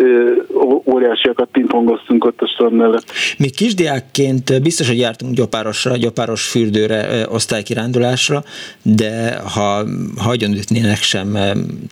óriásiakat 0.85 1.49
pingpongoztunk 1.51 2.25
ott 2.25 2.41
a 2.41 2.47
strand 2.47 2.73
mellett. 2.73 3.11
Mi 3.37 3.49
kisdiákként 3.49 4.61
biztos, 4.61 4.87
hogy 4.87 4.97
jártunk 4.97 5.33
gyopárosra, 5.33 5.97
gyopáros 5.97 6.47
fürdőre, 6.47 7.27
osztálykirándulásra, 7.29 8.43
de 8.81 9.39
ha 9.53 9.83
hagyjon 10.17 10.51
ütnének 10.51 10.97
sem 10.97 11.37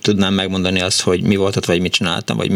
tudnám 0.02 0.34
megmondani 0.34 0.80
azt, 0.80 1.02
hogy 1.02 1.22
mi 1.22 1.36
volt 1.36 1.56
ott, 1.56 1.64
vagy 1.64 1.80
mit 1.80 1.92
csináltam, 1.92 2.36
vagy 2.36 2.50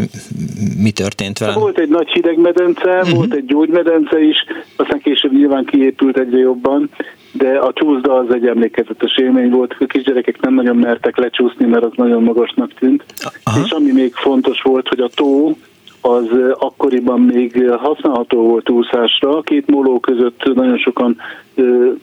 mi 0.82 0.90
történt 0.90 1.38
velem. 1.38 1.60
Volt 1.60 1.78
egy 1.78 1.88
nagy 1.88 2.08
hidegmedence, 2.08 2.90
uh-huh. 2.90 3.14
volt 3.14 3.34
egy 3.34 3.44
gyógymedence 3.44 4.20
is, 4.20 4.44
aztán 4.76 5.00
később 5.00 5.32
nyilván 5.32 5.64
kiépült 5.64 6.18
egyre 6.18 6.38
jobban, 6.38 6.90
de 7.32 7.48
a 7.48 7.72
csúszda 7.72 8.14
az 8.14 8.34
egy 8.34 8.46
emlékezetes 8.46 9.16
élmény 9.16 9.50
volt. 9.50 9.76
A 9.78 9.86
kisgyerekek 10.26 10.40
nem 10.40 10.54
nagyon 10.54 10.76
mertek 10.76 11.16
lecsúszni, 11.16 11.66
mert 11.66 11.84
az 11.84 11.92
nagyon 11.94 12.22
magasnak 12.22 12.74
tűnt. 12.78 13.04
Aha. 13.42 13.60
És 13.64 13.70
ami 13.70 13.92
még 13.92 14.14
fontos 14.14 14.62
volt, 14.62 14.88
hogy 14.88 15.00
a 15.00 15.08
tó 15.14 15.56
az 16.00 16.26
akkoriban 16.58 17.20
még 17.20 17.70
használható 17.70 18.40
volt 18.40 18.70
úszásra. 18.70 19.40
Két 19.40 19.66
móló 19.66 20.00
között 20.00 20.54
nagyon 20.54 20.78
sokan 20.78 21.16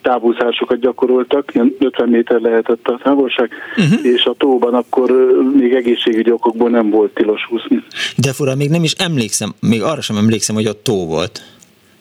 távúszásokat 0.02 0.80
gyakoroltak, 0.80 1.54
ilyen 1.54 1.74
50 1.78 2.08
méter 2.08 2.40
lehetett 2.40 2.86
a 2.86 3.00
távolság, 3.02 3.50
uh-huh. 3.76 4.04
és 4.04 4.24
a 4.24 4.34
tóban 4.38 4.74
akkor 4.74 5.10
még 5.56 5.74
egészségügyi 5.74 6.30
okokból 6.30 6.70
nem 6.70 6.90
volt 6.90 7.14
tilos 7.14 7.40
úszni. 7.50 7.82
De 8.16 8.32
fura, 8.32 8.54
még 8.54 8.70
nem 8.70 8.82
is 8.82 8.92
emlékszem, 8.92 9.54
még 9.60 9.82
arra 9.82 10.00
sem 10.00 10.16
emlékszem, 10.16 10.54
hogy 10.54 10.68
ott 10.68 10.82
tó 10.82 11.06
volt. 11.06 11.40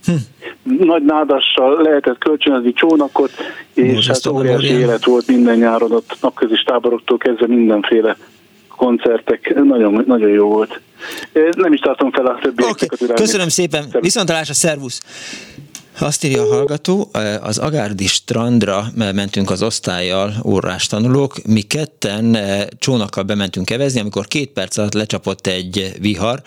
Hm. 0.06 0.14
Nagy 0.86 1.04
nádassal 1.04 1.82
lehetett 1.82 2.18
kölcsönözni 2.18 2.74
csónakot, 2.74 3.32
és 3.74 4.08
hát 4.08 4.28
óriási 4.28 4.74
élet 4.74 5.06
volt 5.06 5.28
minden 5.28 5.58
nyáron, 5.58 5.92
ott 5.92 6.18
napközis 6.22 6.64
táboroktól 6.64 7.18
kezdve 7.18 7.48
mindenféle 7.48 8.18
koncertek, 8.68 9.54
nagyon, 9.64 10.04
nagyon 10.08 10.30
jó 10.30 10.48
volt. 10.48 10.82
Nem 11.52 11.74
is 11.74 11.80
tartom 11.80 12.12
fel 12.12 12.26
a 12.26 12.40
többi 12.42 12.64
okay. 12.64 13.08
Köszönöm 13.16 13.48
szépen, 13.48 13.86
viszontalásra, 14.00 14.54
szervusz! 14.54 15.02
Azt 16.00 16.24
írja 16.24 16.42
a 16.42 16.54
hallgató, 16.54 17.10
az 17.42 17.58
Agárdi 17.58 18.08
strandra 18.08 18.92
mentünk 18.96 19.50
az 19.50 19.62
osztályjal, 19.62 20.36
órás 20.46 20.88
tanulók, 20.88 21.46
mi 21.46 21.62
ketten 21.62 22.38
csónakkal 22.80 23.24
bementünk 23.24 23.66
kevezni, 23.66 24.00
amikor 24.00 24.28
két 24.28 24.50
perc 24.50 24.78
alatt 24.78 24.94
lecsapott 24.94 25.48
egy 25.48 25.94
vihar, 26.00 26.42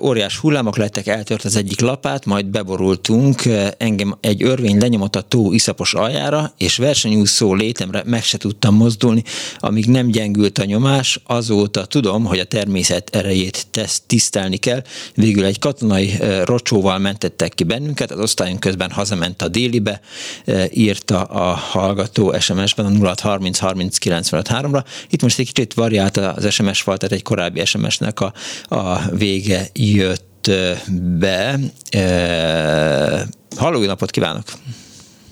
óriás 0.00 0.36
hullámok 0.36 0.76
lettek, 0.76 1.06
eltört 1.06 1.44
az 1.44 1.56
egyik 1.56 1.80
lapát, 1.80 2.24
majd 2.24 2.46
beborultunk, 2.46 3.42
engem 3.78 4.16
egy 4.20 4.42
örvény 4.42 4.78
lenyomott 4.78 5.16
a 5.16 5.20
tó 5.20 5.52
iszapos 5.52 5.94
aljára, 5.94 6.52
és 6.58 6.76
versenyúszó 6.76 7.54
létemre 7.54 8.02
meg 8.06 8.22
se 8.22 8.38
tudtam 8.38 8.74
mozdulni, 8.74 9.22
amíg 9.58 9.86
nem 9.86 10.10
gyengült 10.10 10.58
a 10.58 10.64
nyomás, 10.64 11.20
azóta 11.26 11.84
tudom, 11.84 12.24
hogy 12.24 12.38
a 12.38 12.44
természet 12.44 13.16
erejét 13.16 13.66
tisztelni 14.06 14.56
kell. 14.56 14.82
Végül 15.14 15.44
egy 15.44 15.58
katonai 15.58 16.14
rocsóval 16.44 16.98
mentettek 16.98 17.54
ki 17.54 17.64
bennünket, 17.64 18.10
az 18.10 18.18
osztály 18.18 18.41
osztályunk 18.42 18.60
közben 18.60 18.90
hazament 18.90 19.42
a 19.42 19.48
délibe, 19.48 20.00
e, 20.44 20.68
írta 20.70 21.22
a 21.22 21.54
hallgató 21.54 22.32
SMS-ben 22.38 22.86
a 22.86 22.90
0630 22.90 23.58
30 23.58 23.98
95 23.98 24.48
ra 24.48 24.84
Itt 25.10 25.22
most 25.22 25.38
egy 25.38 25.46
kicsit 25.46 25.74
variált 25.74 26.16
az 26.16 26.52
SMS 26.52 26.82
fal, 26.82 26.96
tehát 26.96 27.14
egy 27.14 27.22
korábbi 27.22 27.64
SMS-nek 27.64 28.20
a, 28.20 28.32
a 28.68 28.98
vége 29.10 29.66
jött 29.74 30.46
e, 30.46 30.82
be. 31.18 31.58
E, 31.90 33.26
halló, 33.56 33.84
napot 33.84 34.10
kívánok! 34.10 34.44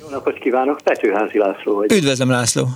Jó 0.00 0.08
napot 0.08 0.38
kívánok, 0.38 0.80
Petőházi 0.84 1.38
László 1.38 1.74
vagy. 1.74 1.92
Üdvözlöm 1.92 2.30
László! 2.30 2.68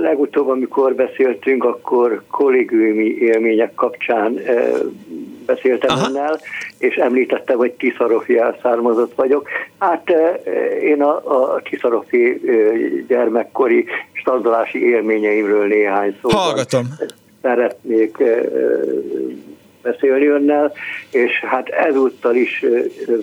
Legutóbb, 0.00 0.48
amikor 0.48 0.94
beszéltünk, 0.94 1.64
akkor 1.64 2.22
kollégiumi 2.30 3.16
élmények 3.18 3.74
kapcsán 3.74 4.40
beszéltem 5.46 5.96
Aha. 5.96 6.08
önnel, 6.08 6.40
és 6.78 6.94
említette, 6.94 7.54
hogy 7.54 7.72
Tiszarofi 7.72 8.38
elszármazott 8.38 9.14
vagyok. 9.14 9.48
Hát 9.78 10.12
én 10.82 11.02
a, 11.02 11.16
a 11.54 11.62
Tiszarofi 11.70 12.40
gyermekkori 13.08 13.86
standolási 14.12 14.88
élményeimről 14.88 15.66
néhány 15.66 16.18
szót 16.22 16.32
Hallgatom. 16.32 16.86
szeretnék 17.42 18.16
beszélni 19.82 20.26
önnel, 20.26 20.72
és 21.10 21.40
hát 21.40 21.68
ezúttal 21.68 22.34
is 22.34 22.64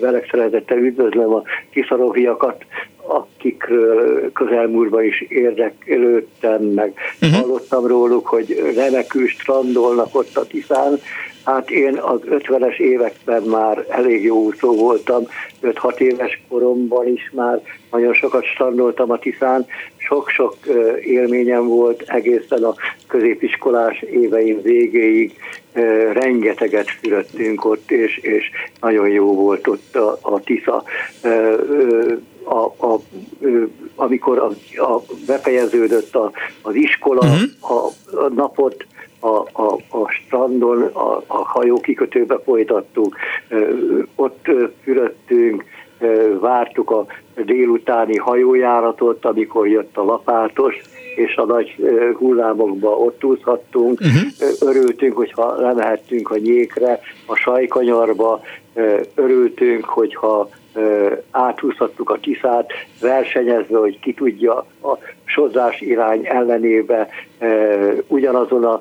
velek 0.00 0.28
szeretettel 0.30 0.78
üdvözlöm 0.78 1.34
a 1.34 1.42
kiszaroviakat, 1.70 2.64
akikről 3.08 4.32
közelmúltban 4.32 5.04
is 5.04 5.20
érdeklődtem, 5.28 6.62
meg 6.62 6.94
uh-huh. 7.22 7.40
hallottam 7.40 7.86
róluk, 7.86 8.26
hogy 8.26 8.72
remekül 8.74 9.28
strandolnak 9.28 10.14
ott 10.14 10.36
a 10.36 10.46
Tiszán. 10.46 11.00
Hát 11.44 11.70
én 11.70 11.96
az 11.96 12.20
50-es 12.30 12.78
években 12.78 13.42
már 13.42 13.84
elég 13.88 14.24
jó 14.24 14.36
úszó 14.36 14.74
voltam, 14.76 15.22
5-6 15.62 15.98
éves 15.98 16.40
koromban 16.48 17.06
is 17.06 17.30
már 17.32 17.62
nagyon 17.90 18.14
sokat 18.14 18.44
strandoltam 18.44 19.10
a 19.10 19.18
Tiszán, 19.18 19.66
sok-sok 19.96 20.56
élményem 21.04 21.66
volt 21.66 22.02
egészen 22.06 22.64
a 22.64 22.74
középiskolás 23.06 24.02
éveim 24.02 24.62
végéig, 24.62 25.36
rengeteget 26.12 26.90
fürödtünk 26.90 27.64
ott, 27.64 27.90
és, 27.90 28.16
és 28.16 28.50
nagyon 28.80 29.08
jó 29.08 29.34
volt 29.34 29.68
ott 29.68 29.96
a, 29.96 30.18
a 30.22 30.40
Tisza. 30.40 30.82
A, 32.44 32.86
a, 32.86 33.00
amikor 33.94 34.38
a, 34.38 34.50
a 34.82 35.02
befejeződött 35.26 36.14
a, 36.14 36.30
az 36.62 36.74
iskola, 36.74 37.26
uh-huh. 37.26 37.76
a, 37.78 37.86
a 38.24 38.28
napot 38.28 38.86
a, 39.20 39.36
a, 39.62 39.78
a 39.88 40.10
strandon, 40.10 40.82
a, 40.82 41.22
a 41.26 41.44
hajókikötőbe 41.44 42.38
folytattuk, 42.44 43.16
ott 44.14 44.50
fürödtünk, 44.82 45.64
vártuk 46.40 46.90
a 46.90 47.06
délutáni 47.44 48.16
hajójáratot, 48.16 49.24
amikor 49.24 49.68
jött 49.68 49.96
a 49.96 50.04
lapátos, 50.04 50.80
és 51.18 51.36
a 51.36 51.44
nagy 51.44 51.76
hullámokba 52.14 52.88
ott 52.88 53.24
úszhattunk. 53.24 54.00
Uh-huh. 54.00 54.74
Örültünk, 54.74 55.16
hogyha 55.16 55.60
lemehettünk 55.60 56.30
a 56.30 56.36
nyékre, 56.36 57.00
a 57.26 57.34
sajkanyarba, 57.34 58.40
örültünk, 59.14 59.84
hogyha 59.84 60.48
átúszhattuk 61.30 62.10
a 62.10 62.18
Tiszát, 62.20 62.70
versenyezve, 63.00 63.78
hogy 63.78 63.98
ki 64.00 64.14
tudja 64.14 64.56
a 64.82 64.98
sozás 65.24 65.80
irány 65.80 66.26
ellenébe 66.26 67.08
ugyanazon 68.06 68.64
a 68.64 68.80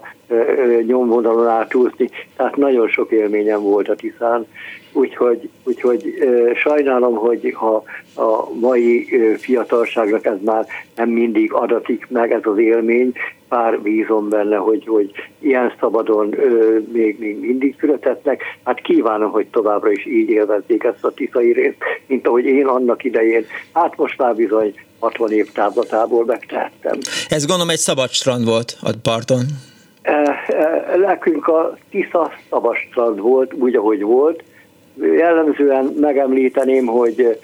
nyomvonalon 0.85 1.47
átúszni, 1.47 2.09
tehát 2.35 2.55
nagyon 2.55 2.87
sok 2.87 3.11
élményem 3.11 3.61
volt 3.61 3.89
a 3.89 3.95
Tiszán, 3.95 4.45
úgyhogy, 4.97 5.49
úgyhogy 5.63 6.13
sajnálom, 6.55 7.15
hogy 7.15 7.53
ha 7.55 7.83
a 8.15 8.53
mai 8.59 9.05
fiatalságnak 9.37 10.25
ez 10.25 10.37
már 10.41 10.65
nem 10.95 11.09
mindig 11.09 11.53
adatik 11.53 12.07
meg 12.09 12.31
ez 12.31 12.41
az 12.43 12.57
élmény, 12.57 13.13
pár 13.47 13.79
bízom 13.79 14.29
benne, 14.29 14.55
hogy, 14.55 14.85
hogy 14.87 15.11
ilyen 15.39 15.73
szabadon 15.79 16.39
ö, 16.39 16.77
még, 16.91 17.19
még 17.19 17.39
mindig 17.39 17.75
születetnek. 17.79 18.41
Hát 18.63 18.81
kívánom, 18.81 19.31
hogy 19.31 19.47
továbbra 19.47 19.91
is 19.91 20.05
így 20.05 20.29
élvezzék 20.29 20.83
ezt 20.83 21.03
a 21.03 21.11
tiszai 21.11 21.51
részt, 21.51 21.77
mint 22.05 22.27
ahogy 22.27 22.45
én 22.45 22.65
annak 22.65 23.03
idején. 23.03 23.45
Hát 23.73 23.97
most 23.97 24.17
már 24.17 24.35
bizony 24.35 24.73
60 24.99 25.31
év 25.31 25.51
távlatából 25.51 26.25
megtehettem. 26.25 26.97
Ez 27.29 27.45
gondolom 27.45 27.69
egy 27.69 27.77
szabad 27.77 28.09
strand 28.09 28.45
volt 28.45 28.77
a 28.81 28.91
parton. 29.01 29.45
Lekünk 30.95 31.47
a 31.47 31.77
Tisza 31.89 32.31
szabad 32.49 32.75
strand 32.75 33.19
volt, 33.19 33.53
úgy, 33.53 33.75
ahogy 33.75 34.01
volt. 34.01 34.43
Jellemzően 35.01 35.85
megemlíteném, 35.99 36.85
hogy 36.85 37.39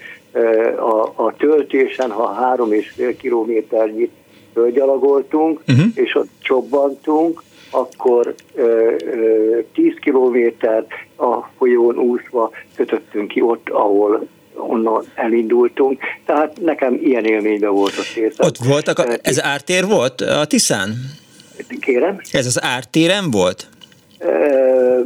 a, 0.76 1.22
a 1.24 1.34
töltésen, 1.38 2.10
ha 2.10 2.32
három 2.32 2.72
és 2.72 2.88
fél 2.88 3.16
kilométernyit 3.16 4.10
fölgyalogoltunk, 4.52 5.60
uh-huh. 5.68 5.84
és 5.94 6.14
ott 6.14 6.28
csobbantunk, 6.40 7.42
akkor 7.70 8.34
ö, 8.54 8.94
ö, 9.04 9.58
10 9.74 9.94
kilométer 10.00 10.86
a 11.16 11.40
folyón 11.58 11.98
úszva 11.98 12.50
kötöttünk 12.76 13.28
ki 13.28 13.40
ott, 13.40 13.68
ahol 13.68 14.26
onnan 14.54 15.04
elindultunk. 15.14 16.00
Tehát 16.26 16.60
nekem 16.60 16.98
ilyen 17.02 17.24
élményben 17.24 17.72
volt 17.72 17.92
a 17.96 18.02
térszer. 18.14 18.46
Ott 18.46 18.56
voltak, 18.56 18.98
a, 18.98 19.04
ez 19.22 19.42
ártér 19.42 19.86
volt 19.86 20.20
a 20.20 20.44
Tiszán? 20.44 20.94
Kérem? 21.80 22.20
Ez 22.30 22.46
az 22.46 22.62
ártéren 22.62 23.30
volt? 23.30 23.68
Ö, 24.18 25.00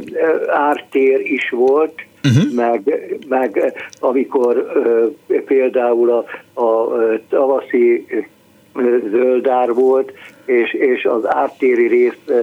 ártér 0.47 1.19
is 1.19 1.49
volt, 1.49 1.93
uh-huh. 2.23 2.53
meg, 2.53 2.81
meg 3.27 3.73
amikor 3.99 4.71
ö, 4.73 5.05
például 5.45 6.11
a, 6.11 6.25
a 6.61 6.89
tavaszi 7.29 8.05
zöldár 9.11 9.73
volt, 9.73 10.11
és, 10.45 10.73
és 10.73 11.05
az 11.05 11.21
ártéri 11.35 11.87
rész 11.87 12.39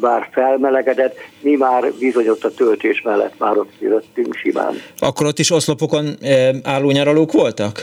bár 0.00 0.28
felmelegedett, 0.32 1.16
mi 1.40 1.56
már 1.56 1.92
bizonyos 1.98 2.42
a 2.44 2.50
töltés 2.50 3.02
mellett 3.02 3.38
már 3.38 3.58
ott 3.58 3.72
jöttünk 3.78 4.34
simán. 4.34 4.74
Akkor 4.98 5.26
ott 5.26 5.38
is 5.38 5.50
oszlopokon 5.50 6.06
álló 6.62 6.90
nyaralók 6.90 7.32
voltak? 7.32 7.80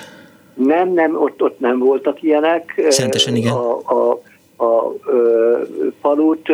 Nem, 0.53 0.93
nem, 0.93 1.15
ott, 1.15 1.41
ott 1.41 1.59
nem 1.59 1.79
voltak 1.79 2.23
ilyenek. 2.23 2.81
Szentesen 2.89 3.35
igen. 3.35 3.51
A, 3.51 3.79
a, 3.85 4.19
a, 4.55 4.63
a 4.65 4.95
falut 6.01 6.49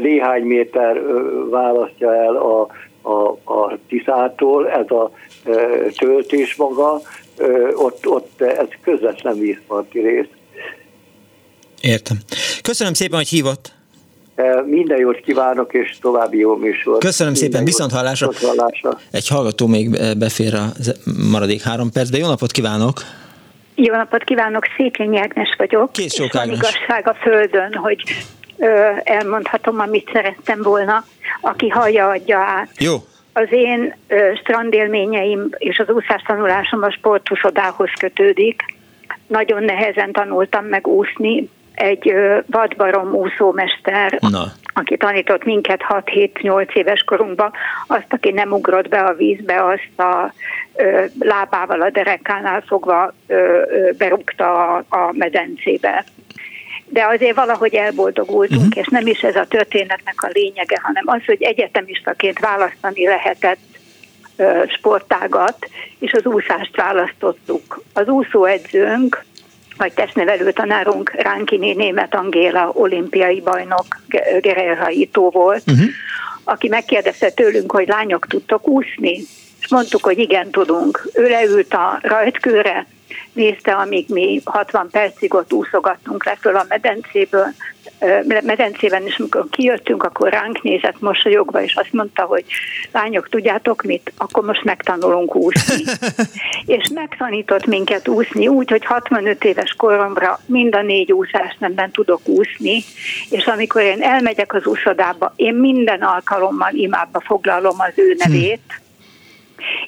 néhány 0.00 0.42
méter 0.42 1.02
választja 1.50 2.14
el 2.14 2.36
a, 2.36 2.66
a, 3.10 3.52
a 3.52 3.78
Tiszától, 3.88 4.68
ez 4.70 4.90
a 4.90 5.10
töltés 5.98 6.54
maga, 6.56 7.00
ott, 7.74 8.06
ott 8.06 8.40
ez 8.40 8.66
közvetlen 8.82 9.38
vízparti 9.38 10.00
rész. 10.00 10.26
Értem. 11.80 12.16
Köszönöm 12.62 12.92
szépen, 12.94 13.16
hogy 13.16 13.28
hívott. 13.28 13.72
Minden 14.66 14.98
jót 14.98 15.20
kívánok, 15.20 15.74
és 15.74 15.98
további 16.00 16.38
jó 16.38 16.56
műsor. 16.56 16.98
Köszönöm 16.98 17.32
Minden 17.32 17.50
szépen, 17.50 17.64
viszont 17.64 17.92
hallásra. 17.92 18.28
viszont 18.28 18.56
hallásra. 18.56 18.98
Egy 19.10 19.28
hallgató 19.28 19.66
még 19.66 19.90
befér 20.18 20.54
a 20.54 20.66
maradék 21.30 21.62
három 21.62 21.90
percbe. 21.92 22.18
Jó 22.18 22.26
napot 22.26 22.50
kívánok! 22.50 23.00
Jó 23.74 23.94
napot 23.94 24.24
kívánok, 24.24 24.64
Székényi 24.76 25.18
Ágnes 25.18 25.54
vagyok. 25.58 25.92
Kész 25.92 26.14
sok 26.14 26.34
Ágnes. 26.34 26.56
igazság 26.58 27.08
a 27.08 27.14
földön, 27.14 27.74
hogy 27.74 28.02
elmondhatom, 29.04 29.80
amit 29.80 30.10
szerettem 30.12 30.62
volna. 30.62 31.04
Aki 31.40 31.68
hallja, 31.68 32.08
adja 32.08 32.38
át. 32.38 32.68
Jó. 32.78 32.94
Az 33.32 33.46
én 33.50 33.94
strandélményeim 34.40 35.48
és 35.58 35.78
az 35.78 35.88
úszás 35.88 36.22
tanulásom 36.22 36.82
a 36.82 36.90
sportuszodához 36.90 37.90
kötődik. 37.98 38.62
Nagyon 39.26 39.62
nehezen 39.62 40.12
tanultam 40.12 40.64
meg 40.64 40.86
úszni. 40.86 41.48
Egy 41.74 42.14
vadbarom 42.46 43.14
úszómester, 43.14 44.18
Na. 44.20 44.44
aki 44.74 44.96
tanított 44.96 45.44
minket 45.44 45.80
6-7-8 45.88 46.72
éves 46.72 47.02
korunkban, 47.02 47.52
azt, 47.86 48.06
aki 48.08 48.30
nem 48.30 48.52
ugrott 48.52 48.88
be 48.88 49.00
a 49.00 49.14
vízbe, 49.14 49.64
azt 49.64 50.00
a 50.00 50.32
ö, 50.74 51.04
lábával 51.18 51.80
a 51.80 51.90
derekánál 51.90 52.60
fogva 52.66 53.12
ö, 53.26 53.34
ö, 53.34 53.90
berúgta 53.98 54.74
a, 54.74 54.84
a 54.88 55.12
medencébe 55.12 56.04
de 56.92 57.06
azért 57.06 57.36
valahogy 57.36 57.74
elboldogultunk, 57.74 58.66
uh-huh. 58.66 58.82
és 58.82 58.86
nem 58.86 59.06
is 59.06 59.20
ez 59.20 59.36
a 59.36 59.46
történetnek 59.48 60.22
a 60.22 60.30
lényege, 60.32 60.80
hanem 60.82 61.04
az, 61.06 61.20
hogy 61.26 61.42
egyetemistaként 61.42 62.38
választani 62.38 63.06
lehetett 63.06 63.58
sportágat, 64.68 65.56
és 65.98 66.12
az 66.12 66.26
úszást 66.26 66.76
választottuk. 66.76 67.82
Az 67.92 68.08
úszóedzőnk, 68.08 69.24
vagy 69.76 69.92
testnevelő 69.92 70.52
tanárunk 70.52 71.10
Ránkini 71.10 71.72
német 71.72 72.14
Angéla 72.14 72.70
olimpiai 72.74 73.40
bajnok 73.40 73.86
Gerelhaitó 74.40 75.30
volt, 75.30 75.62
uh-huh. 75.66 75.86
aki 76.44 76.68
megkérdezte 76.68 77.30
tőlünk, 77.30 77.72
hogy 77.72 77.88
lányok 77.88 78.26
tudtok 78.26 78.68
úszni, 78.68 79.22
és 79.60 79.68
mondtuk, 79.68 80.04
hogy 80.04 80.18
igen, 80.18 80.50
tudunk. 80.50 81.08
Ő 81.14 81.28
leült 81.28 81.74
a 81.74 81.98
rajtkőre, 82.02 82.86
nézte, 83.32 83.72
amíg 83.72 84.04
mi 84.08 84.40
60 84.44 84.88
percig 84.90 85.34
ott 85.34 85.52
úszogattunk 85.52 86.24
le 86.24 86.36
föl 86.40 86.56
a 86.56 86.64
medencéből, 86.68 87.46
medencében, 88.44 89.06
és 89.06 89.18
amikor 89.18 89.46
kijöttünk, 89.50 90.02
akkor 90.02 90.30
ránk 90.30 90.62
nézett 90.62 91.00
mosolyogva, 91.00 91.62
és 91.62 91.74
azt 91.74 91.92
mondta, 91.92 92.22
hogy 92.22 92.44
lányok, 92.92 93.28
tudjátok 93.28 93.82
mit? 93.82 94.12
Akkor 94.16 94.44
most 94.44 94.64
megtanulunk 94.64 95.34
úszni. 95.34 95.84
és 96.76 96.88
megtanított 96.94 97.66
minket 97.66 98.08
úszni 98.08 98.48
úgy, 98.48 98.70
hogy 98.70 98.84
65 98.84 99.44
éves 99.44 99.74
koromra 99.76 100.40
mind 100.46 100.74
a 100.74 100.82
négy 100.82 101.12
úszás 101.12 101.56
nemben 101.58 101.90
tudok 101.90 102.28
úszni, 102.28 102.84
és 103.30 103.46
amikor 103.46 103.82
én 103.82 104.02
elmegyek 104.02 104.54
az 104.54 104.66
úszodába, 104.66 105.32
én 105.36 105.54
minden 105.54 106.00
alkalommal 106.00 106.74
imába 106.74 107.20
foglalom 107.20 107.76
az 107.78 107.92
ő 107.94 108.14
nevét, 108.18 108.60
hm 108.68 108.79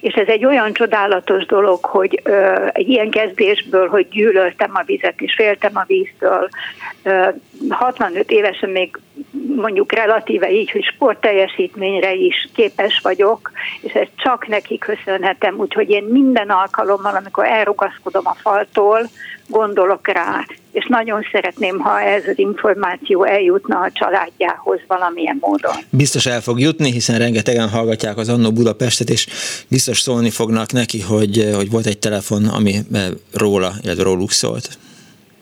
és 0.00 0.14
ez 0.14 0.28
egy 0.28 0.44
olyan 0.44 0.72
csodálatos 0.72 1.46
dolog, 1.46 1.84
hogy 1.84 2.20
ö, 2.24 2.66
egy 2.72 2.88
ilyen 2.88 3.10
kezdésből, 3.10 3.88
hogy 3.88 4.08
gyűlöltem 4.08 4.70
a 4.74 4.82
vizet 4.86 5.20
és 5.20 5.34
féltem 5.34 5.72
a 5.74 5.84
víztől, 5.86 6.48
ö, 7.02 7.28
65 7.68 8.30
évesen 8.30 8.70
még 8.70 8.98
mondjuk 9.56 9.92
relatíve 9.92 10.50
így, 10.50 10.70
hogy 10.70 10.84
sportteljesítményre 10.84 12.12
is 12.12 12.48
képes 12.54 13.00
vagyok, 13.02 13.50
és 13.80 13.92
ezt 13.92 14.12
csak 14.16 14.46
neki 14.46 14.78
köszönhetem, 14.78 15.54
úgyhogy 15.58 15.90
én 15.90 16.04
minden 16.04 16.48
alkalommal, 16.50 17.14
amikor 17.14 17.44
elrugaszkodom 17.44 18.26
a 18.26 18.34
faltól, 18.34 19.08
gondolok 19.52 20.08
rá, 20.08 20.46
és 20.72 20.86
nagyon 20.88 21.22
szeretném, 21.32 21.78
ha 21.78 22.00
ez 22.00 22.22
az 22.26 22.38
információ 22.38 23.24
eljutna 23.24 23.80
a 23.80 23.90
családjához 23.92 24.80
valamilyen 24.86 25.36
módon. 25.40 25.74
Biztos 25.90 26.26
el 26.26 26.40
fog 26.40 26.60
jutni, 26.60 26.90
hiszen 26.90 27.18
rengetegen 27.18 27.68
hallgatják 27.68 28.16
az 28.16 28.28
Annó 28.28 28.52
Budapestet, 28.52 29.10
és 29.10 29.26
biztos 29.68 30.00
szólni 30.00 30.30
fognak 30.30 30.72
neki, 30.72 31.00
hogy, 31.00 31.50
hogy 31.54 31.70
volt 31.70 31.86
egy 31.86 31.98
telefon, 31.98 32.44
ami 32.44 32.74
róla, 33.32 33.72
illetve 33.82 34.02
róluk 34.02 34.30
szólt. 34.30 34.78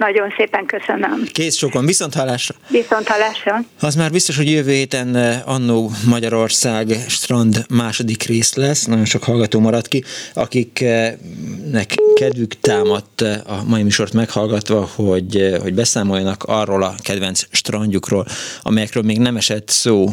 Nagyon 0.01 0.33
szépen 0.37 0.67
köszönöm. 0.67 1.25
Kész 1.33 1.57
sokan, 1.57 1.87
viszont 1.87 2.15
hallásra. 2.15 2.55
Viszont 2.69 3.09
hallásra. 3.09 3.65
Az 3.81 3.95
már 3.95 4.11
biztos, 4.11 4.37
hogy 4.37 4.51
jövő 4.51 4.73
héten 4.73 5.17
eh, 5.17 5.49
Annó 5.49 5.91
Magyarország 6.07 6.89
strand 7.09 7.65
második 7.71 8.23
rész 8.23 8.55
lesz, 8.55 8.85
nagyon 8.85 9.05
sok 9.05 9.25
hallgató 9.25 9.61
maradt 9.61 9.89
ki, 9.89 10.05
akiknek 10.35 11.95
kedvük 12.15 12.55
támadt 12.61 13.21
eh, 13.21 13.41
a 13.47 13.65
mai 13.65 13.83
műsort 13.83 14.13
meghallgatva, 14.13 14.89
hogy, 14.95 15.37
eh, 15.37 15.59
hogy 15.59 15.75
beszámoljanak 15.75 16.43
arról 16.43 16.83
a 16.83 16.95
kedvenc 17.03 17.43
strandjukról, 17.51 18.27
amelyekről 18.63 19.03
még 19.03 19.19
nem 19.19 19.37
esett 19.37 19.69
szó 19.69 20.09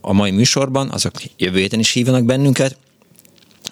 a 0.00 0.12
mai 0.12 0.30
műsorban, 0.30 0.90
azok 0.90 1.12
jövő 1.36 1.58
héten 1.58 1.78
is 1.78 1.92
hívanak 1.92 2.24
bennünket, 2.24 2.76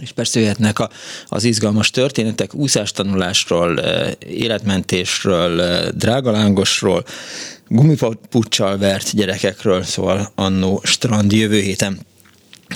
és 0.00 0.12
persze 0.12 0.40
jöhetnek 0.40 0.78
a, 0.78 0.90
az 1.26 1.44
izgalmas 1.44 1.90
történetek 1.90 2.54
úszástanulásról, 2.54 3.78
életmentésről, 4.26 5.84
drágalángosról, 5.90 7.04
gumipuccsal 7.68 8.78
vert 8.78 9.14
gyerekekről, 9.14 9.82
szóval 9.82 10.32
annó 10.34 10.80
strand 10.84 11.32
jövő 11.32 11.60
héten. 11.60 11.98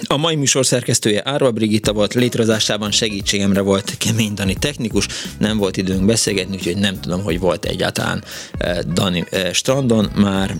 A 0.04 0.16
mai 0.16 0.34
műsor 0.34 0.66
szerkesztője 0.66 1.22
Árva 1.24 1.50
Brigitta 1.50 1.92
volt, 1.92 2.14
létrehozásában 2.14 2.90
segítségemre 2.90 3.60
volt 3.60 3.96
Kemény 3.98 4.34
Dani 4.34 4.54
technikus, 4.54 5.06
nem 5.38 5.56
volt 5.56 5.76
időnk 5.76 6.04
beszélgetni, 6.04 6.54
úgyhogy 6.56 6.76
nem 6.76 7.00
tudom, 7.00 7.22
hogy 7.22 7.38
volt 7.38 7.64
egyáltalán 7.64 8.24
Dani 8.92 9.24
strandon 9.52 10.10
már 10.14 10.56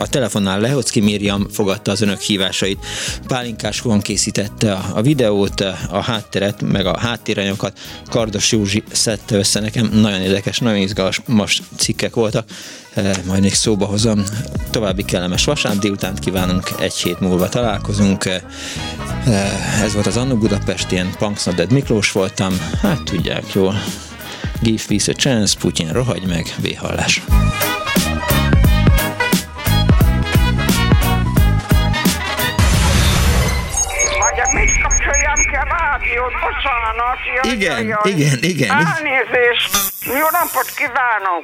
A 0.00 0.08
telefonnál 0.08 0.60
Lehocki 0.60 1.00
Miriam 1.00 1.46
fogadta 1.50 1.90
az 1.90 2.00
önök 2.00 2.20
hívásait. 2.20 2.86
Pálinkás 3.26 3.80
von 3.80 4.00
készítette 4.00 4.72
a, 4.72 5.02
videót, 5.02 5.60
a 5.90 6.02
hátteret, 6.02 6.62
meg 6.62 6.86
a 6.86 6.98
háttéranyokat. 6.98 7.78
Kardos 8.06 8.52
Józsi 8.52 8.82
szedte 8.92 9.36
össze 9.36 9.60
nekem. 9.60 9.90
Nagyon 9.92 10.20
érdekes, 10.20 10.58
nagyon 10.58 10.80
izgalmas 10.80 11.62
cikkek 11.76 12.14
voltak. 12.14 12.48
E, 12.94 13.16
majd 13.26 13.42
még 13.42 13.54
szóba 13.54 13.86
hozom. 13.86 14.24
További 14.70 15.04
kellemes 15.04 15.44
vasárnap 15.44 15.80
délután 15.80 16.14
kívánunk, 16.14 16.70
egy 16.78 16.94
hét 16.94 17.20
múlva 17.20 17.48
találkozunk. 17.48 18.24
E, 18.24 18.42
ez 19.82 19.92
volt 19.92 20.06
az 20.06 20.16
Annu 20.16 20.38
Budapest, 20.38 20.90
ilyen 20.90 21.14
Punksnoded 21.18 21.72
Miklós 21.72 22.12
voltam. 22.12 22.60
Hát 22.82 23.02
tudják 23.04 23.52
jól. 23.52 23.82
Give 24.62 24.82
peace 24.88 25.12
a 25.12 25.14
chance, 25.14 25.58
Putyin 25.58 25.92
rohagy 25.92 26.26
meg, 26.26 26.54
véhallás. 26.60 27.22
Bocsánat. 37.00 37.44
Jaj, 37.44 37.54
igen, 37.54 37.86
jaj, 37.86 38.10
igen, 38.10 38.38
igen. 38.42 38.70
Elnézést. 38.70 39.70
Jó 40.04 40.26
napot 40.30 40.68
kívánok. 40.76 41.42